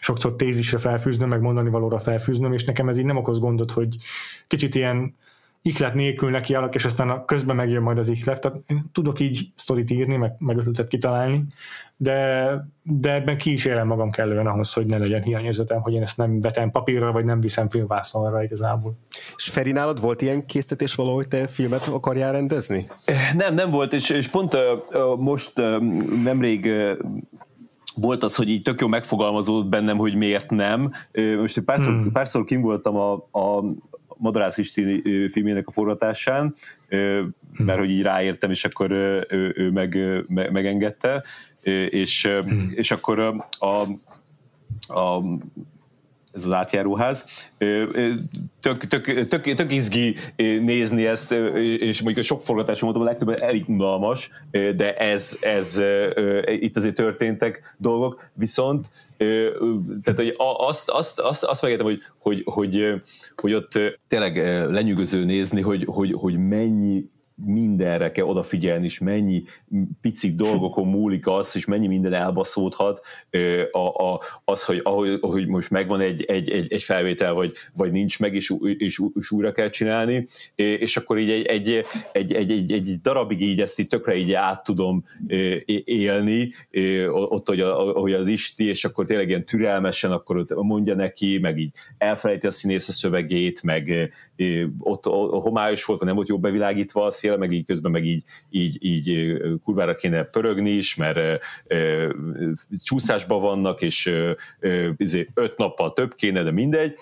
sokszor 0.00 0.36
tézisre 0.36 0.78
felfűznöm, 0.78 1.28
meg 1.28 1.40
mondani 1.40 1.70
valóra 1.70 1.98
felfűznöm, 1.98 2.52
és 2.52 2.64
nekem 2.64 2.88
ez 2.88 2.98
így 2.98 3.04
nem 3.04 3.16
okoz 3.16 3.38
gondot, 3.38 3.70
hogy 3.70 3.96
kicsit 4.46 4.74
ilyen 4.74 5.14
ihlet 5.62 5.94
nélkül 5.94 6.30
nekiállok, 6.30 6.74
és 6.74 6.84
aztán 6.84 7.10
a 7.10 7.24
közben 7.24 7.56
megjön 7.56 7.82
majd 7.82 7.98
az 7.98 8.08
ihlet. 8.08 8.40
Tehát 8.40 8.58
én 8.66 8.84
tudok 8.92 9.20
így 9.20 9.48
sztorit 9.54 9.90
írni, 9.90 10.16
meg, 10.16 10.34
meg 10.38 10.56
ötletet 10.56 10.88
kitalálni, 10.88 11.44
de, 11.96 12.48
de 12.82 13.14
ebben 13.14 13.38
ki 13.38 13.52
is 13.52 13.64
élem 13.64 13.86
magam 13.86 14.10
kellően 14.10 14.46
ahhoz, 14.46 14.72
hogy 14.72 14.86
ne 14.86 14.98
legyen 14.98 15.22
hiányérzetem, 15.22 15.80
hogy 15.80 15.92
én 15.92 16.02
ezt 16.02 16.16
nem 16.16 16.40
vetem 16.40 16.70
papírra, 16.70 17.12
vagy 17.12 17.24
nem 17.24 17.40
viszem 17.40 17.68
filmvászonra 17.68 18.42
igazából. 18.42 18.96
És 19.36 19.48
Feri, 19.48 19.72
nálad 19.72 20.00
volt 20.00 20.22
ilyen 20.22 20.46
készítés 20.46 20.94
valahol, 20.94 21.18
hogy 21.18 21.28
te 21.28 21.46
filmet 21.46 21.86
akarjál 21.86 22.32
rendezni? 22.32 22.86
Nem, 23.36 23.54
nem 23.54 23.70
volt, 23.70 23.92
és, 23.92 24.10
és 24.10 24.28
pont 24.28 24.54
uh, 24.54 25.16
most 25.18 25.58
uh, 25.58 25.82
nemrég 26.22 26.64
uh, 26.64 26.98
volt 27.96 28.22
az, 28.22 28.34
hogy 28.34 28.48
így 28.48 28.62
tök 28.62 28.80
jó 28.80 28.86
megfogalmazódott 28.86 29.68
bennem, 29.68 29.96
hogy 29.96 30.14
miért 30.14 30.50
nem. 30.50 30.92
Most 31.38 31.60
párszor, 31.60 31.92
hmm. 31.92 32.12
párszor 32.12 32.44
kim 32.44 32.60
voltam 32.60 32.96
a, 32.96 33.12
a, 33.30 33.64
Madarász 34.16 34.58
Isti 34.58 35.02
filmének 35.28 35.68
a 35.68 35.72
forgatásán, 35.72 36.54
mert 37.56 37.78
hogy 37.78 37.90
így 37.90 38.02
ráértem, 38.02 38.50
és 38.50 38.64
akkor 38.64 38.90
ő, 38.90 39.52
ő 39.56 39.70
meg, 39.70 39.98
meg, 40.28 40.52
megengedte, 40.52 41.24
és, 41.90 42.28
és 42.74 42.90
akkor 42.90 43.18
a, 43.58 43.82
a 44.98 45.22
ez 46.36 46.44
az 46.44 46.52
átjáróház. 46.52 47.24
Tök, 48.60 48.86
tök, 48.88 49.28
tök, 49.28 49.54
tök 49.54 49.72
izgi 49.72 50.16
nézni 50.60 51.06
ezt, 51.06 51.32
és 51.78 52.02
mondjuk 52.02 52.24
sok 52.24 52.42
forgatás 52.42 52.80
mondtam, 52.80 53.02
a 53.02 53.06
legtöbb 53.06 53.40
elég 53.40 53.68
unalmas, 53.68 54.30
de 54.50 54.96
ez, 54.96 55.38
ez 55.40 55.82
itt 56.46 56.76
azért 56.76 56.94
történtek 56.94 57.74
dolgok, 57.78 58.28
viszont 58.32 58.86
tehát 60.02 60.14
hogy 60.14 60.34
azt, 60.56 60.90
azt, 60.90 61.20
azt, 61.20 61.44
azt 61.44 61.62
megértem, 61.62 61.86
hogy, 61.86 62.00
hogy, 62.18 62.42
hogy, 62.44 63.02
hogy 63.36 63.54
ott 63.54 63.78
tényleg 64.08 64.36
lenyűgöző 64.70 65.24
nézni, 65.24 65.60
hogy, 65.60 65.84
hogy, 65.86 66.12
hogy 66.12 66.48
mennyi 66.48 67.04
mindenre 67.44 68.12
kell 68.12 68.24
odafigyelni, 68.24 68.84
és 68.84 68.98
mennyi 68.98 69.42
picik 70.00 70.34
dolgokon 70.34 70.86
múlik 70.86 71.26
az, 71.26 71.56
és 71.56 71.64
mennyi 71.64 71.86
minden 71.86 72.12
elbaszódhat, 72.12 73.00
a, 73.70 73.78
a, 73.78 74.20
az, 74.44 74.64
hogy 74.64 74.80
ahogy, 74.82 75.18
ahogy 75.20 75.46
most 75.46 75.70
megvan 75.70 76.00
egy, 76.00 76.22
egy, 76.22 76.50
egy, 76.50 76.72
egy 76.72 76.82
felvétel, 76.82 77.32
vagy, 77.32 77.52
vagy 77.74 77.92
nincs 77.92 78.20
meg, 78.20 78.34
és, 78.34 78.52
és, 78.78 79.02
és 79.14 79.30
újra 79.30 79.52
kell 79.52 79.70
csinálni, 79.70 80.26
és 80.54 80.96
akkor 80.96 81.18
így 81.18 81.30
egy, 81.30 81.44
egy, 81.46 81.84
egy, 82.12 82.32
egy, 82.32 82.50
egy, 82.50 82.72
egy 82.72 83.00
darabig 83.02 83.40
így 83.40 83.60
ezt 83.60 83.78
így 83.78 83.88
tökre 83.88 84.16
így 84.16 84.32
át 84.32 84.64
tudom 84.64 85.04
élni, 85.84 86.52
ott, 87.10 87.48
hogy, 87.48 87.60
a, 87.60 87.74
hogy 87.74 88.12
az 88.12 88.28
Isti, 88.28 88.68
és 88.68 88.84
akkor 88.84 89.06
tényleg 89.06 89.28
ilyen 89.28 89.44
türelmesen, 89.44 90.10
akkor 90.12 90.46
mondja 90.48 90.94
neki, 90.94 91.38
meg 91.38 91.58
így 91.58 91.74
elfelejti 91.98 92.46
a 92.46 92.50
színész 92.50 92.88
a 92.88 92.92
szövegét, 92.92 93.62
meg 93.62 94.10
ott, 94.78 95.04
homályos 95.42 95.84
volt, 95.84 95.98
vagy 95.98 96.08
nem 96.08 96.16
volt 96.16 96.28
jó 96.28 96.38
bevilágítva 96.38 97.04
a 97.04 97.10
szél, 97.10 97.36
meg 97.36 97.52
így 97.52 97.66
közben 97.66 97.90
meg 97.90 98.04
így, 98.04 98.24
így, 98.50 98.84
így 98.84 99.36
kurvára 99.64 99.94
kéne 99.94 100.22
pörögni 100.24 100.70
is, 100.70 100.94
mert 100.94 101.16
e, 101.16 101.40
e, 101.66 102.08
csúszásban 102.84 103.40
vannak, 103.40 103.82
és 103.82 104.06
e, 104.06 104.36
öt 105.34 105.56
nappal 105.56 105.92
több 105.92 106.14
kéne, 106.14 106.42
de 106.42 106.50
mindegy, 106.50 106.98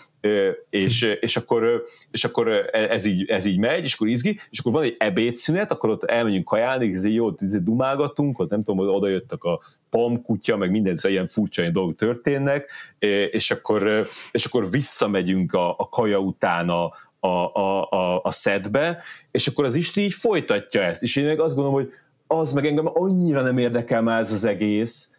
és, 0.70 1.02
és, 1.20 1.36
akkor, 1.36 1.84
és 2.10 2.24
akkor 2.24 2.48
ez 2.72 3.04
így, 3.04 3.30
ez 3.30 3.44
így 3.44 3.58
megy, 3.58 3.84
és 3.84 3.94
akkor 3.94 4.08
izgi, 4.08 4.40
és 4.50 4.58
akkor 4.58 4.72
van 4.72 4.82
egy 4.82 4.96
ebédszünet, 4.98 5.70
akkor 5.70 5.90
ott 5.90 6.04
elmegyünk 6.04 6.44
kajálni, 6.44 6.86
és 6.86 6.98
jó, 7.02 7.26
ott 7.26 7.44
dumálgatunk, 7.44 8.38
ott 8.38 8.50
nem 8.50 8.62
tudom, 8.62 8.88
oda 8.88 9.08
jöttek 9.08 9.44
a 9.44 9.60
kutya, 10.22 10.56
meg 10.56 10.70
minden 10.70 10.96
ilyen 11.02 11.26
furcsa 11.26 11.60
ilyen 11.60 11.72
dolgok 11.72 11.96
történnek, 11.96 12.70
és 13.30 13.50
akkor, 13.50 14.06
és 14.30 14.44
akkor 14.44 14.70
visszamegyünk 14.70 15.52
a, 15.52 15.70
a 15.78 15.88
kaja 15.88 16.18
után 16.18 16.68
a, 16.68 16.92
a, 17.24 17.54
a, 17.54 17.90
a, 17.90 18.20
a 18.22 18.30
szedbe, 18.30 19.02
és 19.30 19.46
akkor 19.46 19.64
az 19.64 19.74
Isti 19.74 20.00
így 20.02 20.12
folytatja 20.12 20.82
ezt, 20.82 21.02
és 21.02 21.16
én 21.16 21.24
meg 21.24 21.40
azt 21.40 21.54
gondolom, 21.54 21.80
hogy 21.80 21.92
az 22.26 22.52
meg 22.52 22.66
engem 22.66 22.90
annyira 22.94 23.42
nem 23.42 23.58
érdekel 23.58 24.02
már 24.02 24.20
ez 24.20 24.32
az 24.32 24.44
egész, 24.44 25.10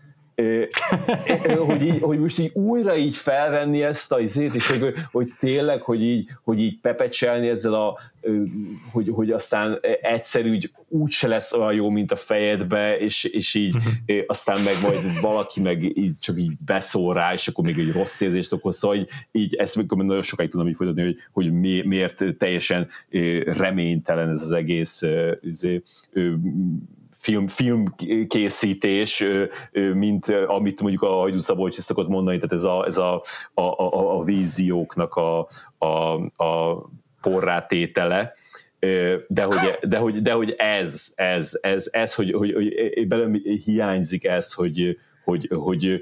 hogy, 1.57 1.85
így, 1.85 2.01
hogy 2.01 2.19
most 2.19 2.39
így 2.39 2.51
újra 2.53 2.97
így 2.97 3.15
felvenni 3.15 3.83
ezt 3.83 4.11
a 4.11 4.19
izét, 4.19 4.55
és 4.55 4.67
hogy, 4.67 4.93
hogy 5.11 5.29
tényleg, 5.39 5.81
hogy 5.81 6.03
így, 6.03 6.29
hogy 6.43 6.61
így 6.61 6.79
pepecselni 6.79 7.47
ezzel 7.47 7.73
a, 7.73 7.99
hogy, 8.91 9.09
hogy 9.09 9.31
aztán 9.31 9.79
egyszer 10.01 10.45
úgy, 10.45 10.71
úgy 10.87 11.11
se 11.11 11.27
lesz 11.27 11.53
olyan 11.53 11.73
jó, 11.73 11.89
mint 11.89 12.11
a 12.11 12.15
fejedbe, 12.15 12.97
és, 12.97 13.23
és 13.23 13.53
így 13.53 13.75
aztán 14.27 14.57
meg 14.61 14.73
majd 14.81 15.21
valaki 15.21 15.61
meg 15.61 15.97
így 15.97 16.19
csak 16.19 16.37
így 16.37 16.53
beszól 16.65 17.13
rá, 17.13 17.33
és 17.33 17.47
akkor 17.47 17.65
még 17.65 17.79
egy 17.79 17.91
rossz 17.91 18.21
érzést 18.21 18.53
okoz, 18.53 18.77
szóval 18.77 18.97
így, 18.97 19.09
így 19.31 19.55
ezt 19.55 19.75
még 19.75 19.85
nagyon 19.87 20.21
sokáig 20.21 20.49
tudom 20.49 20.67
így 20.67 20.75
folytatni, 20.75 21.03
hogy, 21.03 21.17
hogy 21.31 21.51
mi, 21.51 21.81
miért 21.85 22.23
teljesen 22.37 22.87
reménytelen 23.45 24.29
ez 24.29 24.41
az 24.41 24.51
egész 24.51 25.01
izé, 25.41 25.81
film, 27.25 27.47
filmkészítés, 27.47 29.25
mint 29.93 30.25
amit 30.47 30.81
mondjuk 30.81 31.01
a 31.01 31.07
Hajdú 31.07 31.39
Szabolcs 31.39 31.75
szokott 31.79 32.07
mondani, 32.07 32.35
tehát 32.35 32.53
ez 32.53 32.63
a, 32.63 32.85
ez 32.85 32.97
a, 32.97 33.23
a, 33.53 33.61
a, 33.61 34.17
a 34.17 34.23
vízióknak 34.23 35.13
a, 35.15 35.47
a, 35.77 35.85
a 36.43 36.83
porrátétele, 37.21 38.33
de 39.27 39.43
hogy, 39.43 39.77
de 39.81 39.97
hogy, 39.97 40.21
de 40.21 40.31
hogy 40.31 40.53
ez, 40.57 41.11
ez, 41.15 41.57
ez, 41.61 41.87
ez 41.91 42.13
hogy, 42.13 42.31
hogy, 42.31 42.53
hogy 42.53 43.07
belőlem 43.07 43.33
hiányzik 43.63 44.23
ez, 44.23 44.53
hogy, 44.53 44.97
hogy, 45.23 45.49
hogy 45.53 46.01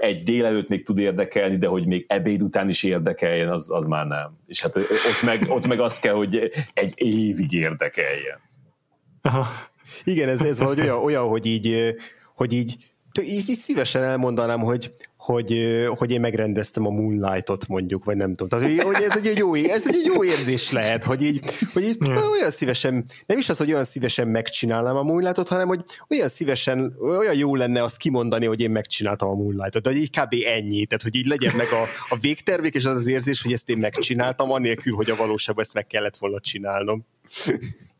egy 0.00 0.22
délelőtt 0.22 0.68
még 0.68 0.84
tud 0.84 0.98
érdekelni, 0.98 1.56
de 1.56 1.66
hogy 1.66 1.86
még 1.86 2.04
ebéd 2.08 2.42
után 2.42 2.68
is 2.68 2.82
érdekeljen, 2.82 3.48
az, 3.48 3.70
az 3.70 3.86
már 3.86 4.06
nem. 4.06 4.38
És 4.46 4.62
hát 4.62 4.76
ott 4.76 5.22
meg, 5.24 5.44
ott 5.48 5.66
meg 5.66 5.80
az 5.80 5.98
kell, 5.98 6.14
hogy 6.14 6.50
egy 6.74 6.92
évig 6.96 7.52
érdekeljen. 7.52 8.40
Aha. 9.22 9.46
Igen, 10.04 10.28
ez, 10.28 10.40
ez 10.40 10.58
valahogy 10.58 10.80
olyan, 10.80 11.02
olyan 11.02 11.28
hogy 11.28 11.46
így, 11.46 11.94
hogy 12.34 12.52
így, 12.52 12.76
így, 13.22 13.48
így 13.48 13.58
szívesen 13.58 14.02
elmondanám, 14.02 14.60
hogy, 14.60 14.92
hogy, 15.16 15.66
hogy 15.96 16.10
én 16.10 16.20
megrendeztem 16.20 16.86
a 16.86 16.90
Moonlight-ot 16.90 17.68
mondjuk, 17.68 18.04
vagy 18.04 18.16
nem 18.16 18.34
tudom. 18.34 18.60
Tehát, 18.60 18.82
hogy 18.82 19.02
ez 19.02 19.16
egy 19.16 19.36
jó, 19.36 19.54
ez 19.54 19.86
egy 19.86 20.04
jó 20.04 20.24
érzés 20.24 20.70
lehet, 20.70 21.04
hogy 21.04 21.22
így, 21.22 21.40
hogy 21.72 21.82
így 21.82 21.96
olyan 22.32 22.50
szívesen, 22.50 23.04
nem 23.26 23.38
is 23.38 23.48
az, 23.48 23.56
hogy 23.56 23.72
olyan 23.72 23.84
szívesen 23.84 24.28
megcsinálnám 24.28 24.96
a 24.96 25.02
Moonlight-ot, 25.02 25.48
hanem 25.48 25.66
hogy 25.66 25.80
olyan 26.08 26.28
szívesen, 26.28 26.94
olyan 27.00 27.36
jó 27.36 27.54
lenne 27.54 27.82
azt 27.82 27.96
kimondani, 27.96 28.46
hogy 28.46 28.60
én 28.60 28.70
megcsináltam 28.70 29.28
a 29.28 29.34
Moonlight-ot, 29.34 29.82
de 29.82 29.90
hogy 29.90 29.98
így 29.98 30.10
kb. 30.10 30.34
ennyi, 30.46 30.86
tehát 30.86 31.02
hogy 31.02 31.14
így 31.14 31.26
legyen 31.26 31.56
meg 31.56 31.68
a, 31.72 31.82
a 32.14 32.18
végtervék, 32.18 32.74
és 32.74 32.84
az 32.84 32.96
az 32.96 33.06
érzés, 33.06 33.42
hogy 33.42 33.52
ezt 33.52 33.68
én 33.68 33.78
megcsináltam, 33.78 34.50
anélkül, 34.50 34.94
hogy 34.94 35.10
a 35.10 35.16
valóságban 35.16 35.64
ezt 35.64 35.74
meg 35.74 35.86
kellett 35.86 36.16
volna 36.16 36.40
csinálnom 36.40 37.04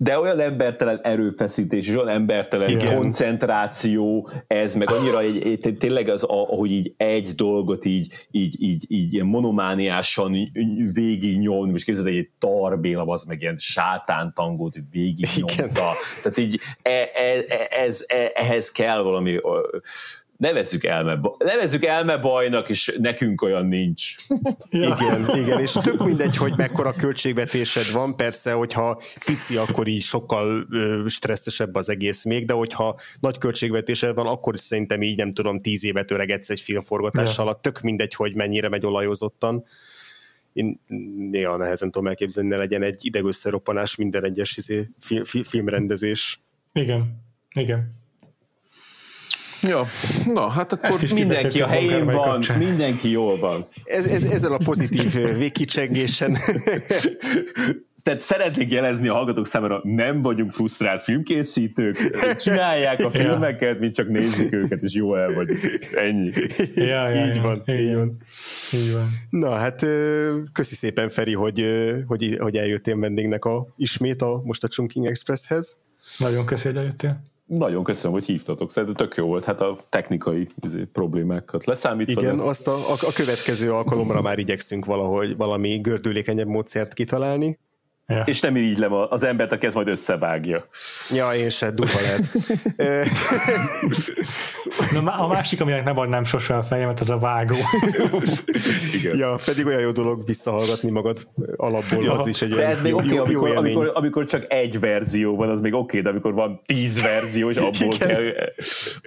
de 0.04 0.18
olyan 0.18 0.40
embertelen 0.40 1.00
erőfeszítés, 1.02 1.88
és 1.88 1.94
olyan 1.94 2.08
embertelen 2.08 2.68
Igen. 2.68 2.96
koncentráció 2.96 4.28
ez, 4.46 4.74
meg 4.74 4.90
annyira 4.90 5.20
egy, 5.20 5.46
egy, 5.62 5.76
tényleg 5.78 6.08
az, 6.08 6.22
ahogy 6.22 6.70
így 6.70 6.94
egy 6.96 7.34
dolgot 7.34 7.84
így, 7.84 8.12
így, 8.30 8.62
így, 8.62 8.84
így 8.88 9.12
ilyen 9.12 9.26
monomániásan 9.26 10.36
végig 10.94 11.38
nyomni, 11.38 11.70
most 11.70 11.84
képzeld, 11.84 12.06
egy 12.06 12.28
tarbéla, 12.38 13.04
az 13.04 13.24
meg 13.24 13.40
ilyen 13.40 13.56
sátántangót 13.58 14.76
végig 14.90 15.26
nyomta. 15.36 15.92
Tehát 16.22 16.38
így 16.38 16.60
e, 16.82 16.90
e, 16.90 17.44
e, 17.48 17.82
ez, 17.84 18.04
e, 18.06 18.30
ehhez 18.34 18.72
kell 18.72 19.02
valami 19.02 19.40
nevezzük 20.36 20.84
elme, 20.84 21.20
nevezzük 21.38 21.84
elme 21.84 22.16
bajnak, 22.16 22.68
és 22.68 22.96
nekünk 22.98 23.42
olyan 23.42 23.66
nincs. 23.66 24.14
Ja. 24.70 24.96
Igen, 24.98 25.36
igen, 25.36 25.60
és 25.60 25.72
tök 25.72 26.04
mindegy, 26.04 26.36
hogy 26.36 26.52
mekkora 26.56 26.92
költségvetésed 26.92 27.92
van, 27.92 28.16
persze, 28.16 28.52
hogyha 28.52 29.00
pici, 29.24 29.56
akkor 29.56 29.86
így 29.86 30.02
sokkal 30.02 30.66
stresszesebb 31.06 31.74
az 31.74 31.88
egész 31.88 32.24
még, 32.24 32.46
de 32.46 32.52
hogyha 32.52 32.96
nagy 33.20 33.38
költségvetésed 33.38 34.14
van, 34.14 34.26
akkor 34.26 34.58
szerintem 34.58 35.02
így 35.02 35.16
nem 35.16 35.32
tudom, 35.32 35.60
tíz 35.60 35.84
évet 35.84 36.10
öregedsz 36.10 36.50
egy 36.50 36.60
filmforgatás 36.60 37.36
ja. 37.36 37.42
alatt, 37.42 37.62
tök 37.62 37.80
mindegy, 37.80 38.14
hogy 38.14 38.34
mennyire 38.34 38.68
megy 38.68 38.86
olajozottan. 38.86 39.64
Én 40.52 40.80
néha 41.30 41.56
nehezen 41.56 41.90
tudom 41.90 42.08
elképzelni, 42.08 42.48
ne 42.48 42.56
legyen 42.56 42.82
egy 42.82 42.98
idegösszeroppanás 43.00 43.96
minden 43.96 44.24
egyes 44.24 44.56
izé, 44.56 44.86
filmrendezés. 45.44 46.40
Igen, 46.72 47.22
igen. 47.52 48.03
Ja, 49.68 49.86
na, 50.26 50.48
hát 50.48 50.72
akkor 50.72 51.00
mindenki 51.12 51.60
a 51.60 51.66
helyén 51.66 52.04
van, 52.04 52.30
kapcsán. 52.30 52.58
mindenki 52.58 53.10
jól 53.10 53.38
van. 53.38 53.64
Ez, 53.84 54.06
ez, 54.06 54.22
ezzel 54.22 54.52
a 54.52 54.58
pozitív 54.64 55.12
végkicsengésen. 55.38 56.36
Tehát 58.04 58.20
szeretnék 58.20 58.70
jelezni 58.70 59.08
a 59.08 59.14
hallgatók 59.14 59.46
számára, 59.46 59.80
nem 59.82 60.22
vagyunk 60.22 60.52
frusztrált 60.52 61.02
filmkészítők, 61.02 61.96
csinálják 62.36 63.04
a 63.04 63.10
filmeket, 63.20 63.78
mi 63.78 63.90
csak 63.90 64.08
nézzük 64.08 64.52
őket, 64.52 64.82
és 64.82 64.94
jó 64.94 65.16
el 65.16 65.32
vagyunk. 65.32 65.60
Ennyi. 65.94 66.30
Ja, 66.74 67.08
ja, 67.08 67.26
így, 67.26 67.36
ja, 67.36 67.42
van, 67.42 67.62
így 67.66 67.94
van. 67.94 68.16
Így 68.72 68.92
van. 68.92 69.08
Na 69.30 69.50
hát 69.50 69.86
köszi 70.52 70.74
szépen 70.74 71.08
Feri, 71.08 71.34
hogy, 71.34 71.66
hogy, 72.06 72.36
hogy 72.38 72.56
eljöttél 72.56 72.98
vendégnek 72.98 73.44
a, 73.44 73.66
ismét 73.76 74.22
a, 74.22 74.40
most 74.44 74.64
a 74.64 74.68
Chunking 74.68 75.06
Expresshez. 75.06 75.76
Nagyon 76.18 76.46
köszi, 76.46 76.66
hogy 76.66 76.76
eljöttél. 76.76 77.22
Nagyon 77.46 77.84
köszönöm, 77.84 78.12
hogy 78.12 78.24
hívtatok. 78.24 78.70
Szerintem 78.70 79.06
tök 79.06 79.16
jó 79.16 79.26
volt. 79.26 79.44
Hát 79.44 79.60
a 79.60 79.78
technikai 79.90 80.48
izé, 80.60 80.84
problémákat 80.84 81.66
leszámítva. 81.66 82.20
Igen, 82.20 82.36
de... 82.36 82.42
azt 82.42 82.68
a, 82.68 82.74
a, 82.74 82.92
a 82.92 83.12
következő 83.14 83.72
alkalomra 83.72 84.22
már 84.22 84.38
igyekszünk 84.38 84.84
valahogy 84.84 85.36
valami 85.36 85.78
gördülékenyebb 85.78 86.46
módszert 86.46 86.94
kitalálni. 86.94 87.58
Ja. 88.06 88.22
És 88.26 88.40
nem 88.40 88.56
így 88.56 88.78
le 88.78 88.88
az 89.08 89.24
embert, 89.24 89.52
aki 89.52 89.66
ezt 89.66 89.74
majd 89.74 89.88
összevágja. 89.88 90.66
Ja, 91.10 91.34
én 91.34 91.50
se, 91.50 91.70
durva 91.70 92.00
lehet. 92.00 92.30
Na, 95.02 95.12
a 95.12 95.26
másik, 95.28 95.60
aminek 95.60 95.84
nem 95.84 95.98
adnám 95.98 96.24
sose 96.24 96.56
a 96.56 96.62
fejemet, 96.62 97.00
az 97.00 97.10
a 97.10 97.18
vágó. 97.18 97.56
Igen. 99.00 99.18
Ja, 99.18 99.36
pedig 99.44 99.66
olyan 99.66 99.80
jó 99.80 99.90
dolog 99.90 100.26
visszahallgatni 100.26 100.90
magad 100.90 101.28
alapból, 101.56 102.04
ja, 102.04 102.12
az 102.12 102.26
is 102.26 102.42
egy 102.42 102.50
de 102.50 102.66
ez 102.66 102.80
még 102.80 102.94
oké, 102.94 103.18
okay, 103.18 103.34
amikor, 103.34 103.56
amikor, 103.56 103.90
amikor, 103.94 104.24
csak 104.24 104.52
egy 104.52 104.80
verzió 104.80 105.36
van, 105.36 105.48
az 105.48 105.60
még 105.60 105.72
oké, 105.72 105.82
okay, 105.82 106.00
de 106.00 106.08
amikor 106.08 106.32
van 106.32 106.60
tíz 106.66 107.02
verzió, 107.02 107.50
és 107.50 107.56
abból 107.56 107.94
igen. 107.94 108.08
kell, 108.08 108.32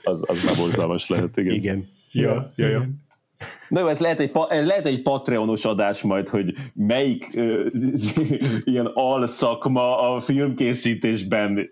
az, 0.03 0.21
az 0.25 0.37
nem 0.43 0.55
borzalmas 0.57 1.09
lehet. 1.09 1.37
Igen. 1.37 1.53
Igen. 1.53 1.89
Ja, 2.11 2.51
ja, 2.55 2.67
ja. 2.67 2.87
Na 3.69 3.79
jó, 3.79 3.87
ez 3.87 3.99
lehet 3.99 4.19
egy, 4.19 4.31
ez 4.49 4.65
lehet 4.65 4.85
egy 4.85 5.01
Patreonos 5.01 5.65
adás 5.65 6.01
majd, 6.01 6.29
hogy 6.29 6.53
melyik 6.73 7.27
uh, 7.35 7.65
ilyen 8.73 8.91
alszakma 8.93 10.15
a 10.15 10.21
filmkészítésben 10.21 11.69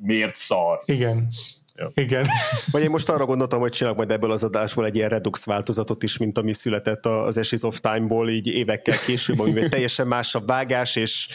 miért 0.00 0.36
szar. 0.36 0.78
Igen. 0.84 1.28
Ja. 1.76 1.90
Igen. 1.94 2.26
Vagy 2.70 2.82
én 2.82 2.90
most 2.90 3.08
arra 3.08 3.26
gondoltam, 3.26 3.60
hogy 3.60 3.70
csinálok 3.70 3.98
majd 3.98 4.10
ebből 4.10 4.30
az 4.30 4.42
adásból 4.42 4.84
egy 4.84 4.96
ilyen 4.96 5.08
redux 5.08 5.44
változatot 5.44 6.02
is, 6.02 6.16
mint 6.16 6.38
ami 6.38 6.52
született 6.52 7.06
az 7.06 7.36
Ashes 7.36 7.62
of 7.62 7.80
Time-ból 7.80 8.28
így 8.28 8.46
évekkel 8.46 9.00
később, 9.00 9.38
ami 9.38 9.68
teljesen 9.68 10.06
más 10.06 10.34
a 10.34 10.40
vágás, 10.46 10.96
és 10.96 11.28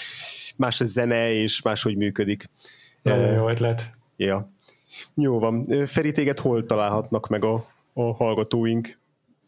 más 0.57 0.81
a 0.81 0.83
zene, 0.83 1.31
és 1.31 1.61
máshogy 1.61 1.97
működik. 1.97 2.45
Nagyon 3.01 3.33
jó 3.33 3.49
ötlet. 3.49 3.89
Ja. 4.17 4.51
Jó 5.15 5.39
van. 5.39 5.63
Feri, 5.85 6.11
téged 6.11 6.39
hol 6.39 6.65
találhatnak 6.65 7.27
meg 7.27 7.43
a, 7.43 7.65
a 7.93 8.13
hallgatóink? 8.13 8.96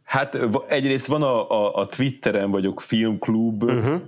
Hát 0.09 0.39
egyrészt 0.67 1.07
van 1.07 1.21
a, 1.23 1.49
a, 1.51 1.75
a 1.75 1.87
Twitteren 1.87 2.51
vagyok 2.51 2.81
Filmklub 2.81 3.63
uh-huh. 3.63 3.99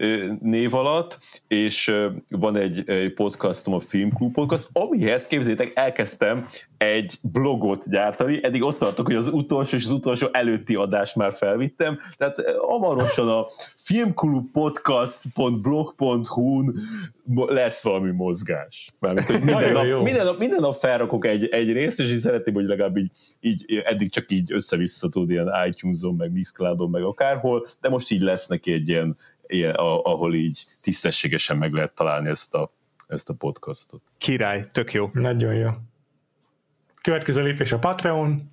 név 0.42 0.74
alatt, 0.74 1.20
és 1.48 1.96
van 2.30 2.56
egy, 2.56 2.90
egy 2.90 3.14
podcastom, 3.14 3.74
a 3.74 3.80
Filmklub 3.80 4.34
podcast, 4.34 4.70
amihez 4.74 5.28
képzétek, 5.28 5.72
elkezdtem 5.74 6.48
egy 6.78 7.20
blogot 7.22 7.90
gyártani, 7.90 8.40
eddig 8.44 8.64
ott 8.64 8.78
tartok, 8.78 9.06
hogy 9.06 9.16
az 9.16 9.28
utolsó 9.28 9.78
és 9.78 9.84
az 9.84 9.92
utolsó 9.92 10.28
előtti 10.32 10.76
adást 10.76 11.16
már 11.16 11.34
felvittem, 11.34 12.00
tehát 12.18 12.36
hamarosan 12.68 13.30
a 13.30 13.46
filmklubpodcast.blog.hu-n 13.84 16.74
lesz 17.36 17.84
valami 17.84 18.12
mozgás. 18.12 18.92
Mármint, 19.00 19.28
hogy 19.28 19.44
minden, 19.44 19.72
nap, 19.72 20.04
minden, 20.04 20.26
nap, 20.26 20.38
minden 20.38 20.60
nap 20.60 20.76
felrakok 20.76 21.26
egy, 21.26 21.46
egy 21.46 21.72
részt, 21.72 22.00
és 22.00 22.12
így 22.12 22.20
szeretném, 22.20 22.54
hogy 22.54 22.66
legalább 22.66 22.98
így, 22.98 23.12
így 23.40 23.82
eddig 23.86 24.12
csak 24.12 24.32
így 24.32 24.54
össze-vissza 24.54 25.10
tud 25.10 25.30
ilyen 25.30 25.50
iTunes-on, 25.68 26.16
meg 26.16 26.32
Mixcloud-on, 26.32 26.90
meg 26.90 27.04
akárhol, 27.04 27.68
de 27.82 27.90
most 27.90 28.12
így 28.12 28.22
lesz 28.22 28.48
neki 28.48 28.72
egy 28.72 28.90
ilyen, 28.90 29.18
ilyen 29.48 29.76
ahol 29.76 30.34
így 30.34 30.64
tisztességesen 30.82 31.58
meg 31.58 31.74
lehet 31.74 31.96
találni 31.96 32.30
ezt 32.30 32.54
a, 32.54 32.72
ezt 33.08 33.30
a 33.30 33.34
podcastot. 33.34 34.02
Király, 34.18 34.66
tök 34.72 34.92
jó. 34.92 35.10
Nagyon 35.14 35.54
jó. 35.54 35.70
Következő 37.02 37.42
lépés 37.44 37.72
a 37.72 37.80
Patreon. 37.80 38.52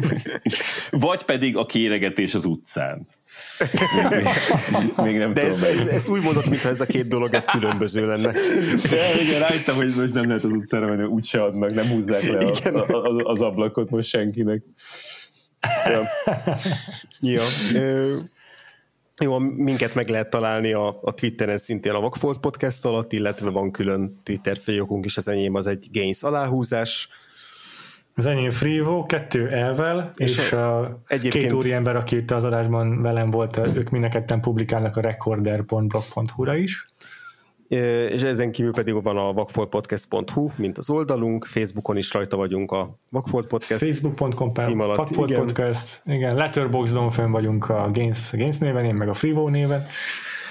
Vagy 0.90 1.22
pedig 1.22 1.56
a 1.56 1.66
kéregetés 1.66 2.34
az 2.34 2.44
utcán. 2.44 3.06
Még, 4.10 4.26
még 4.96 5.16
nem 5.16 5.32
De 5.32 5.44
ez, 5.44 5.62
ez, 5.62 5.88
ez, 5.88 6.08
úgy 6.08 6.22
mondott, 6.22 6.48
mintha 6.48 6.68
ez 6.68 6.80
a 6.80 6.86
két 6.86 7.06
dolog 7.06 7.34
ez 7.34 7.44
különböző 7.44 8.06
lenne. 8.06 8.32
De 8.90 9.22
igen, 9.22 9.40
rájöttem, 9.40 9.74
hogy 9.74 9.92
most 9.96 10.14
nem 10.14 10.26
lehet 10.26 10.44
az 10.44 10.50
utcára 10.50 10.86
menni, 10.86 11.02
úgyse 11.02 11.42
adnak, 11.42 11.74
nem 11.74 11.86
húzzák 11.86 12.22
le 12.22 12.38
a, 12.70 12.92
a, 12.92 13.06
a, 13.06 13.30
az 13.30 13.40
ablakot 13.40 13.90
most 13.90 14.08
senkinek. 14.08 14.62
Ja. 15.84 16.08
ja. 17.20 17.42
Jó, 19.24 19.38
minket 19.38 19.94
meg 19.94 20.08
lehet 20.08 20.30
találni 20.30 20.72
a, 20.72 20.98
a 21.02 21.14
Twitteren 21.14 21.56
szintén 21.56 21.92
a 21.92 22.00
Vagfolt 22.00 22.38
Podcast 22.38 22.84
alatt, 22.84 23.12
illetve 23.12 23.50
van 23.50 23.70
külön 23.70 24.20
Twitter 24.22 24.56
fiókunk 24.56 25.04
is, 25.04 25.16
az 25.16 25.28
enyém 25.28 25.54
az 25.54 25.66
egy 25.66 25.86
Gains 25.92 26.22
aláhúzás, 26.22 27.08
Az 28.14 28.26
enyém 28.26 28.50
Frivo, 28.50 29.06
kettő 29.06 29.48
elvel, 29.48 30.10
és, 30.16 30.38
és 30.38 30.52
a 30.52 31.00
egyébként... 31.06 31.44
két 31.44 31.52
úriember, 31.52 31.96
aki 31.96 32.16
itt 32.16 32.30
az 32.30 32.44
adásban 32.44 33.02
velem 33.02 33.30
volt, 33.30 33.60
ők 33.76 33.90
mindenketten 33.90 34.40
publikálnak 34.40 34.96
a 34.96 35.00
recorder.blog.hu-ra 35.00 36.56
is. 36.56 36.88
És 37.68 38.22
ezen 38.22 38.52
kívül 38.52 38.72
pedig 38.72 39.02
van 39.02 39.16
a 39.16 39.32
vakfoltpodcast.hu, 39.32 40.48
mint 40.56 40.78
az 40.78 40.90
oldalunk, 40.90 41.44
Facebookon 41.44 41.96
is 41.96 42.12
rajta 42.12 42.36
vagyunk 42.36 42.70
a 42.70 42.98
Vakfolt 43.08 43.46
Podcast 43.46 43.84
Facebook.com 43.84 44.52
cím 44.54 44.80
alatt. 44.80 44.96
Vakfolt 44.96 45.30
igen. 45.30 45.44
Podcast, 45.44 46.02
igen, 46.04 46.34
Letterboxdon 46.34 47.10
fönn 47.10 47.30
vagyunk 47.30 47.68
a 47.68 47.90
Gains, 47.92 48.30
Gains 48.32 48.58
néven, 48.58 48.84
én 48.84 48.94
meg 48.94 49.08
a 49.08 49.14
Frivo 49.14 49.48
néven. 49.48 49.86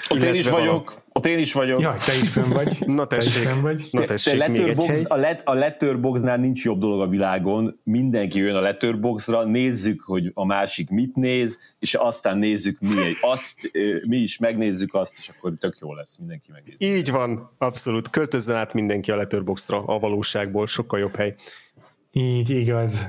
Ott 0.09 0.21
én 0.21 0.33
is 0.33 0.49
vagyok, 0.49 0.98
ott 1.19 1.25
én 1.25 1.39
is 1.39 1.53
vagyok. 1.53 1.79
Ja, 1.79 1.95
te 2.05 2.15
is 2.15 2.29
fönn 2.29 2.49
vagy. 2.49 2.77
Na 2.85 3.05
tessék, 3.05 3.47
te 3.47 3.53
vagy. 3.53 3.87
Na 3.91 4.03
tessék, 4.03 4.39
te, 4.39 4.47
még 4.47 4.61
egy 4.61 4.83
hely. 4.83 5.03
A, 5.07 5.15
let, 5.15 5.41
a 5.45 5.53
Letterboxnál 5.53 6.37
nincs 6.37 6.63
jobb 6.63 6.79
dolog 6.79 7.01
a 7.01 7.07
világon, 7.07 7.79
mindenki 7.83 8.39
jön 8.39 8.55
a 8.55 8.59
Letterboxra, 8.59 9.43
nézzük, 9.43 10.01
hogy 10.01 10.31
a 10.33 10.45
másik 10.45 10.89
mit 10.89 11.15
néz, 11.15 11.59
és 11.79 11.93
aztán 11.93 12.37
nézzük 12.37 12.79
mi, 12.79 13.01
egy, 13.01 13.17
azt, 13.21 13.71
mi 14.07 14.17
is 14.17 14.37
megnézzük 14.37 14.93
azt, 14.93 15.13
és 15.17 15.29
akkor 15.29 15.53
tök 15.59 15.77
jó 15.81 15.93
lesz, 15.93 16.17
mindenki 16.17 16.51
megnézi. 16.51 16.97
Így 16.97 17.11
van, 17.11 17.49
abszolút. 17.57 18.09
Költözzen 18.09 18.55
át 18.55 18.73
mindenki 18.73 19.11
a 19.11 19.15
Letterboxra, 19.15 19.83
a 19.85 19.99
valóságból 19.99 20.67
sokkal 20.67 20.99
jobb 20.99 21.15
hely. 21.15 21.33
Így, 22.11 22.49
igaz. 22.49 23.07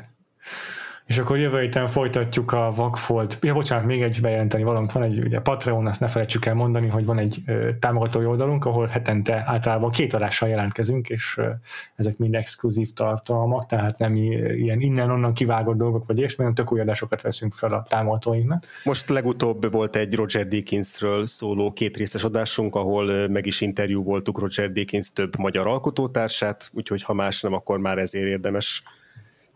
És 1.11 1.19
akkor 1.19 1.39
jövő 1.39 1.61
héten 1.61 1.89
folytatjuk 1.89 2.53
a 2.53 2.73
Vakfolt. 2.75 3.39
Ja, 3.41 3.55
bocsánat, 3.55 3.87
még 3.87 4.03
egy 4.03 4.21
bejelenteni 4.21 4.63
valamit. 4.63 4.93
Van 4.93 5.03
egy 5.03 5.19
ugye 5.19 5.41
Patreon, 5.41 5.87
azt 5.87 6.01
ne 6.01 6.09
felejtsük 6.09 6.47
el 6.47 6.55
mondani, 6.55 6.89
hogy 6.89 7.05
van 7.05 7.19
egy 7.19 7.39
ö, 7.47 7.71
támogatói 7.79 8.25
oldalunk, 8.25 8.65
ahol 8.65 8.87
hetente 8.87 9.45
általában 9.47 9.91
két 9.91 10.15
adással 10.15 10.49
jelentkezünk, 10.49 11.09
és 11.09 11.35
ö, 11.39 11.49
ezek 11.97 12.19
mind 12.19 12.35
exkluzív 12.35 12.93
tartalmak, 12.93 13.67
tehát 13.67 13.99
nem 13.99 14.17
ilyen 14.17 14.81
innen-onnan 14.81 15.35
kivágott 15.35 15.77
dolgok, 15.77 16.07
vagy 16.07 16.19
és 16.19 16.35
hanem 16.35 16.55
tök 16.55 16.73
új 16.73 16.81
adásokat 16.81 17.23
veszünk 17.23 17.53
fel 17.53 17.73
a 17.73 17.83
támogatóinknak. 17.89 18.65
Most 18.85 19.09
legutóbb 19.09 19.73
volt 19.73 19.97
egy 19.97 20.15
Roger 20.15 20.47
Dickinsről 20.47 21.27
szóló 21.27 21.71
két 21.71 21.97
részes 21.97 22.25
adásunk, 22.25 22.75
ahol 22.75 23.29
meg 23.29 23.47
is 23.47 23.61
interjú 23.61 24.03
voltuk 24.03 24.39
Roger 24.39 24.71
Dickens 24.71 25.13
több 25.13 25.39
magyar 25.39 25.67
alkotótársát, 25.67 26.71
úgyhogy 26.73 27.03
ha 27.03 27.13
más 27.13 27.41
nem, 27.41 27.53
akkor 27.53 27.79
már 27.79 27.99
ezért 27.99 28.27
érdemes 28.27 28.83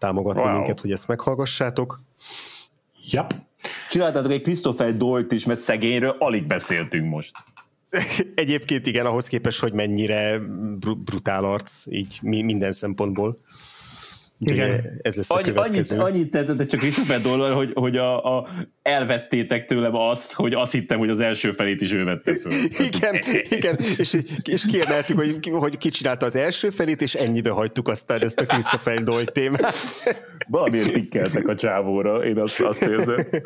támogatni 0.05 0.40
wow. 0.40 0.52
minket, 0.52 0.81
hogy 0.81 0.90
ezt 0.93 1.09
meghallgassátok. 1.09 2.01
Yep. 3.10 3.35
Csináltatok 3.90 4.31
egy 4.31 4.43
Christopher 4.43 4.97
Dolt 4.97 5.32
is, 5.32 5.44
mert 5.44 5.60
szegényről 5.60 6.16
alig 6.18 6.47
beszéltünk 6.47 7.10
most. 7.10 7.32
Egyébként 8.35 8.86
igen, 8.86 9.06
ahhoz 9.06 9.26
képest, 9.26 9.60
hogy 9.60 9.72
mennyire 9.72 10.39
brutál 11.05 11.44
arc, 11.44 11.86
így 11.86 12.18
minden 12.22 12.72
szempontból. 12.72 13.36
Igen. 14.52 14.80
Ez 15.02 15.16
lesz 15.16 15.30
a 15.30 15.34
Annyi, 15.34 15.44
következő. 15.44 15.98
Annyit, 15.98 16.14
annyit 16.14 16.30
tettetek 16.30 16.66
csak 16.66 16.80
Christopher 16.80 17.20
Dollal, 17.20 17.54
hogy, 17.54 17.70
hogy 17.74 17.96
a, 17.96 18.36
a, 18.36 18.48
elvettétek 18.82 19.66
tőlem 19.66 19.94
azt, 19.94 20.32
hogy 20.32 20.54
azt 20.54 20.72
hittem, 20.72 20.98
hogy 20.98 21.10
az 21.10 21.20
első 21.20 21.52
felét 21.52 21.80
is 21.80 21.92
ő 21.92 22.04
vette 22.04 22.32
föl. 22.32 22.52
igen, 22.92 23.20
igen, 23.48 23.76
és, 23.98 24.16
és 24.44 24.64
kiemeltük, 24.64 25.18
hogy, 25.18 25.50
hogy 25.52 25.76
ki 25.76 25.88
csinálta 25.88 26.26
az 26.26 26.36
első 26.36 26.70
felét, 26.70 27.00
és 27.00 27.14
ennyibe 27.14 27.50
hagytuk 27.50 27.88
aztán 27.88 28.22
ezt 28.22 28.40
a 28.40 28.46
Christopher 28.46 29.02
Doyle 29.02 29.24
témát. 29.24 29.74
Valamiért 30.48 30.92
tikkeltek 30.92 31.48
a 31.48 31.54
csávóra, 31.54 32.24
én 32.24 32.38
azt, 32.38 32.60
azt 32.60 32.82
érzem. 32.82 33.26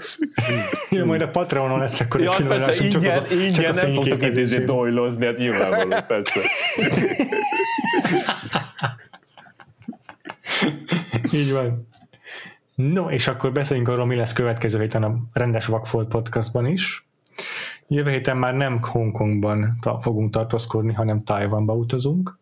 Ja, 0.90 1.04
majd 1.04 1.20
a 1.20 1.28
Patreonon 1.28 1.78
lesz 1.78 2.00
akkor 2.00 2.20
ja, 2.20 2.36
persze, 2.46 2.84
ingyen, 2.84 3.02
csak, 3.02 3.24
az, 3.24 3.30
ingyen 3.30 3.52
csak 3.52 3.74
nem 3.74 3.92
fogtok 3.92 4.64
doylozni, 4.64 5.24
hát 5.24 5.36
nyilvánvaló, 5.36 5.96
persze. 6.06 6.40
Így 11.32 11.52
van. 11.52 11.88
No, 12.74 13.10
és 13.10 13.28
akkor 13.28 13.52
beszéljünk 13.52 13.88
arról, 13.88 14.06
mi 14.06 14.14
lesz 14.14 14.32
következő 14.32 14.80
héten 14.80 15.02
a 15.02 15.16
rendes 15.32 15.66
Vakfolt 15.66 16.08
podcastban 16.08 16.66
is. 16.66 17.06
Jövő 17.88 18.10
héten 18.10 18.36
már 18.36 18.54
nem 18.54 18.82
Hongkongban 18.82 19.78
ta- 19.80 20.02
fogunk 20.02 20.30
tartózkodni, 20.30 20.92
hanem 20.92 21.24
Tajvanba 21.24 21.74
utazunk. 21.74 22.38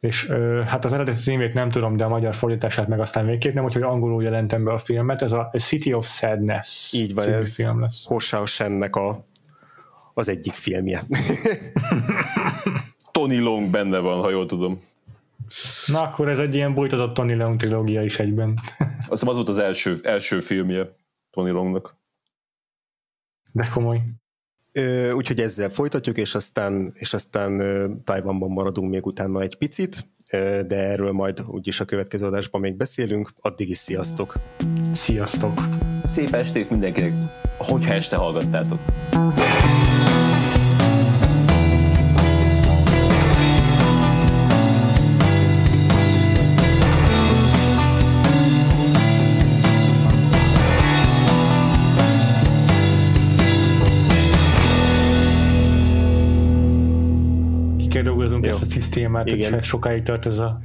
És 0.00 0.28
ö, 0.28 0.62
hát 0.66 0.84
az 0.84 0.92
eredeti 0.92 1.18
címét 1.18 1.52
nem 1.52 1.68
tudom, 1.68 1.96
de 1.96 2.04
a 2.04 2.08
magyar 2.08 2.34
fordítását 2.34 2.88
meg 2.88 3.00
aztán 3.00 3.26
végképp 3.26 3.54
nem, 3.54 3.64
úgyhogy 3.64 3.82
angolul 3.82 4.22
jelentem 4.22 4.64
be 4.64 4.72
a 4.72 4.78
filmet. 4.78 5.22
Ez 5.22 5.32
a 5.32 5.50
City 5.56 5.92
of 5.92 6.06
Sadness 6.06 6.92
Így 6.92 7.14
van, 7.14 7.28
ez 7.28 7.54
film 7.54 7.80
lesz. 7.80 8.04
Hossá 8.04 8.44
Shennek 8.44 8.96
a, 8.96 9.24
az 10.14 10.28
egyik 10.28 10.52
filmje. 10.52 11.02
Tony 13.12 13.40
Long 13.40 13.70
benne 13.70 13.98
van, 13.98 14.20
ha 14.20 14.30
jól 14.30 14.46
tudom. 14.46 14.80
Na 15.86 16.02
akkor 16.02 16.28
ez 16.28 16.38
egy 16.38 16.54
ilyen 16.54 16.74
bújtatott 16.74 17.14
Tony 17.14 17.36
Leung 17.36 17.58
trilógia 17.58 18.02
is 18.02 18.18
egyben. 18.18 18.58
Azt 18.78 19.08
hiszem 19.08 19.28
az 19.28 19.36
volt 19.36 19.48
az 19.48 19.58
első, 19.58 20.00
első 20.02 20.40
filmje 20.40 20.96
Tony 21.30 21.50
Longnak. 21.50 21.96
De 23.52 23.68
komoly. 23.72 24.00
Úgyhogy 25.14 25.40
ezzel 25.40 25.68
folytatjuk, 25.68 26.16
és 26.16 26.34
aztán, 26.34 26.92
és 26.94 27.14
aztán 27.14 28.02
Tajvanban 28.04 28.50
maradunk 28.50 28.90
még 28.90 29.06
utána 29.06 29.40
egy 29.40 29.56
picit, 29.56 30.04
de 30.66 30.76
erről 30.76 31.12
majd 31.12 31.44
úgyis 31.46 31.80
a 31.80 31.84
következő 31.84 32.26
adásban 32.26 32.60
még 32.60 32.76
beszélünk. 32.76 33.30
Addig 33.40 33.68
is 33.68 33.76
sziasztok! 33.76 34.34
Sziasztok! 34.92 35.60
Szép 36.04 36.34
estét 36.34 36.70
mindenkinek, 36.70 37.12
hogyha 37.58 37.92
este 37.94 38.16
hallgattátok! 38.16 38.78
Szisztémát, 58.64 59.28
Igen. 59.28 59.50
hogyha 59.50 59.66
sokáig 59.66 60.02
tart 60.02 60.26
ez 60.26 60.38
a... 60.38 60.60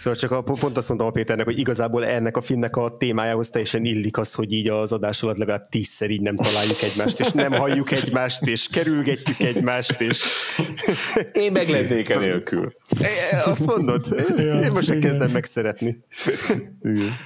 Szóval 0.00 0.18
csak 0.18 0.30
a, 0.30 0.42
pont 0.42 0.76
azt 0.76 0.88
mondtam 0.88 1.08
a 1.08 1.10
Péternek, 1.10 1.44
hogy 1.46 1.58
igazából 1.58 2.06
ennek 2.06 2.36
a 2.36 2.40
filmnek 2.40 2.76
a 2.76 2.96
témájához 2.96 3.50
teljesen 3.50 3.84
illik 3.84 4.18
az, 4.18 4.34
hogy 4.34 4.52
így 4.52 4.68
az 4.68 4.92
adás 4.92 5.22
alatt 5.22 5.36
legalább 5.36 5.64
tízszer 5.68 6.10
így 6.10 6.20
nem 6.20 6.36
találjuk 6.36 6.82
egymást, 6.82 7.20
és 7.20 7.30
nem 7.30 7.52
halljuk 7.52 7.92
egymást, 7.92 8.46
és 8.46 8.68
kerülgetjük 8.68 9.40
egymást, 9.40 10.00
és... 10.00 10.24
Én 11.32 11.50
meg 11.50 11.68
lennék 11.68 12.18
nélkül. 12.18 12.74
Azt 13.44 13.66
mondod? 13.66 14.06
Ja, 14.36 14.60
Én 14.60 14.72
most 14.72 14.98
kezdem 14.98 15.30
megszeretni. 15.30 16.04
Igen. 16.82 17.16